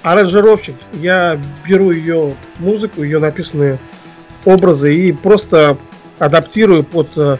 аранжировщик. 0.01 0.75
Я 0.93 1.39
беру 1.67 1.91
ее 1.91 2.35
музыку, 2.59 3.03
ее 3.03 3.19
написанные 3.19 3.79
образы 4.45 4.93
и 4.93 5.11
просто 5.11 5.77
адаптирую 6.19 6.83
под 6.83 7.09
э, 7.17 7.37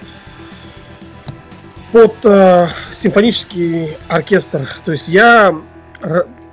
под 1.92 2.16
э, 2.26 2.68
симфонический 2.92 3.96
оркестр. 4.08 4.70
То 4.84 4.92
есть 4.92 5.08
я 5.08 5.56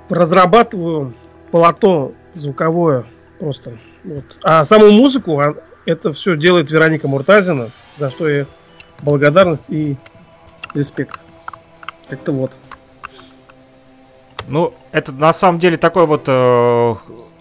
разрабатываю 0.09 1.13
полотно 1.51 2.13
звуковое 2.33 3.05
просто. 3.39 3.77
Вот. 4.03 4.23
А 4.41 4.63
саму 4.65 4.89
музыку 4.91 5.39
а, 5.39 5.55
это 5.85 6.11
все 6.11 6.35
делает 6.35 6.71
Вероника 6.71 7.07
Муртазина, 7.07 7.71
за 7.97 8.09
что 8.09 8.29
я 8.29 8.45
благодарность 9.01 9.69
и 9.69 9.97
респект. 10.73 11.19
Как-то 12.09 12.31
вот. 12.31 12.51
Ну, 14.47 14.73
это 14.91 15.11
на 15.13 15.33
самом 15.33 15.59
деле 15.59 15.77
такой 15.77 16.05
вот 16.05 16.23
э, 16.27 16.95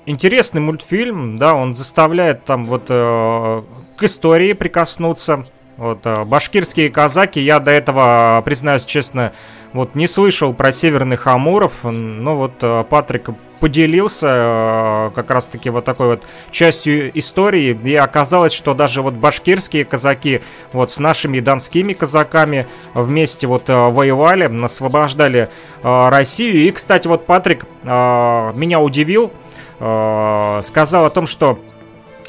интересный 0.06 0.60
мультфильм, 0.60 1.36
да, 1.36 1.54
он 1.54 1.74
заставляет 1.74 2.44
там 2.44 2.66
вот 2.66 2.84
э, 2.88 3.62
к 3.96 4.02
истории 4.02 4.52
прикоснуться. 4.52 5.44
Вот 5.76 6.00
э, 6.04 6.24
башкирские 6.24 6.90
казаки, 6.90 7.40
я 7.40 7.58
до 7.58 7.70
этого, 7.70 8.42
признаюсь 8.44 8.84
честно, 8.84 9.32
вот 9.72 9.94
не 9.94 10.06
слышал 10.06 10.52
про 10.52 10.70
северных 10.70 11.26
амуров, 11.26 11.84
но 11.84 12.36
вот 12.36 12.52
э, 12.60 12.84
Патрик 12.88 13.30
поделился 13.58 14.26
э, 14.28 15.10
как 15.14 15.30
раз-таки 15.30 15.70
вот 15.70 15.86
такой 15.86 16.08
вот 16.08 16.24
частью 16.50 17.16
истории, 17.18 17.78
и 17.82 17.94
оказалось, 17.94 18.52
что 18.52 18.74
даже 18.74 19.00
вот 19.00 19.14
башкирские 19.14 19.86
казаки 19.86 20.42
вот 20.72 20.92
с 20.92 20.98
нашими 20.98 21.40
донскими 21.40 21.94
казаками 21.94 22.66
вместе 22.92 23.46
вот 23.46 23.70
э, 23.70 23.74
воевали, 23.74 24.50
освобождали 24.62 25.48
Россию. 25.82 26.56
И, 26.56 26.70
кстати, 26.70 27.08
вот 27.08 27.26
Патрик 27.26 27.64
меня 27.82 28.80
удивил, 28.80 29.32
сказал 29.78 31.06
о 31.06 31.10
том, 31.10 31.26
что 31.26 31.58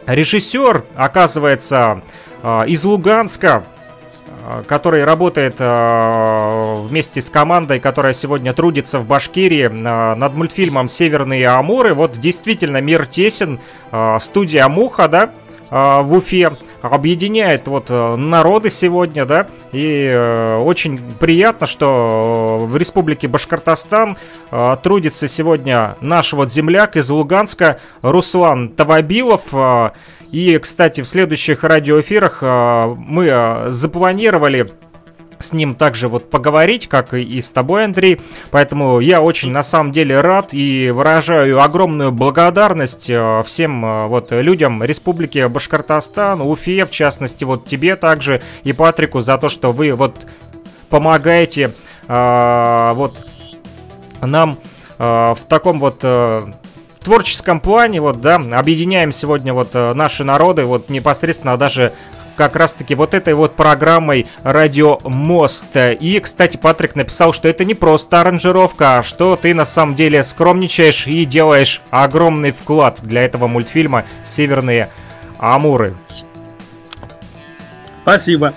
режиссер, 0.06 0.86
оказывается, 0.96 2.02
из 2.44 2.84
Луганска, 2.84 3.64
Э, 4.46 4.64
который 4.68 5.06
работает 5.06 5.56
э, 5.60 6.76
вместе 6.82 7.22
с 7.22 7.30
командой, 7.30 7.80
которая 7.80 8.12
сегодня 8.14 8.52
трудится 8.52 9.00
в 9.00 9.08
Башкирии 9.08 9.68
э, 9.68 10.16
над 10.16 10.34
мультфильмом 10.34 10.90
«Северные 10.90 11.48
Амуры». 11.48 11.94
Вот 11.94 12.20
действительно 12.20 12.82
мир 12.82 13.06
тесен, 13.06 13.60
студия 14.20 14.68
«Муха», 14.68 15.08
да, 15.08 15.30
в 15.70 16.14
Уфе 16.14 16.52
объединяет 16.82 17.68
вот 17.68 17.90
народы 17.90 18.70
сегодня, 18.70 19.26
да, 19.26 19.48
и 19.72 20.60
очень 20.64 21.00
приятно, 21.20 21.66
что 21.66 22.66
в 22.68 22.78
республике 22.78 23.28
Башкортостан 23.28 24.18
трудится 24.84 25.28
сегодня 25.28 25.96
наш 26.00 26.34
вот 26.34 26.54
земляк 26.54 26.96
из 26.96 27.10
Луганска 27.10 27.80
Руслан 28.04 28.70
Тавабилов, 28.70 29.52
и, 30.34 30.58
кстати, 30.58 31.02
в 31.02 31.08
следующих 31.08 31.64
радиоэфирах 31.64 32.40
а, 32.42 32.88
мы 32.88 33.30
а, 33.30 33.68
запланировали 33.70 34.68
с 35.38 35.54
ним 35.54 35.76
также 35.76 36.08
вот 36.08 36.32
поговорить, 36.32 36.88
как 36.88 37.14
и 37.14 37.40
с 37.40 37.52
тобой, 37.52 37.86
Андрей. 37.86 38.20
Поэтому 38.50 39.00
я 39.00 39.22
очень 39.22 39.52
на 39.52 39.62
самом 39.62 39.92
деле 39.92 40.22
рад 40.22 40.56
и 40.56 40.90
выражаю 40.90 41.62
огромную 41.62 42.12
благодарность 42.12 43.12
а, 43.12 43.44
всем 43.44 44.08
вот 44.10 44.32
людям 44.32 44.84
Республики 44.84 45.48
Башкортостан, 45.48 46.42
Уфе, 46.42 46.88
в 46.88 46.90
частности, 46.90 47.44
вот 47.44 47.66
тебе 47.66 47.96
также 47.96 48.42
и 48.64 48.74
Патрику 48.74 49.22
за 49.22 49.38
то, 49.38 49.50
что 49.50 49.72
вы 49.72 49.92
вот 49.92 50.16
помогаете 50.90 51.72
вот 52.08 53.28
нам 54.22 54.58
в 54.98 55.38
таком 55.48 55.80
вот 55.80 56.04
творческом 57.04 57.60
плане, 57.60 58.02
вот, 58.02 58.22
да, 58.22 58.36
объединяем 58.36 59.12
сегодня 59.12 59.54
вот 59.54 59.70
э, 59.74 59.94
наши 59.94 60.24
народы, 60.24 60.64
вот 60.64 60.90
непосредственно 60.90 61.58
даже 61.58 61.94
как 62.36 62.56
раз-таки 62.56 62.96
вот 62.96 63.14
этой 63.14 63.34
вот 63.34 63.54
программой 63.56 64.28
«Радио 64.42 65.00
Мост». 65.04 65.76
И, 65.76 66.20
кстати, 66.20 66.58
Патрик 66.58 66.96
написал, 66.96 67.34
что 67.34 67.48
это 67.48 67.64
не 67.66 67.76
просто 67.76 68.22
аранжировка, 68.22 68.98
а 68.98 69.04
что 69.04 69.36
ты 69.36 69.54
на 69.54 69.66
самом 69.66 69.96
деле 69.96 70.24
скромничаешь 70.24 71.08
и 71.08 71.26
делаешь 71.26 71.82
огромный 71.92 72.52
вклад 72.52 73.02
для 73.04 73.24
этого 73.24 73.48
мультфильма 73.48 74.06
«Северные 74.24 74.90
Амуры». 75.38 75.96
Спасибо. 78.04 78.54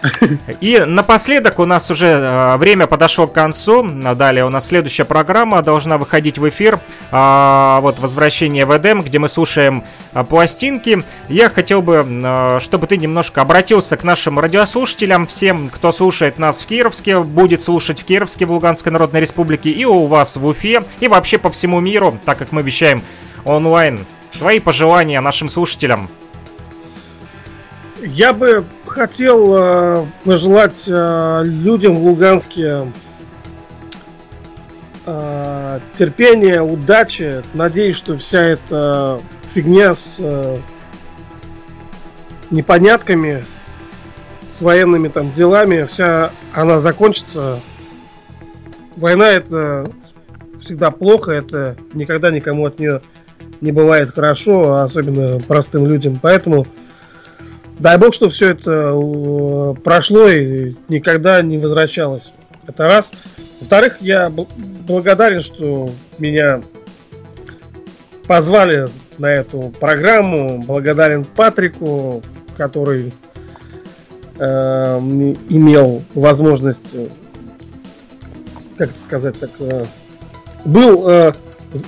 И 0.60 0.80
напоследок 0.80 1.60
у 1.60 1.66
нас 1.66 1.88
уже 1.88 2.08
э, 2.08 2.56
время 2.56 2.88
подошло 2.88 3.28
к 3.28 3.32
концу. 3.32 3.86
Далее 4.16 4.44
у 4.44 4.50
нас 4.50 4.66
следующая 4.66 5.04
программа 5.04 5.62
должна 5.62 5.98
выходить 5.98 6.36
в 6.36 6.48
эфир. 6.48 6.80
Э, 7.12 7.78
вот 7.80 8.00
«Возвращение 8.00 8.66
в 8.66 8.76
Эдем», 8.76 9.02
где 9.02 9.20
мы 9.20 9.28
слушаем 9.28 9.84
э, 10.14 10.24
пластинки. 10.24 11.04
Я 11.28 11.48
хотел 11.48 11.80
бы, 11.80 12.04
э, 12.04 12.58
чтобы 12.60 12.88
ты 12.88 12.96
немножко 12.96 13.40
обратился 13.40 13.96
к 13.96 14.02
нашим 14.02 14.40
радиослушателям, 14.40 15.28
всем, 15.28 15.68
кто 15.68 15.92
слушает 15.92 16.40
нас 16.40 16.62
в 16.62 16.66
Кировске, 16.66 17.20
будет 17.20 17.62
слушать 17.62 18.00
в 18.00 18.04
Кировске, 18.04 18.46
в 18.46 18.52
Луганской 18.52 18.90
Народной 18.90 19.20
Республике, 19.20 19.70
и 19.70 19.84
у 19.84 20.06
вас 20.06 20.34
в 20.36 20.44
Уфе, 20.44 20.82
и 20.98 21.06
вообще 21.06 21.38
по 21.38 21.50
всему 21.50 21.78
миру, 21.78 22.18
так 22.24 22.36
как 22.36 22.50
мы 22.50 22.62
вещаем 22.62 23.00
онлайн. 23.44 24.04
Твои 24.32 24.58
пожелания 24.58 25.20
нашим 25.20 25.48
слушателям– 25.48 26.10
я 28.06 28.32
бы 28.32 28.64
хотел 28.96 29.54
э, 29.54 30.06
пожелать 30.24 30.84
э, 30.88 31.42
людям 31.44 31.96
в 31.96 32.06
Луганске 32.06 32.86
э, 35.04 35.80
терпения, 35.92 36.62
удачи. 36.62 37.42
Надеюсь, 37.52 37.94
что 37.94 38.16
вся 38.16 38.40
эта 38.40 39.20
фигня 39.52 39.94
с 39.94 40.18
непонятками, 42.50 43.44
с 44.56 44.62
военными 44.62 45.08
там 45.08 45.30
делами, 45.30 45.84
вся 45.84 46.30
она 46.54 46.80
закончится. 46.80 47.60
Война 48.96 49.28
это 49.28 49.90
всегда 50.62 50.90
плохо, 50.90 51.32
это 51.32 51.76
никогда 51.92 52.30
никому 52.30 52.64
от 52.64 52.78
нее 52.78 53.02
не 53.60 53.72
бывает 53.72 54.14
хорошо, 54.14 54.76
особенно 54.76 55.38
простым 55.40 55.86
людям. 55.86 56.18
Поэтому 56.22 56.66
Дай 57.78 57.98
бог, 57.98 58.14
что 58.14 58.30
все 58.30 58.50
это 58.50 58.94
э, 58.94 59.74
прошло 59.82 60.28
и 60.28 60.74
никогда 60.88 61.42
не 61.42 61.58
возвращалось. 61.58 62.32
Это 62.66 62.84
раз. 62.84 63.12
Во-вторых, 63.60 63.98
я 64.00 64.30
благодарен, 64.30 65.42
что 65.42 65.90
меня 66.18 66.62
позвали 68.26 68.88
на 69.18 69.30
эту 69.30 69.74
программу. 69.78 70.62
Благодарен 70.62 71.24
Патрику, 71.24 72.22
который 72.56 73.12
э, 74.38 74.98
имел 75.48 76.02
возможность, 76.14 76.96
как 78.78 78.90
это 78.90 79.02
сказать, 79.02 79.38
так, 79.38 79.50
э, 79.60 79.84
был 80.64 81.08
э, 81.08 81.32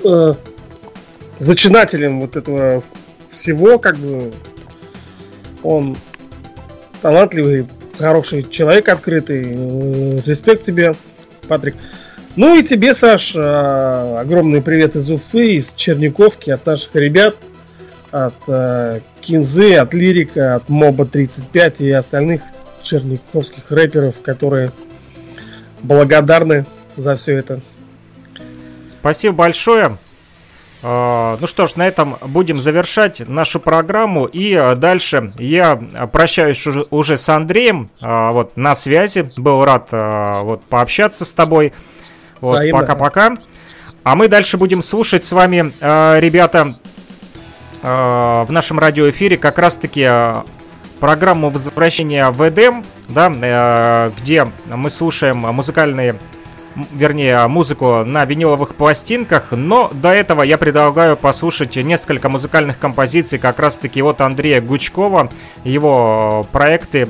э, 0.04 0.34
зачинателем 1.38 2.20
вот 2.20 2.36
этого 2.36 2.82
всего, 3.30 3.78
как 3.78 3.96
бы 3.96 4.32
он 5.62 5.96
талантливый, 7.02 7.66
хороший 7.98 8.48
человек, 8.48 8.88
открытый. 8.88 10.20
Респект 10.24 10.62
тебе, 10.62 10.94
Патрик. 11.48 11.74
Ну 12.36 12.56
и 12.56 12.62
тебе, 12.62 12.94
Саш, 12.94 13.34
а, 13.36 14.20
огромный 14.20 14.62
привет 14.62 14.94
из 14.94 15.10
Уфы, 15.10 15.54
из 15.54 15.74
Черниковки, 15.74 16.50
от 16.50 16.64
наших 16.66 16.94
ребят, 16.94 17.34
от 18.10 18.34
э, 18.48 19.00
Кинзы, 19.20 19.74
от 19.74 19.92
Лирика, 19.92 20.54
от 20.54 20.68
Моба 20.68 21.04
35 21.04 21.80
и 21.82 21.90
остальных 21.90 22.42
черниковских 22.82 23.70
рэперов, 23.70 24.20
которые 24.22 24.72
благодарны 25.82 26.64
за 26.96 27.16
все 27.16 27.36
это. 27.36 27.60
Спасибо 28.88 29.34
большое. 29.34 29.98
А, 30.82 31.36
ну 31.40 31.46
что 31.46 31.66
ж, 31.66 31.76
на 31.76 31.88
этом 31.88 32.16
будем 32.22 32.58
завершать 32.58 33.26
нашу 33.26 33.60
программу. 33.60 34.26
И 34.26 34.54
а, 34.54 34.74
дальше 34.74 35.32
я 35.38 35.76
прощаюсь 36.12 36.64
уже, 36.90 37.16
с 37.16 37.28
Андреем. 37.28 37.90
А, 38.00 38.32
вот 38.32 38.56
на 38.56 38.74
связи. 38.74 39.30
Был 39.36 39.64
рад 39.64 39.88
вот 39.90 40.62
пообщаться 40.64 41.24
с 41.24 41.32
тобой. 41.32 41.72
Вот, 42.40 42.70
пока-пока. 42.70 43.36
А 44.04 44.14
мы 44.14 44.28
дальше 44.28 44.56
будем 44.56 44.82
слушать 44.82 45.24
с 45.24 45.32
вами, 45.32 45.72
ребята, 46.20 46.74
в 47.82 48.46
нашем 48.48 48.78
радиоэфире 48.78 49.36
как 49.36 49.58
раз-таки 49.58 50.08
программу 51.00 51.50
возвращения 51.50 52.30
в 52.30 52.48
Эдем, 52.48 52.84
да, 53.08 54.10
где 54.18 54.46
мы 54.66 54.90
слушаем 54.90 55.38
музыкальные 55.38 56.16
вернее, 56.92 57.46
музыку 57.46 58.04
на 58.04 58.24
виниловых 58.24 58.74
пластинках, 58.74 59.52
но 59.52 59.90
до 59.92 60.10
этого 60.10 60.42
я 60.42 60.58
предлагаю 60.58 61.16
послушать 61.16 61.76
несколько 61.76 62.28
музыкальных 62.28 62.78
композиций 62.78 63.38
как 63.38 63.58
раз-таки 63.58 64.02
от 64.02 64.20
Андрея 64.20 64.60
Гучкова, 64.60 65.30
его 65.64 66.46
проекты 66.52 67.08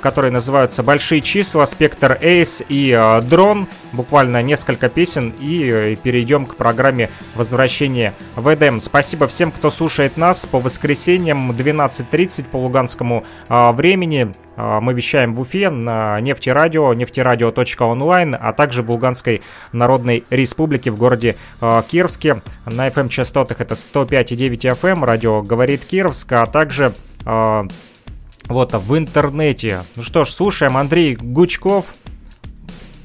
которые 0.00 0.30
называются 0.30 0.82
«Большие 0.82 1.20
числа», 1.20 1.66
«Спектр 1.66 2.18
Эйс» 2.20 2.62
и 2.68 2.90
э, 2.90 3.22
«Дрон». 3.22 3.68
Буквально 3.92 4.42
несколько 4.42 4.88
песен 4.88 5.34
и 5.40 5.70
э, 5.70 5.96
перейдем 5.96 6.46
к 6.46 6.56
программе 6.56 7.10
«Возвращение 7.34 8.14
в 8.36 8.52
Эдем». 8.52 8.80
Спасибо 8.80 9.26
всем, 9.26 9.50
кто 9.50 9.70
слушает 9.70 10.16
нас 10.16 10.46
по 10.46 10.58
воскресеньям 10.58 11.50
12.30 11.52 12.44
по 12.44 12.56
луганскому 12.56 13.24
времени. 13.48 14.34
Мы 14.56 14.92
вещаем 14.92 15.34
в 15.34 15.40
Уфе 15.40 15.70
на 15.70 16.20
нефтерадио, 16.20 16.92
нефтерадио.онлайн, 16.92 18.36
а 18.38 18.52
также 18.52 18.82
в 18.82 18.90
Луганской 18.90 19.42
Народной 19.72 20.24
Республике 20.28 20.90
в 20.90 20.98
городе 20.98 21.36
Кировске. 21.88 22.42
На 22.66 22.88
FM-частотах 22.88 23.60
это 23.60 23.74
105,9 23.74 24.76
FM, 24.78 25.04
радио 25.04 25.42
«Говорит 25.42 25.84
Кировск», 25.84 26.32
а 26.32 26.46
также 26.46 26.92
вот 28.50 28.74
в 28.74 28.98
интернете. 28.98 29.84
Ну 29.96 30.02
что 30.02 30.24
ж, 30.24 30.30
слушаем 30.30 30.76
Андрей 30.76 31.16
Гучков, 31.16 31.94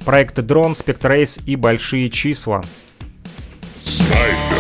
проекты 0.04 0.42
Дрон, 0.42 0.76
Спектрейс 0.76 1.40
и 1.46 1.56
Большие 1.56 2.10
числа. 2.10 2.64
Снайпер. 3.84 4.55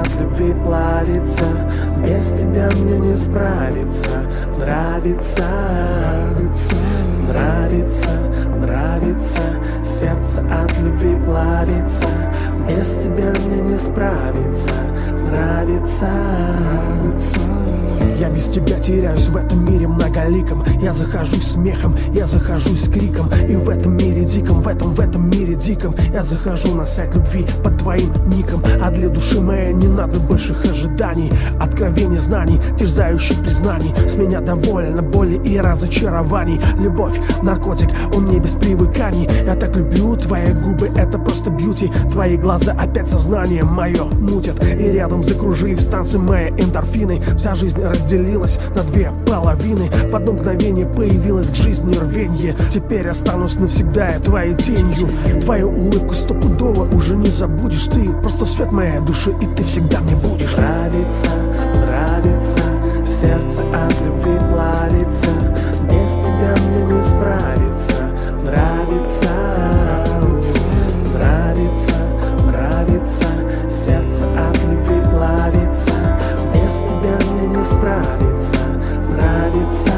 От 0.00 0.20
любви 0.20 0.54
плавится. 0.64 1.44
Без 2.04 2.28
тебя 2.32 2.70
мне 2.70 2.98
не 2.98 3.14
справиться. 3.14 4.10
Нравится, 4.58 5.44
нравится, 6.32 6.74
нравится, 7.28 8.10
нравится. 8.60 9.40
Сердце 9.84 10.40
от 10.40 10.78
любви 10.80 11.16
плавится. 11.24 12.06
Без 12.68 12.88
тебя 13.02 13.32
мне 13.46 13.62
не 13.62 13.78
справиться 13.78 14.72
нравится. 15.30 16.08
Я 18.20 18.28
без 18.28 18.48
тебя 18.48 18.78
теряюсь 18.80 19.28
в 19.28 19.36
этом 19.36 19.64
мире 19.64 19.88
многоликом. 19.88 20.62
Я 20.82 20.92
захожусь 20.92 21.52
смехом, 21.52 21.96
я 22.14 22.26
захожусь 22.26 22.86
криком. 22.88 23.30
И 23.48 23.56
в 23.56 23.66
этом 23.70 23.96
мире 23.96 24.24
диком, 24.24 24.60
в 24.60 24.68
этом, 24.68 24.90
в 24.90 25.00
этом 25.00 25.30
мире 25.30 25.54
диком. 25.54 25.94
Я 26.12 26.22
захожу 26.22 26.74
на 26.74 26.84
сайт 26.84 27.14
любви 27.14 27.46
под 27.64 27.78
твоим 27.78 28.12
ником. 28.28 28.62
А 28.82 28.90
для 28.90 29.08
души 29.08 29.40
моей 29.40 29.72
не 29.72 29.88
надо 29.88 30.20
больших 30.28 30.62
ожиданий 30.70 31.32
Откровений 31.60 32.18
знаний, 32.18 32.60
терзающих 32.78 33.38
признаний. 33.40 33.94
С 34.06 34.14
меня 34.14 34.40
довольно 34.40 35.00
боли 35.00 35.40
и 35.42 35.58
разочарований. 35.58 36.60
Любовь, 36.78 37.18
наркотик, 37.42 37.88
он 38.14 38.26
не 38.26 38.38
без 38.38 38.52
привыканий. 38.52 39.28
Я 39.46 39.54
так 39.54 39.74
люблю 39.76 40.14
твои 40.16 40.52
губы, 40.52 40.90
это 40.94 41.18
просто 41.18 41.48
бьюти. 41.48 41.90
Твои 42.12 42.36
глаза 42.36 42.72
опять 42.72 43.08
сознание 43.08 43.64
мое 43.64 44.04
мутят. 44.04 44.62
И 44.62 44.92
рядом 44.92 45.19
закружились 45.22 45.86
танцы 45.86 46.18
мои 46.18 46.50
эндорфины. 46.50 47.22
Вся 47.36 47.54
жизнь 47.54 47.82
разделилась 47.82 48.58
на 48.74 48.82
две 48.82 49.10
половины. 49.26 49.90
В 50.10 50.16
одно 50.16 50.32
мгновение 50.32 50.86
появилось 50.86 51.50
к 51.50 51.54
жизни 51.54 51.92
рвенье. 51.94 52.54
Теперь 52.72 53.08
останусь 53.08 53.56
навсегда 53.56 54.10
я 54.10 54.20
твоей 54.20 54.54
тенью. 54.54 55.08
Твою 55.42 55.70
улыбку 55.70 56.14
стопудово 56.14 56.94
уже 56.94 57.16
не 57.16 57.30
забудешь 57.30 57.86
Ты. 57.86 58.08
Просто 58.22 58.44
свет 58.44 58.72
моей 58.72 59.00
души 59.00 59.34
и 59.40 59.46
ты 59.56 59.62
всегда 59.62 60.00
мне 60.00 60.16
будешь. 60.16 60.56
Нравится, 60.56 61.26
нравится, 61.86 62.58
сердце 63.06 63.62
от 63.72 64.00
любви 64.02 64.38
плавится. 64.50 65.30
Без 65.90 66.20
тянется 79.52 79.89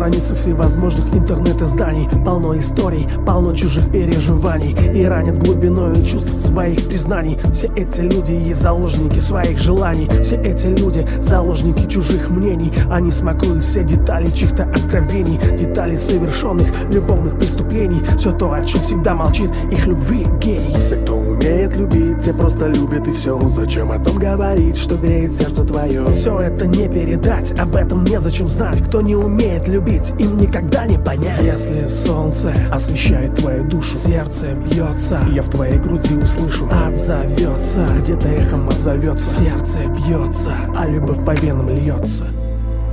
страницах 0.00 0.38
всевозможных 0.38 1.14
интернет-изданий. 1.14 2.08
Полно 2.24 2.56
историй, 2.56 3.06
полно 3.26 3.54
чужих 3.54 3.92
переживаний. 3.92 4.74
И 4.98 5.04
ранят 5.04 5.42
глубиной 5.44 5.94
чувств 6.06 6.40
своих 6.40 6.86
признаний. 6.86 7.36
Все 7.52 7.70
эти 7.76 8.00
люди 8.00 8.32
и 8.32 8.54
заложники 8.54 9.20
своих 9.20 9.58
желаний. 9.58 10.08
Все 10.22 10.36
эти 10.36 10.68
люди 10.68 11.06
заложники 11.20 11.86
чужих 11.86 12.30
мнений. 12.30 12.72
Они 12.90 13.10
смакуют 13.10 13.62
все 13.62 13.84
детали 13.84 14.28
чьих-то 14.28 14.64
откровений. 14.64 15.38
Детали 15.58 15.98
совершенных 15.98 16.66
любовных 16.90 17.38
преступлений. 17.38 18.00
Все 18.16 18.32
то, 18.32 18.52
о 18.52 18.64
чем 18.64 18.80
всегда 18.80 19.14
молчит 19.14 19.50
их 19.70 19.86
любви 19.86 20.24
гений. 20.40 20.76
Все, 20.78 20.96
кто 20.96 21.16
умеет 21.16 21.76
любить, 21.76 22.24
те 22.24 22.32
просто 22.32 22.68
любят 22.68 23.06
и 23.06 23.12
все 23.12 23.38
Зачем 23.48 23.92
о 23.92 23.98
том 23.98 24.18
говорить, 24.18 24.78
что 24.78 24.96
греет 24.96 25.32
сердце 25.32 25.64
твое 25.64 26.06
Все 26.06 26.38
это 26.38 26.66
не 26.66 26.88
передать, 26.88 27.58
об 27.58 27.74
этом 27.74 28.04
незачем 28.04 28.48
знать. 28.48 28.80
Кто 28.86 29.02
не 29.02 29.14
умеет 29.14 29.68
любить, 29.68 29.89
им 30.18 30.36
никогда 30.36 30.86
не 30.86 30.98
понять. 30.98 31.42
Если 31.42 31.86
солнце 31.88 32.52
освещает 32.72 33.34
твою 33.36 33.64
душу 33.64 33.94
Сердце 33.94 34.54
бьется, 34.54 35.20
я 35.32 35.42
в 35.42 35.50
твоей 35.50 35.78
груди 35.78 36.14
услышу 36.14 36.68
Отзовется, 36.86 37.86
где-то 38.02 38.28
эхом 38.28 38.68
отзовется 38.68 39.40
Сердце 39.40 39.78
бьется, 39.86 40.50
а 40.76 40.86
любовь 40.86 41.24
по 41.24 41.34
венам 41.34 41.68
льется. 41.68 42.24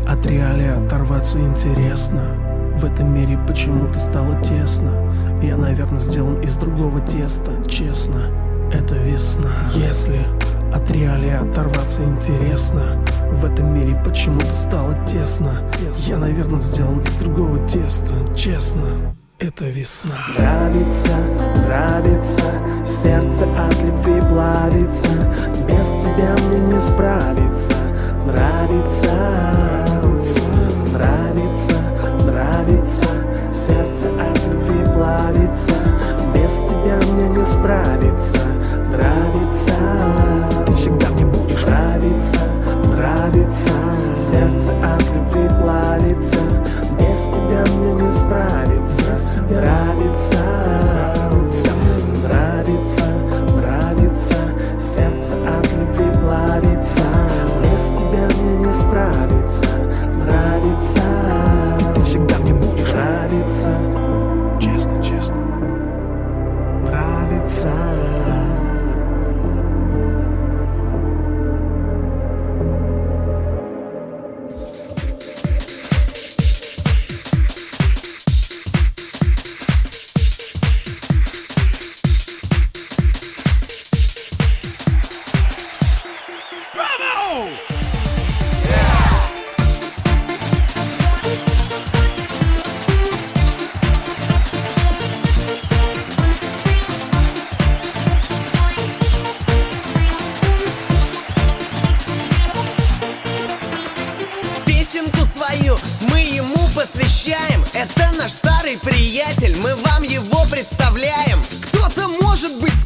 От 0.07 0.26
реалии 0.26 0.86
оторваться 0.86 1.40
интересно. 1.40 2.24
В 2.78 2.86
этом 2.86 3.14
мире 3.14 3.40
почему-то 3.48 3.99
стало 3.99 4.41
тесно. 4.41 4.91
Я, 5.41 5.57
наверное, 5.57 5.99
сделан 5.99 6.41
из 6.41 6.57
другого 6.57 7.02
теста, 7.02 7.52
честно. 7.68 8.22
Это 8.72 8.95
весна. 8.95 9.52
Если 9.74 10.19
от 10.78 10.91
реалии 10.91 11.32
оторваться 11.32 12.04
интересно. 12.04 13.04
В 13.32 13.45
этом 13.45 13.74
мире 13.74 13.99
почему-то 14.06 14.54
стало 14.54 14.95
тесно. 15.06 15.64
Я, 16.08 16.18
наверное, 16.18 16.62
сделан 16.62 16.99
из 17.02 17.16
другого 17.16 17.68
теста. 17.68 18.14
Честно, 18.36 19.16
это 19.40 19.66
весна. 19.66 20.16
Нравится, 20.38 21.18
нравится 21.66 22.41
Сердце 22.86 23.45
от 23.45 23.84
любви 23.84 24.22
плавится. 24.30 25.08
Без 25.68 25.88
тебя 26.04 26.36
мне 26.48 26.60
не 26.60 26.80
справиться. 26.80 27.74
Нравится, 28.26 29.14
нравится, 30.94 31.78
нравится. 32.26 33.06
Сердце 33.54 34.10
от 34.10 34.48
любви 34.48 34.84
плавится. 34.94 35.72
Без 36.34 36.52
тебя 36.70 37.14
мне 37.14 37.30
не 37.30 37.45
справиться 37.45 38.56
Нравится. 38.89 39.73
Ты 40.65 40.73
всегда 40.73 41.09
мне 41.09 41.26
будешь 41.26 41.65
нравиться, 41.65 42.39
нравится. 42.95 43.73
Сердце 44.31 44.72
от 44.81 45.03
любви 45.14 45.49
плавится. 45.61 46.39
Без 46.97 47.23
тебя 47.26 47.65
мне 47.76 47.93
не 47.93 48.11
справиться. 48.14 49.30
Нравится. 49.49 50.39
Нравится, 52.23 53.05
нравится. 53.57 54.38
Сердце 54.80 55.35
от 55.45 55.69
любви 55.73 56.09
плавится. 56.22 57.07
Без 57.61 57.84
тебя 57.97 58.41
мне 58.41 58.55
не 58.68 58.73
справиться. 58.73 59.65
Нравится. 60.23 61.03
Ты 61.93 62.01
всегда 62.03 62.38
мне 62.38 62.53
будешь 62.53 62.93
нравиться. 62.93 63.69
Честно, 64.61 65.03
честно. 65.03 65.38
Нравится 66.85 67.68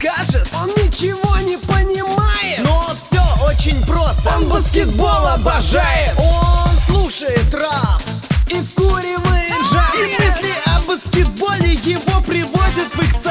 скажет, 0.01 0.47
он 0.53 0.69
ничего 0.83 1.37
не 1.37 1.57
понимает. 1.57 2.59
Но 2.63 2.91
все 2.95 3.45
очень 3.45 3.83
просто, 3.85 4.35
он 4.35 4.49
баскетбол 4.49 5.27
обожает. 5.27 6.13
Он 6.17 6.69
слушает 6.87 7.53
рэп 7.53 8.01
и 8.47 8.61
вкуривает 8.61 9.53
жар 9.71 9.91
И 9.95 10.23
мысли 10.23 10.55
о 10.65 10.81
баскетболе 10.81 11.73
его 11.73 12.21
приводят 12.21 12.93
в 12.93 12.99
экстаз 12.99 13.30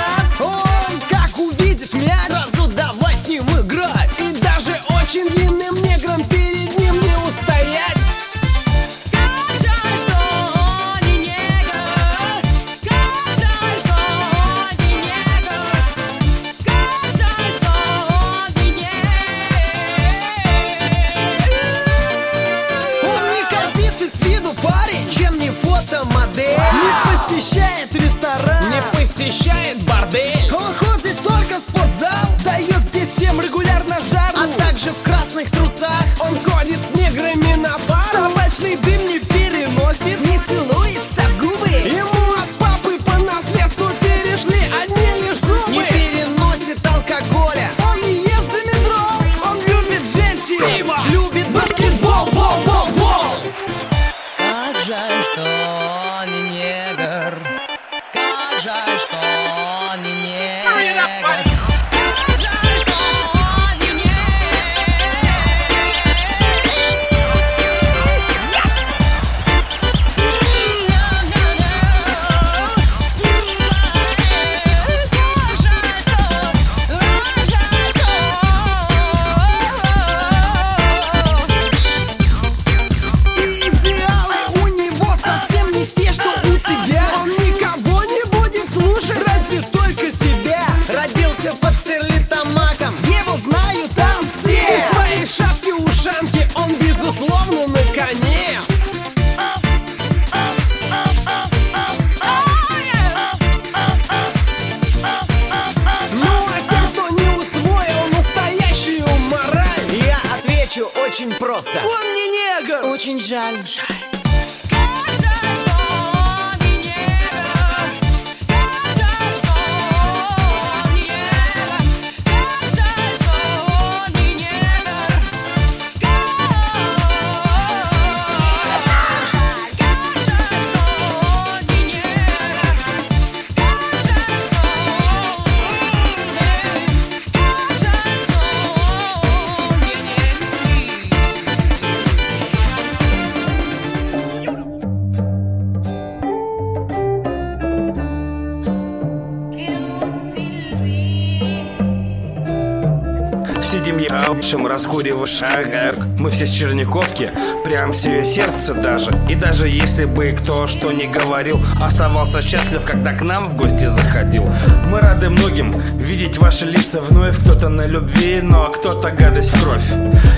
нашим 155.00 155.16
раскуриваешь 155.22 156.18
Мы 156.18 156.30
все 156.30 156.46
с 156.46 156.50
Черниковки, 156.50 157.30
прям 157.64 157.92
все 157.92 158.18
ее 158.18 158.24
сердце 158.24 158.74
даже. 158.74 159.10
И 159.28 159.34
даже 159.34 159.68
если 159.68 160.04
бы 160.04 160.32
кто 160.32 160.66
что 160.66 160.92
не 160.92 161.06
говорил 161.06 161.60
Оставался 161.80 162.42
счастлив, 162.42 162.82
когда 162.84 163.12
к 163.14 163.22
нам 163.22 163.48
в 163.48 163.56
гости 163.56 163.86
заходил. 163.86 164.48
Мы 164.88 165.00
рады 165.00 165.30
многим 165.30 165.72
видеть 166.10 166.38
ваши 166.38 166.64
лица 166.64 167.00
вновь. 167.00 167.38
Кто-то 167.38 167.68
на 167.68 167.86
любви, 167.86 168.40
но 168.42 168.68
кто-то 168.72 169.10
гадость 169.12 169.54
в 169.54 169.62
кровь. 169.62 169.84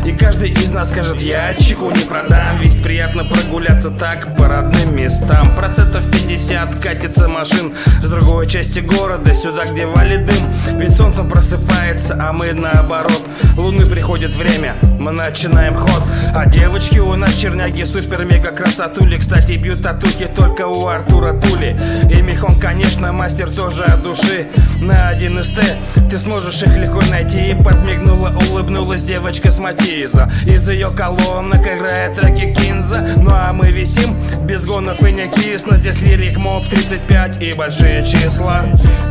И 0.05 0.13
каждый 0.13 0.51
из 0.51 0.71
нас 0.71 0.91
скажет, 0.91 1.21
я 1.23 1.55
чеку 1.55 1.91
не 1.91 2.05
продам 2.05 2.59
Ведь 2.59 2.83
приятно 2.83 3.25
прогуляться 3.25 3.91
так 3.91 4.37
по 4.37 4.49
родным 4.49 4.95
местам. 4.95 5.57
Процентов 5.57 6.03
50 6.11 6.79
катится 6.79 7.27
машин 7.29 7.73
с 8.03 8.09
другой 8.09 8.49
части 8.49 8.81
города 8.81 9.35
Сюда, 9.35 9.65
где 9.65 9.87
валит 9.87 10.27
дым. 10.27 10.79
Ведь 10.79 10.95
солнце 10.95 11.23
просыпается, 11.25 12.19
а 12.21 12.33
мы 12.33 12.53
наоборот. 12.53 13.23
Луны 13.57 13.87
приходит 13.87 14.37
время, 14.37 14.77
мы 14.99 15.13
начинаем 15.13 15.77
ход. 15.77 16.03
А 16.35 16.47
девочки 16.47 16.99
у 16.99 17.15
нас 17.17 17.35
черняги 17.35 17.85
супер-мега 17.85 18.51
красотули. 18.51 19.17
Кстати, 19.19 19.53
бьют 19.53 19.83
татуки 19.83 20.29
только 20.37 20.67
у 20.67 20.87
Артура 20.87 21.33
Тули. 21.33 21.77
И 22.11 22.21
Михон, 22.21 22.59
конечно, 22.59 23.13
мастер 23.13 23.51
тоже 23.51 23.85
от 23.85 24.03
души 24.03 24.49
На 24.83 25.11
один 25.11 25.39
из 25.39 25.49
Т 25.51 25.63
ты 26.11 26.19
сможешь 26.19 26.61
их 26.61 26.77
легко 26.77 27.01
найти. 27.09 27.51
И 27.51 27.55
подмигнула, 27.55 28.33
улыбнулась 28.51 29.05
девочка 29.05 29.53
с 29.53 29.59
Матиза. 29.59 30.29
Из 30.45 30.69
ее 30.69 30.91
колонок 30.91 31.61
играет 31.61 32.17
треки 32.17 32.53
Кинза. 32.53 33.15
Ну 33.17 33.31
а 33.31 33.53
мы 33.53 33.71
висим 33.71 34.17
без 34.45 34.65
гонов 34.65 35.01
и 35.07 35.13
не 35.13 35.29
кисло. 35.29 35.77
Здесь 35.77 36.01
лирик 36.01 36.37
моб 36.39 36.67
35 36.69 37.41
и 37.41 37.53
большие 37.55 38.05
числа. 38.05 38.65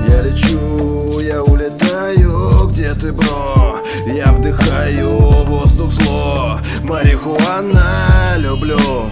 Я 0.09 0.21
лечу, 0.21 1.19
я 1.21 1.41
улетаю, 1.41 2.67
где 2.69 2.93
ты, 2.93 3.13
бро? 3.13 3.77
Я 4.13 4.33
вдыхаю 4.33 5.09
воздух 5.45 5.93
зло. 5.93 6.59
Марихуана 6.83 8.35
люблю 8.37 9.09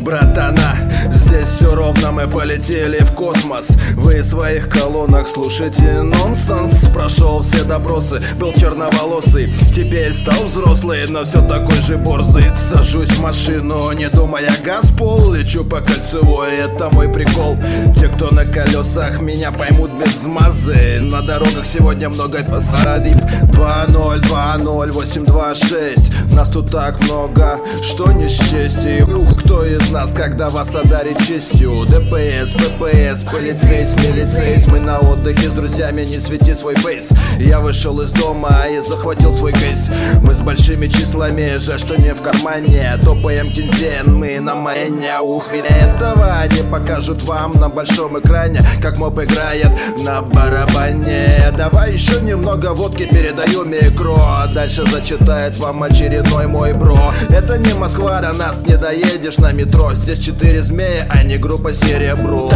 Братана, 0.00 0.90
здесь 1.10 1.48
все 1.48 1.74
ровно, 1.74 2.10
мы 2.10 2.26
полетели 2.26 3.00
в 3.00 3.12
космос. 3.12 3.68
Вы 3.94 4.22
в 4.22 4.24
своих 4.24 4.68
колоннах 4.70 5.28
слушайте 5.28 6.00
нонсенс. 6.00 6.88
Прошел 6.92 7.42
все 7.42 7.64
допросы, 7.64 8.22
был 8.36 8.52
черноволосый. 8.54 9.52
Теперь 9.74 10.14
стал 10.14 10.46
взрослый, 10.46 11.06
но 11.08 11.24
все 11.24 11.46
такой 11.46 11.76
же 11.82 11.98
борзый. 11.98 12.44
Сажусь 12.70 13.10
в 13.10 13.22
машину, 13.22 13.92
не 13.92 14.08
думая 14.08 14.50
газ 14.64 14.90
пол 14.96 15.32
Лечу 15.32 15.64
по 15.64 15.80
кольцевой, 15.80 16.56
это 16.56 16.88
мой 16.90 17.08
прикол. 17.12 17.58
Те, 17.94 18.08
кто 18.08 18.30
на 18.30 18.46
колесах, 18.46 19.20
меня 19.20 19.52
поймут 19.52 19.90
без 19.92 20.22
змазы 20.22 21.00
На 21.00 21.20
дорогах 21.20 21.66
сегодня 21.66 22.08
много 22.08 22.42
посадив. 22.42 23.16
2-0, 23.16 24.22
2-0, 24.22 24.90
8-2-6 24.90 26.34
Нас 26.34 26.48
тут 26.48 26.70
так 26.70 27.02
много, 27.04 27.60
что 27.82 28.10
не 28.12 28.28
счесть. 28.28 28.86
И 28.86 29.02
ух, 29.02 29.38
кто 29.42 29.64
из 29.64 29.89
нас, 29.90 30.10
когда 30.12 30.50
вас 30.50 30.72
одарит 30.74 31.18
честью. 31.18 31.84
ДПС, 31.84 32.52
ППС, 32.52 33.22
полицейс, 33.30 33.88
милицейс. 33.96 34.66
Мы 34.68 34.78
на 34.78 34.98
отдыхе 35.00 35.48
с 35.48 35.52
друзьями, 35.52 36.02
не 36.02 36.20
свети 36.20 36.54
свой 36.54 36.76
фейс. 36.76 37.08
Я 37.38 37.60
вышел 37.60 38.00
из 38.00 38.10
дома 38.12 38.66
и 38.68 38.80
захватил 38.80 39.34
свой 39.34 39.52
кейс. 39.52 39.88
Мы 40.22 40.34
с 40.34 40.38
большими 40.38 40.86
числами, 40.86 41.56
жаль, 41.58 41.80
что 41.80 41.96
не 41.96 42.14
в 42.14 42.22
кармане. 42.22 42.98
Топаем 43.02 43.50
кинзен, 43.52 44.16
мы 44.16 44.38
на 44.38 44.54
майне. 44.54 45.18
Ух, 45.20 45.52
меня 45.52 45.76
этого 45.76 46.46
не 46.48 46.62
покажут 46.70 47.22
вам 47.24 47.52
на 47.54 47.68
большом 47.68 48.18
экране. 48.18 48.60
Как 48.80 48.98
моб 48.98 49.18
играет 49.18 49.70
на 50.02 50.22
барабане. 50.22 51.52
Давай 51.56 51.94
еще 51.94 52.20
немного 52.20 52.74
водки, 52.74 53.08
передаю 53.10 53.64
микро. 53.64 54.48
Дальше 54.52 54.84
зачитает 54.86 55.58
вам 55.58 55.82
очередной 55.82 56.46
мой 56.46 56.74
бро. 56.74 57.12
Это 57.30 57.58
не 57.58 57.74
Москва, 57.74 58.20
до 58.20 58.32
нас 58.32 58.56
не 58.66 58.76
доедешь 58.76 59.38
на 59.38 59.52
метро 59.52 59.79
Здесь 59.92 60.18
четыре 60.18 60.62
змеи, 60.62 61.06
а 61.08 61.22
не 61.22 61.38
группа 61.38 61.72
серебро. 61.72 62.52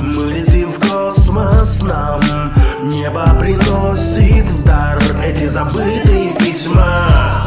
Мы 0.00 0.32
летим 0.32 0.72
в 0.72 0.80
космос, 0.80 1.78
нам 1.80 2.20
Небо 2.82 3.24
приносит 3.38 4.48
в 4.48 4.62
дар 4.64 4.98
Эти 5.24 5.46
забытые 5.46 6.34
письма. 6.38 7.46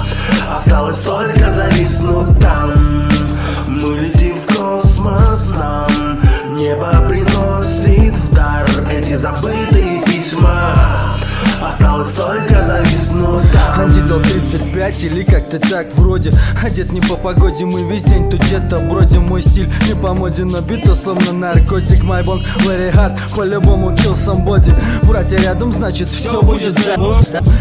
Осталось 0.49 0.99
только 0.99 1.53
зависнуть 1.53 2.39
там. 2.39 2.73
Мы 3.67 3.97
летим 3.97 4.37
в 4.39 4.55
космос, 4.55 5.49
нам 5.57 5.89
Небо 6.55 6.91
приносит 7.07 8.15
в 8.15 8.33
дар 8.33 8.65
Эти 8.89 9.15
забытые 9.15 9.94
Осталось 11.65 12.09
только 12.09 12.63
зависнуть 12.63 13.51
там 13.51 13.81
Антидот 13.81 14.21
35 14.21 15.03
или 15.05 15.23
как-то 15.23 15.57
так 15.57 15.91
вроде. 15.95 16.31
Одет 16.63 16.91
не 16.93 17.01
по 17.01 17.15
погоде, 17.15 17.65
мы 17.65 17.83
весь 17.83 18.03
день 18.03 18.29
тут 18.29 18.41
где-то 18.41 18.77
бродим. 18.77 19.23
Мой 19.23 19.41
стиль 19.41 19.67
не 19.87 19.95
по 19.95 20.13
моде, 20.13 20.43
но 20.43 20.61
бита 20.61 20.93
словно 20.93 21.33
наркотик. 21.33 22.03
My 22.03 22.23
bong 22.23 22.43
very 22.59 22.93
hard, 22.93 23.17
по-любому 23.35 23.91
kill 23.91 24.15
somebody. 24.15 24.71
Братья 25.07 25.37
рядом, 25.37 25.73
значит 25.73 26.07
все 26.09 26.39
будет 26.41 26.77
за 26.79 26.97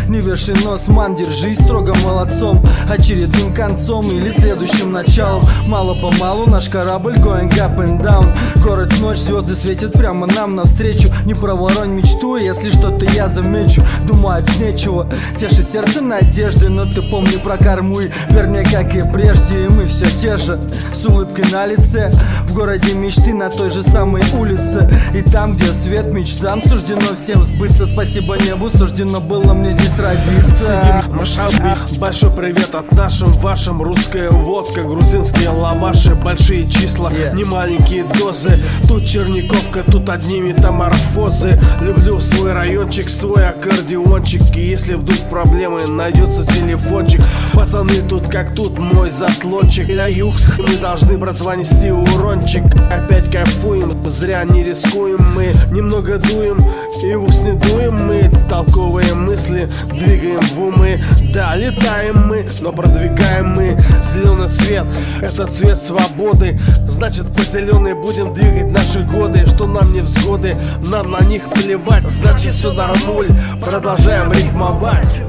Не 0.09 0.21
верши 0.21 0.53
нос, 0.65 0.87
ман, 0.89 1.15
держись 1.15 1.59
строго 1.59 1.95
молодцом. 2.05 2.63
Очередным 2.91 3.55
концом 3.55 4.11
или 4.11 4.31
следующим 4.31 4.93
началом. 4.93 5.45
Мало-помалу 5.67 6.47
наш 6.47 6.69
корабль 6.69 7.15
going 7.15 7.51
up 7.59 7.79
and 7.79 8.03
down. 8.03 8.37
Город 8.63 8.93
ночь, 9.01 9.19
звезды 9.19 9.55
светят 9.55 9.93
прямо 9.93 10.27
нам 10.27 10.57
навстречу. 10.57 11.09
Не 11.25 11.33
проворонь 11.33 11.91
мечту, 11.91 12.37
если 12.37 12.71
что-то 12.71 13.07
я 13.07 13.29
замечу 13.29 13.83
Думать 14.07 14.45
нечего, 14.61 15.09
тешить 15.39 15.71
сердце 15.71 16.01
надежды 16.01 16.69
Но 16.69 16.85
ты 16.87 17.03
помни 17.03 17.37
про 17.37 17.57
корму 17.57 18.01
и 18.01 18.11
вернее 18.31 18.65
как 18.65 18.95
и 18.95 19.03
прежде 19.13 19.65
И 19.65 19.69
мы 19.69 19.87
все 19.87 20.07
те 20.21 20.37
же, 20.37 20.59
с 20.93 21.05
улыбкой 21.07 21.45
на 21.51 21.67
лице 21.67 22.13
В 22.47 22.55
городе 22.55 22.95
мечты 22.95 23.35
на 23.35 23.51
той 23.51 23.71
же 23.71 23.83
самой 23.83 24.23
улице. 24.39 24.89
И 25.15 25.23
там, 25.23 25.57
где 25.57 25.67
свет 25.67 26.13
мечтам 26.13 26.63
суждено 26.63 27.15
всем 27.15 27.45
сбыться. 27.45 27.87
Спасибо 27.87 28.37
небу, 28.37 28.71
суждено 28.71 29.21
было 29.21 29.53
мне 29.53 29.73
здесь 29.73 29.99
родиться. 29.99 30.83
Сидим 30.83 31.27
Шамби. 31.27 31.99
Большой 31.99 32.31
привет 32.31 32.75
от 32.75 32.93
нашим 32.93 33.33
вашим. 33.33 33.83
Русская 33.83 34.31
водка, 34.31 34.83
грузинские 34.83 35.51
лаваши 35.51 36.15
Большие 36.15 36.69
числа, 36.69 37.11
не 37.35 37.45
маленькие 37.45 38.05
дозы. 38.05 38.63
Тут 38.89 39.07
Черниковка, 39.07 39.83
тут 39.83 40.09
одни 40.09 40.41
метаморфозы. 40.41 41.61
Люблю 41.81 42.21
свой 42.21 42.53
райончик, 42.53 43.09
свой 43.09 43.47
аккордеончик 43.85 44.57
И 44.57 44.69
если 44.69 44.95
вдруг 44.95 45.19
проблемы, 45.31 45.87
найдется 45.87 46.45
телефончик. 46.47 47.21
Пацаны 47.53 48.01
тут 48.09 48.29
как 48.29 48.55
тут, 48.55 48.79
мой 48.79 49.11
заслончик. 49.11 49.89
На 49.89 50.07
юг 50.07 50.35
мы 50.59 50.77
должны, 50.77 51.17
братва, 51.19 51.57
нести 51.57 51.91
урончик. 51.91 52.65
Опять 52.91 53.31
кайфуем, 53.31 53.93
зря 54.09 54.45
не 54.45 54.65
рискуем. 54.65 55.19
Мы 55.35 55.55
немного 55.71 56.19
дуем 56.19 56.59
и 57.03 57.15
в 57.15 57.25
ус 57.25 57.39
не 57.41 57.53
дуем. 57.53 58.07
Мы 58.07 58.31
толковые 58.49 59.15
мысли 59.15 59.69
двигаем 59.91 60.41
в 60.41 60.61
умы. 60.61 61.03
Да, 61.33 61.55
летаем 61.57 62.27
мы, 62.29 62.47
но 62.61 62.73
продвигаем 62.73 63.51
мы 63.51 63.77
Зеленый 64.13 64.49
цвет, 64.49 64.87
это 65.23 65.47
цвет 65.47 65.83
свободы. 65.83 66.61
Значит, 66.89 67.27
по 67.35 67.43
зеленой 67.43 67.95
будем 67.95 68.33
двигать 68.33 68.71
наши 68.71 69.03
годы. 69.03 69.45
Что 69.47 69.67
нам 69.67 69.93
не 69.93 70.01
взгоды, 70.01 70.55
нам 70.87 71.11
на 71.11 71.21
них 71.21 71.43
плевать. 71.51 72.05
Значит, 72.13 72.53
все 72.55 72.73
нормуль, 72.73 73.29
продолжаем 73.65 74.31
рифмовать 74.31 75.23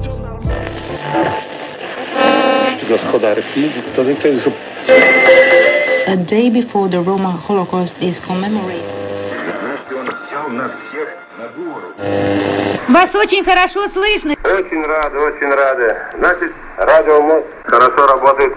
A 6.08 6.16
day 6.18 6.50
before 6.50 6.88
the 6.88 7.02
Roma 7.02 7.42
Holocaust 7.48 7.94
is 8.00 8.16
commemorated. 8.28 8.84
Вас 12.88 13.16
очень 13.16 13.44
хорошо 13.44 13.88
слышно. 13.88 14.36
Очень 14.44 14.86
рады, 14.86 15.18
очень 15.18 15.48
рады. 15.48 15.96
Значит, 16.18 16.52
радио 16.78 17.22
МОЗ 17.22 17.44
хорошо 17.66 18.08
работает. 18.08 18.54